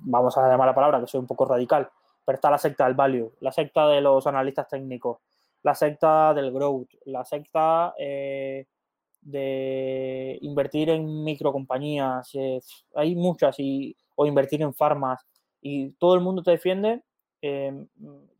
vamos 0.00 0.36
a 0.36 0.48
llamar 0.48 0.66
la 0.66 0.74
palabra, 0.74 1.00
que 1.00 1.06
soy 1.06 1.20
un 1.20 1.26
poco 1.26 1.46
radical, 1.46 1.88
pero 2.24 2.36
está 2.36 2.50
la 2.50 2.58
secta 2.58 2.84
del 2.84 2.94
value, 2.94 3.32
la 3.40 3.52
secta 3.52 3.88
de 3.88 4.00
los 4.00 4.26
analistas 4.26 4.68
técnicos, 4.68 5.18
la 5.62 5.74
secta 5.74 6.34
del 6.34 6.52
growth, 6.52 6.90
la 7.06 7.24
secta 7.24 7.94
eh, 7.98 8.66
de 9.22 10.38
invertir 10.42 10.90
en 10.90 11.24
microcompañías, 11.24 12.34
eh, 12.34 12.60
hay 12.94 13.14
muchas, 13.14 13.58
y, 13.58 13.96
o 14.16 14.26
invertir 14.26 14.62
en 14.62 14.74
farmas, 14.74 15.26
y 15.60 15.90
todo 15.92 16.14
el 16.14 16.20
mundo 16.20 16.42
te 16.42 16.52
defiende 16.52 17.02
em, 17.40 17.86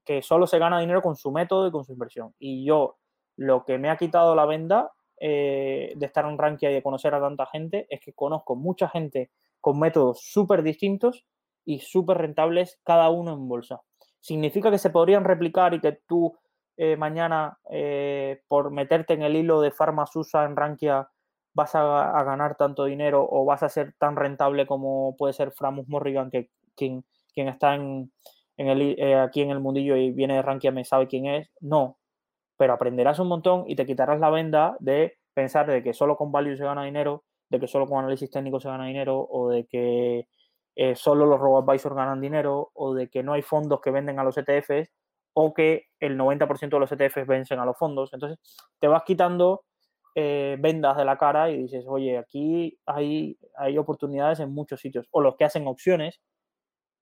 que 0.05 0.22
solo 0.22 0.46
se 0.46 0.59
gana 0.59 0.80
dinero 0.80 1.02
con 1.02 1.16
su 1.16 1.30
método 1.30 1.66
y 1.66 1.70
con 1.70 1.84
su 1.84 1.92
inversión. 1.92 2.34
Y 2.38 2.64
yo, 2.64 2.96
lo 3.36 3.64
que 3.64 3.78
me 3.78 3.90
ha 3.90 3.96
quitado 3.96 4.34
la 4.34 4.46
venda 4.46 4.92
eh, 5.20 5.93
de 5.97 6.07
estar 6.07 6.24
en 6.24 6.39
Rankia 6.39 6.70
y 6.70 6.74
de 6.74 6.82
conocer 6.82 7.15
a 7.15 7.20
tanta 7.20 7.47
gente 7.47 7.86
es 7.90 8.01
que 8.01 8.12
conozco 8.12 8.57
mucha 8.57 8.89
gente 8.89 9.31
con 9.61 9.78
métodos 9.78 10.20
súper 10.23 10.62
distintos 10.62 11.27
y 11.65 11.81
súper 11.81 12.19
rentables, 12.19 12.81
cada 12.85 13.11
uno 13.11 13.35
en 13.35 13.49
bolsa. 13.49 13.82
Significa 14.20 14.70
que 14.70 14.78
se 14.78 14.90
podrían 14.90 15.24
replicar 15.24 15.74
y 15.74 15.81
que 15.81 16.01
tú 16.07 16.36
eh, 16.77 16.97
mañana 16.97 17.59
eh, 17.70 18.43
por 18.47 18.70
meterte 18.70 19.15
en 19.15 19.23
el 19.23 19.35
hilo 19.35 19.61
de 19.61 19.73
Susa 20.11 20.45
en 20.45 20.55
Rankia 20.55 21.09
vas 21.53 21.74
a, 21.74 22.23
ganar 22.23 22.57
tanto 22.57 22.85
dinero 22.85 23.27
o 23.28 23.45
vas 23.45 23.65
a 23.65 23.69
ser 23.69 23.95
tan 23.99 24.15
rentable 24.15 24.65
como 24.65 25.16
puede 25.16 25.32
ser 25.32 25.51
Framus 25.51 25.89
Morrigan, 25.89 26.31
que 26.31 26.51
quien, 26.77 27.05
quien 27.35 27.49
está 27.49 27.74
en, 27.74 28.12
el, 28.57 28.95
eh, 28.97 29.16
aquí 29.16 29.43
en 29.43 29.51
el 29.51 29.59
mundillo 29.59 29.97
y 29.97 30.12
viene 30.12 30.35
de 30.35 30.43
Rankia 30.43 30.70
me 30.70 30.85
sabe 30.85 31.09
quién 31.09 31.27
es. 31.27 31.51
No, 31.61 31.99
pero 32.59 32.74
aprenderás 32.74 33.18
un 33.20 33.28
montón 33.28 33.64
y 33.66 33.76
te 33.76 33.86
quitarás 33.86 34.20
la 34.20 34.30
venda 34.30 34.76
de 34.80 35.16
pensar 35.32 35.66
de 35.66 35.82
que 35.82 35.94
solo 35.94 36.16
con 36.16 36.30
value 36.30 36.56
se 36.56 36.64
gana 36.64 36.85
dinero, 36.85 37.24
de 37.48 37.60
que 37.60 37.66
solo 37.66 37.86
con 37.86 38.01
análisis 38.01 38.30
técnico 38.30 38.60
se 38.60 38.68
gana 38.68 38.86
dinero 38.86 39.26
o 39.30 39.48
de 39.48 39.66
que 39.66 40.26
solo 40.94 41.26
los 41.26 41.40
robo 41.40 41.59
advisors 41.59 41.97
ganan 41.97 42.20
dinero 42.20 42.70
o 42.74 42.94
de 42.94 43.09
que 43.09 43.22
no 43.22 43.32
hay 43.32 43.43
fondos 43.43 43.80
que 43.80 43.90
venden 43.90 44.20
a 44.20 44.24
los 44.24 44.36
ETFs 44.39 44.90
o 45.35 45.55
que 45.55 45.86
el 46.01 46.16
90% 46.18 46.68
de 46.68 46.80
los 46.80 46.93
ETFs 46.93 47.26
vencen 47.26 47.60
a 47.60 47.64
los 47.64 47.78
fondos. 47.78 48.12
Entonces, 48.12 48.39
te 48.80 48.89
vas 48.89 49.02
quitando 49.05 49.64
eh, 50.16 50.56
vendas 50.59 50.97
de 50.97 51.05
la 51.05 51.16
cara 51.16 51.51
y 51.51 51.59
dices, 51.59 51.85
oye, 51.86 52.18
aquí 52.18 52.76
hay, 52.86 53.39
hay 53.56 53.78
oportunidades 53.78 54.40
en 54.40 54.52
muchos 54.52 54.80
sitios. 54.80 55.06
O 55.12 55.20
los 55.20 55.36
que 55.36 55.44
hacen 55.44 55.68
opciones. 55.68 56.20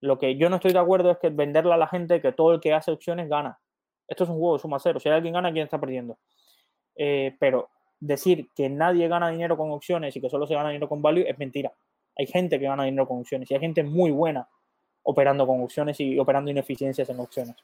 Lo 0.02 0.18
que 0.18 0.36
yo 0.36 0.50
no 0.50 0.56
estoy 0.56 0.72
de 0.72 0.78
acuerdo 0.78 1.10
es 1.10 1.18
que 1.18 1.30
venderle 1.30 1.72
a 1.72 1.78
la 1.78 1.88
gente 1.88 2.20
que 2.20 2.32
todo 2.32 2.52
el 2.52 2.60
que 2.60 2.74
hace 2.74 2.92
opciones 2.92 3.28
gana. 3.30 3.58
Esto 4.08 4.24
es 4.24 4.30
un 4.30 4.38
juego 4.38 4.54
de 4.54 4.60
suma 4.60 4.78
cero. 4.78 5.00
Si 5.00 5.08
alguien 5.08 5.34
gana, 5.34 5.52
¿quién 5.52 5.64
está 5.64 5.78
perdiendo? 5.80 6.18
Eh, 6.94 7.36
pero 7.38 7.68
decir 8.00 8.48
que 8.54 8.68
nadie 8.68 9.08
gana 9.08 9.30
dinero 9.30 9.56
con 9.56 9.70
opciones 9.70 10.14
y 10.16 10.20
que 10.20 10.30
solo 10.30 10.46
se 10.46 10.54
gana 10.54 10.70
dinero 10.70 10.88
con 10.88 11.02
value 11.02 11.28
es 11.28 11.38
mentira. 11.38 11.72
Hay 12.16 12.26
gente 12.26 12.58
que 12.58 12.66
gana 12.66 12.84
dinero 12.84 13.06
con 13.06 13.18
opciones 13.18 13.50
y 13.50 13.54
hay 13.54 13.60
gente 13.60 13.82
muy 13.82 14.10
buena 14.10 14.48
operando 15.02 15.46
con 15.46 15.62
opciones 15.62 16.00
y 16.00 16.18
operando 16.18 16.50
ineficiencias 16.50 17.08
en 17.08 17.20
opciones. 17.20 17.56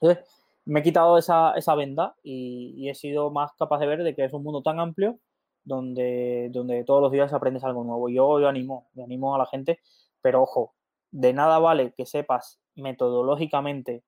Entonces, 0.00 0.24
me 0.64 0.80
he 0.80 0.82
quitado 0.82 1.18
esa, 1.18 1.74
venda 1.74 2.14
y, 2.22 2.88
he 2.88 2.94
sido 2.94 3.30
más 3.30 3.52
capaz 3.58 3.78
de 3.78 3.86
ver 3.86 4.02
de 4.02 4.14
que 4.14 4.24
es 4.24 4.32
un 4.32 4.42
mundo 4.42 4.62
tan 4.62 4.80
amplio 4.80 5.18
donde, 5.64 6.48
donde 6.50 6.84
todos 6.84 7.02
los 7.02 7.12
días 7.12 7.32
aprendes 7.32 7.64
algo 7.64 7.84
nuevo. 7.84 8.08
Yo, 8.08 8.36
animo, 8.48 8.88
animo 9.02 9.34
a 9.34 9.38
la 9.38 9.46
gente, 9.46 9.80
pero 10.22 10.42
ojo, 10.42 10.74
de 11.10 11.32
nada 11.32 11.58
vale 11.58 11.92
que 11.92 12.06
sepas 12.06 12.60
metodológicamente 12.74 14.02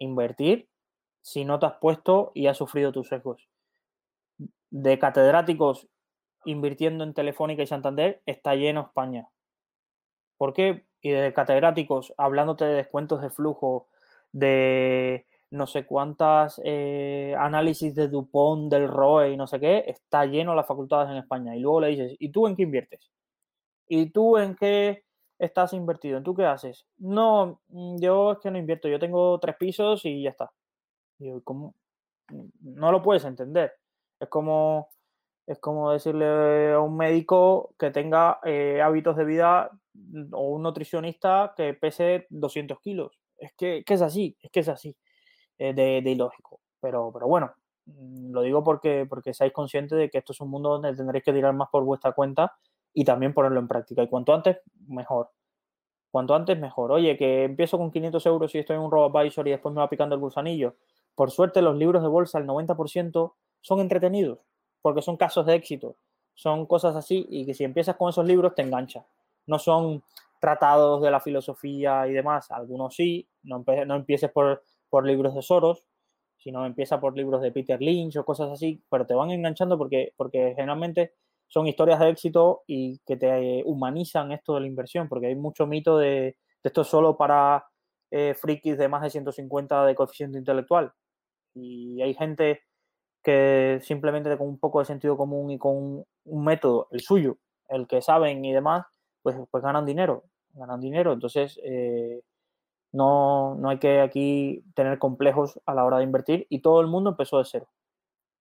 invertir 0.00 0.68
si 1.22 1.44
no 1.44 1.58
te 1.58 1.66
has 1.66 1.74
puesto 1.80 2.32
y 2.34 2.46
has 2.46 2.56
sufrido 2.56 2.92
tus 2.92 3.08
sesgos. 3.08 3.48
De 4.70 4.98
catedráticos 4.98 5.88
invirtiendo 6.44 7.04
en 7.04 7.14
Telefónica 7.14 7.62
y 7.62 7.66
Santander 7.66 8.22
está 8.26 8.54
lleno 8.54 8.82
España. 8.82 9.28
¿Por 10.36 10.52
qué? 10.52 10.86
Y 11.02 11.10
de 11.10 11.32
catedráticos 11.32 12.14
hablándote 12.16 12.64
de 12.64 12.74
descuentos 12.74 13.20
de 13.20 13.30
flujo, 13.30 13.88
de 14.32 15.26
no 15.50 15.66
sé 15.66 15.86
cuántas 15.86 16.60
eh, 16.64 17.34
análisis 17.38 17.94
de 17.94 18.08
Dupont, 18.08 18.70
del 18.70 18.88
ROE 18.88 19.32
y 19.32 19.36
no 19.36 19.46
sé 19.46 19.58
qué, 19.60 19.84
está 19.86 20.26
lleno 20.26 20.54
las 20.54 20.66
facultades 20.66 21.10
en 21.10 21.16
España. 21.16 21.56
Y 21.56 21.60
luego 21.60 21.80
le 21.80 21.88
dices, 21.88 22.16
¿y 22.18 22.30
tú 22.30 22.46
en 22.46 22.56
qué 22.56 22.62
inviertes? 22.62 23.10
¿Y 23.86 24.10
tú 24.10 24.36
en 24.36 24.54
qué 24.56 25.04
estás 25.38 25.72
invertido? 25.72 26.18
¿En 26.18 26.24
tú 26.24 26.34
qué 26.34 26.44
haces? 26.44 26.86
No, 26.98 27.60
mm, 27.68 27.96
yo 28.00 28.32
es 28.32 28.38
que 28.38 28.50
no 28.50 28.58
invierto, 28.58 28.88
yo 28.88 28.98
tengo 28.98 29.38
tres 29.38 29.56
pisos 29.56 30.04
y 30.04 30.22
ya 30.22 30.30
está. 30.30 30.52
Y 31.18 31.40
¿cómo? 31.42 31.74
No 32.60 32.92
lo 32.92 33.02
puedes 33.02 33.24
entender. 33.24 33.72
Es 34.20 34.28
como, 34.28 34.90
es 35.46 35.58
como 35.60 35.92
decirle 35.92 36.72
a 36.72 36.80
un 36.80 36.96
médico 36.96 37.74
que 37.78 37.90
tenga 37.90 38.40
eh, 38.44 38.80
hábitos 38.82 39.16
de 39.16 39.24
vida 39.24 39.70
mm, 39.94 40.34
o 40.34 40.50
un 40.50 40.62
nutricionista 40.62 41.54
que 41.56 41.74
pese 41.74 42.26
200 42.30 42.80
kilos. 42.80 43.18
Es 43.38 43.52
que, 43.54 43.84
es 43.86 44.02
así, 44.02 44.36
es 44.42 44.50
que 44.50 44.60
es 44.60 44.68
así, 44.68 44.96
eh, 45.58 45.72
de, 45.74 46.02
de, 46.02 46.10
ilógico. 46.10 46.60
Pero, 46.80 47.10
pero 47.12 47.28
bueno, 47.28 47.52
mm, 47.86 48.32
lo 48.32 48.42
digo 48.42 48.64
porque, 48.64 49.06
porque 49.08 49.34
seáis 49.34 49.52
conscientes 49.52 49.98
de 49.98 50.10
que 50.10 50.18
esto 50.18 50.32
es 50.32 50.40
un 50.40 50.50
mundo 50.50 50.70
donde 50.70 50.94
tendréis 50.96 51.24
que 51.24 51.32
tirar 51.32 51.54
más 51.54 51.68
por 51.70 51.84
vuestra 51.84 52.12
cuenta 52.12 52.58
y 52.98 53.04
también 53.04 53.32
ponerlo 53.32 53.60
en 53.60 53.68
práctica. 53.68 54.02
Y 54.02 54.08
cuanto 54.08 54.34
antes, 54.34 54.58
mejor. 54.88 55.30
Cuanto 56.10 56.34
antes, 56.34 56.58
mejor. 56.58 56.90
Oye, 56.90 57.16
que 57.16 57.44
empiezo 57.44 57.78
con 57.78 57.92
500 57.92 58.26
euros 58.26 58.52
y 58.52 58.58
estoy 58.58 58.74
en 58.74 58.82
un 58.82 58.90
RoboAdvisor 58.90 59.46
y 59.46 59.52
después 59.52 59.72
me 59.72 59.80
va 59.80 59.88
picando 59.88 60.16
el 60.16 60.20
gusanillo. 60.20 60.74
Por 61.14 61.30
suerte, 61.30 61.62
los 61.62 61.76
libros 61.76 62.02
de 62.02 62.08
bolsa, 62.08 62.40
el 62.40 62.46
90%, 62.48 63.34
son 63.60 63.78
entretenidos 63.78 64.40
porque 64.82 65.00
son 65.00 65.16
casos 65.16 65.46
de 65.46 65.54
éxito. 65.54 65.94
Son 66.34 66.66
cosas 66.66 66.96
así 66.96 67.24
y 67.30 67.46
que 67.46 67.54
si 67.54 67.62
empiezas 67.62 67.94
con 67.94 68.08
esos 68.08 68.26
libros 68.26 68.56
te 68.56 68.62
engancha. 68.62 69.06
No 69.46 69.60
son 69.60 70.02
tratados 70.40 71.00
de 71.00 71.12
la 71.12 71.20
filosofía 71.20 72.04
y 72.08 72.12
demás. 72.12 72.50
Algunos 72.50 72.96
sí. 72.96 73.28
No, 73.44 73.64
no 73.86 73.94
empieces 73.94 74.32
por, 74.32 74.64
por 74.90 75.06
libros 75.06 75.36
de 75.36 75.42
Soros, 75.42 75.84
sino 76.36 76.66
empieza 76.66 76.98
por 76.98 77.16
libros 77.16 77.42
de 77.42 77.52
Peter 77.52 77.80
Lynch 77.80 78.16
o 78.16 78.24
cosas 78.24 78.50
así, 78.50 78.82
pero 78.90 79.06
te 79.06 79.14
van 79.14 79.30
enganchando 79.30 79.78
porque, 79.78 80.14
porque 80.16 80.54
generalmente 80.56 81.12
son 81.48 81.66
historias 81.66 81.98
de 81.98 82.10
éxito 82.10 82.62
y 82.66 83.00
que 83.06 83.16
te 83.16 83.62
humanizan 83.64 84.32
esto 84.32 84.54
de 84.54 84.60
la 84.60 84.66
inversión, 84.66 85.08
porque 85.08 85.28
hay 85.28 85.34
mucho 85.34 85.66
mito 85.66 85.98
de, 85.98 86.36
esto 86.62 86.84
solo 86.84 87.16
para 87.16 87.66
eh, 88.10 88.34
frikis 88.34 88.76
de 88.76 88.88
más 88.88 89.02
de 89.02 89.10
150 89.10 89.86
de 89.86 89.94
coeficiente 89.94 90.38
intelectual. 90.38 90.92
Y 91.54 92.00
hay 92.02 92.14
gente 92.14 92.62
que 93.22 93.80
simplemente 93.82 94.36
con 94.36 94.48
un 94.48 94.58
poco 94.58 94.80
de 94.80 94.84
sentido 94.84 95.16
común 95.16 95.50
y 95.50 95.58
con 95.58 96.04
un, 96.24 96.44
método, 96.44 96.88
el 96.90 97.00
suyo, 97.00 97.38
el 97.68 97.86
que 97.86 98.02
saben 98.02 98.44
y 98.44 98.52
demás, 98.52 98.86
pues, 99.22 99.36
pues 99.50 99.62
ganan 99.64 99.86
dinero, 99.86 100.24
ganan 100.52 100.80
dinero. 100.80 101.12
Entonces, 101.14 101.58
eh, 101.64 102.22
no, 102.92 103.54
no 103.56 103.70
hay 103.70 103.78
que 103.78 104.00
aquí 104.00 104.64
tener 104.74 104.98
complejos 104.98 105.60
a 105.66 105.74
la 105.74 105.84
hora 105.84 105.98
de 105.98 106.04
invertir 106.04 106.46
y 106.50 106.60
todo 106.60 106.80
el 106.80 106.86
mundo 106.86 107.10
empezó 107.10 107.38
de 107.38 107.44
cero 107.46 107.68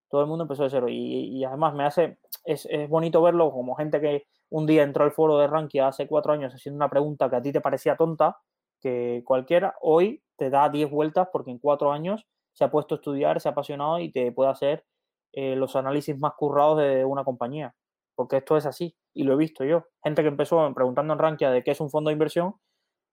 todo 0.09 0.21
el 0.21 0.27
mundo 0.27 0.43
empezó 0.43 0.63
de 0.63 0.69
cero. 0.69 0.87
Y, 0.89 1.43
además 1.43 1.73
me 1.73 1.85
hace, 1.85 2.19
es, 2.45 2.67
bonito 2.89 3.21
verlo 3.21 3.51
como 3.51 3.75
gente 3.75 3.99
que 4.01 4.27
un 4.49 4.65
día 4.65 4.83
entró 4.83 5.03
al 5.03 5.11
foro 5.11 5.37
de 5.37 5.47
Rankia 5.47 5.87
hace 5.87 6.07
cuatro 6.07 6.33
años 6.33 6.53
haciendo 6.53 6.77
una 6.77 6.89
pregunta 6.89 7.29
que 7.29 7.35
a 7.35 7.41
ti 7.41 7.51
te 7.51 7.61
parecía 7.61 7.95
tonta, 7.97 8.37
que 8.81 9.23
cualquiera, 9.25 9.75
hoy 9.81 10.23
te 10.37 10.49
da 10.49 10.69
diez 10.69 10.89
vueltas 10.89 11.27
porque 11.31 11.51
en 11.51 11.59
cuatro 11.59 11.91
años 11.91 12.25
se 12.53 12.63
ha 12.63 12.71
puesto 12.71 12.95
a 12.95 12.97
estudiar, 12.97 13.41
se 13.41 13.49
ha 13.49 13.51
apasionado 13.51 13.99
y 13.99 14.11
te 14.11 14.31
puede 14.31 14.49
hacer 14.49 14.85
eh, 15.33 15.55
los 15.55 15.75
análisis 15.75 16.17
más 16.17 16.33
currados 16.37 16.79
de 16.79 17.05
una 17.05 17.23
compañía. 17.23 17.75
Porque 18.15 18.37
esto 18.37 18.57
es 18.57 18.65
así 18.65 18.95
y 19.13 19.23
lo 19.23 19.33
he 19.33 19.37
visto 19.37 19.63
yo. 19.63 19.85
Gente 20.03 20.23
que 20.23 20.29
empezó 20.29 20.73
preguntando 20.73 21.13
en 21.13 21.19
Rankia 21.19 21.51
de 21.51 21.63
qué 21.63 21.71
es 21.71 21.81
un 21.81 21.89
fondo 21.89 22.09
de 22.09 22.13
inversión 22.13 22.55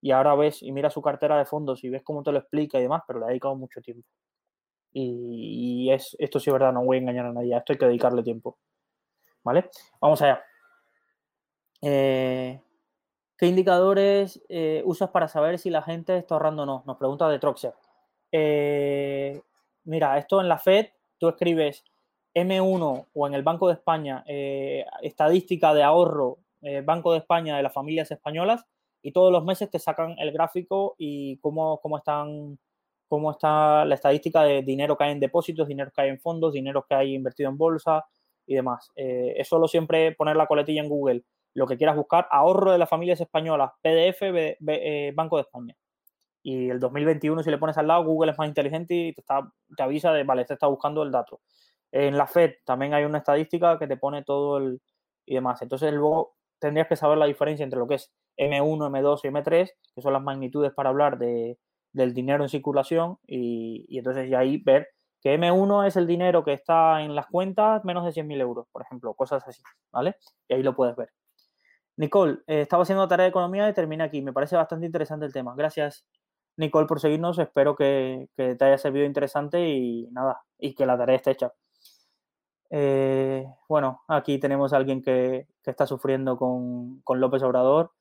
y 0.00 0.12
ahora 0.12 0.34
ves 0.34 0.62
y 0.62 0.72
mira 0.72 0.90
su 0.90 1.02
cartera 1.02 1.38
de 1.38 1.44
fondos 1.46 1.82
y 1.84 1.90
ves 1.90 2.02
cómo 2.04 2.22
te 2.22 2.32
lo 2.32 2.38
explica 2.38 2.78
y 2.78 2.82
demás, 2.82 3.02
pero 3.06 3.20
le 3.20 3.26
ha 3.26 3.28
dedicado 3.28 3.56
mucho 3.56 3.80
tiempo. 3.80 4.06
Y, 4.96 5.90
es, 5.90 6.16
esto 6.20 6.38
sí 6.38 6.50
es 6.50 6.52
verdad, 6.52 6.72
no 6.72 6.84
voy 6.84 6.98
a 6.98 7.00
engañar 7.00 7.26
a 7.26 7.32
nadie, 7.32 7.56
esto 7.56 7.72
hay 7.72 7.78
que 7.78 7.86
dedicarle 7.86 8.22
tiempo. 8.22 8.56
¿Vale? 9.42 9.68
Vamos 10.00 10.22
allá. 10.22 10.42
Eh, 11.82 12.60
¿Qué 13.36 13.46
indicadores 13.46 14.40
eh, 14.48 14.82
usas 14.86 15.10
para 15.10 15.26
saber 15.26 15.58
si 15.58 15.68
la 15.68 15.82
gente 15.82 16.16
está 16.16 16.36
ahorrando 16.36 16.62
o 16.62 16.66
no? 16.66 16.82
Nos 16.86 16.96
pregunta 16.96 17.28
de 17.28 17.40
Troxer. 17.40 17.74
Eh, 18.30 19.42
mira, 19.84 20.16
esto 20.16 20.40
en 20.40 20.48
la 20.48 20.58
FED, 20.58 20.86
tú 21.18 21.28
escribes 21.28 21.84
M1 22.32 23.06
o 23.12 23.26
en 23.26 23.34
el 23.34 23.42
Banco 23.42 23.66
de 23.66 23.74
España, 23.74 24.24
estadística 25.02 25.74
de 25.74 25.82
ahorro, 25.82 26.38
Banco 26.84 27.12
de 27.12 27.18
España 27.18 27.56
de 27.56 27.62
las 27.62 27.72
familias 27.72 28.10
españolas, 28.10 28.64
y 29.02 29.12
todos 29.12 29.30
los 29.30 29.44
meses 29.44 29.70
te 29.70 29.78
sacan 29.78 30.16
el 30.18 30.32
gráfico 30.32 30.94
y 30.98 31.36
cómo, 31.38 31.80
cómo 31.80 31.98
están 31.98 32.58
cómo 33.08 33.30
está 33.30 33.84
la 33.84 33.94
estadística 33.94 34.42
de 34.42 34.62
dinero 34.62 34.96
que 34.96 35.04
hay 35.04 35.12
en 35.12 35.20
depósitos, 35.20 35.68
dinero 35.68 35.90
que 35.94 36.02
hay 36.02 36.10
en 36.10 36.20
fondos, 36.20 36.52
dinero 36.52 36.84
que 36.88 36.94
hay 36.94 37.14
invertido 37.14 37.50
en 37.50 37.58
bolsa 37.58 38.04
y 38.46 38.54
demás. 38.54 38.90
Eh, 38.96 39.34
es 39.36 39.48
solo 39.48 39.68
siempre 39.68 40.12
poner 40.12 40.36
la 40.36 40.46
coletilla 40.46 40.82
en 40.82 40.88
Google, 40.88 41.24
lo 41.54 41.66
que 41.66 41.76
quieras 41.76 41.96
buscar, 41.96 42.26
ahorro 42.30 42.72
de 42.72 42.78
las 42.78 42.88
familias 42.88 43.20
españolas, 43.20 43.72
PDF, 43.82 44.22
eh, 44.22 45.12
Banco 45.14 45.36
de 45.36 45.42
España. 45.42 45.74
Y 46.42 46.68
el 46.68 46.78
2021, 46.80 47.42
si 47.42 47.50
le 47.50 47.58
pones 47.58 47.78
al 47.78 47.86
lado, 47.86 48.04
Google 48.04 48.32
es 48.32 48.38
más 48.38 48.48
inteligente 48.48 48.94
y 48.94 49.12
te, 49.14 49.22
te 49.76 49.82
avisa 49.82 50.12
de, 50.12 50.24
vale, 50.24 50.44
te 50.44 50.54
está 50.54 50.66
buscando 50.66 51.02
el 51.02 51.10
dato. 51.10 51.40
En 51.90 52.18
la 52.18 52.26
FED 52.26 52.56
también 52.64 52.92
hay 52.92 53.04
una 53.04 53.18
estadística 53.18 53.78
que 53.78 53.86
te 53.86 53.96
pone 53.96 54.24
todo 54.24 54.58
el 54.58 54.80
y 55.26 55.34
demás. 55.34 55.62
Entonces 55.62 55.92
luego 55.92 56.36
tendrías 56.58 56.88
que 56.88 56.96
saber 56.96 57.18
la 57.18 57.26
diferencia 57.26 57.64
entre 57.64 57.78
lo 57.78 57.86
que 57.86 57.96
es 57.96 58.12
M1, 58.36 58.90
M2 58.90 59.20
y 59.24 59.28
M3, 59.28 59.70
que 59.94 60.02
son 60.02 60.12
las 60.12 60.22
magnitudes 60.22 60.72
para 60.72 60.90
hablar 60.90 61.18
de, 61.18 61.58
del 61.94 62.12
dinero 62.12 62.42
en 62.42 62.50
circulación 62.50 63.18
y, 63.26 63.96
entonces 63.96 64.28
ya 64.28 64.40
ahí 64.40 64.58
ver 64.58 64.88
que 65.22 65.38
M1 65.38 65.86
es 65.86 65.96
el 65.96 66.06
dinero 66.06 66.44
que 66.44 66.52
está 66.52 67.02
en 67.02 67.14
las 67.14 67.26
cuentas 67.28 67.82
menos 67.84 68.04
de 68.04 68.10
100.000 68.12 68.40
euros, 68.40 68.66
por 68.70 68.82
ejemplo, 68.82 69.14
cosas 69.14 69.42
así, 69.46 69.62
¿vale? 69.90 70.16
Y 70.48 70.54
ahí 70.54 70.62
lo 70.62 70.76
puedes 70.76 70.94
ver. 70.96 71.10
Nicole, 71.96 72.40
eh, 72.46 72.62
estaba 72.62 72.82
haciendo 72.82 73.08
tarea 73.08 73.24
de 73.24 73.30
economía 73.30 73.68
y 73.68 73.72
termina 73.72 74.04
aquí. 74.04 74.20
Me 74.20 74.32
parece 74.32 74.56
bastante 74.56 74.84
interesante 74.84 75.24
el 75.24 75.32
tema. 75.32 75.54
Gracias, 75.56 76.04
Nicole, 76.56 76.86
por 76.86 77.00
seguirnos. 77.00 77.38
Espero 77.38 77.74
que, 77.76 78.28
te 78.36 78.64
haya 78.64 78.76
servido 78.76 79.06
interesante 79.06 79.66
y 79.66 80.08
nada, 80.10 80.42
y 80.58 80.74
que 80.74 80.84
la 80.84 80.98
tarea 80.98 81.16
esté 81.16 81.30
hecha. 81.30 81.52
Eh, 82.70 83.46
bueno, 83.68 84.02
aquí 84.08 84.38
tenemos 84.38 84.72
a 84.72 84.76
alguien 84.76 85.00
que, 85.00 85.46
está 85.64 85.86
sufriendo 85.86 86.36
con, 86.36 87.00
con 87.02 87.20
López 87.20 87.42
Obrador 87.42 87.92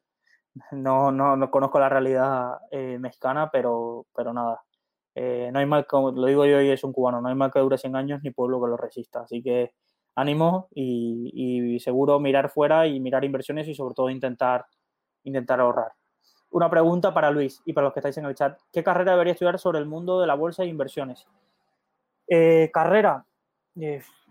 no, 0.71 1.11
no, 1.11 1.35
no 1.35 1.51
conozco 1.51 1.79
la 1.79 1.89
realidad 1.89 2.59
eh, 2.71 2.97
mexicana, 2.99 3.49
pero, 3.51 4.05
pero 4.15 4.33
nada. 4.33 4.61
Eh, 5.15 5.49
no 5.51 5.59
hay 5.59 5.65
mal, 5.65 5.85
como 5.85 6.11
lo 6.11 6.25
digo 6.25 6.45
yo 6.45 6.61
y 6.61 6.69
es 6.69 6.83
un 6.83 6.93
cubano, 6.93 7.21
no 7.21 7.29
hay 7.29 7.35
mal 7.35 7.51
que 7.51 7.59
dure 7.59 7.77
100 7.77 7.95
años 7.95 8.21
ni 8.23 8.31
pueblo 8.31 8.61
que 8.61 8.69
lo 8.69 8.77
resista. 8.77 9.21
Así 9.21 9.41
que 9.41 9.73
ánimo 10.15 10.67
y, 10.73 11.79
seguro 11.79 12.19
mirar 12.19 12.49
fuera 12.49 12.87
y 12.87 12.99
mirar 12.99 13.23
inversiones 13.23 13.67
y 13.67 13.75
sobre 13.75 13.95
todo 13.95 14.09
intentar, 14.09 14.65
intentar 15.23 15.59
ahorrar. 15.59 15.91
Una 16.51 16.69
pregunta 16.69 17.13
para 17.13 17.31
Luis 17.31 17.61
y 17.65 17.73
para 17.73 17.85
los 17.85 17.93
que 17.93 17.99
estáis 17.99 18.17
en 18.17 18.25
el 18.25 18.35
chat. 18.35 18.59
¿Qué 18.71 18.83
carrera 18.83 19.13
debería 19.13 19.33
estudiar 19.33 19.57
sobre 19.57 19.79
el 19.79 19.85
mundo 19.85 20.19
de 20.21 20.27
la 20.27 20.35
bolsa 20.35 20.63
e 20.63 20.67
inversiones? 20.67 21.27
Eh, 22.27 22.69
carrera. 22.71 23.25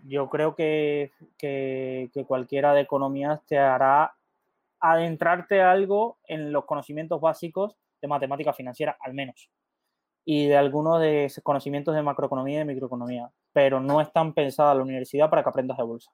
yo 0.05 0.29
creo 0.29 0.55
que, 0.55 1.11
que, 1.37 2.09
que, 2.13 2.25
cualquiera 2.25 2.73
de 2.73 2.81
economías 2.81 3.45
te 3.45 3.59
hará 3.59 4.15
adentrarte 4.83 5.61
algo 5.61 6.19
en 6.25 6.51
los 6.51 6.65
conocimientos 6.65 7.21
básicos 7.21 7.77
de 8.01 8.09
matemática 8.09 8.51
financiera, 8.51 8.97
al 8.99 9.13
menos, 9.13 9.49
y 10.25 10.47
de 10.47 10.57
algunos 10.57 10.99
de 10.99 11.31
conocimientos 11.41 11.95
de 11.95 12.01
macroeconomía 12.01 12.55
y 12.55 12.59
de 12.59 12.65
microeconomía, 12.65 13.31
pero 13.53 13.79
no 13.79 14.01
es 14.01 14.11
tan 14.11 14.33
pensada 14.33 14.75
la 14.75 14.83
universidad 14.83 15.29
para 15.29 15.41
que 15.41 15.49
aprendas 15.49 15.77
de 15.77 15.83
bolsa. 15.83 16.11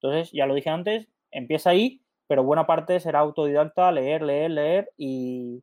Entonces, 0.00 0.32
ya 0.32 0.46
lo 0.46 0.54
dije 0.54 0.68
antes, 0.68 1.08
empieza 1.30 1.70
ahí, 1.70 2.02
pero 2.26 2.42
buena 2.42 2.66
parte 2.66 2.98
será 2.98 3.20
autodidacta, 3.20 3.92
leer, 3.92 4.22
leer, 4.22 4.50
leer 4.50 4.90
y, 4.96 5.62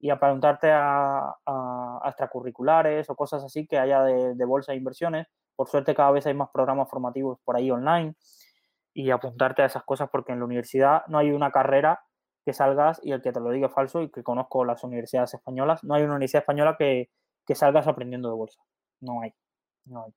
y 0.00 0.10
apuntarte 0.10 0.72
a, 0.72 1.36
a, 1.46 2.02
extracurriculares 2.04 3.08
o 3.10 3.14
cosas 3.14 3.44
así 3.44 3.68
que 3.68 3.78
haya 3.78 4.02
de, 4.02 4.34
de 4.34 4.44
bolsa 4.44 4.72
e 4.72 4.76
inversiones. 4.76 5.28
Por 5.54 5.68
suerte 5.68 5.94
cada 5.94 6.10
vez 6.10 6.26
hay 6.26 6.34
más 6.34 6.50
programas 6.52 6.90
formativos 6.90 7.38
por 7.44 7.56
ahí 7.56 7.70
online 7.70 8.16
y 8.96 9.10
apuntarte 9.10 9.60
a 9.60 9.66
esas 9.66 9.84
cosas 9.84 10.08
porque 10.10 10.32
en 10.32 10.38
la 10.38 10.46
universidad 10.46 11.02
no 11.08 11.18
hay 11.18 11.30
una 11.30 11.50
carrera 11.50 12.00
que 12.46 12.54
salgas 12.54 12.98
y 13.04 13.12
el 13.12 13.20
que 13.20 13.30
te 13.30 13.40
lo 13.40 13.50
diga 13.50 13.68
falso 13.68 14.00
y 14.00 14.10
que 14.10 14.22
conozco 14.22 14.64
las 14.64 14.82
universidades 14.84 15.34
españolas, 15.34 15.84
no 15.84 15.94
hay 15.94 16.04
una 16.04 16.14
universidad 16.14 16.42
española 16.42 16.76
que, 16.78 17.10
salgas 17.54 17.86
aprendiendo 17.86 18.30
de 18.30 18.36
bolsa. 18.36 18.60
No 19.00 19.20
hay. 19.20 19.34
No 19.84 20.04
hay. 20.04 20.14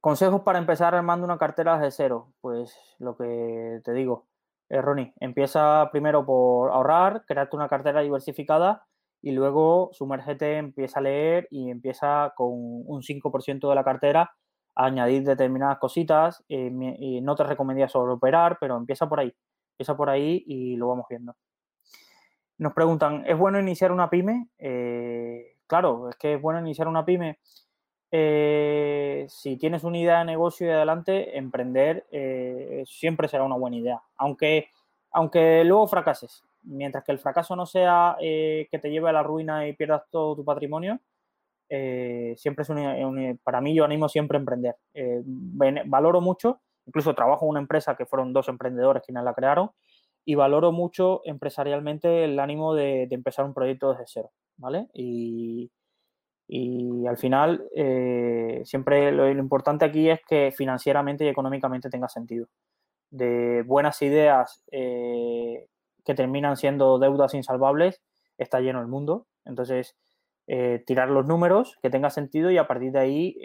Consejos 0.00 0.42
para 0.42 0.60
empezar 0.60 0.94
armando 0.94 1.24
una 1.24 1.38
cartera 1.38 1.76
desde 1.76 1.90
cero. 1.90 2.32
Pues 2.40 2.78
lo 3.00 3.16
que 3.16 3.80
te 3.82 3.92
digo, 3.92 4.28
eh, 4.68 4.80
Ronnie, 4.80 5.12
empieza 5.18 5.88
primero 5.90 6.24
por 6.24 6.70
ahorrar, 6.70 7.24
crearte 7.26 7.56
una 7.56 7.68
cartera 7.68 8.00
diversificada 8.00 8.86
y 9.20 9.32
luego 9.32 9.90
sumérgete, 9.92 10.58
empieza 10.58 11.00
a 11.00 11.02
leer 11.02 11.48
y 11.50 11.68
empieza 11.68 12.32
con 12.36 12.48
un 12.52 13.02
5% 13.02 13.68
de 13.68 13.74
la 13.74 13.82
cartera 13.82 14.30
añadir 14.76 15.24
determinadas 15.24 15.78
cositas. 15.78 16.44
Eh, 16.48 16.70
no 17.22 17.34
te 17.34 17.44
recomendaría 17.44 17.88
sobre 17.88 18.12
operar, 18.12 18.58
pero 18.60 18.76
empieza 18.76 19.08
por 19.08 19.20
ahí. 19.20 19.34
Empieza 19.72 19.96
por 19.96 20.08
ahí 20.08 20.44
y 20.46 20.76
lo 20.76 20.88
vamos 20.88 21.06
viendo. 21.10 21.34
Nos 22.58 22.72
preguntan, 22.72 23.24
¿es 23.26 23.36
bueno 23.36 23.60
iniciar 23.60 23.92
una 23.92 24.08
pyme? 24.08 24.48
Eh, 24.58 25.56
claro, 25.66 26.08
es 26.08 26.16
que 26.16 26.34
es 26.34 26.42
bueno 26.42 26.60
iniciar 26.60 26.88
una 26.88 27.04
pyme. 27.04 27.38
Eh, 28.10 29.26
si 29.28 29.58
tienes 29.58 29.84
una 29.84 29.98
idea 29.98 30.20
de 30.20 30.24
negocio 30.24 30.66
y 30.66 30.70
adelante, 30.70 31.36
emprender 31.36 32.06
eh, 32.10 32.82
siempre 32.86 33.28
será 33.28 33.44
una 33.44 33.56
buena 33.56 33.76
idea, 33.76 34.02
aunque, 34.16 34.70
aunque 35.10 35.64
luego 35.64 35.86
fracases. 35.86 36.44
Mientras 36.62 37.04
que 37.04 37.12
el 37.12 37.18
fracaso 37.18 37.54
no 37.56 37.66
sea 37.66 38.16
que 38.18 38.78
te 38.80 38.90
lleve 38.90 39.10
a 39.10 39.12
la 39.12 39.22
ruina 39.22 39.68
y 39.68 39.74
pierdas 39.74 40.02
todo 40.10 40.34
tu 40.34 40.44
patrimonio, 40.44 40.98
siempre 41.68 42.62
es 42.62 42.68
un, 42.68 43.40
para 43.42 43.60
mí 43.60 43.74
yo 43.74 43.84
animo 43.84 44.08
siempre 44.08 44.38
emprender. 44.38 44.76
valoro 45.86 46.20
mucho, 46.20 46.60
incluso 46.86 47.14
trabajo 47.14 47.44
en 47.44 47.50
una 47.50 47.60
empresa 47.60 47.96
que 47.96 48.06
fueron 48.06 48.32
dos 48.32 48.48
emprendedores 48.48 49.02
quienes 49.04 49.24
la 49.24 49.34
crearon 49.34 49.70
y 50.28 50.34
valoro 50.34 50.72
mucho 50.72 51.22
empresarialmente 51.24 52.24
el 52.24 52.38
ánimo 52.40 52.74
de, 52.74 53.06
empezar 53.10 53.44
un 53.44 53.54
proyecto 53.54 53.92
desde 53.92 54.04
cero, 54.06 54.32
¿vale? 54.56 54.88
Y, 54.92 55.70
al 57.08 57.16
final, 57.16 57.64
eh, 57.74 58.62
siempre 58.64 59.12
lo, 59.12 59.28
importante 59.30 59.84
aquí 59.84 60.10
es 60.10 60.20
que 60.28 60.52
financieramente 60.52 61.24
y 61.24 61.28
económicamente 61.28 61.90
tenga 61.90 62.08
sentido. 62.08 62.48
De 63.10 63.62
buenas 63.62 64.02
ideas 64.02 64.64
eh, 64.72 65.68
que 66.04 66.14
terminan 66.14 66.56
siendo 66.56 66.98
deudas 66.98 67.34
insalvables, 67.34 68.02
está 68.36 68.60
lleno 68.60 68.80
el 68.80 68.88
mundo. 68.88 69.26
Entonces, 69.44 69.96
eh, 70.46 70.82
tirar 70.86 71.10
los 71.10 71.26
números, 71.26 71.78
que 71.82 71.90
tenga 71.90 72.10
sentido 72.10 72.50
y 72.50 72.58
a 72.58 72.66
partir 72.66 72.92
de 72.92 72.98
ahí 72.98 73.36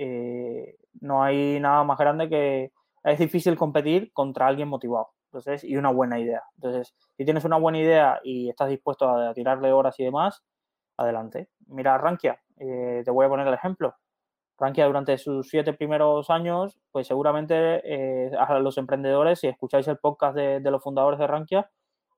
no 0.99 1.23
hay 1.23 1.59
nada 1.59 1.83
más 1.83 1.97
grande 1.97 2.29
que... 2.29 2.71
Es 3.03 3.17
difícil 3.17 3.57
competir 3.57 4.11
contra 4.13 4.45
alguien 4.45 4.67
motivado. 4.67 5.09
Entonces, 5.31 5.63
y 5.63 5.77
una 5.77 5.91
buena 5.91 6.19
idea. 6.19 6.43
Entonces, 6.55 6.93
si 7.15 7.23
tienes 7.23 7.45
una 7.45 7.57
buena 7.57 7.79
idea 7.79 8.19
y 8.23 8.49
estás 8.49 8.69
dispuesto 8.69 9.09
a, 9.09 9.33
tirarle 9.33 9.71
horas 9.71 9.97
y 9.99 10.03
demás, 10.03 10.43
adelante. 10.97 11.49
Mira, 11.67 11.97
Rankia, 11.97 12.39
eh, 12.59 13.01
te 13.05 13.11
voy 13.11 13.25
a 13.25 13.29
poner 13.29 13.47
el 13.47 13.53
ejemplo. 13.53 13.95
Rankia 14.59 14.85
durante 14.85 15.17
sus 15.17 15.49
siete 15.49 15.73
primeros 15.73 16.29
años, 16.29 16.77
pues 16.91 17.07
seguramente 17.07 17.81
eh, 17.83 18.31
a 18.37 18.59
los 18.59 18.77
emprendedores, 18.77 19.39
si 19.39 19.47
escucháis 19.47 19.87
el 19.87 19.97
podcast 19.97 20.35
de, 20.35 20.59
los 20.69 20.83
fundadores 20.83 21.17
de 21.17 21.27
Rankia, 21.27 21.71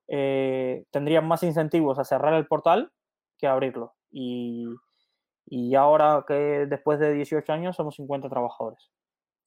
eh, 0.07 0.83
tendrían 0.91 1.27
más 1.27 1.43
incentivos 1.43 1.99
a 1.99 2.03
cerrar 2.03 2.33
el 2.33 2.47
portal 2.47 2.91
que 3.37 3.47
a 3.47 3.53
abrirlo. 3.53 3.93
Y, 4.13 5.75
ahora 5.75 6.23
que 6.27 6.65
después 6.67 6.99
de 6.99 7.13
18 7.13 7.51
años 7.51 7.75
somos 7.75 7.95
50 7.95 8.29
trabajadores, 8.29 8.91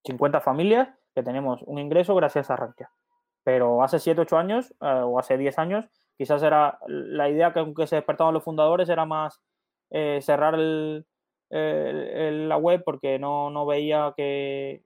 50 0.04 0.40
familias 0.40 0.88
que 1.14 1.22
tenemos 1.22 1.62
un 1.62 1.78
ingreso 1.78 2.14
gracias 2.14 2.50
a 2.50 2.56
Rankia 2.56 2.90
pero 3.46 3.80
hace 3.84 4.00
7, 4.00 4.22
8 4.22 4.38
años 4.38 4.74
eh, 4.80 5.02
o 5.04 5.20
hace 5.20 5.38
10 5.38 5.60
años, 5.60 5.84
quizás 6.18 6.42
era 6.42 6.80
la 6.88 7.30
idea 7.30 7.52
que 7.52 7.60
aunque 7.60 7.86
se 7.86 7.94
despertaban 7.94 8.34
los 8.34 8.42
fundadores 8.42 8.88
era 8.88 9.06
más 9.06 9.40
eh, 9.90 10.18
cerrar 10.20 10.58
la 10.58 12.56
web 12.56 12.82
porque 12.84 13.20
no, 13.20 13.64
veía 13.64 14.12
que, 14.16 14.82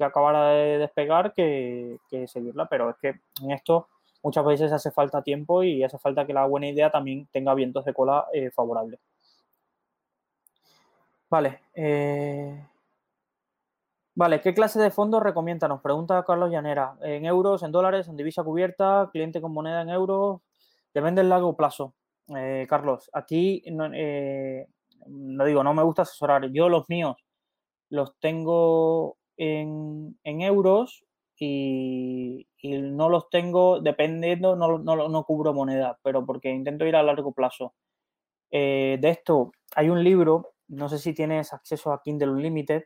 acabara 0.00 0.50
de 0.50 0.76
despegar 0.80 1.32
que, 1.32 1.96
seguirla, 2.26 2.66
pero 2.66 2.90
es 2.90 2.96
que 3.00 3.14
en 3.42 3.52
esto 3.52 3.88
muchas 4.22 4.44
veces 4.44 4.70
hace 4.70 4.90
falta 4.90 5.22
tiempo 5.22 5.62
y 5.62 5.82
hace 5.82 5.98
falta 5.98 6.26
que 6.26 6.34
la 6.34 6.44
buena 6.44 6.68
idea 6.68 6.90
también 6.90 7.26
tenga 7.32 7.54
vientos 7.54 7.86
de 7.86 7.94
cola 7.94 8.26
eh, 8.34 8.50
favorables. 8.50 9.00
Vale. 11.34 11.58
Vale, 14.14 14.40
¿qué 14.40 14.54
clase 14.54 14.78
de 14.80 14.92
fondos 14.92 15.20
recomienda? 15.20 15.66
Nos 15.66 15.80
pregunta 15.80 16.22
Carlos 16.24 16.48
Llanera. 16.48 16.96
¿En 17.02 17.24
euros, 17.24 17.64
en 17.64 17.72
dólares, 17.72 18.06
en 18.06 18.16
divisa 18.16 18.44
cubierta, 18.44 19.10
cliente 19.12 19.40
con 19.40 19.52
moneda 19.52 19.82
en 19.82 19.88
euros? 19.88 20.42
Depende 20.94 21.22
del 21.22 21.30
largo 21.30 21.56
plazo. 21.56 21.96
Eh, 22.36 22.66
Carlos, 22.68 23.10
aquí 23.12 23.64
no, 23.72 23.90
eh, 23.92 24.68
no, 25.06 25.44
digo, 25.44 25.64
no 25.64 25.74
me 25.74 25.82
gusta 25.82 26.02
asesorar. 26.02 26.52
Yo 26.52 26.68
los 26.68 26.88
míos 26.88 27.16
los 27.90 28.16
tengo 28.20 29.16
en, 29.36 30.14
euros 30.22 31.04
y, 31.36 32.46
no 32.62 33.08
los 33.08 33.28
tengo, 33.28 33.80
dependiendo, 33.80 34.54
no, 34.54 34.78
no, 34.78 35.24
cubro 35.24 35.52
moneda, 35.52 35.98
pero 36.04 36.24
porque 36.24 36.50
intento 36.52 36.86
ir 36.86 36.94
a 36.94 37.02
largo 37.02 37.32
plazo. 37.32 37.74
Eh, 38.52 38.98
de 39.00 39.10
esto, 39.10 39.50
hay 39.74 39.88
un 39.88 40.04
libro, 40.04 40.53
no 40.68 40.88
sé 40.88 40.98
si 40.98 41.14
tienes 41.14 41.52
acceso 41.52 41.92
a 41.92 42.02
Kindle 42.02 42.30
Unlimited, 42.30 42.84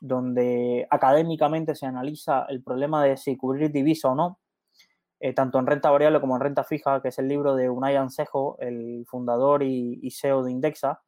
donde 0.00 0.86
académicamente 0.90 1.74
se 1.74 1.86
analiza 1.86 2.46
el 2.48 2.62
problema 2.62 3.04
de 3.04 3.16
si 3.16 3.36
cubrir 3.36 3.70
divisa 3.72 4.08
o 4.10 4.14
no, 4.14 4.38
eh, 5.20 5.34
tanto 5.34 5.58
en 5.58 5.66
renta 5.66 5.90
variable 5.90 6.20
como 6.20 6.36
en 6.36 6.42
renta 6.42 6.62
fija, 6.64 7.02
que 7.02 7.08
es 7.08 7.18
el 7.18 7.28
libro 7.28 7.56
de 7.56 7.68
Unai 7.68 7.96
Ansejo, 7.96 8.56
el 8.60 9.04
fundador 9.08 9.62
y, 9.62 10.10
CEO 10.10 10.44
de 10.44 10.52
Indexa. 10.52 11.02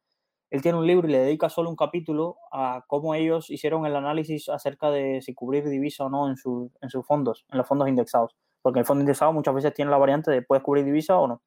Él 0.49 0.61
tiene 0.61 0.77
un 0.77 0.85
libro 0.85 1.07
y 1.07 1.11
le 1.11 1.19
dedica 1.19 1.47
solo 1.49 1.69
un 1.69 1.77
capítulo 1.77 2.37
a 2.51 2.83
cómo 2.87 3.15
ellos 3.15 3.49
hicieron 3.49 3.85
el 3.85 3.95
análisis 3.95 4.49
acerca 4.49 4.91
de 4.91 5.21
si 5.21 5.33
cubrir 5.33 5.69
divisa 5.69 6.05
o 6.05 6.09
no 6.09 6.27
en, 6.27 6.35
en 6.81 6.89
sus 6.89 7.05
fondos, 7.05 7.45
en 7.49 7.57
los 7.57 7.67
fondos 7.67 7.87
indexados. 7.87 8.35
Porque 8.61 8.79
el 8.79 8.85
fondo 8.85 9.01
indexado 9.01 9.31
muchas 9.31 9.55
veces 9.55 9.73
tiene 9.73 9.89
la 9.91 9.97
variante 9.97 10.29
de 10.29 10.41
puedes 10.41 10.61
cubrir 10.61 10.83
divisa 10.83 11.17
o 11.17 11.27
no. 11.27 11.41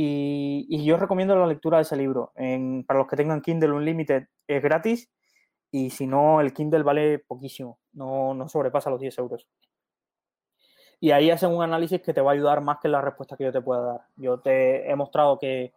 Y, 0.00 0.84
yo 0.84 0.96
recomiendo 0.96 1.34
la 1.34 1.48
lectura 1.48 1.78
de 1.78 1.82
ese 1.82 1.96
libro. 1.96 2.30
para 2.86 3.00
los 3.00 3.08
que 3.08 3.16
tengan 3.16 3.40
Kindle 3.40 3.72
Unlimited 3.72 4.28
es 4.46 4.62
gratis 4.62 5.10
y 5.72 5.90
si 5.90 6.06
no, 6.06 6.40
el 6.40 6.52
Kindle 6.54 6.84
vale 6.84 7.18
poquísimo, 7.18 7.80
no, 7.94 8.32
no 8.32 8.48
sobrepasa 8.48 8.90
los 8.90 9.00
10 9.00 9.18
euros. 9.18 9.48
Y 11.00 11.10
ahí 11.10 11.30
hacen 11.30 11.50
un 11.50 11.64
análisis 11.64 12.00
que 12.00 12.14
te 12.14 12.20
va 12.20 12.30
a 12.30 12.34
ayudar 12.34 12.60
más 12.60 12.78
que 12.78 12.86
la 12.86 13.00
respuesta 13.00 13.36
que 13.36 13.42
yo 13.42 13.52
te 13.52 13.60
pueda 13.60 13.82
dar. 13.82 14.00
Yo 14.16 14.38
te 14.38 14.88
he 14.88 14.94
mostrado 14.94 15.36
que, 15.36 15.72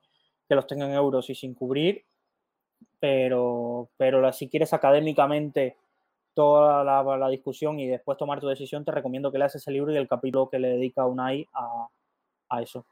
los 0.50 0.68
tengo 0.68 0.84
en 0.84 0.92
euros 0.92 1.30
y 1.30 1.36
sin 1.36 1.56
cubrir, 1.56 2.06
pero, 3.00 3.90
pero 3.98 4.32
si 4.34 4.50
quieres 4.50 4.74
académicamente 4.74 5.78
toda 6.36 6.84
la, 6.84 7.30
discusión 7.30 7.80
y 7.80 7.88
después 7.88 8.20
tomar 8.20 8.40
tu 8.40 8.48
decisión, 8.48 8.86
te 8.86 8.92
recomiendo 8.92 9.32
que 9.32 9.40
leas 9.40 9.56
ese 9.56 9.72
libro 9.72 9.92
y 9.92 9.98
el 9.98 10.10
capítulo 10.10 10.50
que 10.50 10.60
le 10.60 10.68
dedica 10.70 11.08
Unai 11.08 11.48
a, 11.54 11.88
a 12.50 12.62
eso. 12.62 12.86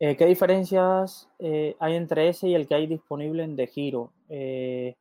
Eh, 0.00 0.16
¿Qué 0.16 0.26
diferencias 0.26 1.28
eh, 1.38 1.76
hay 1.78 1.94
entre 1.94 2.28
ese 2.28 2.48
y 2.48 2.54
el 2.54 2.66
que 2.66 2.74
hay 2.74 2.86
disponible 2.86 3.44
en 3.44 3.56
De 3.56 3.66
Giro? 3.66 4.12
Eh, 4.28 4.96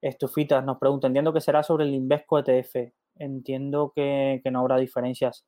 estufitas 0.00 0.64
nos 0.64 0.78
pregunta, 0.78 1.06
entiendo 1.06 1.32
que 1.32 1.40
será 1.40 1.62
sobre 1.62 1.84
el 1.84 1.94
Invesco 1.94 2.38
ETF. 2.38 2.92
Entiendo 3.16 3.92
que, 3.94 4.42
no 4.50 4.60
habrá 4.60 4.78
diferencias, 4.78 5.44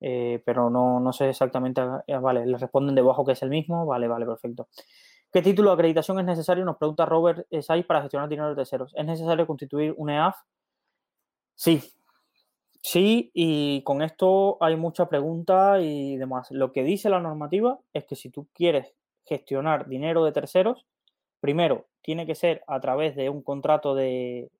pero 0.00 0.70
no, 0.70 1.12
sé 1.12 1.30
exactamente. 1.30 1.80
vale, 2.20 2.46
le 2.46 2.58
responden 2.58 2.94
debajo 2.94 3.24
que 3.24 3.32
es 3.32 3.42
el 3.42 3.50
mismo. 3.50 3.86
Vale, 3.86 4.08
vale, 4.08 4.26
perfecto. 4.26 4.68
¿Qué 5.32 5.42
título 5.42 5.70
de 5.70 5.74
acreditación 5.74 6.18
es 6.20 6.26
necesario? 6.26 6.64
Nos 6.64 6.78
pregunta 6.78 7.06
Robert 7.06 7.46
Saiz 7.62 7.86
para 7.86 8.02
gestionar 8.02 8.28
dinero 8.28 8.48
de 8.50 8.56
terceros. 8.56 8.92
¿Es 8.96 9.06
necesario 9.06 9.46
constituir 9.46 9.94
un 9.96 10.10
EAF? 10.10 10.36
Sí, 11.54 11.80
Sí, 12.86 13.30
y 13.32 13.82
con 13.82 14.02
esto 14.02 14.58
hay 14.60 14.76
mucha 14.76 15.08
pregunta 15.08 15.80
y 15.80 16.18
demás. 16.18 16.48
Lo 16.50 16.70
que 16.70 16.84
dice 16.84 17.08
la 17.08 17.18
normativa 17.18 17.78
es 17.94 18.04
que 18.04 18.14
si 18.14 18.28
tú 18.28 18.46
quieres 18.52 18.94
gestionar 19.24 19.88
dinero 19.88 20.22
de 20.22 20.32
terceros, 20.32 20.86
primero 21.40 21.86
tiene 22.02 22.26
que 22.26 22.34
ser 22.34 22.62
a 22.66 22.78
través 22.80 23.16
de 23.16 23.30
un 23.30 23.42
contrato 23.42 23.94
de... 23.94 24.50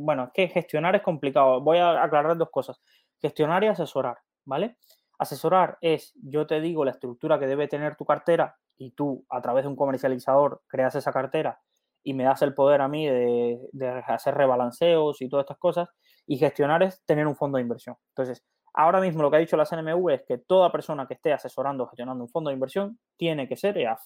Bueno, 0.00 0.24
es 0.24 0.30
que 0.34 0.48
gestionar 0.48 0.96
es 0.96 1.02
complicado. 1.02 1.60
Voy 1.60 1.78
a 1.78 2.02
aclarar 2.02 2.36
dos 2.36 2.50
cosas. 2.50 2.80
Gestionar 3.22 3.62
y 3.62 3.68
asesorar, 3.68 4.18
¿vale? 4.44 4.76
Asesorar 5.16 5.78
es, 5.80 6.14
yo 6.16 6.48
te 6.48 6.60
digo 6.60 6.84
la 6.84 6.90
estructura 6.90 7.38
que 7.38 7.46
debe 7.46 7.68
tener 7.68 7.94
tu 7.94 8.04
cartera 8.04 8.56
y 8.76 8.90
tú 8.90 9.24
a 9.28 9.40
través 9.40 9.62
de 9.62 9.68
un 9.68 9.76
comercializador 9.76 10.62
creas 10.66 10.96
esa 10.96 11.12
cartera 11.12 11.60
y 12.02 12.12
me 12.12 12.24
das 12.24 12.42
el 12.42 12.54
poder 12.54 12.80
a 12.80 12.88
mí 12.88 13.06
de, 13.06 13.60
de 13.70 13.88
hacer 13.88 14.34
rebalanceos 14.34 15.22
y 15.22 15.28
todas 15.28 15.44
estas 15.44 15.58
cosas 15.58 15.90
y 16.26 16.38
gestionar 16.38 16.82
es 16.82 17.02
tener 17.06 17.26
un 17.26 17.36
fondo 17.36 17.56
de 17.56 17.62
inversión. 17.62 17.96
Entonces, 18.08 18.44
ahora 18.74 19.00
mismo 19.00 19.22
lo 19.22 19.30
que 19.30 19.36
ha 19.36 19.40
dicho 19.40 19.56
la 19.56 19.64
CNMV 19.64 20.10
es 20.10 20.22
que 20.26 20.38
toda 20.38 20.72
persona 20.72 21.06
que 21.06 21.14
esté 21.14 21.32
asesorando 21.32 21.84
o 21.84 21.86
gestionando 21.86 22.24
un 22.24 22.30
fondo 22.30 22.50
de 22.50 22.54
inversión 22.54 22.98
tiene 23.16 23.48
que 23.48 23.56
ser 23.56 23.78
EAF. 23.78 24.02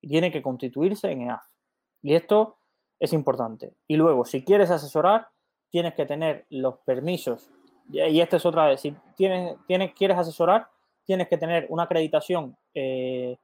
Tiene 0.00 0.30
que 0.30 0.42
constituirse 0.42 1.10
en 1.10 1.22
EAF. 1.22 1.44
Y 2.02 2.14
esto 2.14 2.58
es 2.98 3.12
importante. 3.12 3.74
Y 3.86 3.96
luego, 3.96 4.24
si 4.24 4.44
quieres 4.44 4.70
asesorar, 4.70 5.28
tienes 5.70 5.94
que 5.94 6.06
tener 6.06 6.46
los 6.50 6.78
permisos. 6.78 7.50
Y 7.90 8.20
esta 8.20 8.36
es 8.36 8.46
otra 8.46 8.66
vez. 8.66 8.80
Si 8.80 8.94
tienes, 9.16 9.56
tienes, 9.66 9.92
quieres 9.94 10.16
asesorar, 10.16 10.68
tienes 11.04 11.28
que 11.28 11.38
tener 11.38 11.66
una 11.68 11.84
acreditación 11.84 12.56
eh, 12.74 13.36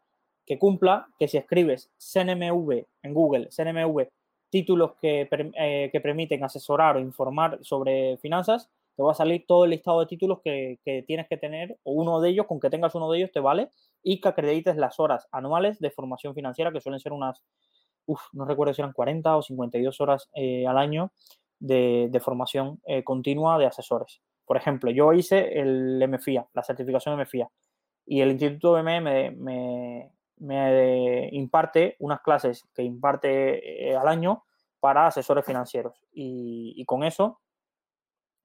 que 0.47 0.59
cumpla, 0.59 1.09
que 1.19 1.29
si 1.29 1.37
escribes 1.37 1.91
CNMV 1.99 2.85
en 3.03 3.15
Google, 3.15 3.49
CNMV 3.55 4.09
títulos 4.53 4.93
que, 5.01 5.27
eh, 5.31 5.89
que, 5.91 6.01
permiten 6.03 6.45
asesorar 6.45 6.97
o 6.97 7.01
informar 7.01 7.59
sobre 7.63 8.19
finanzas, 8.19 8.71
te 8.95 9.03
va 9.03 9.13
a 9.13 9.15
salir 9.15 9.47
todo 9.47 9.65
el 9.65 9.71
listado 9.71 10.01
de 10.01 10.07
títulos 10.07 10.41
que, 10.45 10.79
tienes 11.07 11.27
que 11.27 11.39
tener, 11.39 11.79
o 11.85 11.93
uno 11.93 12.21
de 12.21 12.29
ellos, 12.29 12.47
con 12.47 12.61
que 12.61 12.69
tengas 12.69 12.95
uno 12.95 13.11
de 13.11 13.19
ellos 13.19 13.33
te 13.33 13.41
vale, 13.41 13.71
y 14.03 14.21
que 14.21 14.29
acredites 14.29 14.77
las 14.77 15.01
horas 15.01 15.27
anuales 15.33 15.81
de 15.81 15.91
formación 15.91 16.35
financiera, 16.35 16.71
que 16.71 16.83
suelen 16.83 17.01
ser 17.01 17.15
unas, 17.15 17.43
uf, 18.05 18.21
no 18.35 18.45
recuerdo 18.45 18.75
si 18.75 18.83
eran 18.83 18.93
40 18.93 19.39
o 19.39 19.43
52 19.43 20.01
horas 20.03 20.29
eh, 20.35 20.67
al 20.67 20.77
año 20.77 21.13
de, 21.59 22.09
de 22.11 22.21
formación 22.21 22.79
eh, 22.85 23.03
continua 23.03 23.59
de 23.59 23.65
asesores. 23.65 24.21
Por 24.45 24.59
ejemplo, 24.59 24.91
yo 24.91 25.15
hice 25.15 25.61
el 25.61 26.07
MFIA, 26.07 26.47
la 26.53 26.63
certificación 26.63 27.19
MFIA, 27.19 27.49
y 28.05 28.21
el 28.21 28.33
Instituto 28.33 28.75
BME 28.75 29.01
me, 29.01 29.31
me, 29.31 30.13
me 30.39 31.29
imparte 31.33 31.97
unas 32.01 32.21
clases 32.21 32.69
que 32.75 32.83
imparte 32.83 33.91
eh, 33.91 33.97
al 33.97 34.09
año 34.09 34.45
para 34.81 35.07
asesores 35.07 35.45
financieros. 35.45 36.05
Y, 36.13 36.85
con 36.87 37.05
eso 37.05 37.41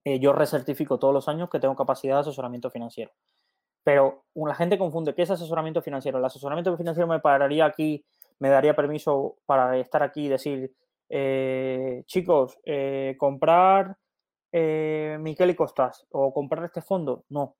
eh, 0.03 0.19
yo 0.19 0.33
recertifico 0.33 0.99
todos 0.99 1.13
los 1.13 1.27
años 1.27 1.49
que 1.49 1.59
tengo 1.59 1.75
capacidad 1.75 2.15
de 2.15 2.21
asesoramiento 2.21 2.69
financiero. 2.69 3.11
Pero 3.83 4.25
la 4.35 4.53
gente 4.53 4.77
confunde 4.77 5.15
qué 5.15 5.23
es 5.23 5.31
asesoramiento 5.31 5.81
financiero. 5.81 6.19
El 6.19 6.25
asesoramiento 6.25 6.75
financiero 6.77 7.07
me 7.07 7.19
pararía 7.19 7.65
aquí, 7.65 8.05
me 8.39 8.49
daría 8.49 8.75
permiso 8.75 9.37
para 9.45 9.77
estar 9.77 10.03
aquí 10.03 10.25
y 10.25 10.29
decir, 10.29 10.73
eh, 11.09 12.03
chicos, 12.05 12.59
comprar 13.17 13.97
Miquel 14.51 15.49
y 15.49 15.55
Costas 15.55 16.05
o 16.11 16.33
comprar 16.33 16.65
este 16.65 16.81
fondo. 16.81 17.23
No, 17.29 17.55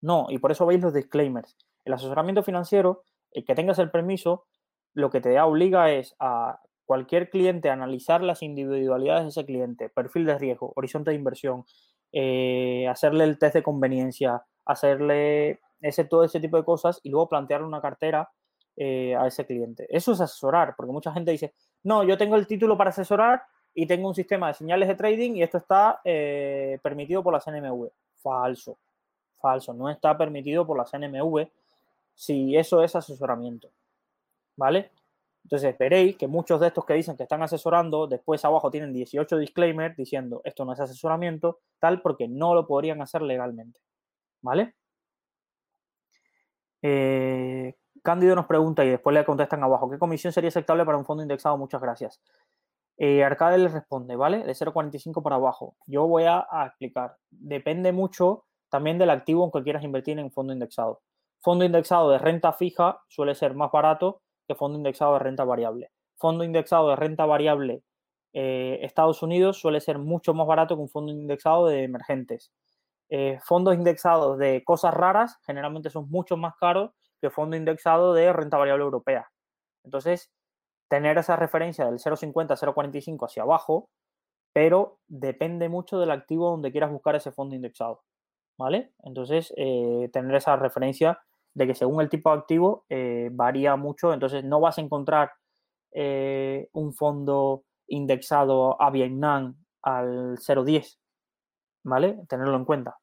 no. 0.00 0.26
Y 0.30 0.38
por 0.38 0.50
eso 0.50 0.66
veis 0.66 0.80
los 0.80 0.94
disclaimers. 0.94 1.56
El 1.84 1.92
asesoramiento 1.92 2.42
financiero 2.42 3.04
el 3.32 3.44
que 3.44 3.54
tengas 3.54 3.78
el 3.78 3.90
permiso, 3.90 4.46
lo 4.94 5.10
que 5.10 5.20
te 5.20 5.38
obliga 5.40 5.90
es 5.92 6.14
a 6.18 6.60
cualquier 6.84 7.30
cliente 7.30 7.68
a 7.68 7.74
analizar 7.74 8.22
las 8.22 8.42
individualidades 8.42 9.24
de 9.24 9.28
ese 9.28 9.44
cliente, 9.44 9.90
perfil 9.90 10.24
de 10.24 10.38
riesgo, 10.38 10.72
horizonte 10.74 11.10
de 11.10 11.16
inversión, 11.16 11.64
eh, 12.12 12.86
hacerle 12.88 13.24
el 13.24 13.38
test 13.38 13.54
de 13.54 13.62
conveniencia, 13.62 14.42
hacerle 14.64 15.60
ese, 15.82 16.04
todo 16.04 16.24
ese 16.24 16.40
tipo 16.40 16.56
de 16.56 16.64
cosas 16.64 17.00
y 17.02 17.10
luego 17.10 17.28
plantearle 17.28 17.66
una 17.66 17.82
cartera 17.82 18.30
eh, 18.76 19.14
a 19.16 19.26
ese 19.26 19.44
cliente. 19.44 19.86
Eso 19.90 20.12
es 20.12 20.20
asesorar, 20.20 20.74
porque 20.76 20.92
mucha 20.92 21.12
gente 21.12 21.30
dice, 21.30 21.52
no, 21.82 22.04
yo 22.04 22.16
tengo 22.16 22.36
el 22.36 22.46
título 22.46 22.76
para 22.78 22.90
asesorar 22.90 23.42
y 23.74 23.86
tengo 23.86 24.08
un 24.08 24.14
sistema 24.14 24.48
de 24.48 24.54
señales 24.54 24.88
de 24.88 24.94
trading 24.94 25.32
y 25.34 25.42
esto 25.42 25.58
está 25.58 26.00
eh, 26.04 26.78
permitido 26.82 27.22
por 27.22 27.32
la 27.32 27.40
CNMV. 27.40 27.88
Falso, 28.22 28.78
falso, 29.40 29.74
no 29.74 29.90
está 29.90 30.16
permitido 30.16 30.66
por 30.66 30.78
la 30.78 30.84
CNMV 30.84 31.48
si 32.18 32.56
eso 32.56 32.82
es 32.82 32.96
asesoramiento. 32.96 33.70
¿Vale? 34.56 34.90
Entonces 35.44 35.78
veréis 35.78 36.16
que 36.16 36.26
muchos 36.26 36.60
de 36.60 36.66
estos 36.66 36.84
que 36.84 36.94
dicen 36.94 37.16
que 37.16 37.22
están 37.22 37.42
asesorando, 37.42 38.08
después 38.08 38.44
abajo 38.44 38.70
tienen 38.72 38.92
18 38.92 39.38
disclaimers 39.38 39.96
diciendo 39.96 40.42
esto 40.44 40.64
no 40.64 40.72
es 40.72 40.80
asesoramiento, 40.80 41.60
tal, 41.78 42.02
porque 42.02 42.26
no 42.26 42.54
lo 42.54 42.66
podrían 42.66 43.00
hacer 43.00 43.22
legalmente. 43.22 43.80
¿Vale? 44.42 44.74
Eh, 46.82 47.76
Cándido 48.02 48.34
nos 48.34 48.46
pregunta 48.46 48.84
y 48.84 48.90
después 48.90 49.14
le 49.14 49.24
contestan 49.24 49.62
abajo, 49.62 49.88
¿qué 49.88 49.98
comisión 49.98 50.32
sería 50.32 50.48
aceptable 50.48 50.84
para 50.84 50.98
un 50.98 51.04
fondo 51.04 51.22
indexado? 51.22 51.56
Muchas 51.56 51.80
gracias. 51.80 52.20
Eh, 52.96 53.22
Arcade 53.22 53.58
le 53.58 53.68
responde, 53.68 54.16
¿vale? 54.16 54.42
De 54.42 54.54
0,45 54.54 55.22
para 55.22 55.36
abajo. 55.36 55.76
Yo 55.86 56.06
voy 56.08 56.24
a, 56.24 56.46
a, 56.50 56.66
explicar. 56.66 57.16
Depende 57.30 57.92
mucho 57.92 58.44
también 58.70 58.98
del 58.98 59.10
activo 59.10 59.44
en 59.44 59.52
que 59.52 59.62
quieras 59.62 59.84
invertir 59.84 60.18
en 60.18 60.24
un 60.24 60.32
fondo 60.32 60.52
indexado. 60.52 61.00
Fondo 61.40 61.64
indexado 61.64 62.10
de 62.10 62.18
renta 62.18 62.52
fija 62.52 63.00
suele 63.08 63.34
ser 63.34 63.54
más 63.54 63.70
barato 63.70 64.22
que 64.46 64.54
fondo 64.54 64.78
indexado 64.78 65.14
de 65.14 65.20
renta 65.20 65.44
variable. 65.44 65.90
Fondo 66.16 66.44
indexado 66.44 66.90
de 66.90 66.96
renta 66.96 67.26
variable 67.26 67.82
eh, 68.32 68.80
Estados 68.82 69.22
Unidos 69.22 69.58
suele 69.58 69.80
ser 69.80 69.98
mucho 69.98 70.34
más 70.34 70.46
barato 70.46 70.76
que 70.76 70.82
un 70.82 70.88
fondo 70.88 71.12
indexado 71.12 71.66
de 71.66 71.84
emergentes. 71.84 72.52
Eh, 73.10 73.38
fondos 73.42 73.74
indexados 73.74 74.38
de 74.38 74.62
cosas 74.64 74.92
raras 74.92 75.38
generalmente 75.46 75.88
son 75.90 76.10
mucho 76.10 76.36
más 76.36 76.54
caros 76.56 76.90
que 77.20 77.30
fondo 77.30 77.56
indexado 77.56 78.12
de 78.14 78.32
renta 78.32 78.58
variable 78.58 78.84
europea. 78.84 79.30
Entonces, 79.84 80.30
tener 80.88 81.18
esa 81.18 81.36
referencia 81.36 81.86
del 81.86 81.98
0,50 81.98 82.56
0,45 82.56 83.26
hacia 83.26 83.42
abajo, 83.42 83.88
pero 84.52 84.98
depende 85.08 85.68
mucho 85.68 85.98
del 85.98 86.10
activo 86.10 86.50
donde 86.50 86.70
quieras 86.70 86.92
buscar 86.92 87.16
ese 87.16 87.32
fondo 87.32 87.54
indexado. 87.56 88.02
¿Vale? 88.58 88.92
Entonces, 89.04 89.52
eh, 89.56 90.10
tener 90.12 90.34
esa 90.36 90.56
referencia 90.56 91.20
de 91.54 91.66
que 91.66 91.74
según 91.74 92.00
el 92.00 92.08
tipo 92.08 92.30
de 92.30 92.38
activo 92.38 92.84
eh, 92.88 93.30
varía 93.32 93.76
mucho, 93.76 94.12
entonces 94.12 94.44
no 94.44 94.60
vas 94.60 94.78
a 94.78 94.80
encontrar 94.80 95.32
eh, 95.92 96.68
un 96.72 96.92
fondo 96.92 97.64
indexado 97.88 98.80
a 98.80 98.90
Vietnam 98.90 99.56
al 99.82 100.38
0,10, 100.38 100.98
¿vale? 101.84 102.20
Tenerlo 102.28 102.56
en 102.56 102.64
cuenta. 102.64 102.96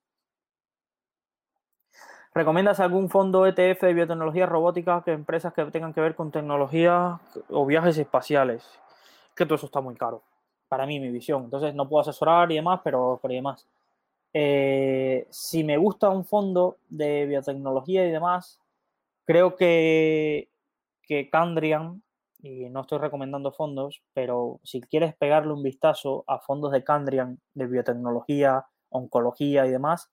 ¿Recomiendas 2.34 2.82
algún 2.82 3.10
fondo 3.10 3.48
ETF 3.48 3.82
de 3.82 3.94
biotecnología 3.94 4.46
robótica 4.46 5.02
que 5.06 5.14
empresas 5.14 5.54
que 5.54 5.64
tengan 5.72 5.94
que 5.94 6.02
ver 6.02 6.16
con 6.16 6.32
tecnología 6.32 7.20
o 7.50 7.66
viajes 7.66 7.98
espaciales? 7.98 8.68
Que 9.36 9.46
todo 9.46 9.56
eso 9.56 9.68
está 9.68 9.80
muy 9.80 9.96
caro, 9.96 10.22
para 10.68 10.86
mí, 10.86 11.00
mi 11.00 11.10
visión. 11.12 11.46
Entonces 11.46 11.74
no 11.74 11.88
puedo 11.88 12.02
asesorar 12.02 12.52
y 12.52 12.56
demás, 12.56 12.82
pero 12.84 13.20
por 13.22 13.32
demás. 13.32 13.66
Eh, 14.38 15.28
si 15.30 15.64
me 15.64 15.78
gusta 15.78 16.10
un 16.10 16.26
fondo 16.26 16.78
de 16.90 17.26
biotecnología 17.26 18.06
y 18.06 18.12
demás, 18.12 18.60
creo 19.24 19.56
que, 19.56 20.50
que 21.04 21.30
Candrian, 21.30 22.04
y 22.40 22.70
no 22.70 22.82
estoy 22.82 23.00
recomendando 23.00 23.54
fondos, 23.54 24.04
pero 24.14 24.60
si 24.66 24.82
quieres 24.82 25.16
pegarle 25.16 25.54
un 25.54 25.64
vistazo 25.64 26.26
a 26.28 26.40
fondos 26.40 26.74
de 26.74 26.84
Candrian, 26.84 27.40
de 27.54 27.68
biotecnología, 27.68 28.66
oncología 28.90 29.68
y 29.68 29.72
demás, 29.72 30.12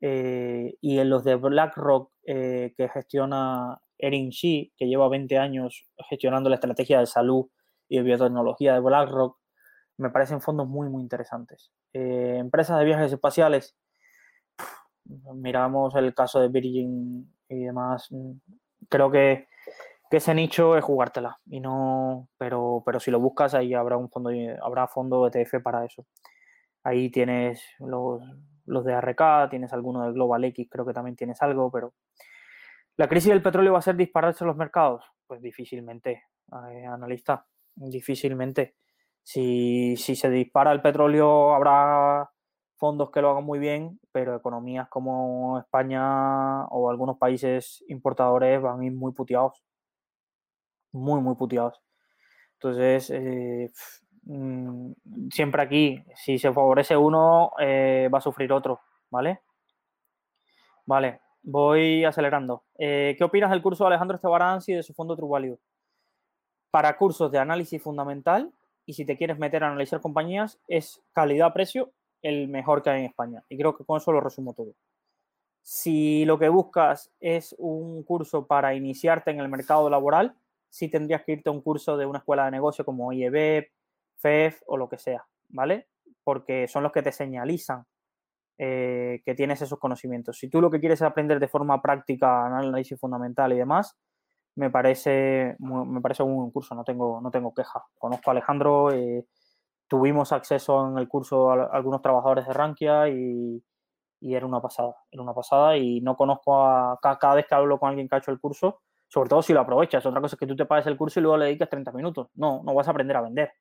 eh, 0.00 0.76
y 0.80 1.00
en 1.00 1.10
los 1.10 1.24
de 1.24 1.34
BlackRock 1.34 2.12
eh, 2.26 2.72
que 2.76 2.88
gestiona 2.88 3.80
Erin 3.98 4.30
Shi, 4.30 4.72
que 4.76 4.86
lleva 4.86 5.08
20 5.08 5.38
años 5.38 5.88
gestionando 6.08 6.50
la 6.50 6.54
estrategia 6.54 7.00
de 7.00 7.06
salud 7.06 7.46
y 7.88 8.00
biotecnología 8.00 8.74
de 8.74 8.80
BlackRock, 8.80 9.39
me 10.00 10.10
parecen 10.10 10.40
fondos 10.40 10.66
muy, 10.66 10.88
muy 10.88 11.02
interesantes. 11.02 11.70
Eh, 11.92 12.36
empresas 12.38 12.78
de 12.78 12.86
viajes 12.86 13.12
espaciales, 13.12 13.76
miramos 15.34 15.94
el 15.94 16.14
caso 16.14 16.40
de 16.40 16.48
Virgin 16.48 17.30
y 17.48 17.64
demás, 17.64 18.08
creo 18.88 19.10
que, 19.10 19.48
ese 20.10 20.34
nicho 20.34 20.76
es 20.76 20.82
jugártela 20.82 21.38
y 21.46 21.60
no, 21.60 22.28
pero, 22.36 22.82
pero 22.84 22.98
si 22.98 23.12
lo 23.12 23.20
buscas 23.20 23.54
ahí 23.54 23.74
habrá 23.74 23.96
un 23.96 24.10
fondo, 24.10 24.30
habrá 24.60 24.88
fondo 24.88 25.28
ETF 25.28 25.62
para 25.62 25.84
eso. 25.84 26.04
Ahí 26.82 27.10
tienes 27.10 27.62
los, 27.78 28.20
los 28.66 28.84
de 28.84 28.94
ARK, 28.94 29.50
tienes 29.50 29.72
alguno 29.72 30.04
de 30.04 30.12
Global 30.12 30.42
X, 30.46 30.66
creo 30.68 30.84
que 30.84 30.94
también 30.94 31.14
tienes 31.14 31.40
algo, 31.42 31.70
pero 31.70 31.94
¿la 32.96 33.08
crisis 33.08 33.30
del 33.30 33.42
petróleo 33.42 33.74
va 33.74 33.78
a 33.78 33.82
ser 33.82 33.94
dispararse 33.94 34.44
los 34.44 34.56
mercados? 34.56 35.04
Pues 35.28 35.42
difícilmente, 35.42 36.24
eh, 36.72 36.86
analista, 36.86 37.46
difícilmente. 37.76 38.74
Si, 39.22 39.96
se 39.96 40.30
dispara 40.30 40.72
el 40.72 40.82
petróleo, 40.82 41.54
habrá 41.54 42.30
fondos 42.76 43.10
que 43.10 43.20
lo 43.22 43.30
hagan 43.30 43.44
muy 43.44 43.58
bien, 43.58 44.00
pero 44.12 44.34
economías 44.34 44.88
como 44.88 45.58
España 45.58 46.64
o 46.66 46.90
algunos 46.90 47.18
países 47.18 47.84
importadores 47.88 48.60
van 48.60 48.80
a 48.80 48.86
ir 48.86 48.92
muy 48.92 49.12
puteados. 49.12 49.62
Muy, 50.92 51.20
muy 51.20 51.36
puteados. 51.36 51.80
Entonces, 52.54 53.10
eh, 53.10 53.70
mm, 54.24 54.92
siempre 55.30 55.62
aquí, 55.62 56.04
si 56.14 56.38
se 56.38 56.52
favorece 56.52 56.96
uno, 56.96 57.52
eh, 57.60 58.08
va 58.12 58.18
a 58.18 58.22
sufrir 58.22 58.52
otro, 58.52 58.80
¿vale? 59.10 59.40
Vale, 60.86 61.20
voy 61.42 62.04
acelerando. 62.04 62.64
Eh, 62.78 63.14
¿Qué 63.16 63.24
opinas 63.24 63.50
del 63.50 63.62
curso 63.62 63.84
de 63.84 63.88
Alejandro 63.88 64.16
Estebarán 64.16 64.60
y 64.66 64.74
de 64.74 64.82
su 64.82 64.92
fondo 64.92 65.16
True 65.16 65.58
Para 66.70 66.96
cursos 66.96 67.30
de 67.30 67.38
análisis 67.38 67.82
fundamental, 67.82 68.52
y 68.86 68.94
si 68.94 69.04
te 69.04 69.16
quieres 69.16 69.38
meter 69.38 69.64
a 69.64 69.68
analizar 69.68 70.00
compañías, 70.00 70.58
es 70.68 71.02
calidad-precio 71.12 71.92
el 72.22 72.48
mejor 72.48 72.82
que 72.82 72.90
hay 72.90 73.00
en 73.00 73.06
España. 73.06 73.44
Y 73.48 73.56
creo 73.56 73.76
que 73.76 73.84
con 73.84 73.98
eso 73.98 74.12
lo 74.12 74.20
resumo 74.20 74.54
todo. 74.54 74.74
Si 75.62 76.24
lo 76.24 76.38
que 76.38 76.48
buscas 76.48 77.12
es 77.20 77.54
un 77.58 78.02
curso 78.02 78.46
para 78.46 78.74
iniciarte 78.74 79.30
en 79.30 79.40
el 79.40 79.48
mercado 79.48 79.88
laboral, 79.90 80.34
sí 80.68 80.88
tendrías 80.88 81.22
que 81.24 81.32
irte 81.32 81.50
a 81.50 81.52
un 81.52 81.60
curso 81.60 81.96
de 81.96 82.06
una 82.06 82.18
escuela 82.18 82.44
de 82.44 82.50
negocio 82.50 82.84
como 82.84 83.12
IEB, 83.12 83.68
FEF 84.16 84.62
o 84.66 84.76
lo 84.76 84.88
que 84.88 84.98
sea, 84.98 85.26
¿vale? 85.48 85.88
Porque 86.24 86.68
son 86.68 86.82
los 86.82 86.92
que 86.92 87.02
te 87.02 87.12
señalizan 87.12 87.84
eh, 88.58 89.22
que 89.24 89.34
tienes 89.34 89.62
esos 89.62 89.78
conocimientos. 89.78 90.38
Si 90.38 90.48
tú 90.48 90.60
lo 90.60 90.70
que 90.70 90.80
quieres 90.80 91.00
es 91.00 91.06
aprender 91.06 91.40
de 91.40 91.48
forma 91.48 91.80
práctica 91.80 92.46
análisis 92.46 92.98
fundamental 92.98 93.52
y 93.52 93.56
demás, 93.56 93.96
me 94.56 94.70
parece, 94.70 95.56
me 95.58 96.00
parece 96.00 96.22
un 96.22 96.36
buen 96.36 96.50
curso, 96.50 96.74
no 96.74 96.84
tengo, 96.84 97.20
no 97.20 97.30
tengo 97.30 97.54
queja. 97.54 97.84
Conozco 97.98 98.30
a 98.30 98.32
Alejandro, 98.32 98.92
eh, 98.92 99.26
tuvimos 99.88 100.32
acceso 100.32 100.88
en 100.88 100.98
el 100.98 101.08
curso 101.08 101.50
a, 101.50 101.64
algunos 101.72 102.02
trabajadores 102.02 102.46
de 102.46 102.52
Rankia 102.52 103.08
y, 103.08 103.62
era 104.22 104.46
una 104.46 104.60
pasada, 104.60 104.94
era 105.10 105.22
una 105.22 105.32
pasada 105.34 105.76
y 105.78 106.00
no 106.02 106.14
conozco 106.16 106.62
a 106.62 106.98
cada, 107.00 107.34
vez 107.34 107.46
que 107.46 107.54
hablo 107.54 107.78
con 107.78 107.88
alguien 107.88 108.08
que 108.08 108.16
ha 108.16 108.18
hecho 108.18 108.30
el 108.30 108.40
curso, 108.40 108.82
sobre 109.08 109.30
todo 109.30 109.42
si 109.42 109.52
lo 109.54 109.60
aprovechas. 109.60 110.04
Otra 110.04 110.20
cosa 110.20 110.36
es 110.36 110.38
que 110.38 110.46
tú 110.46 110.56
te 110.56 110.66
pagues 110.66 110.86
el 110.86 110.96
curso 110.96 111.20
y 111.20 111.22
luego 111.22 111.38
le 111.38 111.46
dediques 111.46 111.68
30 111.70 111.92
minutos. 111.92 112.28
No, 112.34 112.62
no 112.64 112.74
vas 112.74 112.86
a 112.86 112.90
aprender 112.90 113.16
a 113.16 113.22
vender, 113.22 113.52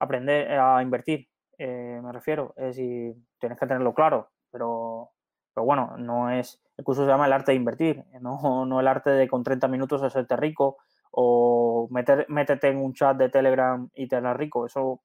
aprender 0.00 0.58
a 0.58 0.82
invertir, 0.82 1.28
eh, 1.56 2.00
me 2.02 2.12
refiero. 2.12 2.52
Es 2.56 2.76
decir, 2.76 3.14
tienes 3.38 3.58
que 3.58 3.66
tenerlo 3.66 3.94
claro, 3.94 4.30
pero 4.50 5.12
pero 5.54 5.64
bueno, 5.64 5.96
no 5.98 6.30
es, 6.30 6.60
el 6.76 6.84
curso 6.84 7.02
se 7.02 7.08
llama 7.08 7.26
el 7.26 7.32
arte 7.32 7.52
de 7.52 7.56
invertir, 7.56 8.04
no, 8.20 8.66
no 8.66 8.80
el 8.80 8.88
arte 8.88 9.10
de 9.10 9.28
con 9.28 9.42
30 9.42 9.68
minutos 9.68 10.02
hacerte 10.02 10.36
rico 10.36 10.78
o 11.10 11.88
meter, 11.90 12.26
métete 12.28 12.68
en 12.68 12.78
un 12.78 12.94
chat 12.94 13.16
de 13.16 13.28
Telegram 13.28 13.88
y 13.94 14.08
te 14.08 14.16
harás 14.16 14.36
rico. 14.36 14.66
Eso 14.66 15.02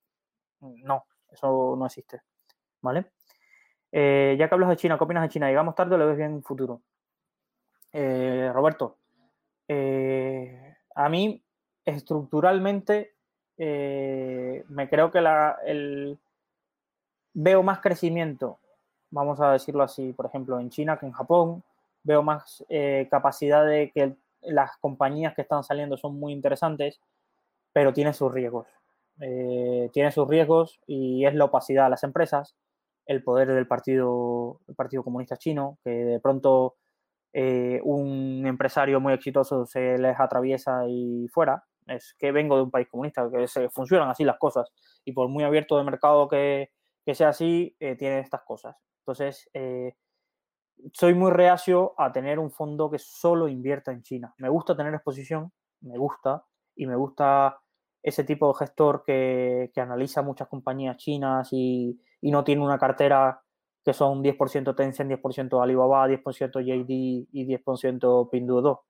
no, 0.61 1.05
eso 1.29 1.75
no 1.77 1.85
existe. 1.85 2.21
¿Vale? 2.81 3.11
Eh, 3.91 4.35
ya 4.39 4.47
que 4.47 4.55
hablas 4.55 4.69
de 4.69 4.77
China, 4.77 4.97
¿qué 4.97 5.03
opinas 5.03 5.23
de 5.23 5.29
China? 5.29 5.47
¿Llegamos 5.47 5.75
tarde 5.75 5.95
o 5.95 5.97
lo 5.97 6.07
ves 6.07 6.17
bien 6.17 6.31
en 6.31 6.43
futuro? 6.43 6.81
Eh, 7.91 8.49
Roberto, 8.53 8.97
eh, 9.67 10.75
a 10.95 11.09
mí 11.09 11.43
estructuralmente 11.85 13.15
eh, 13.57 14.63
me 14.69 14.89
creo 14.89 15.11
que 15.11 15.21
la, 15.21 15.57
el, 15.65 16.17
veo 17.33 17.63
más 17.63 17.79
crecimiento, 17.79 18.59
vamos 19.11 19.39
a 19.41 19.53
decirlo 19.53 19.83
así, 19.83 20.13
por 20.13 20.25
ejemplo, 20.25 20.59
en 20.59 20.69
China 20.69 20.97
que 20.97 21.05
en 21.05 21.11
Japón, 21.11 21.63
veo 22.07 22.23
más 22.23 22.65
eh, 22.69 23.07
capacidad 23.11 23.65
de 23.65 23.91
que 23.91 24.15
las 24.41 24.77
compañías 24.77 25.35
que 25.35 25.41
están 25.41 25.63
saliendo 25.63 25.97
son 25.97 26.17
muy 26.17 26.31
interesantes, 26.31 27.01
pero 27.73 27.93
tiene 27.93 28.13
sus 28.13 28.31
riesgos. 28.31 28.67
Eh, 29.19 29.89
tiene 29.91 30.11
sus 30.11 30.27
riesgos 30.27 30.79
y 30.87 31.25
es 31.25 31.35
la 31.35 31.45
opacidad 31.45 31.85
de 31.85 31.89
las 31.91 32.03
empresas, 32.03 32.55
el 33.05 33.23
poder 33.23 33.53
del 33.53 33.67
partido, 33.67 34.61
partido 34.77 35.03
Comunista 35.03 35.35
Chino, 35.37 35.79
que 35.83 35.89
de 35.89 36.19
pronto 36.21 36.75
eh, 37.33 37.81
un 37.83 38.45
empresario 38.47 39.01
muy 39.01 39.13
exitoso 39.13 39.65
se 39.65 39.97
les 39.97 40.17
atraviesa 40.17 40.87
y 40.87 41.27
fuera. 41.27 41.65
Es 41.87 42.15
que 42.17 42.31
vengo 42.31 42.55
de 42.55 42.63
un 42.63 42.71
país 42.71 42.87
comunista, 42.89 43.29
que 43.29 43.47
se 43.47 43.69
funcionan 43.69 44.09
así 44.09 44.23
las 44.23 44.37
cosas. 44.37 44.69
Y 45.03 45.11
por 45.11 45.27
muy 45.27 45.43
abierto 45.43 45.77
de 45.77 45.83
mercado 45.83 46.27
que, 46.29 46.69
que 47.05 47.15
sea 47.15 47.29
así, 47.29 47.75
tiene 47.79 48.19
estas 48.19 48.43
cosas. 48.43 48.75
Entonces, 49.07 49.49
soy 50.91 51.13
muy 51.13 51.31
reacio 51.31 51.93
a 51.97 52.11
tener 52.11 52.39
un 52.39 52.51
fondo 52.51 52.89
que 52.89 52.99
solo 52.99 53.47
invierta 53.47 53.91
en 53.91 54.03
China. 54.03 54.33
Me 54.37 54.49
gusta 54.49 54.75
tener 54.75 54.93
exposición, 54.93 55.51
me 55.81 55.97
gusta, 55.97 56.43
y 56.75 56.85
me 56.85 56.95
gusta 56.95 57.59
ese 58.03 58.23
tipo 58.23 58.47
de 58.47 58.59
gestor 58.59 59.03
que, 59.05 59.71
analiza 59.77 60.21
muchas 60.21 60.47
compañías 60.47 60.97
chinas 60.97 61.49
y, 61.51 61.99
no 62.21 62.43
tiene 62.43 62.63
una 62.63 62.77
cartera 62.77 63.41
que 63.83 63.93
son 63.93 64.21
10% 64.21 64.75
Tencent, 64.75 65.09
10% 65.09 65.61
Alibaba, 65.63 66.07
10% 66.07 66.59
JD 66.59 66.89
y 67.31 67.45
10% 67.45 68.29
Pinduoduo. 68.29 68.85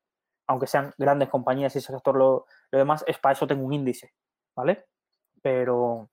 Aunque 0.47 0.65
sean 0.65 0.93
grandes 0.97 1.29
compañías 1.29 1.75
y 1.75 1.79
ese 1.79 1.93
gestor 1.93 2.17
lo, 2.17 2.45
demás, 2.71 3.03
es 3.07 3.19
para 3.19 3.33
eso 3.33 3.45
tengo 3.45 3.65
un 3.65 3.73
índice, 3.73 4.13
¿vale? 4.55 4.85
Pero, 5.41 6.09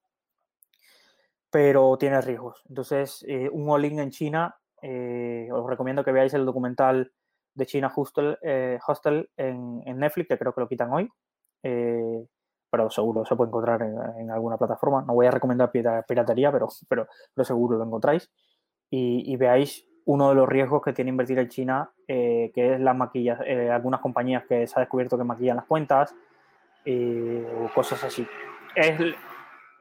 pero 1.55 1.97
tiene 1.97 2.21
riesgos. 2.21 2.61
Entonces, 2.69 3.25
eh, 3.29 3.49
un 3.49 3.71
all-in 3.71 4.01
en 4.01 4.11
China 4.11 4.57
eh, 4.83 5.49
os 5.53 5.71
recomiendo 5.71 6.03
que 6.03 6.11
veáis 6.11 6.35
el 6.35 6.45
documental 6.45 7.13
de 7.55 7.65
China 7.65 7.93
Hostel, 7.95 8.37
eh, 8.43 8.77
Hostel 8.85 9.31
en, 9.37 9.85
Netflix, 9.85 10.31
que 10.31 10.37
creo 10.37 10.53
que 10.53 10.61
lo 10.63 10.69
quitan 10.69 10.93
hoy. 10.93 11.09
Eh, 11.63 12.27
pero 12.69 12.91
seguro 12.91 13.25
se 13.25 13.37
puede 13.37 13.51
encontrar 13.51 13.83
en, 13.83 14.33
alguna 14.33 14.57
plataforma. 14.57 15.05
No 15.07 15.15
voy 15.15 15.27
a 15.27 15.31
recomendar 15.31 15.71
piratería, 15.71 16.51
pero, 16.51 16.67
pero, 16.89 17.07
pero 17.33 17.45
seguro 17.45 17.79
lo 17.79 17.85
encontráis. 17.85 18.29
Y, 18.91 19.37
veáis 19.37 19.87
uno 20.07 20.31
de 20.31 20.35
los 20.35 20.49
riesgos 20.49 20.83
que 20.83 20.93
tiene 20.93 21.11
invertir 21.11 21.39
en 21.39 21.49
China, 21.49 21.93
que 22.09 22.53
es 22.55 22.81
las 22.81 22.97
maquillas, 22.97 23.39
algunas 23.71 24.01
compañías 24.01 24.45
que 24.47 24.67
se 24.67 24.75
ha 24.77 24.81
descubierto 24.81 25.17
que 25.17 25.23
maquillan 25.23 25.57
las 25.57 25.67
cuentas, 25.67 26.17
o 26.85 27.69
cosas 27.73 28.03
así. 28.03 28.27
Es, 28.75 28.99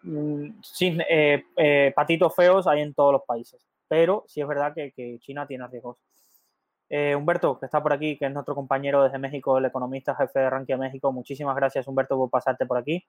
mm, 0.04 0.62
sin, 0.62 1.02
patitos 1.96 2.36
feos 2.36 2.68
hay 2.68 2.82
en 2.82 2.94
todos 2.94 3.14
los 3.14 3.24
países 3.24 3.66
pero 3.94 4.26
sí 4.28 4.42
es 4.42 4.48
verdad 4.48 4.74
que, 4.74 5.20
China 5.20 5.46
tiene 5.46 5.68
riesgos. 5.68 6.00
Eh, 6.90 7.16
Humberto, 7.16 7.60
que 7.60 7.68
está 7.68 7.84
por 7.84 7.94
aquí, 7.94 8.18
que 8.18 8.26
es 8.26 8.32
nuestro 8.34 8.56
compañero 8.56 9.04
desde 9.04 9.20
México, 9.20 9.60
el 9.60 9.66
economista 9.66 10.16
jefe 10.16 10.40
de 10.40 10.50
Rankia 10.50 10.78
México. 10.78 11.12
Muchísimas 11.12 11.56
gracias, 11.56 11.88
Humberto, 11.88 12.18
por 12.18 12.32
pasarte 12.32 12.66
por 12.66 12.80
aquí. 12.80 13.06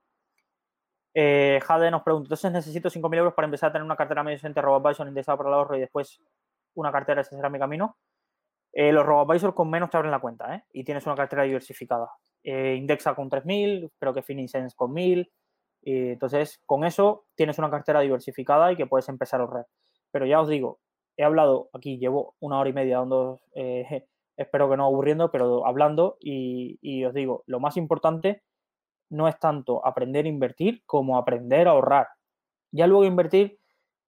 Eh, 1.15 1.59
Jade 1.65 1.91
nos 1.91 2.03
pregunta, 2.03 2.27
entonces 2.27 2.53
necesito 2.53 2.91
5.000 2.91 3.17
euros 3.17 3.33
para 3.33 3.47
empezar 3.47 3.71
a 3.71 3.73
tener 3.73 3.87
una 3.87 3.97
cartera 3.97 4.23
medio 4.23 4.37
decente 4.37 4.61
RoboAdvisor 4.61 5.09
indexada 5.09 5.39
para 5.39 5.49
el 5.49 5.55
ahorro 5.55 5.77
y 5.79 5.81
después 5.81 6.21
una 6.75 6.93
cartera, 6.93 7.23
ese 7.23 7.35
será 7.35 7.49
mi 7.49 7.59
camino. 7.59 7.97
Eh, 8.71 8.93
los 8.93 9.07
RoboAdvisor 9.07 9.55
con 9.55 9.71
menos 9.71 9.89
te 9.89 9.97
abren 9.97 10.11
la 10.11 10.19
cuenta 10.19 10.55
¿eh? 10.55 10.65
y 10.71 10.85
tienes 10.85 11.07
una 11.07 11.15
cartera 11.15 11.45
diversificada. 11.45 12.11
indexa 12.43 13.15
con 13.15 13.31
3.000, 13.31 13.91
creo 13.99 14.13
que 14.13 14.23
FiniSense 14.23 14.77
con 14.77 14.93
1.000. 14.93 15.31
entonces, 15.85 16.61
con 16.67 16.85
eso 16.85 17.27
tienes 17.35 17.59
una 17.59 17.71
cartera 17.71 18.01
diversificada 18.01 18.73
y 18.73 18.77
que 18.77 18.87
puedes 18.87 19.09
empezar 19.09 19.41
a 19.41 19.45
ahorrar. 19.45 19.67
Pero 20.11 20.27
ya 20.27 20.41
os 20.41 20.49
digo, 20.49 20.81
he 21.17 21.25
hablado 21.25 21.71
aquí, 21.73 21.99
llevo 21.99 22.35
una 22.41 22.59
hora 22.59 22.71
y 22.71 22.73
media 22.73 22.99
dando, 22.99 23.41
eh, 23.55 24.07
espero 24.37 24.71
que 24.71 24.77
no 24.77 24.87
aburriendo, 24.87 25.31
pero 25.31 25.67
hablando 25.67 26.17
y, 26.21 27.05
os 27.05 27.15
digo, 27.15 27.45
lo 27.47 27.61
más 27.61 27.77
importante 27.77 28.43
no 29.11 29.29
es 29.29 29.39
tanto 29.39 29.87
aprender 29.87 30.25
a 30.27 30.29
invertir 30.29 30.83
como 30.87 31.19
aprender 31.19 31.69
a 31.69 31.73
ahorrar. 31.73 32.09
Ya 32.73 32.87
luego 32.87 33.05
invertir, 33.05 33.59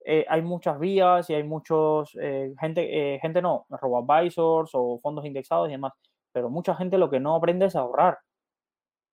eh, 0.05 0.25
hay 0.27 0.41
muchas 0.41 0.79
vías 0.79 1.29
y 1.29 1.33
hay 1.35 1.43
muchos, 1.43 2.17
eh, 2.21 2.53
gente, 2.59 3.19
gente 3.21 3.41
no, 3.41 3.65
robo-advisors 3.69 4.71
o 4.73 4.99
fondos 5.01 5.25
indexados 5.25 5.69
y 5.69 5.71
demás, 5.71 5.93
pero 6.33 6.49
mucha 6.49 6.75
gente 6.75 6.97
lo 6.97 7.09
que 7.09 7.19
no 7.19 7.35
aprende 7.35 7.67
es 7.67 7.75
a 7.75 7.81
ahorrar. 7.81 8.19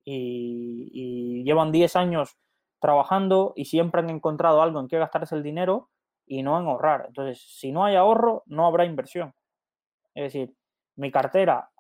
Y, 0.06 0.90
y 0.92 1.44
llevan 1.44 1.72
10 1.72 1.96
años 1.96 2.36
trabajando 2.84 3.54
y 3.56 3.64
siempre 3.64 4.02
han 4.02 4.10
encontrado 4.10 4.60
algo 4.60 4.78
en 4.78 4.88
qué 4.88 4.98
gastarse 4.98 5.34
el 5.34 5.42
dinero 5.42 5.88
y 6.26 6.42
no 6.42 6.60
en 6.60 6.66
ahorrar. 6.66 7.06
Entonces, 7.08 7.42
si 7.58 7.72
no 7.72 7.82
hay 7.82 7.96
ahorro, 7.96 8.42
no 8.44 8.66
habrá 8.66 8.84
inversión. 8.84 9.32
Es 10.14 10.24
decir, 10.24 10.54
mi 10.94 11.10
cartera, 11.10 11.70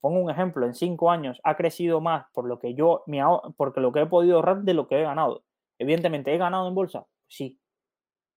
pongo 0.00 0.20
un 0.20 0.30
ejemplo, 0.30 0.64
en 0.64 0.74
cinco 0.74 1.10
años 1.10 1.40
ha 1.42 1.56
crecido 1.56 2.00
más 2.00 2.26
por 2.32 2.46
lo 2.46 2.60
que 2.60 2.74
yo, 2.74 3.02
me 3.08 3.20
porque 3.56 3.80
lo 3.80 3.90
que 3.90 4.02
he 4.02 4.06
podido 4.06 4.36
ahorrar 4.36 4.62
de 4.62 4.74
lo 4.74 4.86
que 4.86 5.00
he 5.00 5.02
ganado. 5.02 5.42
Evidentemente, 5.80 6.32
¿he 6.32 6.38
ganado 6.38 6.68
en 6.68 6.76
bolsa? 6.76 7.06
Sí. 7.26 7.58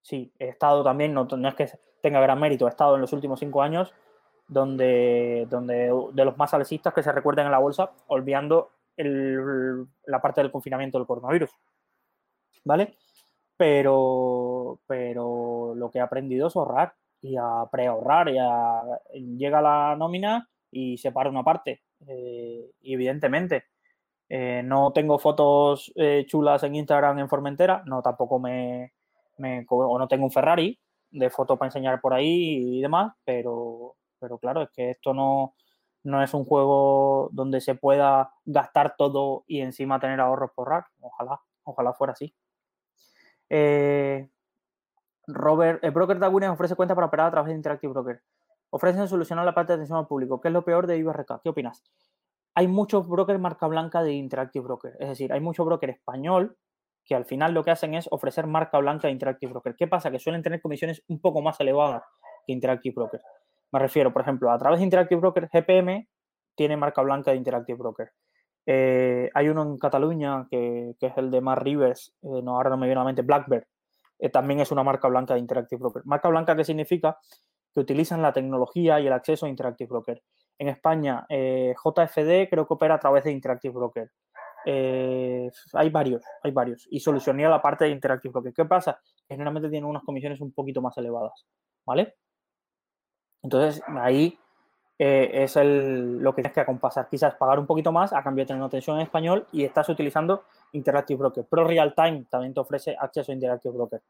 Sí, 0.01 0.33
he 0.39 0.47
estado 0.47 0.83
también, 0.83 1.13
no, 1.13 1.27
es 1.29 1.55
que 1.55 1.69
tenga 2.01 2.19
gran 2.21 2.39
mérito, 2.39 2.65
he 2.65 2.69
estado 2.69 2.95
en 2.95 3.01
los 3.01 3.13
últimos 3.13 3.39
cinco 3.39 3.61
años 3.61 3.93
donde, 4.47 5.45
donde 5.47 5.93
de 6.13 6.25
los 6.25 6.37
más 6.37 6.55
alcistas 6.55 6.91
que 6.91 7.03
se 7.03 7.11
recuerden 7.11 7.45
en 7.45 7.51
la 7.51 7.59
bolsa, 7.59 7.91
olvidando 8.07 8.71
la 8.97 10.21
parte 10.21 10.41
del 10.41 10.51
confinamiento 10.51 10.97
del 10.97 11.05
coronavirus. 11.05 11.51
¿Vale? 12.63 12.95
pero, 13.59 14.79
pero 14.87 15.75
lo 15.75 15.91
que 15.91 15.97
he 15.99 16.01
aprendido 16.01 16.47
es 16.47 16.55
ahorrar 16.55 16.93
y 17.21 17.35
a 17.35 17.67
preahorrar. 17.69 18.29
Y 18.29 19.37
llega 19.37 19.61
la 19.61 19.97
nómina 19.97 20.49
y 20.71 20.97
separa 20.97 21.29
una 21.29 21.43
parte. 21.43 21.81
Eh, 22.07 22.71
evidentemente, 22.81 23.65
eh, 24.29 24.61
no 24.63 24.93
tengo 24.93 25.19
fotos 25.19 25.91
eh, 25.95 26.25
chulas 26.25 26.63
en 26.63 26.75
Instagram 26.75 27.19
en 27.19 27.27
Formentera, 27.27 27.83
no 27.85 28.01
tampoco 28.01 28.39
me, 28.39 28.93
o 29.69 29.99
no 29.99 30.07
tengo 30.07 30.23
un 30.23 30.31
Ferrari 30.31 30.79
de 31.11 31.29
fotos 31.29 31.59
para 31.59 31.67
enseñar 31.67 31.99
por 31.99 32.13
ahí 32.13 32.77
y 32.77 32.81
demás, 32.81 33.13
pero, 33.25 33.97
pero 34.19 34.37
claro, 34.37 34.61
es 34.61 34.69
que 34.69 34.91
esto 34.91 35.13
no, 35.13 35.55
no 36.03 36.23
es 36.23 36.33
un 36.33 36.45
juego 36.45 37.27
donde 37.33 37.59
se 37.59 37.75
pueda 37.75 38.31
gastar 38.45 38.95
todo 38.97 39.43
y 39.47 39.59
encima 39.59 39.99
tener 39.99 40.21
ahorros 40.21 40.51
por 40.55 40.69
ahorrar. 40.69 40.85
Ojalá, 41.01 41.41
ojalá 41.65 41.93
fuera 41.93 42.13
así. 42.13 42.33
Eh, 43.49 44.29
Robert, 45.27 45.83
el 45.83 45.91
broker 45.91 46.19
Dawines 46.19 46.49
ofrece 46.49 46.75
cuenta 46.75 46.95
para 46.95 47.07
operar 47.07 47.27
a 47.27 47.31
través 47.31 47.49
de 47.49 47.55
Interactive 47.55 47.93
Broker. 47.93 48.21
Ofrecen 48.71 49.07
solucionar 49.07 49.45
la 49.45 49.53
parte 49.53 49.73
de 49.73 49.75
atención 49.75 49.99
al 49.99 50.07
público. 50.07 50.39
¿Qué 50.41 50.47
es 50.49 50.53
lo 50.53 50.63
peor 50.63 50.87
de 50.87 50.97
IBRK? 50.97 51.41
¿Qué 51.43 51.49
opinas? 51.49 51.83
Hay 52.55 52.67
muchos 52.67 53.07
brokers 53.07 53.39
marca 53.39 53.67
blanca 53.67 54.03
de 54.03 54.13
Interactive 54.13 54.63
Broker. 54.63 54.95
Es 54.99 55.09
decir, 55.09 55.31
hay 55.31 55.39
mucho 55.39 55.65
broker 55.65 55.89
español 55.89 56.57
que 57.05 57.15
al 57.15 57.25
final 57.25 57.53
lo 57.53 57.63
que 57.63 57.71
hacen 57.71 57.95
es 57.95 58.07
ofrecer 58.11 58.45
marca 58.45 58.77
blanca 58.77 59.07
de 59.07 59.13
Interactive 59.13 59.51
Broker. 59.51 59.75
¿Qué 59.75 59.87
pasa? 59.87 60.11
Que 60.11 60.19
suelen 60.19 60.43
tener 60.43 60.61
comisiones 60.61 61.03
un 61.07 61.19
poco 61.19 61.41
más 61.41 61.59
elevadas 61.59 62.03
que 62.45 62.53
Interactive 62.53 62.93
Broker. 62.95 63.21
Me 63.71 63.79
refiero, 63.79 64.13
por 64.13 64.21
ejemplo, 64.21 64.51
a 64.51 64.57
través 64.57 64.79
de 64.79 64.85
Interactive 64.85 65.19
Broker, 65.19 65.49
GPM 65.51 66.07
tiene 66.55 66.77
marca 66.77 67.01
blanca 67.01 67.31
de 67.31 67.37
Interactive 67.37 67.77
Broker. 67.77 68.11
Eh, 68.71 69.31
hay 69.33 69.49
uno 69.49 69.63
en 69.63 69.79
Cataluña 69.79 70.45
que, 70.47 70.93
es 71.01 71.17
el 71.17 71.31
de 71.31 71.41
Mar 71.41 71.63
Rivers, 71.63 72.13
eh, 72.21 72.41
no, 72.43 72.51
ahora 72.51 72.69
no 72.69 72.77
me 72.77 72.85
viene 72.85 72.99
a 72.99 73.03
la 73.03 73.07
mente, 73.07 73.23
Blackbird. 73.23 73.63
Eh, 74.19 74.29
también 74.29 74.59
es 74.59 74.71
una 74.71 74.83
marca 74.83 75.07
blanca 75.07 75.33
de 75.33 75.39
Interactive 75.39 75.79
Broker. 75.79 76.03
Marca 76.05 76.29
blanca 76.29 76.55
que 76.55 76.63
significa 76.63 77.17
que 77.73 77.79
utilizan 77.79 78.21
la 78.21 78.31
tecnología 78.31 78.99
y 78.99 79.07
el 79.07 79.13
acceso 79.13 79.47
a 79.47 79.49
Interactive 79.49 79.87
Broker. 79.87 80.21
En 80.59 80.67
España, 80.67 81.25
JFD 81.29 82.47
creo 82.47 82.67
que 82.67 82.73
opera 82.75 82.95
a 82.95 82.99
través 82.99 83.23
de 83.23 83.31
Interactive 83.31 83.73
Broker. 83.73 84.11
hay 84.65 85.89
varios, 85.89 86.23
hay 86.43 86.51
varios. 86.51 86.87
Y 86.91 86.99
solucioné 86.99 87.47
la 87.47 87.61
parte 87.63 87.85
de 87.85 87.91
Interactive 87.91 88.31
Broker. 88.31 88.53
¿Qué 88.53 88.65
pasa? 88.65 88.99
Generalmente 89.27 89.69
tienen 89.69 89.89
unas 89.89 90.03
comisiones 90.03 90.41
un 90.41 90.51
poquito 90.51 90.79
más 90.79 90.95
elevadas. 90.97 91.47
¿Vale? 91.87 92.17
Entonces, 93.41 93.81
ahí 93.87 94.37
eh, 95.01 95.43
es 95.43 95.55
el, 95.55 96.19
lo 96.19 96.35
que 96.35 96.41
tienes 96.41 96.53
que 96.53 96.59
acompasar. 96.59 97.07
Quizás 97.09 97.35
pagar 97.35 97.57
un 97.57 97.65
poquito 97.65 97.91
más 97.91 98.11
a 98.11 98.21
cambio 98.21 98.43
de 98.43 98.47
tener 98.47 98.59
una 98.59 98.67
atención 98.67 98.97
en 98.97 99.03
español 99.03 99.47
y 99.53 99.63
estás 99.63 99.87
utilizando 99.87 100.43
Interactive 100.73 101.17
Broker. 101.17 101.45
Pro 101.45 101.63
Real 101.63 101.95
Time 101.95 102.25
también 102.29 102.53
te 102.53 102.59
ofrece 102.59 102.95
acceso 102.99 103.31
a 103.31 103.35
Interactive 103.35 103.73
Broker. 103.73 104.01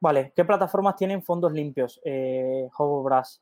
Vale, 0.00 0.32
¿qué 0.36 0.44
plataformas 0.44 0.94
tienen 0.94 1.22
fondos 1.22 1.52
limpios? 1.52 2.00
Eh, 2.04 2.68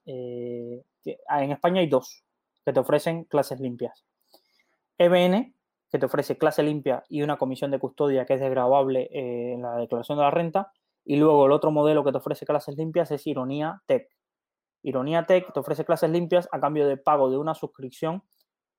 eh 0.06 0.84
en 1.04 1.50
España 1.52 1.80
hay 1.80 1.86
dos 1.86 2.24
que 2.64 2.72
te 2.72 2.80
ofrecen 2.80 3.24
clases 3.24 3.60
limpias. 3.60 4.04
EBN, 4.96 5.54
que 5.90 5.98
te 5.98 6.06
ofrece 6.06 6.38
clase 6.38 6.62
limpia 6.62 7.04
y 7.08 7.22
una 7.22 7.36
comisión 7.36 7.70
de 7.70 7.78
custodia 7.78 8.24
que 8.24 8.34
es 8.34 8.40
desgrabable 8.40 9.10
eh, 9.12 9.52
en 9.52 9.62
la 9.62 9.76
declaración 9.76 10.16
de 10.16 10.24
la 10.24 10.30
renta. 10.30 10.72
Y 11.04 11.16
luego 11.16 11.44
el 11.44 11.52
otro 11.52 11.70
modelo 11.70 12.02
que 12.02 12.12
te 12.12 12.18
ofrece 12.18 12.46
clases 12.46 12.76
limpias 12.76 13.10
es 13.10 13.26
Ironía 13.26 13.82
Tech. 13.86 14.08
Ironía 14.84 15.24
Tech 15.24 15.52
te 15.52 15.60
ofrece 15.60 15.84
clases 15.84 16.10
limpias 16.10 16.48
a 16.52 16.60
cambio 16.60 16.86
de 16.86 16.96
pago 16.96 17.30
de 17.30 17.38
una 17.38 17.54
suscripción 17.54 18.22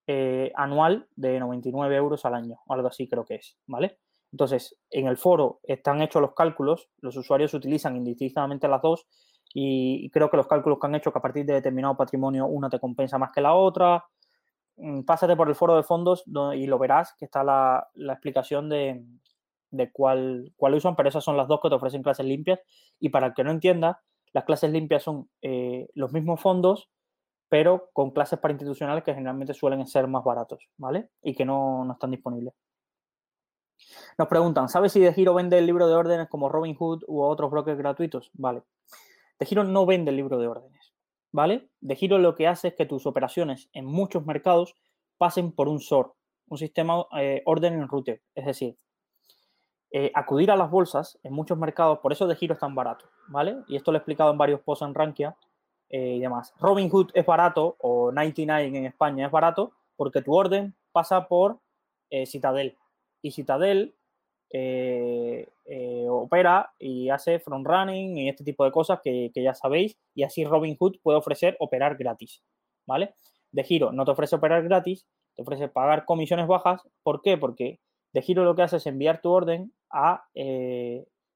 eh, 0.07 0.51
anual 0.55 1.07
de 1.15 1.39
99 1.39 1.95
euros 1.95 2.25
al 2.25 2.35
año, 2.35 2.59
algo 2.69 2.87
así 2.87 3.09
creo 3.09 3.25
que 3.25 3.35
es, 3.35 3.57
¿vale? 3.65 3.97
Entonces, 4.31 4.77
en 4.91 5.07
el 5.07 5.17
foro 5.17 5.59
están 5.63 6.01
hechos 6.01 6.21
los 6.21 6.33
cálculos, 6.33 6.89
los 6.99 7.17
usuarios 7.17 7.53
utilizan 7.53 7.95
indistintamente 7.97 8.67
las 8.67 8.81
dos 8.81 9.07
y 9.53 10.09
creo 10.11 10.29
que 10.29 10.37
los 10.37 10.47
cálculos 10.47 10.77
que 10.79 10.87
han 10.87 10.95
hecho 10.95 11.11
que 11.11 11.19
a 11.19 11.21
partir 11.21 11.45
de 11.45 11.53
determinado 11.53 11.95
patrimonio 11.95 12.45
una 12.45 12.69
te 12.69 12.79
compensa 12.79 13.17
más 13.17 13.31
que 13.31 13.41
la 13.41 13.55
otra. 13.55 14.03
Mm, 14.77 15.03
pásate 15.03 15.35
por 15.35 15.47
el 15.47 15.55
foro 15.55 15.75
de 15.77 15.83
fondos 15.83 16.23
y 16.53 16.67
lo 16.67 16.77
verás 16.77 17.15
que 17.17 17.25
está 17.25 17.43
la, 17.43 17.87
explicación 17.95 18.69
de, 18.69 19.01
cuál, 19.93 20.51
cuál, 20.57 20.73
usan, 20.75 20.95
pero 20.95 21.09
esas 21.09 21.23
son 21.23 21.37
las 21.37 21.47
dos 21.47 21.61
que 21.61 21.69
te 21.69 21.75
ofrecen 21.75 22.03
clases 22.03 22.25
limpias. 22.25 22.59
Y 22.99 23.09
para 23.09 23.27
el 23.27 23.33
que 23.33 23.43
no 23.45 23.51
entienda, 23.51 24.01
las 24.35 24.43
clases 24.43 24.69
limpias 24.69 25.01
son 25.01 25.29
eh, 25.41 25.87
los 25.93 26.11
mismos 26.11 26.41
fondos, 26.41 26.89
pero 27.47 27.89
con 27.93 28.11
clases 28.11 28.37
para 28.37 28.51
institucionales 28.51 29.01
que 29.01 29.13
generalmente 29.13 29.53
suelen 29.53 29.87
ser 29.87 30.09
más 30.09 30.25
baratos, 30.25 30.67
¿vale? 30.75 31.09
Y 31.23 31.33
que 31.33 31.45
no, 31.45 31.89
están 31.89 32.11
disponibles. 32.11 32.53
Nos 34.17 34.27
preguntan, 34.27 34.67
¿sabes 34.67 34.91
si 34.91 34.99
De 34.99 35.13
Giro 35.13 35.33
vende 35.33 35.57
el 35.57 35.65
libro 35.65 35.87
de 35.87 35.95
órdenes 35.95 36.27
como 36.27 36.49
Robinhood 36.49 37.03
u 37.07 37.21
otros 37.21 37.49
brokers 37.49 37.77
gratuitos? 37.77 38.29
Vale. 38.33 38.63
De 39.39 39.45
Giro 39.45 39.63
no 39.63 39.85
vende 39.85 40.11
el 40.11 40.17
libro 40.17 40.37
de 40.37 40.47
órdenes, 40.47 40.93
¿vale? 41.31 41.69
De 41.79 41.95
Giro 41.95 42.17
lo 42.17 42.35
que 42.35 42.49
hace 42.49 42.67
es 42.67 42.75
que 42.75 42.85
tus 42.85 43.05
operaciones 43.05 43.69
en 43.71 43.85
muchos 43.85 44.25
mercados 44.25 44.75
pasen 45.17 45.53
por 45.53 45.69
un 45.69 45.79
SOR, 45.79 46.13
un 46.49 46.57
sistema 46.57 47.05
eh, 47.17 47.41
orden 47.45 47.87
router. 47.87 48.21
Es 48.35 48.45
decir, 48.45 48.77
eh, 49.97 50.11
acudir 50.13 50.51
a 50.51 50.57
las 50.57 50.69
bolsas 50.69 51.17
en 51.23 51.31
muchos 51.31 51.57
mercados, 51.57 51.99
por 51.99 52.11
eso 52.11 52.27
De 52.27 52.35
Giro 52.35 52.53
es 52.53 52.59
tan 52.59 52.75
barato, 52.75 53.05
¿vale? 53.29 53.59
Y 53.69 53.77
esto 53.77 53.93
lo 53.93 53.97
he 53.97 53.99
explicado 53.99 54.29
en 54.29 54.37
varios 54.37 54.59
posts 54.59 54.85
en 54.85 54.93
Rankia 54.93 55.37
eh, 55.89 56.15
y 56.15 56.19
demás. 56.19 56.53
Robinhood 56.59 57.11
es 57.13 57.25
barato, 57.25 57.77
o 57.79 58.11
99 58.11 58.77
en 58.77 58.87
España 58.87 59.27
es 59.27 59.31
barato, 59.31 59.71
porque 59.95 60.21
tu 60.21 60.33
orden 60.33 60.75
pasa 60.91 61.29
por 61.29 61.59
eh, 62.09 62.25
Citadel. 62.25 62.75
Y 63.21 63.31
Citadel 63.31 63.95
opera 66.09 66.73
y 66.77 67.09
hace 67.09 67.39
front 67.39 67.65
running 67.65 68.17
y 68.17 68.27
este 68.27 68.43
tipo 68.43 68.65
de 68.65 68.73
cosas 68.73 68.99
que, 69.01 69.31
ya 69.33 69.53
sabéis. 69.53 69.97
Y 70.13 70.23
así 70.23 70.43
Robinhood 70.43 70.97
puede 71.03 71.17
ofrecer 71.17 71.55
operar 71.61 71.95
gratis. 71.95 72.43
¿Vale? 72.85 73.13
De 73.53 73.63
Giro 73.63 73.93
no 73.93 74.03
te 74.03 74.11
ofrece 74.11 74.35
operar 74.35 74.61
gratis, 74.61 75.07
te 75.35 75.41
ofrece 75.41 75.69
pagar 75.69 76.03
comisiones 76.03 76.47
bajas. 76.47 76.81
¿Por 77.01 77.21
qué? 77.21 77.37
Porque 77.37 77.79
De 78.11 78.21
Giro 78.21 78.43
lo 78.43 78.57
que 78.57 78.63
hace 78.63 78.75
es 78.75 78.87
enviar 78.87 79.21
tu 79.21 79.31
orden 79.31 79.71
a 79.95 80.27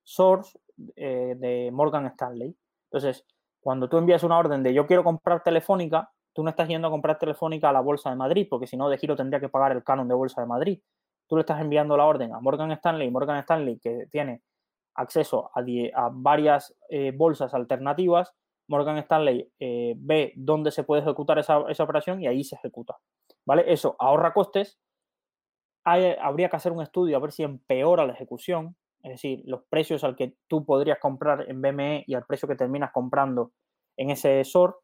Source 0.04 0.60
de 0.76 1.70
Morgan 1.72 2.06
Stanley. 2.08 2.56
Entonces, 2.92 3.26
cuando 3.62 3.90
tú 3.90 3.98
envías 3.98 4.24
una 4.24 4.38
orden 4.38 4.64
de 4.64 4.74
yo 4.74 4.88
quiero 4.88 5.04
comprar 5.04 5.44
Telefónica, 5.44 6.12
tú 6.34 6.44
no 6.44 6.50
estás 6.50 6.68
yendo 6.68 6.88
a 6.88 6.92
comprar 6.92 7.18
Telefónica 7.18 7.70
a 7.70 7.74
la 7.74 7.82
Bolsa 7.82 8.10
de 8.10 8.16
Madrid, 8.16 8.48
porque 8.50 8.68
si 8.68 8.78
no, 8.78 8.90
de 8.90 8.98
giro 8.98 9.16
tendría 9.16 9.40
que 9.40 9.50
pagar 9.50 9.72
el 9.72 9.84
canon 9.84 10.08
de 10.08 10.16
Bolsa 10.16 10.42
de 10.42 10.48
Madrid. 10.48 10.80
Tú 11.28 11.36
le 11.36 11.42
estás 11.42 11.62
enviando 11.62 11.96
la 11.98 12.06
orden 12.06 12.34
a 12.34 12.40
Morgan 12.40 12.72
Stanley, 12.72 13.12
Morgan 13.12 13.38
Stanley 13.38 13.80
que 13.80 14.08
tiene 14.12 14.42
acceso 14.96 15.52
a, 15.54 16.10
varias 16.12 16.76
eh, 16.90 17.14
bolsas 17.16 17.54
alternativas, 17.54 18.34
Morgan 18.68 18.98
Stanley 18.98 19.52
eh, 19.60 19.96
ve 19.98 20.34
dónde 20.36 20.72
se 20.72 20.84
puede 20.84 21.02
ejecutar 21.02 21.40
esa, 21.40 21.60
operación 21.60 22.22
y 22.22 22.28
ahí 22.28 22.44
se 22.44 22.56
ejecuta. 22.56 22.98
¿Vale? 23.46 23.66
Eso 23.68 23.96
ahorra 24.00 24.34
costes. 24.34 24.80
Habría 25.84 26.50
que 26.50 26.56
hacer 26.56 26.72
un 26.72 26.82
estudio 26.82 27.18
a 27.18 27.20
ver 27.20 27.32
si 27.32 27.44
empeora 27.44 28.06
la 28.06 28.14
ejecución, 28.14 28.76
es 29.04 29.12
decir, 29.12 29.42
los 29.46 29.64
precios 29.70 30.04
al 30.04 30.16
que 30.16 30.36
tú 30.48 30.66
podrías 30.66 31.00
comprar 31.00 31.50
en 31.50 31.62
BME 31.62 32.04
y 32.06 32.14
al 32.14 32.26
precio 32.26 32.48
que 32.48 32.56
terminas 32.56 32.92
comprando 32.92 33.52
en 33.98 34.10
ese 34.10 34.44
SOR, 34.44 34.80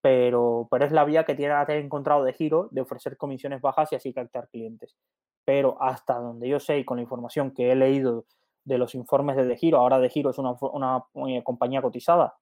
pero, 0.00 0.66
pero 0.70 0.84
es 0.84 0.92
la 0.92 1.04
vía 1.04 1.24
que 1.24 1.34
tiene 1.34 1.54
que 1.66 1.78
encontrado 1.78 2.24
de 2.24 2.32
giro 2.32 2.68
de 2.70 2.80
ofrecer 2.80 3.16
comisiones 3.16 3.60
bajas 3.60 3.92
y 3.92 3.96
así 3.96 4.12
captar 4.12 4.48
clientes. 4.48 4.96
Pero 5.44 5.80
hasta 5.80 6.18
donde 6.18 6.48
yo 6.48 6.60
sé 6.60 6.78
y 6.78 6.84
con 6.84 6.96
la 6.96 7.02
información 7.02 7.52
que 7.52 7.70
he 7.72 7.76
leído 7.76 8.24
de 8.64 8.78
los 8.78 8.94
informes 8.94 9.36
de 9.36 9.46
De 9.46 9.56
Giro, 9.56 9.78
ahora 9.78 9.98
De 9.98 10.10
Giro 10.10 10.30
es 10.30 10.38
una, 10.38 11.04
compañía 11.44 11.82
cotizada. 11.82 12.34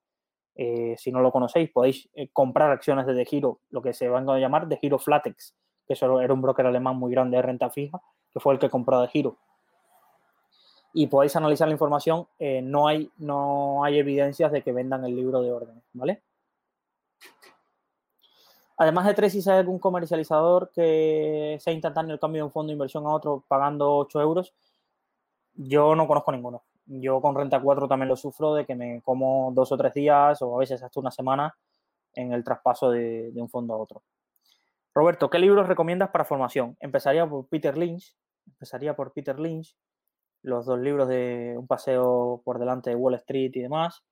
Eh, 0.55 0.97
si 0.99 1.13
no 1.13 1.21
lo 1.21 1.31
conocéis, 1.31 1.71
podéis 1.71 2.09
eh, 2.15 2.29
comprar 2.33 2.71
acciones 2.71 3.07
de 3.07 3.15
De 3.15 3.25
Giro, 3.25 3.61
lo 3.71 3.81
que 3.81 3.93
se 3.93 4.09
van 4.09 4.29
a 4.29 4.39
llamar 4.39 4.67
De 4.67 4.77
Giro 4.77 4.99
Flatex, 4.99 5.55
que 5.89 5.95
eso 5.95 6.21
era 6.21 6.33
un 6.33 6.43
broker 6.43 6.67
alemán 6.67 6.97
muy 6.97 7.11
grande 7.11 7.39
de 7.39 7.43
renta 7.43 7.71
fija, 7.71 8.01
que 8.33 8.39
fue 8.39 8.55
el 8.55 8.61
que 8.61 8.71
compró 8.71 9.01
De 9.01 9.09
Giro 9.09 9.39
y 10.93 11.07
podéis 11.07 11.37
analizar 11.37 11.69
la 11.69 11.75
información, 11.75 12.27
eh, 12.39 12.63
no, 12.63 12.89
hay, 12.89 13.11
no 13.19 13.85
hay 13.85 13.99
evidencias 13.99 14.51
de 14.51 14.63
que 14.63 14.73
vendan 14.73 15.05
el 15.05 15.15
libro 15.15 15.43
de 15.43 15.53
órdenes, 15.53 15.85
¿vale? 15.93 16.23
Además 18.79 19.07
de 19.07 19.15
Tracy, 19.15 19.39
hay 19.51 19.59
algún 19.59 19.79
comercializador 19.79 20.71
que 20.73 21.59
sea 21.61 21.73
instantáneo 21.73 22.15
el 22.15 22.21
cambio 22.21 22.43
de 22.43 22.47
un 22.47 22.53
fondo 22.53 22.69
de 22.69 22.75
inversión 22.75 23.07
a 23.07 23.11
otro 23.11 23.45
pagando 23.49 23.97
8 23.97 24.21
euros? 24.21 24.55
Yo 25.55 25.97
no 25.97 26.07
conozco 26.07 26.31
ninguno. 26.31 26.63
Yo 26.87 27.21
con 27.21 27.35
Renta 27.35 27.61
4 27.61 27.89
también 27.89 28.09
lo 28.09 28.17
sufro 28.17 28.55
de 28.55 28.65
que 28.65 28.75
me 28.77 29.03
como 29.03 29.51
dos 29.53 29.73
o 29.73 29.77
tres 29.77 29.93
días 29.95 30.41
o 30.43 30.55
a 30.55 30.59
veces 30.59 30.83
hasta 30.83 31.01
una 31.01 31.11
semana 31.11 31.57
en 32.15 32.33
el 32.33 32.45
traspaso 32.45 32.91
de 32.91 33.33
un 33.37 33.49
fondo 33.49 33.75
a 33.75 33.79
otro. 33.79 34.03
Roberto, 34.99 35.31
¿qué 35.31 35.39
libros 35.39 35.69
recomiendas 35.69 36.11
para 36.11 36.25
formación? 36.25 36.77
Empezaría 36.81 37.25
por 37.25 37.47
Peter 37.47 37.79
Lynch. 37.79 38.17
Empezaría 38.49 38.97
por 38.97 39.13
Peter 39.13 39.39
Lynch 39.39 39.77
los 40.43 40.67
dos 40.67 40.81
libros 40.81 41.09
de 41.09 41.55
Un 41.57 41.69
paseo 41.69 42.43
por 42.45 42.59
delante 42.59 42.91
de 42.91 42.97
Wall 42.97 43.15
Street 43.15 43.53
y 43.55 43.61
demás. 43.61 44.03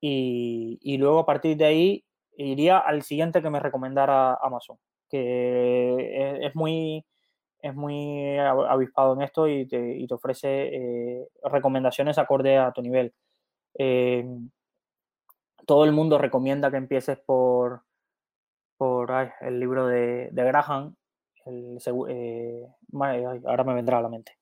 Y, 0.00 0.96
luego 0.98 1.18
a 1.18 1.26
partir 1.26 1.56
de 1.56 1.64
ahí 1.64 2.04
iría 2.36 2.78
al 2.78 3.02
siguiente 3.02 3.42
que 3.42 3.50
me 3.50 3.58
recomendara 3.58 4.34
Amazon, 4.40 4.78
que 5.10 6.46
es 6.46 6.54
muy, 6.54 7.04
es 7.58 7.74
muy 7.74 8.38
avispado 8.38 9.14
en 9.14 9.22
esto 9.22 9.48
y 9.48 9.66
te, 9.66 10.06
ofrece 10.14 10.68
eh, 10.72 11.28
recomendaciones 11.50 12.18
acorde 12.18 12.58
a 12.58 12.70
tu 12.70 12.80
nivel. 12.80 13.12
Em, 13.74 14.50
todo 15.66 15.84
el 15.84 15.90
mundo 15.90 16.16
recomienda 16.16 16.70
que 16.70 16.76
empieces 16.76 17.18
por, 17.26 17.82
el 19.40 19.60
libro 19.60 19.86
de, 19.86 20.30
Graham. 20.32 20.94
Eh, 21.46 22.66
ahora 23.44 23.64
me 23.64 23.74
vendrá 23.74 23.98
a 23.98 24.02
la 24.02 24.08
mente 24.08 24.38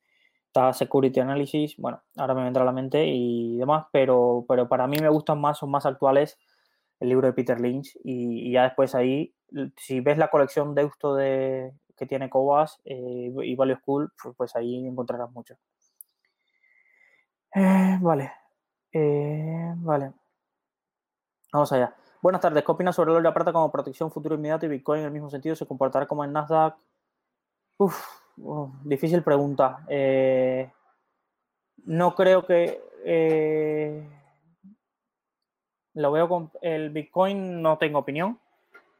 está 0.50 0.72
Security 0.72 1.20
Analysis, 1.20 1.76
bueno, 1.76 2.02
ahora 2.16 2.34
me 2.34 2.42
vendrá 2.42 2.62
a 2.62 2.66
la 2.66 2.72
mente 2.72 3.06
y 3.06 3.56
demás, 3.56 3.86
pero, 3.92 4.44
pero 4.48 4.68
para 4.68 4.88
mí 4.88 4.96
me 5.00 5.08
gustan 5.08 5.40
más, 5.40 5.58
son 5.58 5.70
más 5.70 5.86
actuales 5.86 6.38
el 6.98 7.08
libro 7.08 7.28
de 7.28 7.32
Peter 7.32 7.60
Lynch 7.60 7.96
y, 8.04 8.52
ya 8.52 8.64
después 8.64 8.94
ahí, 8.96 9.32
si 9.76 10.00
ves 10.00 10.18
la 10.18 10.28
colección 10.28 10.74
de 10.74 10.82
Deusto 10.82 11.14
de, 11.14 11.72
que 11.96 12.06
tiene 12.06 12.28
Cobas 12.28 12.80
eh, 12.84 13.32
y 13.44 13.54
Value 13.54 13.76
School, 13.76 14.12
pues, 14.36 14.56
ahí 14.56 14.86
encontrarás 14.86 15.30
mucho. 15.30 15.54
Eh, 17.54 17.98
vale, 18.00 18.32
eh, 18.92 19.72
vale. 19.76 20.12
Vamos 21.52 21.72
allá. 21.72 21.94
Buenas 22.22 22.42
tardes. 22.42 22.62
¿Qué 22.62 22.70
opinas 22.70 22.94
sobre 22.94 23.12
el 23.12 23.16
oro 23.16 23.30
y 23.30 23.32
plata 23.32 23.50
como 23.50 23.72
protección 23.72 24.12
futuro 24.12 24.34
inmediato 24.34 24.66
y 24.66 24.68
Bitcoin 24.68 25.00
en 25.00 25.06
el 25.06 25.12
mismo 25.12 25.30
sentido? 25.30 25.56
¿Se 25.56 25.66
comportará 25.66 26.06
como 26.06 26.22
en 26.22 26.34
Nasdaq? 26.34 26.76
Uf, 27.78 27.98
difícil 28.84 29.22
pregunta. 29.22 29.86
Eh, 29.88 30.70
no 31.86 32.14
creo 32.14 32.44
que 32.44 32.78
eh, 33.06 34.06
lo 35.94 36.12
veo 36.12 36.28
con 36.28 36.50
el 36.60 36.90
Bitcoin, 36.90 37.62
no 37.62 37.78
tengo 37.78 38.00
opinión. 38.00 38.38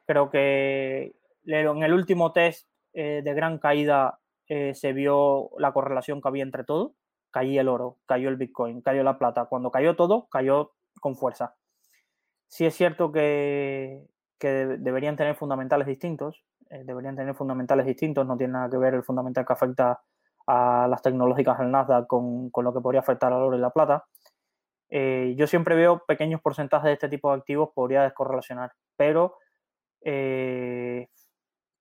Creo 0.06 0.30
que 0.30 1.14
en 1.44 1.82
el 1.82 1.92
último 1.92 2.32
test 2.32 2.70
eh, 2.94 3.20
de 3.22 3.34
gran 3.34 3.59
caída 3.59 4.18
se 4.48 4.92
vio 4.94 5.51
la 5.59 5.72
correlación 5.72 6.22
que 6.22 6.28
había 6.28 6.42
entre 6.42 6.64
todo. 6.64 6.94
Caía 7.30 7.60
el 7.60 7.68
oro, 7.68 7.98
cayó 8.06 8.30
el 8.30 8.36
Bitcoin, 8.36 8.80
cayó 8.80 9.02
la 9.02 9.18
plata. 9.18 9.44
Cuando 9.44 9.70
cayó 9.70 9.94
todo, 9.94 10.26
cayó 10.30 10.72
con 11.01 11.16
fuerza. 11.16 11.55
Sí 12.51 12.66
es 12.66 12.74
cierto 12.74 13.12
que, 13.12 14.09
deberían 14.40 15.16
tener 15.16 15.36
fundamentales 15.36 15.86
distintos. 15.86 16.44
Eh, 16.68 16.82
deberían 16.85 17.14
tener 17.14 17.35
fundamentales 17.35 17.86
distintos, 17.86 18.27
no 18.27 18.36
tiene 18.36 18.55
nada 18.55 18.68
que 18.68 18.77
ver 18.77 18.94
el 18.94 19.05
fundamental 19.05 19.47
que 19.47 19.52
afecta 19.52 20.01
a 20.47 20.89
las 20.89 21.01
tecnológicas 21.01 21.59
del 21.59 21.70
Nasdaq 21.70 22.09
con, 22.09 22.51
lo 22.52 22.74
que 22.74 22.81
podría 22.81 23.01
afectar 23.01 23.32
al 23.32 23.43
oro 23.43 23.56
y 23.56 23.60
la 23.60 23.70
plata. 23.70 24.05
Eh, 24.89 25.35
yo 25.36 25.47
siempre 25.47 25.77
veo 25.77 26.02
pequeños 26.06 26.40
porcentajes 26.40 26.86
de 26.86 26.93
este 26.94 27.09
tipo 27.09 27.31
de 27.31 27.39
activos 27.39 27.70
podría 27.72 28.02
descorrelacionar, 28.02 28.72
pero 28.97 29.36
eh, 30.02 31.09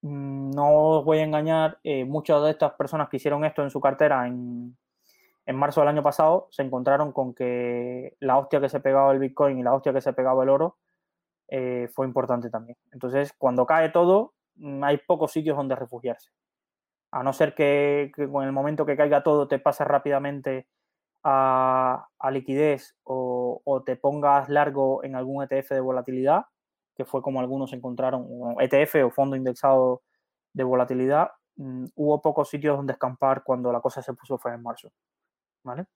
no 0.02 0.98
os 0.98 1.04
voy 1.04 1.18
a 1.18 1.24
engañar, 1.24 1.78
muchas 2.06 2.42
de 2.44 2.50
estas 2.50 2.74
personas 2.74 3.08
que 3.08 3.16
hicieron 3.16 3.44
esto 3.44 3.62
en 3.64 3.70
su 3.70 3.80
cartera 3.80 4.26
en, 4.28 4.76
en 5.46 5.56
marzo 5.56 5.80
del 5.80 5.88
año 5.88 6.02
pasado 6.02 6.48
se 6.50 6.62
encontraron 6.62 7.12
con 7.12 7.34
que 7.34 8.16
la 8.20 8.38
hostia 8.38 8.60
que 8.60 8.68
se 8.68 8.80
pegaba 8.80 9.12
el 9.12 9.18
Bitcoin 9.18 9.58
y 9.58 9.62
la 9.62 9.74
hostia 9.74 9.92
que 9.92 10.00
se 10.00 10.12
pegaba 10.12 10.42
el 10.42 10.48
oro 10.48 10.78
fue 11.92 12.06
importante 12.06 12.48
también. 12.48 12.78
Entonces, 12.92 13.32
cuando 13.36 13.66
cae 13.66 13.88
todo, 13.88 14.34
Mm, 14.60 14.84
hay 14.84 14.98
pocos 14.98 15.32
sitios 15.32 15.56
donde 15.56 15.74
refugiarse. 15.76 16.30
A 17.12 17.22
no 17.22 17.32
ser 17.32 17.54
que, 17.54 18.12
con 18.32 18.44
el 18.44 18.52
momento 18.52 18.86
que 18.86 18.96
caiga 18.96 19.22
todo 19.22 19.48
te 19.48 19.58
pases 19.58 19.86
rápidamente 19.86 20.68
a, 21.24 22.08
liquidez 22.32 22.96
o, 23.04 23.82
te 23.86 23.96
pongas 23.96 24.48
largo 24.48 25.04
en 25.04 25.16
algún 25.16 25.42
ETF 25.44 25.70
de 25.74 25.80
volatilidad, 25.80 26.44
que 26.96 27.04
fue 27.04 27.22
como 27.22 27.40
algunos 27.40 27.72
encontraron, 27.72 28.26
ETF 28.60 29.06
o 29.06 29.10
fondo 29.10 29.36
indexado 29.36 30.02
de 30.52 30.64
volatilidad, 30.64 31.30
mm, 31.56 31.86
hubo 31.96 32.22
pocos 32.22 32.48
sitios 32.50 32.76
donde 32.76 32.92
escampar 32.94 33.42
cuando 33.44 33.72
la 33.72 33.80
cosa 33.80 34.02
se 34.02 34.14
puso 34.14 34.38
fue 34.38 34.54
en 34.54 34.62
marzo. 34.62 34.90
¿Vale? 35.62 35.86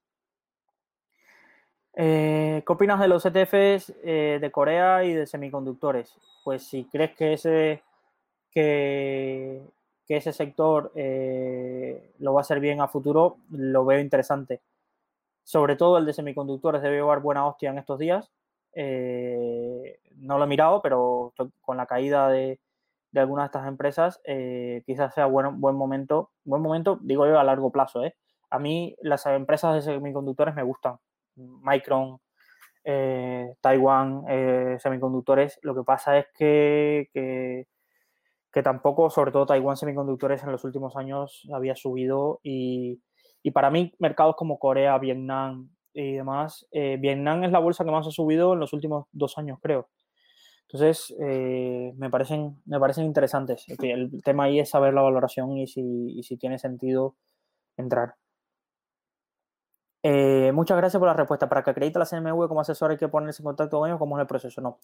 Eh, 1.97 2.63
¿Qué 2.67 2.73
opinas 2.73 2.99
de 3.01 3.09
los 3.09 3.25
ETFs 3.25 3.93
eh, 4.03 4.39
de 4.41 4.51
Corea 4.51 5.05
y 5.05 5.13
de 5.13 5.27
semiconductores? 5.27 6.17
Pues 6.43 6.65
si 6.67 6.85
crees 6.87 7.15
que 7.15 7.35
ese, 7.35 7.83
que, 8.51 9.63
ese 10.09 10.33
sector 10.33 10.93
eh, 10.97 12.13
lo 12.19 12.35
va 12.35 12.41
a 12.41 12.43
hacer 12.43 12.61
bien 12.61 12.81
a 12.81 12.89
futuro, 12.89 13.39
lo 13.51 13.85
veo 13.85 14.01
interesante. 14.01 14.61
Sobre 15.45 15.77
todo 15.77 15.99
el 15.99 16.07
de 16.07 16.15
semiconductores 16.15 16.83
debe 16.83 16.97
llevar 16.97 17.21
buena 17.21 17.47
hostia 17.47 17.71
en 17.71 17.79
estos 17.79 17.99
días. 17.99 18.31
no 18.75 20.39
lo 20.39 20.45
he 20.45 20.47
mirado, 20.49 20.83
pero 20.83 21.33
con 21.61 21.77
la 21.77 21.87
caída 21.87 22.29
de, 22.29 22.61
de 23.13 23.21
algunas 23.21 23.45
de 23.45 23.47
estas 23.47 23.69
empresas, 23.69 24.21
quizás 24.87 25.15
sea 25.15 25.27
bueno, 25.27 25.53
buen 25.53 25.77
momento, 25.77 26.31
buen 26.45 26.63
momento, 26.63 26.99
digo 27.03 27.27
yo, 27.27 27.39
a 27.39 27.45
largo 27.45 27.71
plazo. 27.71 28.03
A 28.55 28.61
mí 28.61 28.95
las 29.03 29.27
empresas 29.27 29.75
de 29.75 29.83
semiconductores 29.83 30.55
me 30.55 30.63
gustan 30.63 30.97
Micron, 31.35 32.19
eh, 32.85 33.57
Taiwan, 33.61 34.23
eh, 34.29 34.77
semiconductores. 34.79 35.59
Lo 35.63 35.75
que 35.75 35.83
pasa 35.83 36.19
es 36.19 36.27
que, 36.33 37.67
que, 38.53 38.63
tampoco, 38.63 39.11
sobre 39.11 39.33
todo 39.33 39.47
Taiwan 39.47 39.77
semiconductores 39.77 40.45
en 40.45 40.53
los 40.53 40.63
últimos 40.63 40.95
años 40.95 41.49
había 41.53 41.75
subido 41.75 42.39
y, 42.45 43.01
para 43.53 43.71
mí 43.71 43.93
mercados 43.99 44.37
como 44.37 44.61
Corea, 44.61 44.99
Vietnam 44.99 45.71
y 45.93 46.13
demás, 46.13 46.65
eh, 46.71 46.97
Vietnam 47.01 47.43
es 47.43 47.51
la 47.51 47.59
bolsa 47.59 47.85
que 47.85 47.91
más 47.91 48.07
ha 48.07 48.13
subido 48.13 48.53
en 48.53 48.61
los 48.61 48.73
últimos 48.73 49.07
dos 49.11 49.37
años, 49.37 49.59
creo. 49.61 49.89
Entonces, 50.69 51.13
me, 51.19 52.09
parecen, 52.09 52.63
me 52.67 52.79
parecen 52.79 53.05
interesantes. 53.05 53.67
El 53.81 54.23
tema 54.23 54.45
ahí 54.45 54.61
es 54.61 54.71
saber 54.71 54.95
la 54.95 55.03
valoración 55.03 55.57
y 55.57 55.67
si, 55.67 55.83
y 55.83 56.23
si 56.23 56.37
tiene 56.37 56.61
sentido 56.61 57.17
entrar. 57.77 58.15
Eh, 60.07 60.53
muchas 60.53 60.77
gracias 60.77 61.01
por 61.01 61.09
la 61.09 61.15
respuesta. 61.15 61.49
Para 61.49 61.65
que 61.65 61.71
acredite 61.71 61.99
la 61.99 62.05
CNMV 62.05 62.47
como 62.47 62.61
asesor 62.61 62.91
hay 62.91 62.99
que 62.99 63.09
ponerse 63.09 63.43
en 63.43 63.45
contacto 63.45 63.79
con 63.79 63.89
ellos, 63.89 63.99
¿cómo 63.99 64.19
es 64.19 64.21
el 64.21 64.27
proceso? 64.27 64.61
No. 64.61 64.79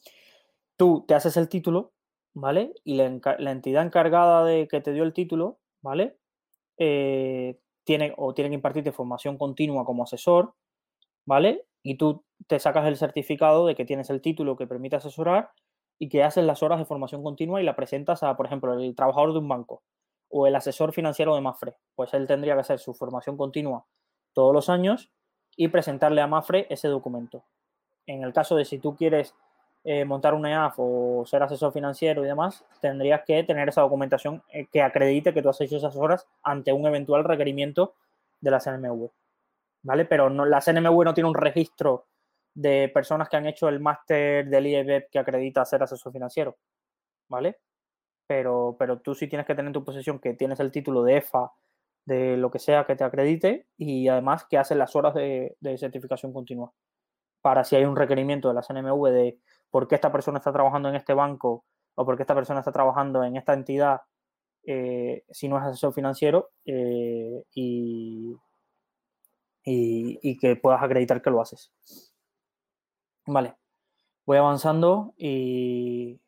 Tú 0.76 1.04
te 1.06 1.14
haces 1.14 1.36
el 1.36 1.48
título, 1.50 1.92
¿vale? 2.34 2.72
Y 2.84 2.96
la, 2.96 3.04
entidad 3.50 3.84
encargada 3.84 4.44
de 4.44 4.66
que 4.66 4.80
te 4.80 4.92
dio 4.94 5.04
el 5.04 5.12
título, 5.12 5.58
¿vale? 5.82 6.16
Eh, 6.78 7.58
tiene 7.84 8.14
o 8.16 8.32
tiene 8.34 8.50
que 8.50 8.54
impartirte 8.54 8.92
formación 8.92 9.36
continua 9.36 9.84
como 9.84 10.04
asesor, 10.04 10.54
¿vale? 11.26 11.66
Y 11.82 11.96
tú 11.96 12.24
te 12.46 12.58
sacas 12.58 12.86
el 12.86 12.96
certificado 12.96 13.66
de 13.66 13.74
que 13.74 13.84
tienes 13.84 14.08
el 14.10 14.22
título 14.22 14.56
que 14.56 14.66
permite 14.66 14.96
asesorar 14.96 15.50
y 15.98 16.08
que 16.08 16.22
haces 16.24 16.44
las 16.44 16.62
horas 16.62 16.78
de 16.78 16.86
formación 16.86 17.22
continua 17.22 17.60
y 17.60 17.64
la 17.64 17.76
presentas 17.76 18.22
a, 18.22 18.36
por 18.36 18.46
ejemplo, 18.46 18.72
el 18.74 18.94
trabajador 18.96 19.34
de 19.34 19.40
un 19.40 19.48
banco 19.48 19.82
o 20.30 20.46
el 20.46 20.56
asesor 20.56 20.92
financiero 20.94 21.34
de 21.34 21.42
Mafre. 21.42 21.76
Pues 21.94 22.14
él 22.14 22.26
tendría 22.26 22.54
que 22.54 22.60
hacer 22.60 22.78
su 22.78 22.94
formación 22.94 23.36
continua 23.36 23.86
todos 24.32 24.54
los 24.54 24.68
años 24.68 25.10
y 25.56 25.68
presentarle 25.68 26.20
a 26.20 26.26
Mafre 26.26 26.66
ese 26.70 26.88
documento. 26.88 27.42
En 28.06 28.22
el 28.22 28.32
caso 28.32 28.56
de 28.56 28.64
si 28.64 28.78
tú 28.78 28.96
quieres 28.96 29.34
eh, 29.84 30.04
montar 30.04 30.34
una 30.34 30.50
EAF 30.50 30.74
o 30.78 31.24
ser 31.26 31.42
asesor 31.42 31.72
financiero 31.72 32.22
y 32.22 32.26
demás, 32.26 32.64
tendrías 32.80 33.22
que 33.26 33.42
tener 33.44 33.68
esa 33.68 33.80
documentación 33.80 34.42
eh, 34.52 34.66
que 34.70 34.82
acredite 34.82 35.32
que 35.32 35.42
tú 35.42 35.48
has 35.48 35.60
hecho 35.60 35.76
esas 35.76 35.96
horas 35.96 36.26
ante 36.42 36.72
un 36.72 36.86
eventual 36.86 37.24
requerimiento 37.24 37.94
de 38.40 38.50
la 38.50 38.60
CNMV. 38.60 39.10
¿Vale? 39.82 40.04
Pero 40.04 40.28
no, 40.28 40.44
la 40.44 40.60
CNMV 40.60 41.04
no 41.04 41.14
tiene 41.14 41.28
un 41.28 41.34
registro 41.34 42.06
de 42.54 42.90
personas 42.92 43.28
que 43.28 43.36
han 43.36 43.46
hecho 43.46 43.68
el 43.68 43.80
máster 43.80 44.46
del 44.48 44.66
IEB 44.66 45.08
que 45.10 45.18
acredita 45.18 45.64
ser 45.64 45.82
asesor 45.82 46.12
financiero. 46.12 46.56
¿Vale? 47.28 47.58
Pero, 48.26 48.76
pero 48.78 48.98
tú 48.98 49.14
sí 49.14 49.28
tienes 49.28 49.46
que 49.46 49.54
tener 49.54 49.68
en 49.68 49.72
tu 49.72 49.84
posesión 49.84 50.18
que 50.18 50.34
tienes 50.34 50.60
el 50.60 50.70
título 50.70 51.02
de 51.02 51.16
EFA 51.18 51.52
de 52.04 52.36
lo 52.36 52.50
que 52.50 52.58
sea 52.58 52.84
que 52.84 52.96
te 52.96 53.04
acredite 53.04 53.66
y 53.76 54.08
además 54.08 54.46
que 54.48 54.58
hacen 54.58 54.78
las 54.78 54.96
horas 54.96 55.14
de, 55.14 55.56
certificación 55.78 56.32
continua. 56.32 56.72
Para 57.42 57.64
si 57.64 57.76
hay 57.76 57.84
un 57.84 57.96
requerimiento 57.96 58.48
de 58.48 58.54
la 58.54 58.62
CNMV 58.62 59.10
de 59.10 59.38
por 59.70 59.88
qué 59.88 59.94
esta 59.94 60.12
persona 60.12 60.38
está 60.38 60.52
trabajando 60.52 60.88
en 60.88 60.96
este 60.96 61.14
banco 61.14 61.64
o 61.94 62.04
por 62.04 62.16
qué 62.16 62.22
esta 62.22 62.34
persona 62.34 62.60
está 62.60 62.72
trabajando 62.72 63.22
en 63.24 63.36
esta 63.36 63.54
entidad 63.54 64.00
eh, 64.64 65.24
si 65.30 65.48
no 65.48 65.56
es 65.56 65.64
asesor 65.64 65.94
financiero 65.94 66.50
eh, 66.66 67.44
y, 67.54 68.36
y, 69.64 70.36
que 70.38 70.56
puedas 70.56 70.82
acreditar 70.82 71.22
que 71.22 71.30
lo 71.30 71.40
haces. 71.40 71.72
Vale, 73.26 73.54
voy 74.26 74.36
avanzando 74.36 75.14
y 75.16 76.20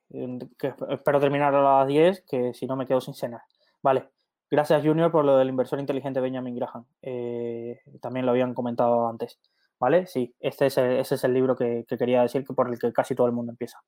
espero 0.90 1.20
terminar 1.20 1.54
a 1.54 1.78
las 1.78 1.86
10, 1.88 2.24
que 2.28 2.54
si 2.54 2.66
no 2.66 2.76
me 2.76 2.86
quedo 2.86 3.00
sin 3.00 3.14
cenar. 3.14 3.42
Vale, 3.82 4.08
Gracias, 4.52 4.84
Junior, 4.84 5.10
por 5.10 5.24
lo 5.24 5.38
del 5.38 5.48
inversor 5.48 5.80
inteligente 5.80 6.20
Benjamin 6.20 6.54
Graham. 6.54 6.84
Eh, 7.00 7.80
también 8.02 8.26
lo 8.26 8.32
habían 8.32 8.52
comentado 8.52 9.08
antes. 9.08 9.40
¿Vale? 9.80 10.04
Sí, 10.04 10.34
este 10.40 10.66
es 10.66 10.76
el, 10.76 10.98
ese 10.98 11.14
es 11.14 11.24
el 11.24 11.32
libro 11.32 11.56
que, 11.56 11.86
quería 11.98 12.20
decir, 12.20 12.44
que 12.44 12.52
por 12.52 12.68
el 12.68 12.78
que 12.78 12.92
casi 12.92 13.14
todo 13.14 13.26
el 13.26 13.32
mundo 13.32 13.52
empieza. 13.52 13.82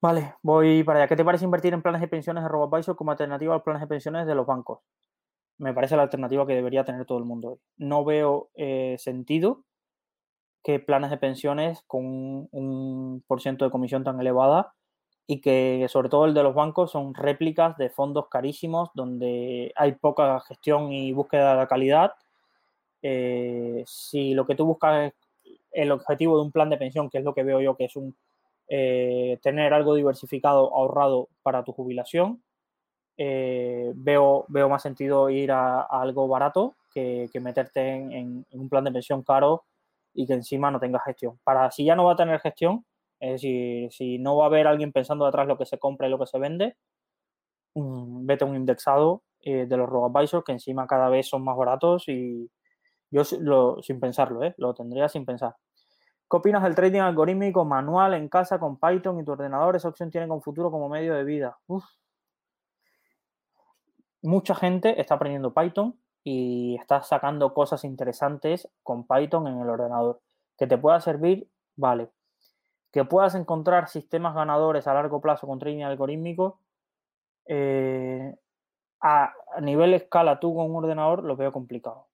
Vale, 0.00 0.36
voy 0.42 0.84
para 0.84 1.00
allá. 1.00 1.08
¿Qué 1.08 1.16
te 1.16 1.24
parece 1.24 1.44
invertir 1.44 1.74
en 1.74 1.82
planes 1.82 2.02
de 2.02 2.06
pensiones 2.06 2.44
de 2.44 2.48
RoboAdvisor 2.48 2.94
como 2.94 3.10
alternativa 3.10 3.52
a 3.52 3.56
los 3.56 3.64
planes 3.64 3.80
de 3.82 3.88
pensiones 3.88 4.28
de 4.28 4.34
los 4.36 4.46
bancos? 4.46 4.78
Me 5.58 5.74
parece 5.74 5.96
la 5.96 6.02
alternativa 6.02 6.46
que 6.46 6.54
debería 6.54 6.84
tener 6.84 7.04
todo 7.04 7.18
el 7.18 7.24
mundo. 7.24 7.58
No 7.78 8.04
veo 8.04 8.50
eh, 8.54 8.94
sentido 9.00 9.64
que 10.62 10.78
planes 10.78 11.10
de 11.10 11.18
pensiones 11.18 11.82
con 11.88 12.06
un, 12.06 12.48
un 12.52 13.24
de 13.58 13.70
comisión 13.70 14.04
tan 14.04 14.20
elevada 14.20 14.76
y 15.26 15.40
que 15.40 15.86
sobre 15.88 16.08
todo 16.08 16.26
el 16.26 16.34
de 16.34 16.42
los 16.42 16.54
bancos 16.54 16.92
son 16.92 17.14
réplicas 17.14 17.76
de 17.76 17.90
fondos 17.90 18.28
carísimos 18.28 18.90
donde 18.94 19.72
hay 19.74 19.92
poca 19.92 20.40
gestión 20.40 20.92
y 20.92 21.12
búsqueda 21.12 21.58
de 21.58 21.66
calidad. 21.66 22.12
Eh, 23.02 23.82
si 23.86 24.34
lo 24.34 24.46
que 24.46 24.54
tú 24.54 24.66
buscas 24.66 25.06
es 25.06 25.14
el 25.72 25.90
objetivo 25.90 26.36
de 26.36 26.44
un 26.44 26.52
plan 26.52 26.70
de 26.70 26.78
pensión, 26.78 27.10
que 27.10 27.18
es 27.18 27.24
lo 27.24 27.34
que 27.34 27.42
veo 27.42 27.60
yo, 27.60 27.76
que 27.76 27.86
es 27.86 27.96
un 27.96 28.16
eh, 28.68 29.38
tener 29.42 29.74
algo 29.74 29.94
diversificado, 29.94 30.74
ahorrado 30.74 31.28
para 31.42 31.64
tu 31.64 31.72
jubilación, 31.72 32.42
eh, 33.16 33.92
veo, 33.94 34.44
veo 34.48 34.68
más 34.68 34.82
sentido 34.82 35.30
ir 35.30 35.52
a, 35.52 35.82
algo 35.82 36.28
barato 36.28 36.76
que, 36.92 37.28
meterte 37.40 37.94
en, 37.94 38.46
un 38.52 38.68
plan 38.68 38.84
de 38.84 38.92
pensión 38.92 39.22
caro 39.22 39.64
y 40.14 40.26
que 40.26 40.32
encima 40.32 40.70
no 40.70 40.80
tenga 40.80 40.98
gestión. 41.00 41.38
Para 41.44 41.70
si 41.70 41.84
ya 41.84 41.94
no 41.94 42.04
va 42.04 42.12
a 42.12 42.16
tener 42.16 42.40
gestión, 42.40 42.84
es 43.20 43.32
decir, 43.32 43.92
si 43.92 44.18
no 44.18 44.36
va 44.36 44.44
a 44.44 44.46
haber 44.48 44.66
alguien 44.66 44.92
pensando 44.92 45.24
detrás 45.26 45.46
lo 45.46 45.56
que 45.56 45.66
se 45.66 45.78
compra 45.78 46.06
y 46.06 46.10
lo 46.10 46.18
que 46.18 46.26
se 46.26 46.38
vende, 46.38 46.76
mm, 47.74 48.26
vete 48.26 48.44
a 48.44 48.48
un 48.48 48.56
indexado 48.56 49.22
eh, 49.40 49.66
de 49.66 49.76
los 49.76 49.88
robo 49.88 50.12
que 50.44 50.52
encima 50.52 50.86
cada 50.86 51.08
vez 51.08 51.28
son 51.28 51.44
más 51.44 51.56
baratos 51.56 52.08
y 52.08 52.50
yo 53.10 53.24
sin 53.24 54.00
pensarlo, 54.00 54.42
¿eh? 54.44 54.54
lo 54.58 54.74
tendría 54.74 55.08
sin 55.08 55.24
pensar. 55.24 55.56
¿Qué 56.28 56.36
opinas 56.36 56.62
del 56.64 56.74
trading 56.74 57.00
algorítmico 57.00 57.64
manual 57.64 58.14
en 58.14 58.28
casa 58.28 58.58
con 58.58 58.78
Python 58.78 59.20
y 59.20 59.24
tu 59.24 59.32
ordenador? 59.32 59.76
Esa 59.76 59.88
opción 59.88 60.10
tiene 60.10 60.26
con 60.28 60.42
futuro 60.42 60.70
como 60.72 60.88
medio 60.88 61.14
de 61.14 61.24
vida. 61.24 61.58
Mucha 64.22 64.54
gente 64.56 65.00
está 65.00 65.14
aprendiendo 65.14 65.54
Python 65.54 66.00
y 66.24 66.76
está 66.80 67.02
sacando 67.04 67.54
cosas 67.54 67.84
interesantes 67.84 68.68
con 68.82 69.06
Python 69.06 69.46
en 69.46 69.60
el 69.60 69.68
ordenador. 69.70 70.20
Que 70.58 70.66
te 70.66 70.76
pueda 70.78 71.00
servir, 71.00 71.48
vale 71.76 72.10
que 72.96 73.04
puedas 73.04 73.34
encontrar 73.34 73.90
sistemas 73.90 74.34
ganadores 74.34 74.86
a 74.86 74.94
largo 74.94 75.20
plazo 75.20 75.46
con 75.46 75.58
trading 75.58 75.82
algorítmico, 75.82 76.62
eh, 77.46 78.34
a, 79.02 79.34
nivel 79.60 79.92
escala 79.92 80.40
tú 80.40 80.54
con 80.54 80.70
un 80.70 80.76
ordenador 80.76 81.22
lo 81.22 81.36
veo 81.36 81.52
complicado. 81.52 82.08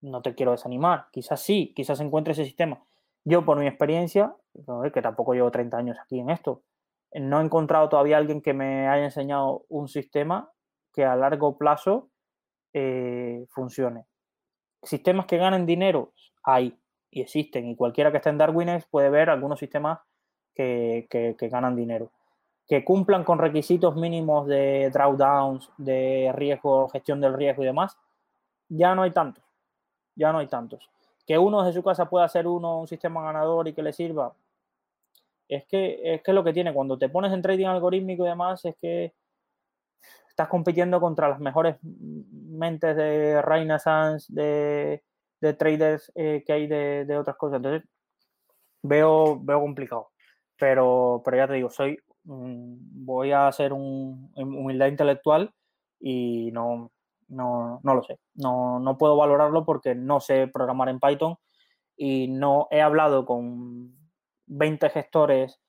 No 0.00 0.20
te 0.20 0.34
quiero 0.34 0.50
desanimar, 0.50 1.06
quizás 1.12 1.40
sí, 1.40 1.72
quizás 1.72 2.00
encuentre 2.00 2.32
ese 2.32 2.44
sistema. 2.44 2.82
Yo 3.22 3.44
por 3.44 3.60
mi 3.60 3.68
experiencia, 3.68 4.34
que 4.92 5.02
tampoco 5.02 5.34
llevo 5.34 5.52
30 5.52 5.76
años 5.76 5.96
aquí 6.02 6.18
en 6.18 6.30
esto, 6.30 6.64
no 7.14 7.40
he 7.40 7.44
encontrado 7.44 7.88
todavía 7.88 8.16
alguien 8.16 8.42
que 8.42 8.54
me 8.54 8.88
haya 8.88 9.04
enseñado 9.04 9.66
un 9.68 9.86
sistema 9.86 10.50
que 10.92 11.04
a 11.04 11.14
largo 11.14 11.56
plazo 11.58 12.10
eh, 12.72 13.46
funcione. 13.50 14.06
Sistemas 14.82 15.26
que 15.26 15.36
ganen 15.36 15.64
dinero, 15.64 16.12
hay 16.42 16.76
y 17.08 17.20
existen, 17.20 17.68
y 17.68 17.76
cualquiera 17.76 18.10
que 18.10 18.16
esté 18.16 18.30
en 18.30 18.38
Darwinex 18.38 18.86
puede 18.86 19.10
ver 19.10 19.30
algunos 19.30 19.60
sistemas 19.60 20.00
que, 20.58 21.36
ganan 21.50 21.76
dinero. 21.76 22.10
Que 22.66 22.84
cumplan 22.84 23.24
con 23.24 23.38
requisitos 23.38 23.96
mínimos 23.96 24.46
de 24.46 24.90
drawdowns, 24.90 25.70
de 25.78 26.32
riesgo, 26.34 26.88
gestión 26.88 27.20
del 27.20 27.34
riesgo 27.34 27.62
y 27.62 27.66
demás, 27.66 27.96
ya 28.68 28.94
no 28.94 29.02
hay 29.02 29.12
tantos. 29.12 29.44
Ya 30.14 30.32
no 30.32 30.38
hay 30.38 30.48
tantos. 30.48 30.90
Que 31.26 31.38
uno 31.38 31.62
de 31.62 31.72
su 31.72 31.82
casa 31.82 32.08
pueda 32.08 32.24
hacer 32.24 32.46
uno 32.46 32.80
un 32.80 32.88
sistema 32.88 33.22
ganador 33.22 33.68
y 33.68 33.72
que 33.72 33.82
le 33.82 33.92
sirva, 33.92 34.34
es 35.48 35.64
que 35.64 36.00
es 36.02 36.22
que 36.22 36.32
lo 36.32 36.44
que 36.44 36.52
tiene 36.52 36.74
cuando 36.74 36.98
te 36.98 37.08
pones 37.08 37.32
en 37.32 37.40
trading 37.40 37.66
algorítmico 37.66 38.24
y 38.24 38.28
demás 38.28 38.64
es 38.64 38.76
que 38.80 39.14
estás 40.28 40.48
compitiendo 40.48 41.00
contra 41.00 41.28
las 41.28 41.40
mejores 41.40 41.76
mentes 41.82 42.96
de 42.96 43.40
Renaissance, 43.42 44.32
de, 44.32 45.02
de 45.40 45.54
traders 45.54 46.12
eh, 46.14 46.42
que 46.46 46.52
hay 46.52 46.66
de, 46.66 47.04
de, 47.06 47.16
otras 47.16 47.36
cosas. 47.36 47.56
Entonces, 47.56 47.88
veo, 48.82 49.38
veo 49.40 49.60
complicado. 49.60 50.10
Pero, 50.58 51.22
pero 51.24 51.36
ya 51.36 51.46
te 51.46 51.54
digo, 51.54 51.70
soy 51.70 51.98
mm, 52.24 53.04
voy 53.04 53.32
a 53.32 53.48
hacer 53.48 53.72
un, 53.72 54.32
humildad 54.36 54.88
intelectual 54.88 55.52
y 56.00 56.50
no, 56.52 56.90
no, 57.28 57.80
lo 57.82 58.02
sé. 58.02 58.18
No, 58.34 58.80
no, 58.80 58.98
puedo 58.98 59.16
valorarlo 59.16 59.64
porque 59.64 59.94
no 59.94 60.20
sé 60.20 60.48
programar 60.48 60.88
en 60.88 61.00
Python 61.00 61.36
y 61.96 62.28
no 62.28 62.68
he 62.70 62.80
hablado 62.80 63.24
con 63.24 63.96
20 64.46 64.90
gestores 64.90 65.60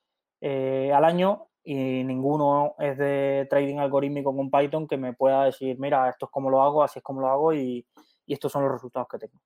eh, 0.41 0.91
al 0.93 1.05
año 1.05 1.47
y 1.63 2.03
ninguno 2.03 2.75
es 2.79 2.97
de 2.97 3.47
trading 3.49 3.77
algorítmico 3.77 4.35
con 4.35 4.49
Python 4.49 4.87
que 4.87 4.97
me 4.97 5.13
pueda 5.13 5.45
decir, 5.45 5.77
mira, 5.79 6.09
esto 6.09 6.25
es 6.27 6.31
como 6.31 6.49
lo 6.49 6.61
hago, 6.63 6.83
así 6.83 6.99
es 6.99 7.03
como 7.03 7.21
lo 7.21 7.27
hago 7.27 7.53
y 7.53 7.85
estos 8.27 8.51
son 8.51 8.63
los 8.63 8.71
resultados 8.71 9.07
que 9.09 9.19
tengo. 9.19 9.39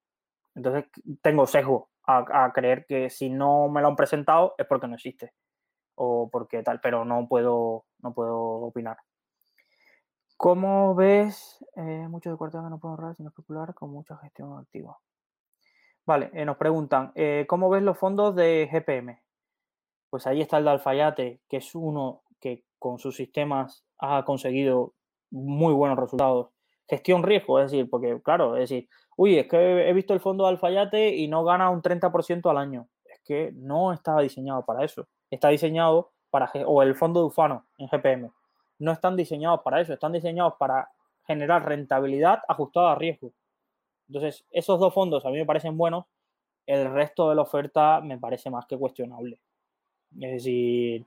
Entonces 0.55 0.85
tengo 1.21 1.47
sesgo 1.47 1.89
a, 2.05 2.51
creer 2.53 2.85
que 2.85 3.09
si 3.09 3.29
no 3.29 3.69
me 3.69 3.81
lo 3.81 3.87
han 3.87 3.95
presentado 3.95 4.55
es 4.57 4.65
porque 4.65 4.87
no 4.87 4.95
existe 4.95 5.33
o 5.95 6.29
porque 6.31 6.63
tal, 6.63 6.79
pero 6.81 7.05
no 7.05 7.27
puedo, 7.27 7.85
no 7.99 8.13
puedo 8.13 8.39
opinar. 8.39 8.97
¿Cómo 10.37 10.95
ves? 10.95 11.63
Eh, 11.75 12.07
muchos 12.09 12.33
de 12.33 12.37
cuartel 12.37 12.63
que 12.63 12.69
no 12.69 12.79
puedo 12.79 12.95
ahorrar 12.95 13.15
sin 13.15 13.27
especular 13.27 13.73
con 13.73 13.91
mucha 13.91 14.17
gestión 14.17 14.57
activa. 14.57 14.97
Vale, 16.05 16.31
eh, 16.33 16.43
nos 16.43 16.57
preguntan, 16.57 17.11
eh, 17.15 17.45
¿cómo 17.47 17.69
ves 17.69 17.83
los 17.83 17.97
fondos 17.97 18.35
de 18.35 18.67
GPM? 18.69 19.21
Pues 20.09 20.27
ahí 20.27 20.41
está 20.41 20.57
el 20.57 20.65
de 20.65 20.71
Alfayate, 20.71 21.41
que 21.47 21.57
es 21.57 21.73
uno 21.75 22.23
que 22.41 22.65
con 22.77 22.99
sus 22.99 23.15
sistemas 23.15 23.85
ha 23.99 24.25
conseguido 24.25 24.95
muy 25.31 25.73
buenos 25.73 25.97
resultados. 25.97 26.49
Gestión 26.89 27.23
riesgo, 27.23 27.59
es 27.59 27.71
decir, 27.71 27.89
porque 27.89 28.21
claro, 28.21 28.57
es 28.57 28.69
decir, 28.69 28.89
uy, 29.17 29.37
es 29.37 29.47
que 29.47 29.89
he 29.89 29.93
visto 29.93 30.13
el 30.13 30.19
fondo 30.19 30.43
de 30.45 30.51
Alfayate 30.51 31.15
y 31.15 31.27
no 31.27 31.43
gana 31.43 31.69
un 31.69 31.81
30% 31.81 32.49
al 32.49 32.57
año. 32.57 32.87
Es 33.05 33.21
que 33.23 33.51
no 33.53 33.93
estaba 33.93 34.21
diseñado 34.21 34.65
para 34.65 34.83
eso. 34.83 35.07
Está 35.29 35.49
diseñado 35.49 36.11
para, 36.29 36.51
o 36.65 36.81
el 36.81 36.95
fondo 36.95 37.19
de 37.19 37.27
Ufano 37.27 37.67
en 37.77 37.87
GPM, 37.87 38.31
no 38.79 38.91
están 38.91 39.15
diseñados 39.15 39.61
para 39.61 39.81
eso, 39.81 39.93
están 39.93 40.13
diseñados 40.13 40.55
para 40.57 40.89
generar 41.27 41.63
rentabilidad 41.63 42.41
ajustada 42.47 42.93
a 42.93 42.95
riesgo. 42.95 43.31
Entonces, 44.07 44.45
esos 44.49 44.79
dos 44.79 44.93
fondos 44.93 45.25
a 45.25 45.29
mí 45.29 45.37
me 45.37 45.45
parecen 45.45 45.77
buenos, 45.77 46.05
el 46.65 46.91
resto 46.91 47.29
de 47.29 47.35
la 47.35 47.43
oferta 47.43 48.01
me 48.01 48.17
parece 48.17 48.49
más 48.49 48.65
que 48.65 48.77
cuestionable. 48.77 49.39
Es 50.19 50.31
decir, 50.31 51.05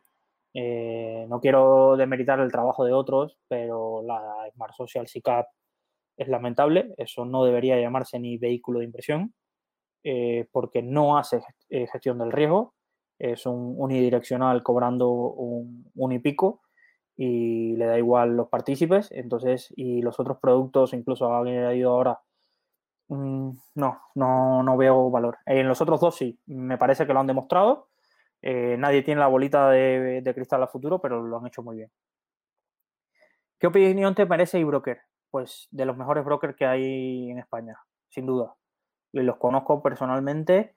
eh, 0.55 1.27
no 1.29 1.41
quiero 1.41 1.97
demeritar 1.97 2.39
el 2.41 2.53
trabajo 2.53 2.85
de 2.85 2.93
otros, 2.93 3.37
pero 3.49 4.03
la 4.03 4.49
Smart 4.55 4.75
Social 4.75 5.09
SICAP 5.09 5.47
es 6.17 6.29
lamentable, 6.29 6.95
eso 6.97 7.25
no 7.25 7.45
debería 7.45 7.81
llamarse 7.81 8.19
ni 8.19 8.39
vehículo 8.39 8.81
de 8.81 8.87
inversión, 8.87 9.35
eh, 10.05 10.47
porque 10.53 10.83
no 10.83 11.19
hace 11.19 11.43
eh, 11.69 11.87
gestión 11.89 12.19
del 12.19 12.33
riesgo, 12.33 12.75
es 13.19 13.47
un 13.47 13.75
unidireccional 13.79 14.63
cobrando 14.63 15.11
un, 15.11 16.13
y 16.13 16.19
pico 16.19 16.63
y 17.17 17.77
le 17.77 17.87
da 17.87 17.99
igual 17.99 18.37
los 18.37 18.49
partícipes, 18.49 19.11
entonces, 19.11 19.73
y 19.77 20.03
los 20.03 20.21
otros 20.21 20.39
productos, 20.39 20.93
incluso 20.93 21.35
ha 21.35 21.75
ido 21.75 21.91
ahora, 21.93 22.21
mm, 23.09 23.51
no, 23.75 24.01
no, 24.15 24.63
no 24.63 24.77
veo 24.77 25.11
valor. 25.11 25.39
En 25.47 25.69
los 25.69 25.81
otros 25.81 26.01
dos 26.01 26.17
sí, 26.17 26.39
me 26.47 26.79
parece 26.79 27.07
que 27.07 27.15
lo 27.15 27.21
han 27.21 27.27
demostrado, 27.27 27.89
eh, 28.43 28.77
nadie 28.79 29.03
tiene 29.03 29.21
la 29.21 29.29
bolita 29.29 29.71
de, 29.71 30.21
de, 30.23 30.35
cristal 30.35 30.63
a 30.63 30.69
futuro, 30.69 31.01
pero 31.01 31.23
lo 31.23 31.39
han 31.39 31.47
hecho 31.47 31.63
muy 31.63 31.77
bien. 31.79 31.91
¿Qué 33.59 33.67
opinión 33.67 34.15
te 34.15 34.27
merece 34.27 34.61
eBroker? 34.61 35.01
Pues 35.31 35.69
de 35.71 35.87
los 35.87 35.97
mejores 35.97 36.25
brokers 36.25 36.57
que 36.57 36.67
hay 36.67 37.31
en 37.31 37.39
España, 37.39 37.79
sin 38.09 38.27
duda. 38.27 38.55
Y 39.13 39.21
los 39.21 39.37
conozco 39.37 39.83
personalmente 39.83 40.77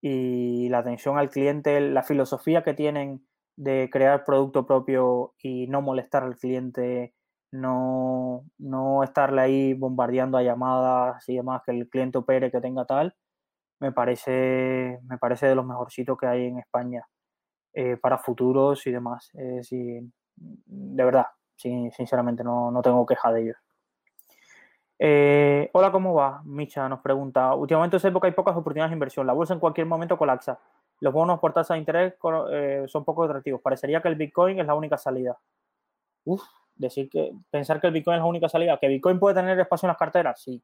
y 0.00 0.68
la 0.68 0.78
atención 0.78 1.18
al 1.18 1.30
cliente, 1.30 1.80
la 1.80 2.02
filosofía 2.02 2.62
que 2.62 2.74
tienen 2.74 3.26
de 3.56 3.88
crear 3.90 4.24
producto 4.24 4.66
propio 4.66 5.34
y 5.38 5.66
no 5.68 5.80
molestar 5.82 6.24
al 6.24 6.36
cliente, 6.36 7.14
no, 7.52 8.44
no 8.58 9.02
estarle 9.04 9.40
ahí 9.40 9.74
bombardeando 9.74 10.38
a 10.38 10.42
llamadas 10.42 11.28
y 11.28 11.36
demás, 11.36 11.62
que 11.64 11.72
el 11.72 11.88
cliente 11.88 12.18
opere, 12.18 12.50
que 12.50 12.60
tenga 12.60 12.84
tal, 12.84 13.14
me 13.80 13.92
parece, 13.92 14.98
me 15.04 15.18
parece 15.18 15.46
de 15.46 15.54
los 15.54 15.66
mejorcitos 15.66 16.18
que 16.18 16.26
hay 16.26 16.46
en 16.46 16.58
España 16.58 17.06
eh, 17.74 17.96
para 17.96 18.18
futuros 18.18 18.86
y 18.86 18.92
demás. 18.92 19.30
de 19.32 21.04
verdad, 21.04 21.26
sinceramente 21.56 22.44
no, 22.44 22.70
no 22.70 22.82
tengo 22.82 23.06
queja 23.06 23.32
de 23.32 23.42
ellos. 23.42 23.56
Eh, 25.06 25.68
hola, 25.74 25.92
¿cómo 25.92 26.14
va? 26.14 26.40
Micha 26.46 26.88
nos 26.88 27.00
pregunta. 27.00 27.54
Últimamente 27.54 27.98
en 27.98 28.06
época 28.06 28.26
hay 28.26 28.32
pocas 28.32 28.56
oportunidades 28.56 28.90
de 28.90 28.94
inversión. 28.94 29.26
La 29.26 29.34
bolsa 29.34 29.52
en 29.52 29.60
cualquier 29.60 29.86
momento 29.86 30.16
colapsa. 30.16 30.58
Los 31.00 31.12
bonos 31.12 31.40
por 31.40 31.52
tasa 31.52 31.74
de 31.74 31.80
interés 31.80 32.14
eh, 32.50 32.84
son 32.86 33.04
poco 33.04 33.24
atractivos. 33.24 33.60
Parecería 33.60 34.00
que 34.00 34.08
el 34.08 34.14
Bitcoin 34.14 34.60
es 34.60 34.66
la 34.66 34.74
única 34.74 34.96
salida. 34.96 35.38
Uf, 36.24 36.42
decir 36.74 37.10
que 37.10 37.32
pensar 37.50 37.82
que 37.82 37.88
el 37.88 37.92
Bitcoin 37.92 38.14
es 38.14 38.22
la 38.22 38.26
única 38.26 38.48
salida. 38.48 38.78
¿Que 38.78 38.88
Bitcoin 38.88 39.18
puede 39.18 39.34
tener 39.34 39.60
espacio 39.60 39.86
en 39.86 39.90
las 39.90 39.98
carteras? 39.98 40.40
Sí. 40.40 40.62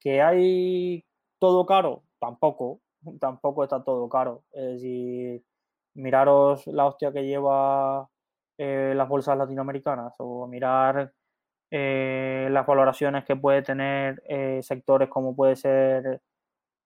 ¿Que 0.00 0.22
hay 0.22 1.04
todo 1.38 1.66
caro? 1.66 2.02
Tampoco. 2.18 2.80
Tampoco 3.20 3.62
está 3.64 3.84
todo 3.84 4.08
caro. 4.08 4.44
Es 4.52 4.64
decir, 4.72 5.44
miraros 5.92 6.66
la 6.68 6.86
hostia 6.86 7.12
que 7.12 7.26
lleva 7.26 8.08
eh, 8.56 8.94
las 8.96 9.06
bolsas 9.06 9.36
latinoamericanas 9.36 10.14
o 10.18 10.46
mirar 10.46 11.12
eh, 11.70 12.48
las 12.50 12.66
valoraciones 12.66 13.24
que 13.24 13.36
puede 13.36 13.62
tener 13.62 14.22
eh, 14.28 14.60
sectores 14.62 15.08
como 15.08 15.34
puede 15.34 15.56
ser 15.56 16.22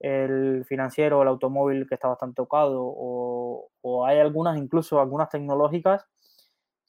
el 0.00 0.64
financiero 0.64 1.18
o 1.18 1.22
el 1.22 1.28
automóvil 1.28 1.86
que 1.86 1.94
está 1.94 2.08
bastante 2.08 2.36
tocado 2.36 2.80
o, 2.82 3.70
hay 4.06 4.18
algunas 4.18 4.56
incluso 4.56 4.98
algunas 5.00 5.28
tecnológicas 5.28 6.06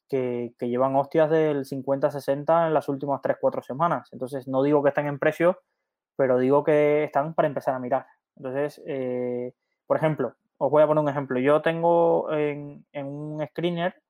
que, 0.08 0.54
llevan 0.60 0.96
hostias 0.96 1.30
del 1.30 1.66
50-60 1.66 2.68
en 2.68 2.74
las 2.74 2.90
últimas 2.90 3.22
3-4 3.22 3.64
semanas. 3.64 4.10
Entonces 4.12 4.48
no 4.48 4.64
digo 4.64 4.84
que 4.84 4.90
estén 4.90 5.08
en 5.08 5.20
precio, 5.20 5.62
pero 6.18 6.38
digo 6.38 6.64
que 6.64 7.06
están 7.06 7.34
para 7.34 7.48
empezar 7.48 7.76
a 7.76 7.80
mirar. 7.80 8.06
Entonces, 8.36 8.82
eh, 8.86 9.54
por 9.88 9.98
ejemplo, 9.98 10.36
os 10.58 10.70
voy 10.70 10.84
a 10.84 10.88
poner 10.88 11.04
un 11.04 11.10
ejemplo. 11.10 11.40
Yo 11.40 11.62
tengo 11.62 12.32
en, 12.32 12.86
un 12.94 13.46
screener, 13.48 14.02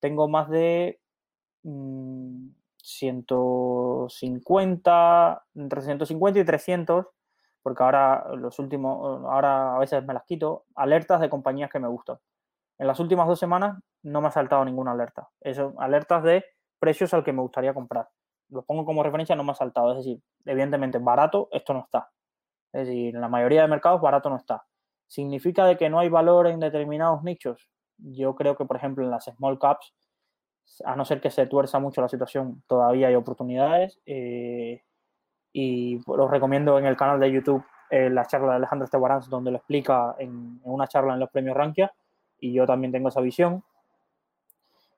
tengo 0.00 0.28
más 0.28 0.48
de... 0.50 1.00
Mm, 1.62 2.48
150, 2.86 5.44
entre 5.56 5.82
150 5.82 6.38
y 6.38 6.44
300, 6.44 7.06
porque 7.62 7.82
ahora 7.82 8.28
los 8.36 8.60
últimos, 8.60 9.24
ahora 9.24 9.74
a 9.74 9.78
veces 9.80 10.04
me 10.04 10.14
las 10.14 10.22
quito, 10.22 10.66
alertas 10.76 11.20
de 11.20 11.28
compañías 11.28 11.68
que 11.68 11.80
me 11.80 11.88
gustan. 11.88 12.18
En 12.78 12.86
las 12.86 13.00
últimas 13.00 13.26
dos 13.26 13.40
semanas 13.40 13.76
no 14.04 14.20
me 14.20 14.28
ha 14.28 14.30
saltado 14.30 14.64
ninguna 14.64 14.92
alerta. 14.92 15.28
Eso, 15.40 15.74
alertas 15.78 16.22
de 16.22 16.44
precios 16.78 17.12
al 17.12 17.24
que 17.24 17.32
me 17.32 17.42
gustaría 17.42 17.74
comprar. 17.74 18.08
Los 18.50 18.64
pongo 18.64 18.84
como 18.84 19.02
referencia, 19.02 19.34
no 19.34 19.42
me 19.42 19.50
ha 19.50 19.56
saltado. 19.56 19.90
Es 19.90 19.96
decir, 19.98 20.22
evidentemente, 20.44 20.98
barato 20.98 21.48
esto 21.50 21.74
no 21.74 21.80
está. 21.80 22.12
Es 22.72 22.86
decir, 22.86 23.16
en 23.16 23.20
la 23.20 23.28
mayoría 23.28 23.62
de 23.62 23.68
mercados 23.68 24.00
barato 24.00 24.30
no 24.30 24.36
está. 24.36 24.64
¿Significa 25.08 25.64
de 25.64 25.76
que 25.76 25.90
no 25.90 25.98
hay 25.98 26.08
valor 26.08 26.46
en 26.46 26.60
determinados 26.60 27.24
nichos? 27.24 27.68
Yo 27.98 28.36
creo 28.36 28.56
que, 28.56 28.64
por 28.64 28.76
ejemplo, 28.76 29.04
en 29.04 29.10
las 29.10 29.24
small 29.24 29.58
caps 29.58 29.92
a 30.84 30.96
no 30.96 31.04
ser 31.04 31.20
que 31.20 31.30
se 31.30 31.46
tuerza 31.46 31.78
mucho 31.78 32.00
la 32.00 32.08
situación, 32.08 32.62
todavía 32.66 33.08
hay 33.08 33.14
oportunidades. 33.14 34.00
Eh, 34.06 34.82
y 35.52 36.00
os 36.06 36.30
recomiendo 36.30 36.78
en 36.78 36.86
el 36.86 36.96
canal 36.96 37.18
de 37.18 37.32
YouTube 37.32 37.64
eh, 37.90 38.10
la 38.10 38.26
charla 38.26 38.50
de 38.50 38.56
Alejandro 38.56 38.84
Estebarans, 38.84 39.30
donde 39.30 39.50
lo 39.50 39.58
explica 39.58 40.14
en, 40.18 40.60
una 40.64 40.86
charla 40.86 41.14
en 41.14 41.20
los 41.20 41.30
premios 41.30 41.56
Rankia, 41.56 41.92
y 42.38 42.52
yo 42.52 42.66
también 42.66 42.92
tengo 42.92 43.08
esa 43.08 43.20
visión. 43.20 43.64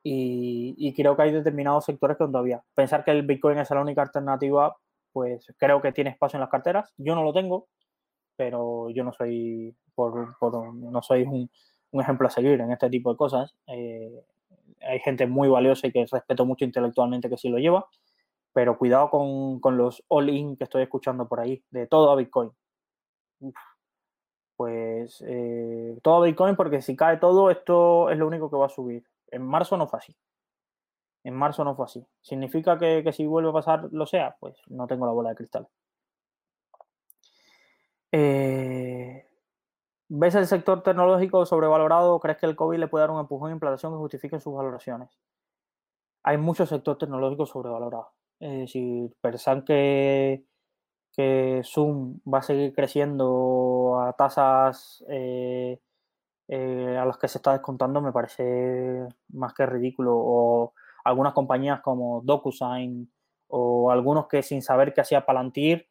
Y, 0.03 0.95
creo 0.97 1.15
que 1.15 1.23
hay 1.23 1.33
determinados 1.33 1.85
sectores 1.85 2.17
que 2.17 2.25
todavía. 2.25 2.63
Pensar 2.75 3.05
que 3.05 3.11
el 3.11 3.27
Bitcoin 3.27 3.59
es 3.59 3.71
la 3.71 3.83
única 3.83 4.01
alternativa, 4.01 4.75
pues 5.13 5.47
creo 5.59 5.83
que 5.83 5.93
tiene 5.93 6.11
espacio 6.11 6.39
en 6.39 6.41
las 6.41 6.51
carteras. 6.51 6.93
Yo 6.97 7.15
no 7.15 7.23
lo 7.23 7.33
tengo, 7.35 7.67
pero 8.35 8.89
yo 8.91 9.05
no 9.05 9.13
soy, 9.13 9.77
por, 9.95 10.35
no 10.41 11.03
soy 11.03 11.25
un, 11.25 11.51
un, 11.91 12.01
ejemplo 12.01 12.27
a 12.27 12.31
seguir 12.31 12.59
en 12.61 12.73
este 12.73 12.89
tipo 12.89 13.11
de 13.13 13.19
cosas. 13.19 13.55
Eh, 13.67 14.25
hay 14.81 15.01
gente 15.01 15.27
muy 15.27 15.49
valiosa 15.49 15.87
y 15.87 15.93
que 15.93 16.07
respeto 16.07 16.45
mucho 16.45 16.65
intelectualmente 16.65 17.29
que 17.29 17.37
sí 17.37 17.49
lo 17.49 17.59
lleva, 17.59 17.87
pero 18.53 18.79
cuidado 18.79 19.11
con, 19.11 19.77
los 19.77 20.05
all-in 20.09 20.57
que 20.57 20.65
estoy 20.65 20.83
escuchando 20.83 21.29
por 21.29 21.41
ahí, 21.41 21.63
de 21.71 21.87
todo 21.87 22.11
a 22.11 22.17
Bitcoin. 22.17 22.51
Pues 24.57 25.23
eh, 25.27 25.99
todo 26.03 26.23
a 26.23 26.27
Bitcoin 26.27 26.57
porque 26.57 26.83
si 26.83 26.97
cae 26.97 27.19
todo, 27.19 27.51
esto 27.51 28.11
es 28.11 28.19
lo 28.19 28.27
único 28.27 28.51
que 28.51 28.57
va 28.57 28.67
a 28.67 28.71
subir. 28.71 29.05
En 29.31 29.43
marzo 29.43 29.77
no 29.77 29.87
fue 29.87 29.99
así. 30.01 30.17
En 31.25 31.35
marzo 31.35 31.65
no 31.65 31.77
fue 31.77 31.85
así. 31.85 32.05
¿Significa 32.21 32.79
que, 32.79 33.03
que 33.05 33.13
si 33.13 33.27
vuelve 33.27 33.51
a 33.51 33.53
pasar 33.53 33.89
lo 33.93 34.07
sea? 34.07 34.37
Pues 34.41 34.57
no 34.69 34.87
tengo 34.87 35.07
la 35.07 35.13
bola 35.13 35.31
de 35.31 35.37
cristal. 35.37 35.69
Eh, 38.11 39.18
¿Ves 40.11 40.35
el 40.37 40.47
sector 40.47 40.83
tecnológico 40.83 41.45
sobrevalorado 41.45 42.15
o 42.15 42.21
crees 42.21 42.39
que 42.39 42.47
el 42.47 42.57
COVID 42.57 42.79
le 42.79 42.89
puede 42.89 43.03
dar 43.03 43.11
un 43.11 43.21
empujón 43.21 43.51
de 43.51 43.55
implantación 43.55 43.93
que 43.93 43.99
justifique 43.99 44.41
sus 44.41 44.55
valoraciones? 44.55 45.11
Hay 46.23 46.39
mucho 46.39 46.65
sector 46.65 46.97
tecnológico 46.97 47.45
sobrevalorado. 47.45 48.13
Decir, 48.41 49.15
pensan 49.21 49.65
que, 49.67 50.45
que 51.13 51.61
Zoom 51.63 52.21
va 52.27 52.39
a 52.39 52.43
seguir 52.43 52.75
creciendo 52.75 54.01
a 54.01 54.15
tasas 54.15 55.05
eh, 55.09 55.79
a 56.49 57.05
las 57.05 57.19
que 57.19 57.29
se 57.29 57.37
está 57.39 57.53
descontando 57.53 58.01
me 58.01 58.13
parece 58.13 59.07
más 59.29 59.53
que 59.53 59.67
ridículo. 59.67 60.15
O 60.17 60.73
algunas 61.05 61.35
compañías 61.35 61.83
como 61.83 62.23
DocuSign 62.23 63.13
o 63.49 63.91
algunos 63.91 64.27
que 64.27 64.43
sin 64.43 64.63
saber 64.63 64.95
qué 64.95 65.03
hacía 65.03 65.27
Palantir 65.27 65.87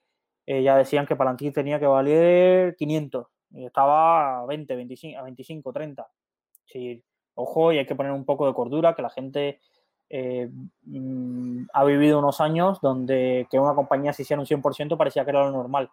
ya 0.48 0.78
decían 0.78 1.06
que 1.06 1.16
Palantir 1.16 1.54
tenía 1.54 1.80
que 1.80 1.88
valer 1.88 2.76
500 2.78 3.28
estaba 3.54 4.42
a 4.42 4.46
20, 4.46 4.76
25, 4.76 5.20
a 5.20 5.24
25, 5.24 5.74
30. 5.74 6.08
Sí, 6.66 7.04
ojo, 7.36 7.72
y 7.72 7.78
hay 7.78 7.86
que 7.86 7.96
poner 7.96 8.12
un 8.12 8.26
poco 8.26 8.48
de 8.48 8.54
cordura, 8.54 8.96
que 8.96 9.02
la 9.02 9.10
gente 9.10 9.60
eh, 10.10 10.50
mm, 10.84 11.66
ha 11.74 11.84
vivido 11.84 12.20
unos 12.20 12.40
años 12.42 12.80
donde 12.82 13.48
que 13.50 13.60
una 13.60 13.76
compañía 13.76 14.14
se 14.14 14.22
hiciera 14.24 14.40
un 14.40 14.48
100% 14.48 14.98
parecía 14.98 15.24
que 15.24 15.32
era 15.32 15.46
lo 15.46 15.52
normal. 15.52 15.90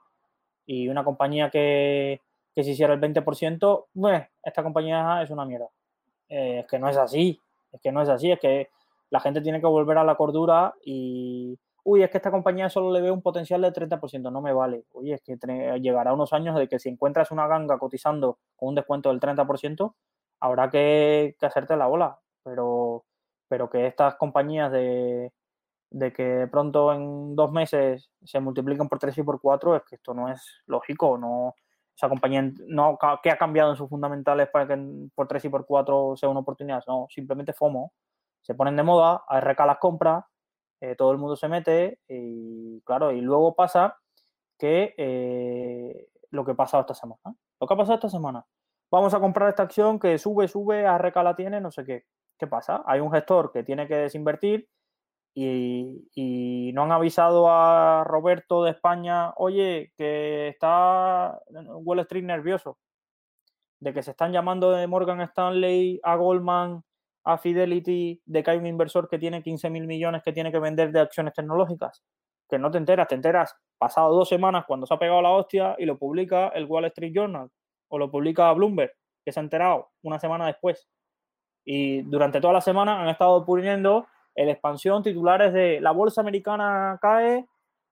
Y 0.67 0.89
una 0.89 1.05
compañía 1.05 1.51
que, 1.51 2.21
que 2.55 2.65
se 2.65 2.71
hiciera 2.71 2.95
el 2.95 3.01
20%, 3.01 3.87
bueno, 3.95 4.27
esta 4.43 4.63
compañía 4.63 5.23
es 5.23 5.31
una 5.31 5.45
mierda. 5.45 5.69
Eh, 6.29 6.61
es 6.61 6.67
que 6.67 6.79
no 6.79 6.89
es 6.89 6.97
así, 6.97 7.41
es 7.73 7.81
que 7.81 7.93
no 7.93 8.03
es 8.03 8.09
así, 8.09 8.31
es 8.31 8.41
que 8.41 8.71
la 9.11 9.21
gente 9.21 9.41
tiene 9.41 9.61
que 9.61 9.67
volver 9.67 9.99
a 9.99 10.05
la 10.05 10.15
cordura 10.15 10.75
y, 10.85 11.59
uy, 11.85 12.03
es 12.03 12.11
que 12.11 12.19
esta 12.19 12.31
compañía 12.31 12.69
solo 12.71 12.91
le 12.91 13.01
ve 13.03 13.11
un 13.11 13.23
potencial 13.23 13.61
del 13.63 13.73
30%, 13.73 14.33
no 14.33 14.41
me 14.41 14.53
vale. 14.53 14.85
Oye, 14.93 15.15
es 15.15 15.23
que 15.23 15.37
llegará 15.81 16.13
unos 16.15 16.33
años 16.33 16.57
de 16.57 16.69
que 16.69 16.79
si 16.79 16.89
encuentras 16.89 17.31
una 17.31 17.47
ganga 17.47 17.79
cotizando 17.79 18.39
con 18.57 18.71
un 18.71 18.75
descuento 18.75 19.11
del 19.11 19.21
30%, 19.21 19.95
habrá 20.41 20.71
que, 20.71 21.37
hacerte 21.43 21.77
la 21.77 21.87
bola. 21.87 22.19
Pero, 22.43 23.05
pero 23.49 23.71
que 23.71 23.87
estas 23.87 24.17
compañías 24.17 24.73
de, 24.73 25.33
de 25.91 26.13
que 26.13 26.49
pronto 26.51 26.93
en 26.93 27.37
dos 27.37 27.53
meses 27.53 28.11
se 28.25 28.41
multiplican 28.41 28.89
por 28.89 28.99
3 28.99 29.19
y 29.19 29.23
por 29.23 29.41
4, 29.41 29.77
es 29.77 29.83
que 29.85 29.97
esto 29.97 30.15
no 30.15 30.31
es 30.31 30.63
lógico. 30.67 31.19
No, 31.19 31.55
esa 31.97 32.09
compañía 32.09 32.51
no 32.67 32.99
¿qué 33.23 33.31
ha 33.31 33.39
cambiado 33.39 33.71
en 33.71 33.77
sus 33.77 33.89
fundamentales 33.89 34.49
para 34.49 34.67
que 34.67 34.79
por 35.15 35.29
3 35.29 35.45
y 35.47 35.49
por 35.51 35.67
4 35.67 36.17
sea 36.17 36.29
una 36.31 36.41
oportunidad. 36.41 36.83
No, 36.87 37.07
simplemente 37.11 37.53
FOMO. 37.53 37.93
Se 38.43 38.55
ponen 38.55 38.77
de 38.77 38.83
moda, 38.83 39.25
ARK 39.29 39.61
las 39.61 39.79
compras 39.79 40.25
eh, 40.85 40.97
todo 40.97 41.13
el 41.13 41.19
mundo 41.19 41.35
se 41.35 41.49
mete 41.49 41.99
y 42.09 42.83
claro, 42.83 43.11
y 43.11 43.23
luego 43.23 43.55
pasa 43.55 43.97
que 44.59 44.95
eh, 44.99 46.09
lo 46.31 46.45
que 46.45 46.53
ha 46.53 46.57
pasado 46.57 46.83
esta 46.83 46.95
semana. 46.95 47.35
Lo 47.59 47.67
que 47.67 47.73
ha 47.73 47.77
pasado 47.77 47.95
esta 47.95 48.11
semana. 48.11 48.45
Vamos 48.91 49.15
a 49.15 49.21
comprar 49.21 49.49
esta 49.49 49.63
acción 49.63 49.99
que 49.99 50.19
sube, 50.19 50.47
sube, 50.47 50.87
a 50.87 50.99
recala 50.99 51.35
tiene, 51.35 51.61
no 51.61 51.71
sé 51.71 51.87
qué. 51.87 52.05
¿Qué 52.39 52.47
pasa? 52.47 52.83
Hay 52.87 53.01
un 53.01 53.11
gestor 53.11 53.51
que 53.51 53.63
tiene 53.63 53.89
que 53.89 53.97
desinvertir 53.97 54.69
y, 55.35 56.07
y, 56.15 56.73
no 56.75 56.83
han 56.83 56.93
avisado 56.93 57.49
a 57.49 58.05
Roberto 58.05 58.63
de 58.63 58.73
España, 58.73 59.33
oye, 59.37 59.93
que 59.97 60.49
está 60.49 61.41
Wall 61.49 62.01
Street 62.01 62.25
nervioso, 62.25 62.79
de 63.81 63.95
que 63.95 64.03
se 64.03 64.11
están 64.11 64.33
llamando 64.33 64.71
de 64.71 64.87
Morgan 64.87 65.23
Stanley 65.23 65.99
a 66.03 66.17
Goldman 66.17 66.85
a 67.25 67.39
Fidelity 67.39 68.23
de 68.25 68.43
que 68.43 68.51
hay 68.51 68.59
un 68.59 68.67
inversor 68.67 69.09
que 69.09 69.19
tiene 69.19 69.43
15 69.43 69.71
mil 69.71 69.87
millones 69.87 70.23
que 70.23 70.33
tiene 70.33 70.53
que 70.53 70.59
vender 70.59 70.93
de 70.93 71.01
acciones 71.01 71.33
tecnológicas? 71.35 72.05
Que 72.49 72.59
no 72.59 72.71
te 72.71 72.79
enteras, 72.79 73.09
te 73.09 73.15
enteras 73.15 73.57
pasado 73.79 74.15
dos 74.15 74.29
semanas 74.29 74.65
cuando 74.67 74.87
se 74.87 74.95
ha 74.95 74.99
pegado 74.99 75.23
la 75.23 75.31
hostia 75.31 75.75
y 75.79 75.87
lo 75.87 75.99
publica 75.99 76.49
el 76.49 76.67
Wall 76.67 76.85
Street 76.87 77.13
Journal 77.15 77.51
o 77.89 77.99
lo 77.99 78.11
publica 78.11 78.53
Bloomberg, 78.53 78.93
que 79.25 79.33
se 79.33 79.41
ha 79.41 79.43
enterado 79.43 79.91
una 80.03 80.19
semana 80.19 80.47
después. 80.47 80.89
Y 81.65 82.03
durante 82.03 82.41
toda 82.41 82.53
la 82.53 82.61
semana 82.61 83.01
han 83.01 83.09
estado 83.09 83.45
poniendo 83.45 84.07
el 84.35 84.49
expansión 84.49 85.03
titulares 85.03 85.53
de 85.53 85.81
la 85.81 85.93
bolsa 85.93 86.21
americana 86.21 86.99
cae 87.01 87.47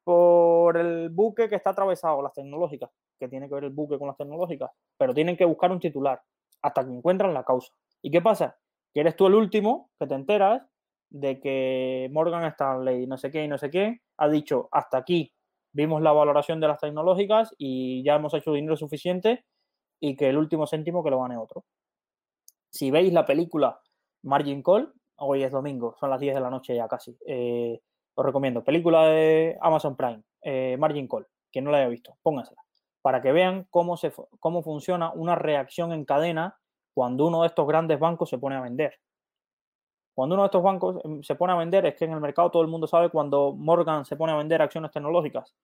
por 0.04 0.76
el 0.76 1.10
buque 1.10 1.48
que 1.48 1.54
está 1.54 1.70
atravesado, 1.70 2.20
las 2.22 2.32
tecnológicas, 2.32 2.90
que 3.18 3.28
tiene 3.28 3.48
que 3.48 3.54
ver 3.54 3.64
el 3.64 3.70
buque 3.70 3.98
con 3.98 4.08
las 4.08 4.16
tecnológicas, 4.16 4.70
pero 4.98 5.14
tienen 5.14 5.36
que 5.36 5.44
buscar 5.44 5.70
un 5.70 5.78
titular 5.78 6.20
hasta 6.60 6.84
que 6.84 6.90
encuentran 6.90 7.32
la 7.32 7.44
causa. 7.44 7.72
¿Y 8.02 8.10
qué 8.10 8.20
pasa? 8.20 8.56
Que 8.92 9.00
eres 9.00 9.16
tú 9.16 9.26
el 9.26 9.34
último 9.34 9.90
que 9.98 10.06
te 10.06 10.14
enteras 10.14 10.62
de 11.10 11.40
que 11.40 12.08
Morgan 12.12 12.44
Stanley, 12.44 13.06
no 13.06 13.18
sé 13.18 13.30
qué 13.30 13.44
y 13.44 13.48
no 13.48 13.58
sé 13.58 13.70
qué, 13.70 14.00
ha 14.16 14.28
dicho 14.28 14.68
hasta 14.72 14.98
aquí 14.98 15.32
vimos 15.72 16.02
la 16.02 16.12
valoración 16.12 16.60
de 16.60 16.68
las 16.68 16.80
tecnológicas 16.80 17.54
y 17.58 18.02
ya 18.04 18.16
hemos 18.16 18.34
hecho 18.34 18.52
dinero 18.52 18.76
suficiente 18.76 19.44
y 20.00 20.16
que 20.16 20.28
el 20.28 20.36
último 20.36 20.66
céntimo 20.66 21.02
que 21.02 21.10
lo 21.10 21.20
gane 21.20 21.36
otro. 21.36 21.64
Si 22.70 22.90
veis 22.90 23.12
la 23.12 23.24
película 23.24 23.80
Margin 24.22 24.62
Call, 24.62 24.92
hoy 25.16 25.42
es 25.42 25.50
domingo, 25.50 25.94
son 25.98 26.10
las 26.10 26.20
10 26.20 26.34
de 26.34 26.40
la 26.40 26.50
noche 26.50 26.74
ya 26.74 26.88
casi, 26.88 27.16
eh, 27.26 27.80
os 28.14 28.24
recomiendo, 28.24 28.64
película 28.64 29.06
de 29.06 29.56
Amazon 29.60 29.96
Prime, 29.96 30.22
eh, 30.42 30.76
Margin 30.78 31.08
Call, 31.08 31.26
quien 31.50 31.64
no 31.64 31.70
la 31.70 31.78
haya 31.78 31.88
visto, 31.88 32.16
póngansela, 32.22 32.62
para 33.00 33.20
que 33.20 33.32
vean 33.32 33.66
cómo, 33.70 33.96
se, 33.96 34.12
cómo 34.40 34.62
funciona 34.62 35.12
una 35.12 35.34
reacción 35.34 35.92
en 35.92 36.04
cadena 36.04 36.58
cuando 36.94 37.26
uno 37.26 37.42
de 37.42 37.48
estos 37.48 37.66
grandes 37.66 37.98
bancos 37.98 38.28
se 38.28 38.38
pone 38.38 38.56
a 38.56 38.60
vender. 38.60 38.94
Cuando 40.14 40.34
uno 40.34 40.42
de 40.42 40.46
estos 40.46 40.62
bancos 40.62 40.96
em, 41.04 41.22
se 41.22 41.34
pone 41.34 41.52
a 41.52 41.56
vender, 41.56 41.86
es 41.86 41.94
que 41.94 42.04
en 42.04 42.12
el 42.12 42.20
mercado 42.20 42.50
todo 42.50 42.62
el 42.62 42.68
mundo 42.68 42.86
sabe 42.86 43.08
cuando 43.08 43.54
Morgan 43.54 44.04
se 44.04 44.16
pone 44.16 44.32
a 44.32 44.36
vender 44.36 44.60
acciones 44.60 44.90
tecnológicas 44.90 45.54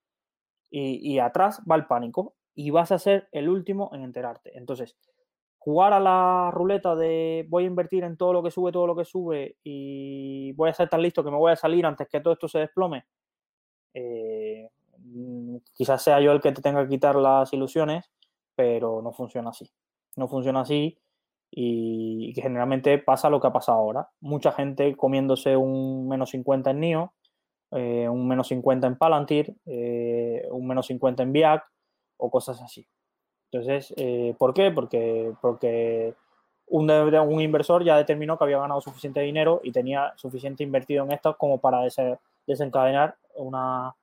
y, 0.70 1.18
atrás 1.18 1.62
va 1.70 1.76
el 1.76 1.86
pánico 1.86 2.34
y 2.54 2.70
vas 2.70 2.92
a 2.92 2.98
ser 2.98 3.28
el 3.32 3.48
último 3.48 3.90
en 3.92 4.02
enterarte. 4.02 4.56
Entonces, 4.56 4.96
jugar 5.58 5.92
a 5.92 6.00
la 6.00 6.50
ruleta 6.52 6.94
de 6.94 7.46
voy 7.48 7.64
a 7.64 7.66
invertir 7.66 8.04
en 8.04 8.16
todo 8.16 8.32
lo 8.32 8.42
que 8.42 8.50
sube, 8.50 8.72
todo 8.72 8.86
lo 8.86 8.96
que 8.96 9.04
sube 9.04 9.56
y 9.62 10.52
voy 10.52 10.70
a 10.70 10.74
ser 10.74 10.88
tan 10.88 11.02
listo 11.02 11.24
que 11.24 11.30
me 11.30 11.36
voy 11.36 11.52
a 11.52 11.56
salir 11.56 11.86
antes 11.86 12.08
que 12.08 12.20
todo 12.20 12.34
esto 12.34 12.48
se 12.48 12.60
desplome, 12.60 13.06
eh, 13.94 14.68
mm, 14.98 15.56
quizás 15.74 16.02
sea 16.02 16.20
yo 16.20 16.32
el 16.32 16.40
que 16.40 16.52
te 16.52 16.62
tenga 16.62 16.82
que 16.82 16.90
quitar 16.90 17.16
las 17.16 17.52
ilusiones, 17.52 18.10
pero 18.54 19.02
no 19.02 19.12
funciona 19.12 19.50
así. 19.50 19.70
No 20.16 20.28
funciona 20.28 20.60
así 20.60 20.98
y 21.50 22.32
que 22.34 22.42
generalmente 22.42 22.98
pasa 22.98 23.30
lo 23.30 23.40
que 23.40 23.46
ha 23.46 23.52
pasado 23.52 23.78
ahora. 23.78 24.08
Mucha 24.20 24.52
gente 24.52 24.96
comiéndose 24.96 25.56
un 25.56 26.08
menos 26.08 26.30
50 26.30 26.70
en 26.70 26.80
NIO, 26.80 27.12
eh, 27.72 28.08
un 28.08 28.28
menos 28.28 28.48
50 28.48 28.86
en 28.86 28.96
Palantir, 28.96 29.54
eh, 29.66 30.46
un 30.50 30.66
menos 30.66 30.86
50 30.86 31.22
en 31.22 31.32
VIAC 31.32 31.64
o 32.18 32.30
cosas 32.30 32.60
así. 32.62 32.86
Entonces, 33.50 33.94
eh, 33.96 34.34
¿por 34.38 34.52
qué? 34.52 34.70
Porque, 34.70 35.32
porque 35.40 36.14
un, 36.66 36.90
inversor 37.40 37.82
ya 37.84 37.96
determinó 37.96 38.36
que 38.36 38.44
había 38.44 38.58
ganado 38.58 38.80
suficiente 38.80 39.20
dinero 39.20 39.60
y 39.62 39.72
tenía 39.72 40.12
suficiente 40.16 40.64
invertido 40.64 41.04
en 41.04 41.12
esto 41.12 41.36
como 41.38 41.58
para 41.58 41.80
desencadenar 42.46 43.16
una, 43.34 43.96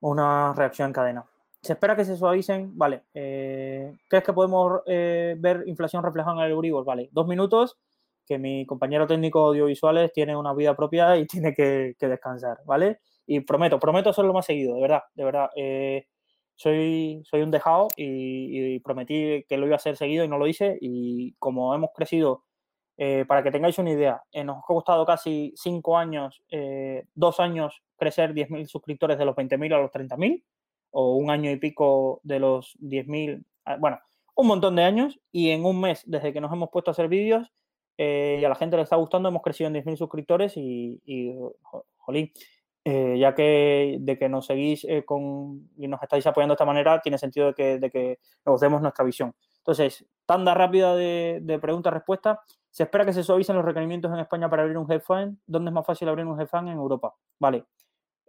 una 0.00 0.54
reacción 0.54 0.88
en 0.88 0.92
cadena 0.92 1.26
se 1.62 1.74
espera 1.74 1.94
que 1.94 2.04
se 2.04 2.16
suavicen, 2.16 2.76
vale. 2.76 3.04
Eh, 3.12 3.94
¿Crees 4.08 4.24
que 4.24 4.32
podemos 4.32 4.80
eh, 4.86 5.36
ver 5.38 5.64
inflación 5.66 6.02
reflejada 6.02 6.38
en 6.38 6.46
el 6.46 6.52
Euribor? 6.52 6.84
Vale, 6.84 7.10
dos 7.12 7.26
minutos, 7.26 7.78
que 8.26 8.38
mi 8.38 8.64
compañero 8.64 9.06
técnico 9.06 9.46
audiovisuales 9.46 10.12
tiene 10.12 10.36
una 10.36 10.54
vida 10.54 10.74
propia 10.74 11.16
y 11.18 11.26
tiene 11.26 11.54
que, 11.54 11.94
descansar, 12.00 12.58
¿vale? 12.64 13.00
Y 13.26 13.40
prometo, 13.40 13.78
prometo 13.78 14.10
hacerlo 14.10 14.32
más 14.32 14.46
seguido, 14.46 14.74
de 14.74 14.80
verdad, 14.80 15.02
de 15.14 15.24
verdad. 15.24 15.50
Eh, 15.54 16.06
soy, 16.54 17.22
soy 17.24 17.42
un 17.42 17.50
dejado 17.50 17.88
y, 17.96 18.78
prometí 18.80 19.44
que 19.48 19.56
lo 19.56 19.66
iba 19.66 19.74
a 19.74 19.76
hacer 19.76 19.96
seguido 19.96 20.24
y 20.24 20.28
no 20.28 20.38
lo 20.38 20.46
hice. 20.46 20.78
Y 20.80 21.34
como 21.38 21.74
hemos 21.74 21.90
crecido, 21.94 22.44
para 23.26 23.42
que 23.42 23.50
tengáis 23.50 23.78
una 23.78 23.92
idea, 23.92 24.22
nos 24.44 24.58
ha 24.58 24.62
costado 24.66 25.06
casi 25.06 25.54
cinco 25.56 25.96
años, 25.96 26.42
dos 27.14 27.40
años 27.40 27.82
crecer 27.96 28.34
10.000 28.34 28.66
suscriptores 28.66 29.16
de 29.16 29.24
los 29.24 29.34
20.000 29.34 29.74
a 29.74 29.78
los 29.78 29.90
30.000 29.90 30.42
o 30.90 31.16
un 31.16 31.30
año 31.30 31.50
y 31.50 31.56
pico 31.56 32.20
de 32.22 32.40
los 32.40 32.76
10.000, 32.80 33.44
ah, 33.64 33.76
bueno, 33.78 33.98
un 34.34 34.46
montón 34.46 34.76
de 34.76 34.84
años 34.84 35.20
y 35.32 35.50
en 35.50 35.64
un 35.64 35.80
mes 35.80 36.02
desde 36.06 36.32
que 36.32 36.40
nos 36.40 36.52
hemos 36.52 36.70
puesto 36.70 36.90
a 36.90 36.92
hacer 36.92 37.08
vídeos 37.08 37.52
eh, 37.98 38.38
y 38.40 38.44
a 38.44 38.48
la 38.48 38.54
gente 38.54 38.76
le 38.76 38.82
está 38.82 38.96
gustando, 38.96 39.28
hemos 39.28 39.42
crecido 39.42 39.68
en 39.68 39.74
10.000 39.74 39.96
suscriptores 39.96 40.56
y, 40.56 41.00
y 41.04 41.34
jolín, 41.98 42.32
eh, 42.82 43.18
ya 43.18 43.34
que 43.34 43.98
de 44.00 44.18
que 44.18 44.28
nos 44.30 44.46
seguís 44.46 44.84
eh, 44.84 45.04
con, 45.04 45.68
y 45.76 45.86
nos 45.86 46.02
estáis 46.02 46.26
apoyando 46.26 46.52
de 46.52 46.56
esta 46.56 46.64
manera, 46.64 47.00
tiene 47.02 47.18
sentido 47.18 47.48
de 47.48 47.54
que, 47.54 47.78
de 47.78 47.90
que 47.90 48.18
nos 48.46 48.58
demos 48.60 48.80
nuestra 48.80 49.04
visión. 49.04 49.34
Entonces, 49.58 50.06
tanda 50.24 50.54
rápida 50.54 50.96
de, 50.96 51.40
de 51.42 51.58
preguntas-respuestas. 51.58 52.38
Se 52.70 52.84
espera 52.84 53.04
que 53.04 53.12
se 53.12 53.22
suavicen 53.22 53.56
los 53.56 53.64
requerimientos 53.66 54.10
en 54.10 54.20
España 54.20 54.48
para 54.48 54.62
abrir 54.62 54.78
un 54.78 54.88
fund. 55.02 55.36
¿Dónde 55.46 55.68
es 55.68 55.74
más 55.74 55.84
fácil 55.84 56.08
abrir 56.08 56.24
un 56.24 56.48
fund 56.48 56.68
en 56.68 56.78
Europa? 56.78 57.14
Vale. 57.38 57.66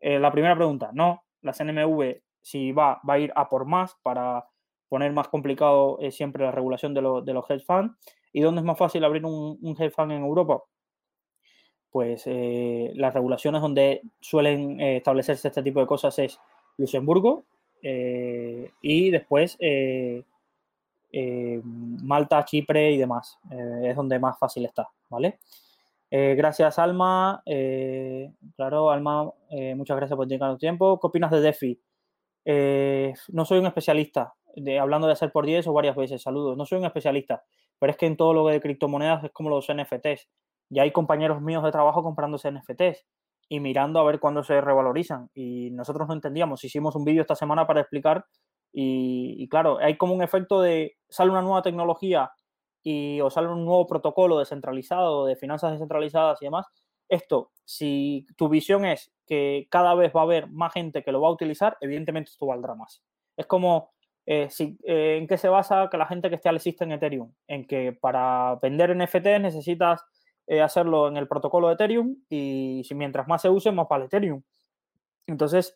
la 0.01 0.31
primera 0.33 0.55
pregunta, 0.55 0.89
no. 0.93 1.23
La 1.41 1.53
CNMV 1.53 2.19
si 2.41 2.71
va, 2.71 2.99
va 3.07 3.15
a 3.15 3.19
ir 3.19 3.31
a 3.35 3.47
por 3.49 3.65
más 3.65 3.95
para 4.03 4.45
poner 4.91 5.13
más 5.13 5.29
complicado 5.29 5.97
eh, 6.01 6.11
siempre 6.11 6.43
la 6.43 6.51
regulación 6.51 6.93
de, 6.93 6.99
de, 7.23 7.33
los 7.33 7.49
hedge 7.49 7.63
funds. 7.63 7.95
¿Y 8.33 8.41
dónde 8.41 8.59
es 8.59 8.65
más 8.65 8.77
fácil 8.77 9.05
abrir 9.05 9.25
un, 9.25 9.57
un 9.61 9.75
hedge 9.81 9.91
fund 9.91 10.11
en 10.11 10.21
Europa? 10.21 10.61
Pues 11.89 12.23
eh, 12.25 12.91
las 12.95 13.13
regulaciones 13.13 13.61
donde 13.61 14.01
suelen 14.19 14.81
eh, 14.81 14.97
establecerse 14.97 15.47
este 15.47 15.63
tipo 15.63 15.79
de 15.79 15.87
cosas 15.87 16.19
es 16.19 16.37
Luxemburgo 16.77 17.45
y 17.83 19.09
después 19.09 19.57
Malta, 21.63 22.45
Chipre 22.45 22.91
y 22.91 22.97
demás. 22.97 23.39
es 23.83 23.95
donde 23.95 24.19
más 24.19 24.37
fácil 24.37 24.65
está, 24.65 24.87
¿vale? 25.09 25.39
gracias, 26.11 26.77
Alma. 26.77 27.41
claro, 28.55 28.91
Alma, 28.91 29.31
muchas 29.75 29.97
gracias 29.97 30.15
por 30.15 30.27
dedicar 30.27 30.51
tu 30.51 30.59
tiempo. 30.59 30.99
¿Qué 30.99 31.07
opinas 31.07 31.31
de 31.31 31.41
DeFi? 31.41 31.79
Eh, 32.45 33.13
no 33.29 33.45
soy 33.45 33.59
un 33.59 33.67
especialista. 33.67 34.33
de, 34.55 34.79
hablando 34.79 35.07
de 35.07 35.13
hacer 35.13 35.31
por 35.31 35.45
10 35.45 35.67
o 35.67 35.73
varias 35.73 35.95
veces. 35.95 36.21
Saludos. 36.21 36.57
No 36.57 36.65
soy 36.65 36.79
un 36.79 36.85
especialista, 36.85 37.43
pero 37.79 37.91
es 37.91 37.97
que 37.97 38.05
en 38.05 38.17
todo 38.17 38.33
lo 38.33 38.47
de 38.47 38.61
criptomonedas 38.61 39.23
es 39.23 39.31
como 39.31 39.49
los 39.49 39.67
NFTs. 39.69 40.29
Ya 40.69 40.83
hay 40.83 40.91
compañeros 40.91 41.41
míos 41.41 41.63
de 41.63 41.71
trabajo 41.71 42.03
comprándose 42.03 42.51
NFTs 42.51 43.05
y 43.49 43.59
mirando 43.59 43.99
a 43.99 44.03
ver 44.03 44.19
cuándo 44.19 44.43
se 44.43 44.61
revalorizan. 44.61 45.29
Y 45.33 45.71
nosotros 45.71 46.07
no 46.07 46.13
entendíamos. 46.13 46.63
Hicimos 46.63 46.95
un 46.95 47.05
vídeo 47.05 47.21
esta 47.21 47.35
semana 47.35 47.67
para 47.67 47.81
explicar 47.81 48.25
y, 48.73 49.47
claro, 49.49 49.79
hay 49.79 49.97
como 49.97 50.13
un 50.13 50.23
efecto 50.23 50.61
de 50.61 50.95
sale 51.09 51.31
una 51.31 51.41
nueva 51.41 51.61
tecnología 51.61 52.31
y 52.83 53.19
o 53.21 53.29
sale 53.29 53.49
un 53.49 53.65
nuevo 53.65 53.85
protocolo 53.85 54.39
descentralizado 54.39 55.25
de 55.25 55.35
finanzas 55.35 55.71
descentralizadas 55.73 56.41
y 56.41 56.45
demás. 56.45 56.67
Esto, 57.11 57.51
si 57.65 58.25
tu 58.37 58.47
visión 58.47 58.85
es 58.85 59.11
que 59.27 59.67
cada 59.69 59.95
vez 59.95 60.13
va 60.15 60.21
a 60.21 60.23
haber 60.23 60.47
más 60.47 60.71
gente 60.71 61.03
que 61.03 61.11
lo 61.11 61.19
va 61.19 61.27
a 61.27 61.31
utilizar, 61.31 61.77
evidentemente 61.81 62.31
esto 62.31 62.45
valdrá 62.45 62.73
más. 62.73 63.03
Es 63.35 63.47
como 63.47 63.91
eh, 64.25 64.47
si, 64.49 64.77
eh, 64.85 65.17
en 65.19 65.27
qué 65.27 65.37
se 65.37 65.49
basa 65.49 65.89
que 65.91 65.97
la 65.97 66.05
gente 66.05 66.29
que 66.29 66.35
esté 66.35 66.47
al 66.47 66.61
en 66.63 66.91
Ethereum, 66.93 67.33
en 67.49 67.67
que 67.67 67.91
para 67.91 68.57
vender 68.61 68.95
NFT 68.95 69.41
necesitas 69.41 70.05
eh, 70.47 70.61
hacerlo 70.61 71.09
en 71.09 71.17
el 71.17 71.27
protocolo 71.27 71.67
de 71.67 71.73
Ethereum 71.73 72.15
y 72.29 72.83
si 72.85 72.95
mientras 72.95 73.27
más 73.27 73.41
se 73.41 73.49
use, 73.49 73.73
más 73.73 73.87
para 73.87 74.05
Ethereum. 74.05 74.41
Entonces, 75.27 75.75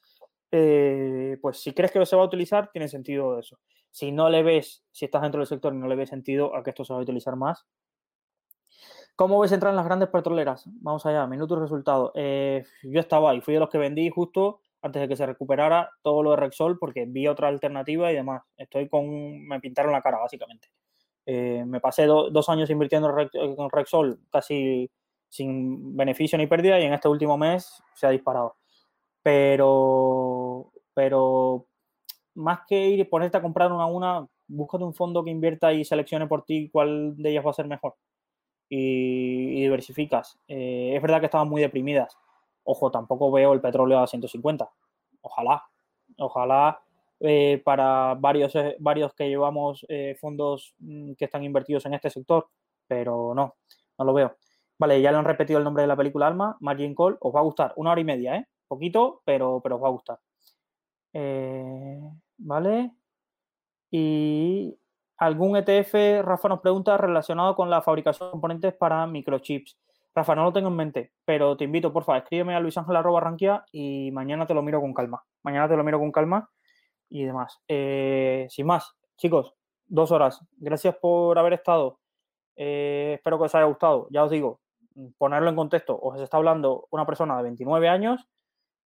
pues 0.49 1.59
si 1.59 1.73
crees 1.73 1.91
que 1.91 2.05
se 2.05 2.15
va 2.15 2.21
a 2.21 2.27
utilizar, 2.27 2.71
tiene 2.71 2.87
sentido 2.87 3.37
eso. 3.37 3.59
Si 3.91 4.13
no 4.13 4.29
le 4.29 4.41
ves, 4.41 4.85
si 4.89 5.03
estás 5.03 5.21
dentro 5.21 5.39
del 5.39 5.47
sector 5.47 5.73
y 5.73 5.77
no 5.77 5.87
le 5.87 5.97
ves 5.97 6.09
sentido 6.09 6.55
a 6.55 6.63
que 6.63 6.69
esto 6.69 6.85
se 6.85 6.93
va 6.93 6.99
a 6.99 7.03
utilizar 7.03 7.35
más. 7.35 7.65
¿Cómo 9.15 9.39
ves 9.39 9.53
entrar 9.53 9.71
en 9.71 9.77
las 9.77 9.85
grandes 9.85 10.09
petroleras? 10.09 10.65
Vamos 10.81 11.05
allá, 11.05 11.25
minutos 11.25 11.57
resultados. 11.57 12.11
Eh, 12.15 12.65
yo 12.83 12.99
estaba 12.99 13.31
ahí, 13.31 13.39
fui 13.39 13.53
de 13.53 13.61
los 13.61 13.69
que 13.69 13.77
vendí 13.77 14.09
justo 14.09 14.59
antes 14.81 15.01
de 15.01 15.07
que 15.07 15.15
se 15.15 15.25
recuperara 15.25 15.89
todo 16.03 16.21
lo 16.21 16.31
de 16.31 16.37
Rexol 16.37 16.77
porque 16.77 17.05
vi 17.07 17.25
otra 17.27 17.47
alternativa 17.47 18.11
y 18.11 18.15
demás. 18.15 18.43
Estoy 18.57 18.89
con, 18.89 19.47
me 19.47 19.61
pintaron 19.61 19.93
la 19.93 20.01
cara 20.01 20.19
básicamente. 20.19 20.67
Eh, 21.25 21.63
me 21.65 21.79
pasé 21.79 22.05
dos 22.05 22.49
años 22.49 22.69
invirtiendo 22.69 23.09
en 23.17 23.69
Rexol 23.71 24.19
casi 24.29 24.91
sin 25.29 25.95
beneficio 25.95 26.37
ni 26.37 26.47
pérdida 26.47 26.77
y 26.79 26.83
en 26.83 26.93
este 26.93 27.07
último 27.07 27.37
mes 27.37 27.81
se 27.93 28.07
ha 28.07 28.09
disparado. 28.09 28.57
Pero, 29.23 30.73
pero 30.93 31.67
más 32.35 32.59
que 32.67 32.87
ir 32.89 32.99
y 32.99 33.05
ponerte 33.05 33.37
a 33.37 33.41
comprar 33.41 33.71
una 33.71 33.83
a 33.83 33.87
una, 33.87 34.27
búscate 34.47 34.83
un 34.83 34.93
fondo 34.93 35.23
que 35.23 35.31
invierta 35.31 35.71
y 35.71 35.85
seleccione 35.85 36.27
por 36.27 36.43
ti 36.43 36.69
cuál 36.69 37.15
de 37.15 37.31
ellas 37.31 37.45
va 37.45 37.51
a 37.51 37.53
ser 37.53 37.67
mejor. 37.67 37.95
Y, 38.69 39.61
diversificas. 39.61 40.39
Eh, 40.47 40.93
es 40.95 41.01
verdad 41.01 41.19
que 41.19 41.25
estaban 41.25 41.49
muy 41.49 41.61
deprimidas. 41.61 42.17
Ojo, 42.63 42.91
tampoco 42.91 43.31
veo 43.31 43.53
el 43.53 43.61
petróleo 43.61 43.99
a 43.99 44.07
150. 44.07 44.69
Ojalá. 45.21 45.63
Ojalá 46.17 46.81
eh, 47.19 47.61
para 47.63 48.15
varios, 48.15 48.55
eh, 48.55 48.75
varios 48.79 49.13
que 49.13 49.29
llevamos 49.29 49.85
fondos 50.19 50.75
mm, 50.79 51.13
que 51.13 51.25
están 51.25 51.43
invertidos 51.43 51.85
en 51.85 51.93
este 51.93 52.09
sector, 52.09 52.47
pero 52.87 53.33
no, 53.33 53.55
no 53.97 54.05
lo 54.05 54.13
veo. 54.13 54.35
Vale, 54.77 55.01
ya 55.01 55.11
le 55.11 55.17
han 55.17 55.25
repetido 55.25 55.59
el 55.59 55.63
nombre 55.63 55.83
de 55.83 55.87
la 55.87 55.95
película 55.95 56.27
Alma, 56.27 56.57
Margin 56.59 56.95
Call, 56.95 57.17
os 57.21 57.33
va 57.33 57.39
a 57.39 57.43
gustar, 57.43 57.73
una 57.77 57.91
hora 57.91 58.01
y 58.01 58.03
media, 58.03 58.35
¿eh? 58.35 58.47
Poquito, 58.67 59.21
pero, 59.25 59.61
pero 59.63 59.77
os 59.77 59.83
va 59.83 59.87
a 59.87 59.91
gustar. 59.91 60.19
¿Vale? 62.37 62.91
Y 63.91 64.77
algún 65.17 65.57
ETF, 65.57 66.23
Rafa 66.23 66.49
nos 66.49 66.59
pregunta, 66.61 66.97
relacionado 66.97 67.55
con 67.55 67.69
la 67.69 67.81
fabricación 67.81 68.27
de 68.27 68.31
componentes 68.31 68.73
para 68.73 69.05
microchips. 69.07 69.77
Rafa, 70.13 70.35
no 70.35 70.45
lo 70.45 70.53
tengo 70.53 70.69
en 70.69 70.75
mente, 70.75 71.11
pero 71.25 71.57
te 71.57 71.65
invito, 71.65 71.91
por 71.91 72.05
favor, 72.05 72.21
escríbeme 72.21 72.55
a 72.55 72.59
luisangel.ranquia 72.59 73.65
y 73.71 74.11
mañana 74.11 74.45
te 74.45 74.53
lo 74.53 74.61
miro 74.61 74.79
con 74.79 74.93
calma. 74.93 75.23
Mañana 75.43 75.67
te 75.67 75.75
lo 75.75 75.83
miro 75.83 75.99
con 75.99 76.11
calma 76.11 76.49
y 77.09 77.25
demás. 77.25 77.59
Eh, 77.67 78.47
sin 78.49 78.65
más, 78.65 78.95
chicos, 79.17 79.53
dos 79.85 80.11
horas. 80.11 80.39
Gracias 80.57 80.95
por 80.95 81.37
haber 81.37 81.53
estado. 81.53 81.99
Eh, 82.55 83.13
espero 83.15 83.37
que 83.37 83.45
os 83.45 83.55
haya 83.55 83.65
gustado. 83.65 84.07
Ya 84.09 84.23
os 84.23 84.31
digo, 84.31 84.61
ponerlo 85.17 85.49
en 85.49 85.55
contexto, 85.57 85.99
os 85.99 86.19
está 86.21 86.37
hablando 86.37 86.87
una 86.91 87.05
persona 87.05 87.35
de 87.37 87.43
29 87.43 87.89
años 87.89 88.25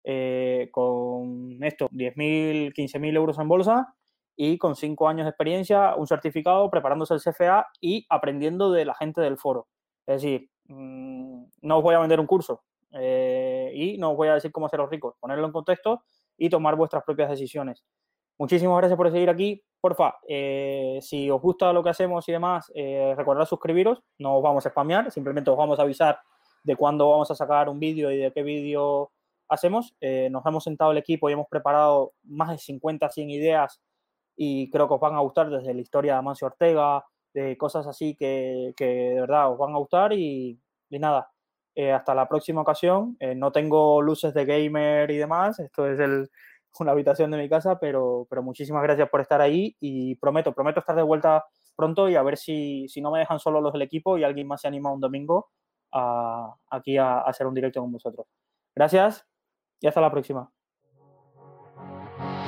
eh, 0.03 0.69
con 0.71 1.63
esto, 1.63 1.89
10.000, 1.89 2.73
15.000 2.73 3.15
euros 3.15 3.37
en 3.37 3.47
bolsa 3.47 3.95
y 4.41 4.57
con 4.57 4.77
5 4.77 5.09
años 5.09 5.25
de 5.25 5.31
experiencia, 5.31 5.95
un 5.97 6.07
certificado, 6.07 6.71
preparándose 6.71 7.13
el 7.13 7.19
CFA 7.19 7.67
y 7.81 8.05
aprendiendo 8.09 8.71
de 8.71 8.85
la 8.85 8.95
gente 8.95 9.19
del 9.19 9.37
foro. 9.37 9.67
Es 10.07 10.21
decir, 10.21 10.49
mm, 10.69 11.43
no 11.63 11.77
os 11.77 11.83
voy 11.83 11.93
a 11.93 11.99
vender 11.99 12.21
un 12.21 12.25
curso 12.25 12.63
eh, 12.93 13.69
y 13.75 13.97
no 13.97 14.11
os 14.11 14.15
voy 14.15 14.29
a 14.29 14.35
decir 14.35 14.53
cómo 14.53 14.67
haceros 14.67 14.89
ricos, 14.89 15.15
ponerlo 15.19 15.45
en 15.45 15.51
contexto 15.51 16.03
y 16.37 16.49
tomar 16.49 16.77
vuestras 16.77 17.03
propias 17.03 17.29
decisiones. 17.29 17.83
Muchísimas 18.37 18.77
gracias 18.77 18.95
por 18.95 19.11
seguir 19.11 19.29
aquí. 19.29 19.61
Porfa, 19.81 20.15
eh, 20.25 20.99
si 21.01 21.29
os 21.29 21.41
gusta 21.41 21.73
lo 21.73 21.83
que 21.83 21.89
hacemos 21.89 22.29
y 22.29 22.31
demás, 22.31 22.71
eh, 22.73 23.13
recordad 23.17 23.43
suscribiros. 23.43 24.01
No 24.19 24.37
os 24.37 24.41
vamos 24.41 24.65
a 24.65 24.69
spamear, 24.69 25.11
simplemente 25.11 25.51
os 25.51 25.57
vamos 25.57 25.79
a 25.79 25.81
avisar 25.81 26.17
de 26.63 26.77
cuándo 26.77 27.09
vamos 27.09 27.29
a 27.29 27.35
sacar 27.35 27.67
un 27.67 27.77
vídeo 27.77 28.09
y 28.09 28.15
de 28.19 28.31
qué 28.31 28.41
vídeo 28.41 29.11
hacemos. 29.49 29.97
Eh, 29.99 30.29
nos 30.31 30.45
hemos 30.45 30.63
sentado 30.63 30.93
el 30.93 30.97
equipo 30.97 31.29
y 31.29 31.33
hemos 31.33 31.47
preparado 31.49 32.13
más 32.23 32.51
de 32.51 32.57
50, 32.57 33.09
100 33.09 33.29
ideas 33.31 33.81
y 34.41 34.69
creo 34.71 34.87
que 34.87 34.93
os 34.93 35.01
van 35.01 35.15
a 35.15 35.19
gustar 35.19 35.49
desde 35.49 35.73
la 35.73 35.81
historia 35.81 36.13
de 36.13 36.19
Amancio 36.19 36.47
Ortega, 36.47 37.03
de 37.33 37.57
cosas 37.57 37.85
así 37.87 38.15
que, 38.15 38.73
de 38.77 39.19
verdad 39.19 39.51
os 39.51 39.57
van 39.57 39.75
a 39.75 39.77
gustar 39.79 40.13
y, 40.13 40.57
nada. 40.91 41.29
hasta 41.93 42.15
la 42.15 42.29
próxima 42.29 42.61
ocasión. 42.61 43.17
no 43.35 43.51
tengo 43.51 44.01
luces 44.01 44.33
de 44.33 44.45
gamer 44.45 45.11
y 45.11 45.17
demás. 45.17 45.59
Esto 45.59 45.87
es 45.87 45.99
el, 45.99 46.29
una 46.79 46.93
habitación 46.93 47.31
de 47.31 47.37
mi 47.37 47.49
casa, 47.49 47.79
pero, 47.79 48.27
pero 48.29 48.41
muchísimas 48.41 48.81
gracias 48.83 49.09
por 49.09 49.19
estar 49.19 49.41
ahí 49.41 49.75
y 49.81 50.15
prometo, 50.15 50.53
prometo 50.53 50.79
estar 50.79 50.95
de 50.95 51.03
vuelta 51.03 51.43
pronto 51.75 52.07
y 52.07 52.15
a 52.15 52.23
ver 52.23 52.37
si, 52.37 52.87
si 52.87 53.01
no 53.01 53.11
me 53.11 53.19
dejan 53.19 53.39
solo 53.39 53.59
los 53.59 53.73
del 53.73 53.81
equipo 53.81 54.17
y 54.17 54.23
alguien 54.23 54.47
más 54.47 54.61
se 54.61 54.69
anima 54.69 54.91
un 54.91 55.01
domingo 55.01 55.49
aquí 55.91 56.97
a 56.97 57.19
hacer 57.21 57.45
un 57.45 57.55
directo 57.55 57.81
con 57.81 57.91
vosotros. 57.91 58.25
Gracias 58.73 59.27
y 59.81 59.87
hasta 59.87 59.99
la 59.99 60.11
próxima. 60.11 60.49